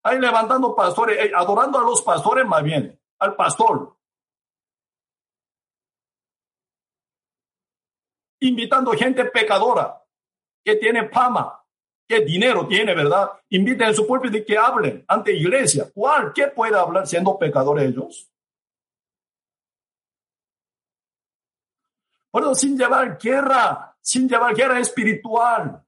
Ahí 0.03 0.19
levantando 0.19 0.74
pastores, 0.76 1.26
eh, 1.26 1.32
adorando 1.36 1.80
a 1.80 1.84
los 1.84 2.02
pastores 2.02 2.45
más 2.45 2.64
bien, 2.64 2.99
al 3.19 3.36
pastor. 3.36 3.97
Invitando 8.40 8.92
gente 8.92 9.26
pecadora 9.26 10.04
que 10.64 10.76
tiene 10.76 11.08
fama, 11.10 11.64
que 12.08 12.22
dinero 12.22 12.68
tiene, 12.68 12.94
¿verdad? 12.94 13.30
Inviten 13.50 13.90
en 13.90 13.96
su 13.96 14.08
púlpito 14.08 14.38
que 14.46 14.58
hablen 14.58 15.04
ante 15.08 15.34
iglesia. 15.34 15.90
¿Cuál? 15.94 16.32
¿Qué 16.34 16.48
puede 16.48 16.78
hablar 16.78 17.08
siendo 17.08 17.38
pecadores 17.38 17.90
ellos? 17.90 18.30
Por 22.32 22.44
eso, 22.44 22.56
sin 22.56 22.78
llevar 22.78 23.18
guerra, 23.18 23.98
sin 24.02 24.28
llevar 24.28 24.54
guerra 24.54 24.80
espiritual, 24.80 25.84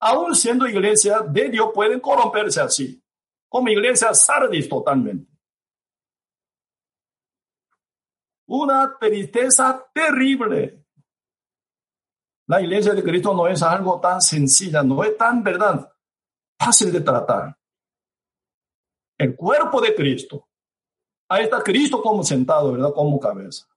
aún 0.00 0.34
siendo 0.34 0.66
iglesia 0.66 1.20
de 1.20 1.50
Dios, 1.50 1.70
pueden 1.74 2.00
corromperse 2.00 2.60
así, 2.60 3.02
como 3.48 3.68
iglesia 3.68 4.12
sardis 4.14 4.68
totalmente. 4.68 5.30
Una 8.46 8.98
tristeza 8.98 9.88
terrible 9.94 10.79
la 12.50 12.60
iglesia 12.60 12.94
de 12.94 13.04
Cristo 13.04 13.32
no 13.32 13.46
es 13.46 13.62
algo 13.62 14.00
tan 14.00 14.20
sencilla, 14.20 14.82
no 14.82 15.04
es 15.04 15.16
tan, 15.16 15.40
¿verdad? 15.40 15.88
Fácil 16.58 16.90
de 16.90 17.00
tratar. 17.00 17.56
El 19.16 19.36
cuerpo 19.36 19.80
de 19.80 19.94
Cristo. 19.94 20.48
Ahí 21.28 21.44
está 21.44 21.62
Cristo 21.62 22.02
como 22.02 22.24
sentado, 22.24 22.72
¿verdad? 22.72 22.92
Como 22.92 23.20
cabeza. 23.20 23.68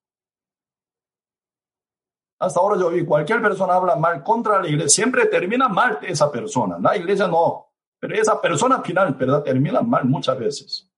Hasta 2.40 2.60
ahora 2.60 2.80
yo 2.80 2.90
vi, 2.90 3.06
cualquier 3.06 3.44
persona 3.44 3.76
habla 3.76 3.96
mal 3.96 4.24
contra 4.24 4.60
la 4.60 4.68
iglesia, 4.68 4.90
siempre 4.90 5.28
termina 5.28 5.68
mal 5.70 6.00
esa 6.02 6.32
persona. 6.32 6.80
La 6.82 6.98
iglesia 6.98 7.28
no, 7.28 7.68
pero 8.00 8.16
esa 8.16 8.42
persona 8.42 8.82
final, 8.82 9.14
¿verdad? 9.14 9.44
Termina 9.44 9.84
mal 9.84 10.06
muchas 10.06 10.40
veces. 10.40 10.92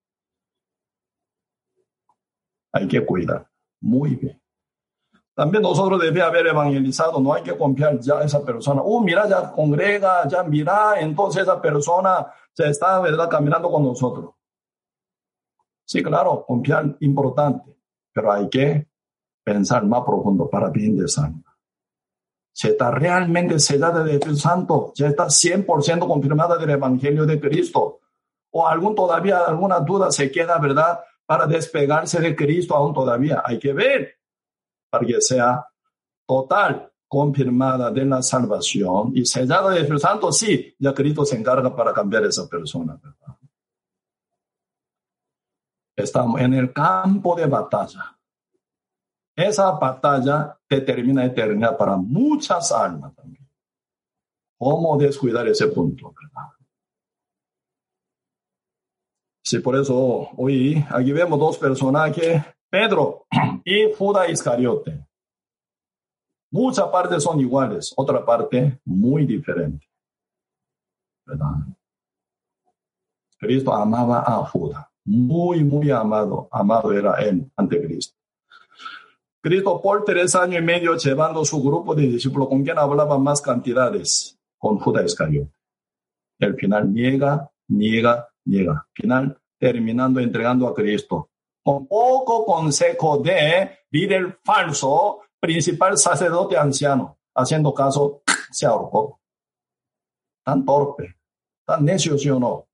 Hay 2.71 2.87
que 2.87 3.05
cuidar. 3.05 3.51
Muy 3.81 4.15
bien. 4.15 4.44
También 5.35 5.63
nosotros 5.63 5.99
debemos 5.99 6.29
haber 6.29 6.47
evangelizado, 6.47 7.19
no 7.19 7.33
hay 7.33 7.43
que 7.43 7.57
confiar 7.57 7.99
ya 7.99 8.19
a 8.19 8.23
esa 8.23 8.43
persona. 8.43 8.81
Uh, 8.81 9.03
mira, 9.03 9.27
ya 9.27 9.51
congrega, 9.51 10.25
ya 10.29 10.43
mira, 10.43 10.97
entonces 10.99 11.43
esa 11.43 11.61
persona 11.61 12.25
se 12.53 12.69
está, 12.69 13.01
¿verdad?, 13.01 13.27
caminando 13.29 13.69
con 13.69 13.83
nosotros. 13.83 14.33
Sí, 15.83 16.01
claro, 16.01 16.45
confiar 16.47 16.95
importante, 17.01 17.77
pero 18.13 18.31
hay 18.31 18.49
que 18.49 18.87
pensar 19.43 19.85
más 19.85 20.03
profundo 20.05 20.49
para 20.49 20.69
bien 20.69 20.97
de 20.97 21.05
alma. 21.17 21.57
Si 22.53 22.69
está 22.69 22.89
realmente 22.89 23.59
sellada 23.59 24.05
de 24.05 24.13
Espíritu 24.13 24.39
Santo, 24.39 24.93
ya 24.95 25.07
está 25.07 25.25
100% 25.25 26.07
confirmada 26.07 26.57
del 26.57 26.69
Evangelio 26.69 27.25
de 27.25 27.41
Cristo, 27.41 27.99
o 28.51 28.65
algún 28.65 28.95
todavía 28.95 29.39
alguna 29.39 29.81
duda 29.81 30.11
se 30.11 30.31
queda, 30.31 30.57
¿verdad?, 30.59 31.01
para 31.25 31.45
despegarse 31.45 32.21
de 32.21 32.33
Cristo 32.37 32.73
aún 32.73 32.93
todavía. 32.93 33.43
Hay 33.45 33.59
que 33.59 33.73
ver 33.73 34.15
para 34.95 35.05
que 35.05 35.21
sea 35.21 35.67
total, 36.25 36.91
confirmada 37.07 37.91
de 37.91 38.05
la 38.05 38.21
salvación 38.21 39.11
y 39.13 39.25
sellada 39.25 39.71
de 39.71 39.81
Espíritu 39.81 39.99
Santo, 39.99 40.31
sí, 40.31 40.73
ya 40.79 40.93
Cristo 40.93 41.25
se 41.25 41.37
encarga 41.37 41.75
para 41.75 41.93
cambiar 41.93 42.23
a 42.23 42.27
esa 42.27 42.47
persona. 42.47 42.99
Estamos 45.95 46.41
en 46.41 46.53
el 46.53 46.73
campo 46.73 47.35
de 47.35 47.45
batalla. 47.45 48.17
Esa 49.35 49.71
batalla 49.71 50.57
determina 50.69 51.25
eternidad 51.25 51.77
para 51.77 51.97
muchas 51.97 52.71
almas 52.71 53.13
también. 53.15 53.45
¿Cómo 54.57 54.97
descuidar 54.97 55.47
ese 55.47 55.67
punto? 55.67 56.13
¿verdad? 56.13 56.49
Sí, 59.43 59.59
por 59.59 59.75
eso 59.75 60.29
hoy 60.37 60.83
aquí 60.89 61.11
vemos 61.11 61.37
dos 61.37 61.57
personajes 61.57 62.41
Pedro 62.75 63.25
y 63.63 63.93
Judas 63.97 64.29
Iscariote. 64.29 65.07
Muchas 66.51 66.87
partes 66.89 67.23
son 67.23 67.39
iguales, 67.39 67.93
otra 67.95 68.25
parte 68.25 68.79
muy 68.83 69.25
diferente. 69.25 69.87
Cristo 73.37 73.73
amaba 73.73 74.23
a 74.27 74.45
Judas, 74.45 74.85
muy, 75.05 75.63
muy 75.63 75.89
amado, 75.89 76.49
amado 76.51 76.91
era 76.91 77.13
él 77.23 77.49
ante 77.55 77.81
Cristo. 77.81 78.17
Cristo 79.41 79.81
por 79.81 80.03
tres 80.03 80.35
años 80.35 80.61
y 80.61 80.65
medio 80.65 80.97
llevando 80.97 81.45
su 81.45 81.63
grupo 81.63 81.95
de 81.95 82.07
discípulos, 82.07 82.49
¿con 82.49 82.61
quien 82.63 82.77
hablaba 82.77 83.17
más 83.17 83.41
cantidades? 83.41 84.37
Con 84.57 84.79
Judas 84.79 85.05
Iscariote. 85.05 85.53
El 86.39 86.55
final 86.55 86.91
niega, 86.91 87.49
niega, 87.69 88.27
niega. 88.43 88.85
Final 88.93 89.39
terminando 89.57 90.19
entregando 90.19 90.67
a 90.67 90.73
Cristo 90.73 91.29
con 91.65 91.87
poco 91.87 92.45
consejo 92.45 93.17
de 93.17 93.79
líder 93.89 94.39
falso, 94.43 95.21
principal 95.39 95.97
sacerdote 95.97 96.55
anciano, 96.55 97.17
haciendo 97.33 97.73
caso, 97.73 98.21
se 98.51 98.67
ahorcó. 98.67 99.19
Tan 100.43 100.63
torpe, 100.63 101.15
tan 101.65 101.83
necio, 101.83 102.19
¿sí 102.19 102.29
o 102.29 102.39
no? 102.39 102.67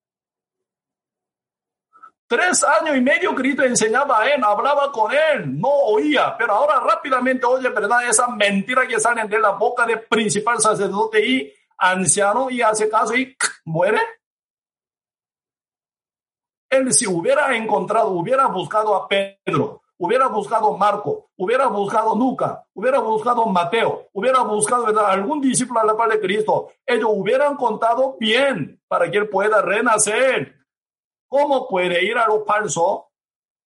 Tres 2.27 2.65
años 2.65 2.97
y 2.97 3.01
medio 3.01 3.33
Cristo 3.33 3.63
enseñaba 3.63 4.23
a 4.23 4.29
él, 4.29 4.43
hablaba 4.43 4.91
con 4.91 5.09
él, 5.13 5.57
no 5.57 5.69
oía, 5.69 6.35
pero 6.37 6.51
ahora 6.51 6.81
rápidamente 6.81 7.45
oye, 7.45 7.69
¿verdad? 7.69 8.09
Esa 8.09 8.27
mentira 8.27 8.85
que 8.85 8.99
salen 8.99 9.29
de 9.29 9.39
la 9.39 9.51
boca 9.51 9.85
del 9.85 10.01
principal 10.01 10.59
sacerdote 10.59 11.25
y 11.25 11.53
anciano 11.77 12.49
y 12.49 12.61
hace 12.61 12.89
caso 12.89 13.15
y 13.15 13.37
muere. 13.63 14.01
Él 16.71 16.93
si 16.93 17.05
hubiera 17.05 17.53
encontrado, 17.55 18.11
hubiera 18.11 18.47
buscado 18.47 18.95
a 18.95 19.05
Pedro, 19.05 19.81
hubiera 19.97 20.27
buscado 20.27 20.77
Marco, 20.77 21.29
hubiera 21.35 21.67
buscado 21.67 22.15
Luca, 22.15 22.65
hubiera 22.73 22.99
buscado 22.99 23.45
Mateo, 23.45 24.07
hubiera 24.13 24.41
buscado 24.43 25.05
algún 25.05 25.41
discípulo 25.41 25.81
a 25.81 25.85
la 25.85 25.97
par 25.97 26.09
de 26.09 26.21
Cristo, 26.21 26.71
ellos 26.85 27.09
hubieran 27.13 27.57
contado 27.57 28.15
bien 28.17 28.81
para 28.87 29.11
que 29.11 29.17
él 29.17 29.27
pueda 29.27 29.61
renacer. 29.61 30.55
¿Cómo 31.27 31.67
puede 31.67 32.05
ir 32.05 32.17
a 32.17 32.25
lo 32.27 32.45
falso, 32.45 33.11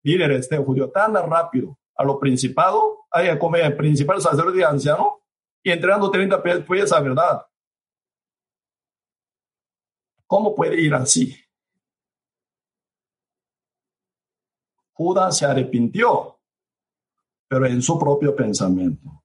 líder 0.03 0.34
este 0.34 0.57
judío, 0.57 0.91
tan 0.91 1.15
rápido 1.15 1.80
a 1.95 2.03
lo 2.03 2.19
principado, 2.19 3.07
a 3.10 3.40
comer 3.40 3.65
el 3.65 3.76
principal 3.76 4.22
sacerdote 4.22 4.64
anciano 4.64 5.23
y 5.64 5.72
entregando 5.72 6.11
30 6.11 6.41
pesos, 6.44 6.64
pues 6.68 6.84
esa 6.84 6.99
verdad? 6.99 7.48
¿Cómo 10.28 10.53
puede 10.53 10.80
ir 10.80 10.94
así? 10.94 11.36
Judas 15.02 15.36
se 15.36 15.48
arrepintió, 15.48 16.38
pero 17.49 17.65
en 17.65 17.82
su 17.82 17.98
propio 17.98 18.36
pensamiento. 18.36 19.23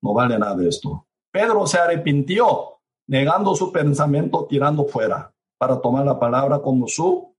No 0.00 0.14
vale 0.14 0.38
nada 0.38 0.64
esto. 0.64 1.08
Pedro 1.32 1.66
se 1.66 1.78
arrepintió, 1.78 2.78
negando 3.08 3.56
su 3.56 3.72
pensamiento, 3.72 4.46
tirando 4.46 4.84
fuera, 4.84 5.34
para 5.58 5.80
tomar 5.80 6.06
la 6.06 6.20
palabra 6.20 6.60
como 6.60 6.86
su, 6.86 7.34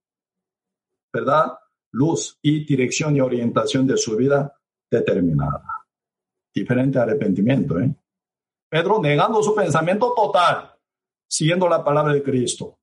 ¿verdad? 1.10 1.58
Luz 1.92 2.38
y 2.42 2.66
dirección 2.66 3.16
y 3.16 3.22
orientación 3.22 3.86
de 3.86 3.96
su 3.96 4.14
vida 4.14 4.60
determinada. 4.90 5.86
Diferente 6.54 6.98
arrepentimiento, 6.98 7.78
¿eh? 7.80 7.94
Pedro 8.68 9.00
negando 9.00 9.42
su 9.42 9.54
pensamiento 9.54 10.12
total, 10.14 10.70
siguiendo 11.26 11.66
la 11.66 11.82
palabra 11.82 12.12
de 12.12 12.22
Cristo. 12.22 12.78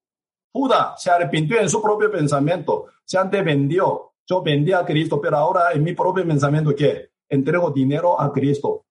Judas 0.51 1.03
se 1.03 1.11
arrepintió 1.11 1.61
en 1.61 1.69
su 1.69 1.83
propio 1.83 2.09
pensamiento, 2.09 2.87
se 3.05 3.19
antes 3.19 3.45
vendió. 3.45 4.06
Yo 4.27 4.41
vendí 4.41 4.73
a 4.73 4.85
Cristo, 4.85 5.21
pero 5.21 5.37
ahora 5.37 5.71
en 5.71 5.83
mi 5.83 5.93
propio 5.93 6.27
pensamiento, 6.27 6.75
¿qué? 6.75 7.11
Entrego 7.29 7.71
dinero 7.71 8.19
a 8.19 8.31
Cristo, 8.31 8.85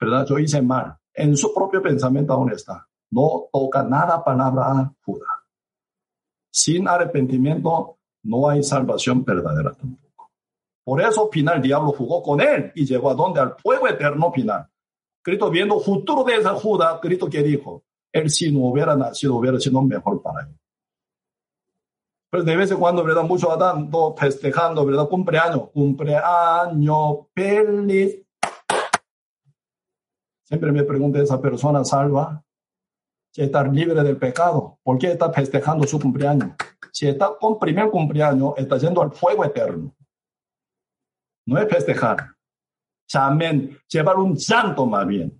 ¿verdad? 0.00 0.26
Yo 0.28 0.38
hice 0.38 0.62
mal. 0.62 0.96
En 1.12 1.36
su 1.36 1.52
propio 1.52 1.82
pensamiento 1.82 2.32
aún 2.32 2.52
está. 2.52 2.86
No 3.10 3.48
toca 3.52 3.82
nada 3.82 4.22
palabra 4.22 4.70
a 4.70 4.94
Judas. 5.04 5.28
Sin 6.50 6.86
arrepentimiento 6.86 7.98
no 8.24 8.48
hay 8.48 8.62
salvación 8.62 9.24
verdadera 9.24 9.72
tampoco. 9.72 10.30
Por 10.84 11.02
eso 11.02 11.28
final 11.30 11.60
diablo 11.60 11.92
jugó 11.92 12.22
con 12.22 12.40
él 12.40 12.70
y 12.74 12.84
llegó 12.86 13.10
a 13.10 13.14
donde 13.14 13.40
al 13.40 13.56
fuego 13.56 13.88
eterno 13.88 14.30
final. 14.30 14.68
Cristo 15.22 15.50
viendo 15.50 15.80
futuro 15.80 16.22
de 16.22 16.36
esa 16.36 16.54
Judas, 16.54 16.98
Cristo 17.02 17.28
que 17.28 17.42
dijo, 17.42 17.82
él 18.12 18.30
si 18.30 18.52
no 18.52 18.66
hubiera 18.66 18.94
nacido 18.94 19.34
hubiera 19.34 19.58
sido 19.58 19.82
mejor 19.82 20.22
para 20.22 20.46
él. 20.46 20.56
Pero 22.30 22.42
de 22.42 22.56
vez 22.56 22.70
en 22.70 22.78
cuando, 22.78 23.04
¿verdad? 23.04 23.22
Muchos 23.22 23.52
están 23.52 23.90
festejando, 24.16 24.84
¿verdad? 24.84 25.08
Cumpleaños, 25.08 25.70
cumpleaños, 25.70 27.18
feliz. 27.34 28.22
Siempre 30.44 30.72
me 30.72 30.84
pregunto, 30.84 31.20
¿esa 31.20 31.40
persona 31.40 31.84
salva? 31.84 32.42
Si 33.32 33.42
está 33.42 33.62
libre 33.64 34.02
del 34.02 34.16
pecado, 34.16 34.78
¿por 34.82 34.98
qué 34.98 35.12
está 35.12 35.32
festejando 35.32 35.86
su 35.86 36.00
cumpleaños? 36.00 36.52
Si 36.92 37.06
está 37.06 37.32
con 37.38 37.58
primer 37.58 37.90
cumpleaños, 37.90 38.54
está 38.56 38.78
yendo 38.78 39.02
al 39.02 39.12
fuego 39.12 39.44
eterno. 39.44 39.94
No 41.46 41.58
es 41.58 41.68
festejar. 41.68 42.34
Amén. 43.14 43.78
Llevar 43.88 44.16
un 44.16 44.38
santo 44.38 44.86
más 44.86 45.06
bien. 45.06 45.38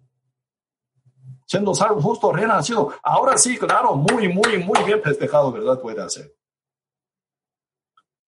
Siendo 1.47 1.75
salvo, 1.75 2.01
justo, 2.01 2.33
renacido. 2.33 2.93
Ahora 3.03 3.39
sí, 3.39 3.57
claro, 3.57 3.95
muy, 3.95 4.29
muy, 4.29 4.59
muy 4.59 4.83
bien 4.85 5.01
festejado, 5.03 5.51
¿verdad? 5.51 5.81
Puede 5.81 6.03
hacer. 6.03 6.36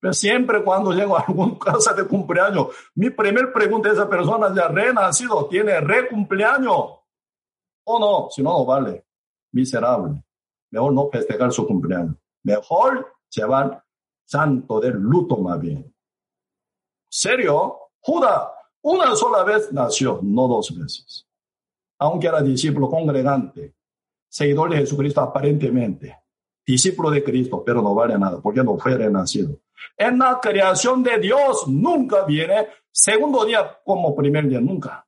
Pero 0.00 0.12
siempre 0.12 0.62
cuando 0.62 0.92
llego 0.92 1.16
a 1.16 1.20
alguna 1.20 1.58
casa 1.64 1.92
de 1.92 2.06
cumpleaños, 2.06 2.68
mi 2.94 3.10
primer 3.10 3.52
pregunta 3.52 3.88
a 3.88 3.92
esa 3.92 4.08
persona, 4.08 4.54
¿ya 4.54 4.68
renacido? 4.68 5.46
¿Tiene 5.46 5.80
re 5.80 6.08
cumpleaños? 6.08 6.98
¿O 7.84 7.98
no? 7.98 8.28
Si 8.30 8.42
no, 8.42 8.50
no 8.50 8.66
vale. 8.66 9.06
Miserable. 9.52 10.22
Mejor 10.70 10.92
no 10.92 11.08
festejar 11.10 11.52
su 11.52 11.66
cumpleaños. 11.66 12.16
Mejor 12.44 13.14
llevar 13.30 13.82
santo 14.24 14.78
del 14.80 14.94
luto 14.94 15.36
más 15.38 15.58
bien. 15.60 15.92
¿Serio? 17.10 17.78
Judas, 18.00 18.48
una 18.82 19.16
sola 19.16 19.42
vez 19.42 19.72
nació, 19.72 20.20
no 20.22 20.46
dos 20.46 20.78
veces. 20.78 21.26
Aunque 21.98 22.28
era 22.28 22.42
discípulo 22.42 22.88
congregante, 22.88 23.74
seguidor 24.28 24.70
de 24.70 24.76
Jesucristo 24.78 25.20
aparentemente, 25.20 26.16
discípulo 26.73 27.11
de 27.11 27.24
Cristo, 27.24 27.62
pero 27.65 27.81
no 27.81 27.95
vale 27.95 28.19
nada 28.19 28.40
porque 28.43 28.62
no 28.62 28.77
fue 28.77 28.95
renacido. 28.95 29.59
En 29.97 30.19
la 30.19 30.39
creación 30.39 31.03
de 31.03 31.19
Dios 31.19 31.66
nunca 31.66 32.24
viene 32.24 32.69
segundo 32.90 33.45
día 33.47 33.81
como 33.82 34.15
primer 34.15 34.47
día, 34.47 34.61
nunca. 34.61 35.07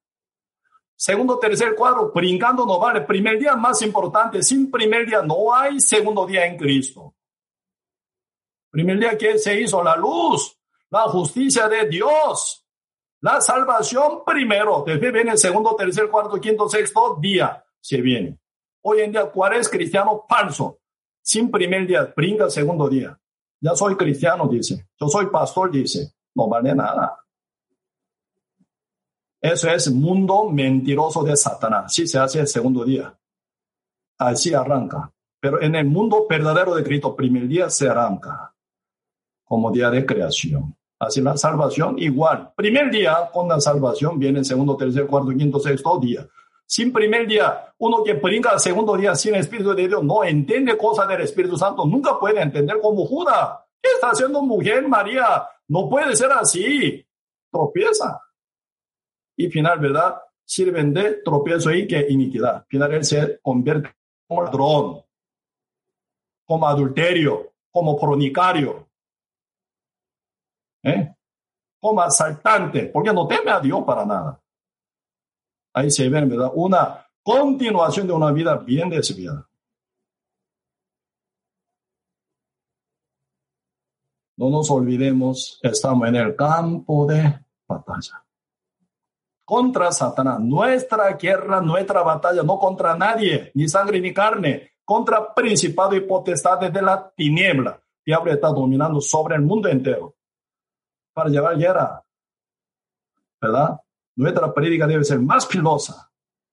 Segundo, 0.97 1.39
tercer 1.39 1.74
cuadro, 1.74 2.12
brincando 2.15 2.65
no 2.65 2.78
vale. 2.78 3.03
Primer 3.03 3.39
día 3.39 3.57
más 3.57 3.82
importante, 3.82 4.43
sin 4.43 4.70
primer 4.70 5.07
día 5.07 5.23
no 5.23 5.55
hay 5.55 5.81
segundo 5.81 6.27
día 6.27 6.47
en 6.47 6.57
Cristo. 6.57 7.15
Primer 8.70 8.99
día 8.99 9.19
que 9.19 9.39
se 9.39 9.61
hizo 9.61 9.82
la 9.82 9.97
luz, 9.97 10.59
la 10.89 11.03
justicia 11.03 11.69
de 11.69 11.89
Dios, 11.89 12.66
la 13.20 13.41
salvación 13.41 14.24
primero, 14.24 14.82
después 14.87 15.12
viene 15.12 15.32
el 15.32 15.39
segundo, 15.39 15.74
tercer, 15.77 16.09
cuarto, 16.09 16.41
quinto, 16.41 16.69
sexto 16.69 17.19
día, 17.20 17.62
se 17.81 18.01
viene. 18.01 18.39
Hoy 18.82 19.01
en 19.01 19.12
día, 19.12 19.27
¿cuál 19.27 19.55
es 19.55 19.69
cristiano 19.69 20.24
falso? 20.28 20.80
Sin 21.22 21.51
primer 21.51 21.86
día, 21.86 22.12
brinca 22.16 22.48
segundo 22.51 22.88
día. 22.88 23.18
Ya 23.60 23.74
soy 23.74 23.97
cristiano, 23.97 24.48
dice. 24.48 24.88
Yo 24.98 25.09
soy 25.09 25.26
pastor, 25.26 25.70
dice. 25.70 26.14
No 26.34 26.48
vale 26.48 26.74
nada. 26.74 27.18
Eso 29.40 29.70
es 29.70 29.90
mundo 29.90 30.48
mentiroso 30.51 31.22
de 31.22 31.36
Satanás. 31.36 31.92
Sí 31.94 32.06
se 32.06 32.18
hace 32.18 32.40
el 32.40 32.47
segundo 32.47 32.84
día. 32.84 33.16
Así 34.18 34.52
arranca. 34.52 35.12
Pero 35.40 35.62
en 35.62 35.74
el 35.74 35.86
mundo 35.86 36.26
verdadero 36.28 36.74
de 36.74 36.84
Cristo, 36.84 37.16
primer 37.16 37.48
día 37.48 37.70
se 37.70 37.88
arranca 37.88 38.55
como 39.44 39.70
día 39.70 39.90
de 39.90 40.05
creación. 40.05 40.76
Así 40.98 41.22
la 41.22 41.36
salvación 41.36 41.98
igual. 41.98 42.52
Primer 42.55 42.90
día 42.90 43.30
con 43.32 43.48
la 43.48 43.59
salvación 43.59 44.18
viene 44.18 44.44
segundo, 44.44 44.76
tercer, 44.76 45.06
cuarto, 45.06 45.30
quinto, 45.30 45.59
sexto 45.59 45.98
día. 45.98 46.28
Sin 46.70 46.92
primer 46.92 47.26
día, 47.26 47.74
uno 47.78 48.05
que 48.05 48.12
brinca 48.12 48.51
al 48.51 48.60
segundo 48.60 48.97
día 48.97 49.16
sin 49.16 49.34
Espíritu 49.34 49.74
de 49.74 49.88
Dios 49.88 50.05
no 50.05 50.22
entiende 50.22 50.78
cosas 50.78 51.09
del 51.09 51.22
Espíritu 51.22 51.56
Santo, 51.56 51.84
nunca 51.84 52.16
puede 52.16 52.40
entender 52.40 52.80
como 52.80 53.05
Judas. 53.06 53.59
¿Qué 53.82 53.90
está 53.94 54.10
haciendo 54.10 54.40
mujer 54.40 54.86
María? 54.86 55.48
No 55.66 55.88
puede 55.88 56.14
ser 56.14 56.30
así. 56.30 57.05
Tropieza. 57.51 58.22
Y 59.36 59.48
final, 59.51 59.80
¿verdad? 59.80 60.22
Sirven 60.44 60.94
de 60.94 61.14
tropiezo 61.24 61.72
y 61.72 61.88
que 61.88 62.06
iniquidad. 62.09 62.64
Final 62.68 62.94
él 62.94 63.05
se 63.05 63.40
convierte 63.40 63.90
como 64.28 64.44
ladrón, 64.44 65.02
como 66.47 66.68
adulterio, 66.68 67.52
como 67.72 67.98
fornicario, 67.98 68.88
¿eh? 70.84 71.16
como 71.80 72.01
asaltante, 72.01 72.86
porque 72.86 73.12
no 73.12 73.26
teme 73.26 73.51
a 73.51 73.59
Dios 73.59 73.82
para 73.84 74.06
nada. 74.06 74.40
Ahí 75.72 75.90
se 75.90 76.09
ve, 76.09 76.24
¿verdad? 76.24 76.51
Una 76.55 77.06
continuación 77.22 78.06
de 78.06 78.12
una 78.12 78.32
vida 78.32 78.56
bien 78.56 78.88
desviada. 78.90 79.48
No 84.36 84.48
nos 84.48 84.70
olvidemos, 84.70 85.60
estamos 85.62 86.09
en 86.09 86.16
el 86.16 86.34
campo 86.34 87.06
de 87.06 87.44
batalla. 87.68 88.24
Contra 89.44 89.92
Satanás. 89.92 90.40
Nuestra 90.40 91.12
guerra, 91.12 91.60
nuestra 91.60 92.02
batalla, 92.02 92.42
no 92.42 92.59
contra 92.59 92.97
nadie, 92.97 93.51
ni 93.55 93.68
sangre 93.68 94.01
ni 94.01 94.14
carne, 94.14 94.72
contra 94.84 95.34
principado 95.34 95.94
y 95.94 96.01
potestades 96.01 96.72
de 96.72 96.80
la 96.80 97.12
tiniebla. 97.14 97.82
Diablo 98.05 98.32
está 98.32 98.48
dominando 98.48 99.01
sobre 99.01 99.36
el 99.36 99.42
mundo 99.42 99.68
entero 99.68 100.16
para 101.12 101.28
llevar 101.28 101.59
guerra. 101.59 102.02
¿Verdad? 103.40 103.78
Nuestra 104.20 104.52
prédica 104.52 104.86
debe 104.86 105.02
ser 105.02 105.18
más 105.18 105.48
filosa, 105.48 106.12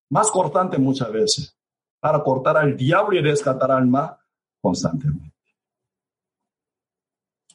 más 0.09 0.31
cortante 0.31 0.77
muchas 0.77 1.11
veces, 1.11 1.59
para 1.99 2.23
cortar 2.23 2.55
al 2.55 2.77
diablo 2.77 3.17
y 3.17 3.21
rescatar 3.21 3.69
alma 3.69 4.17
constantemente. 4.61 5.35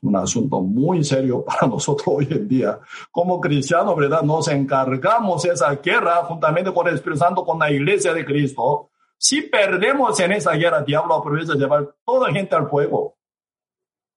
Un 0.03 0.15
asunto 0.17 0.61
muy 0.61 1.03
serio 1.03 1.43
para 1.47 1.67
nosotros 1.67 2.07
hoy 2.09 2.29
en 2.31 2.47
día. 2.47 2.79
Como 3.11 3.41
cristianos, 3.41 3.97
¿verdad? 3.97 4.21
Nos 4.21 4.49
encargamos 4.49 5.47
esa 5.47 5.75
guerra 5.77 6.17
juntamente 6.25 6.75
con 6.75 6.87
el 6.89 6.97
Espíritu 6.97 7.21
Santo, 7.21 7.43
con 7.43 7.59
la 7.59 7.73
iglesia 7.73 8.13
de 8.13 8.27
Cristo. 8.27 8.91
Si 9.17 9.41
perdemos 9.41 10.21
en 10.21 10.33
esa 10.33 10.53
guerra, 10.53 10.81
el 10.81 10.85
diablo 10.85 11.15
aprovecha 11.15 11.55
de 11.55 11.61
llevar 11.61 11.97
toda 12.05 12.31
gente 12.31 12.55
al 12.55 12.69
fuego. 12.69 13.17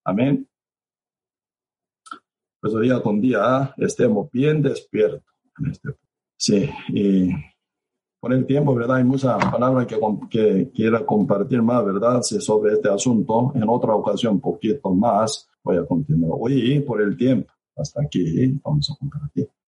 Amén. 0.03 0.45
Pues 2.59 2.77
día 2.81 3.01
con 3.01 3.21
día 3.21 3.73
estemos 3.77 4.29
bien 4.29 4.61
despiertos 4.61 5.34
sí, 6.37 6.69
y 6.89 7.29
por 8.25 8.33
el 8.33 8.45
tiempo, 8.47 8.73
¿verdad? 8.73 8.97
Hay 8.97 9.03
muchas 9.03 9.37
palabras 9.51 9.85
que, 9.85 9.99
que 10.29 10.71
quiera 10.73 11.05
compartir 11.05 11.61
más, 11.61 11.85
¿verdad? 11.85 12.21
Sobre 12.23 12.73
este 12.73 12.89
asunto. 12.89 13.51
En 13.53 13.69
otra 13.69 13.93
ocasión, 13.93 14.39
poquito 14.39 14.89
más, 14.95 15.47
voy 15.63 15.77
a 15.77 15.85
continuar. 15.85 16.31
Hoy, 16.39 16.79
por 16.79 17.01
el 17.01 17.15
tiempo, 17.15 17.53
hasta 17.75 18.01
aquí, 18.01 18.59
vamos 18.63 18.89
a 18.89 18.95
compartir. 18.97 19.47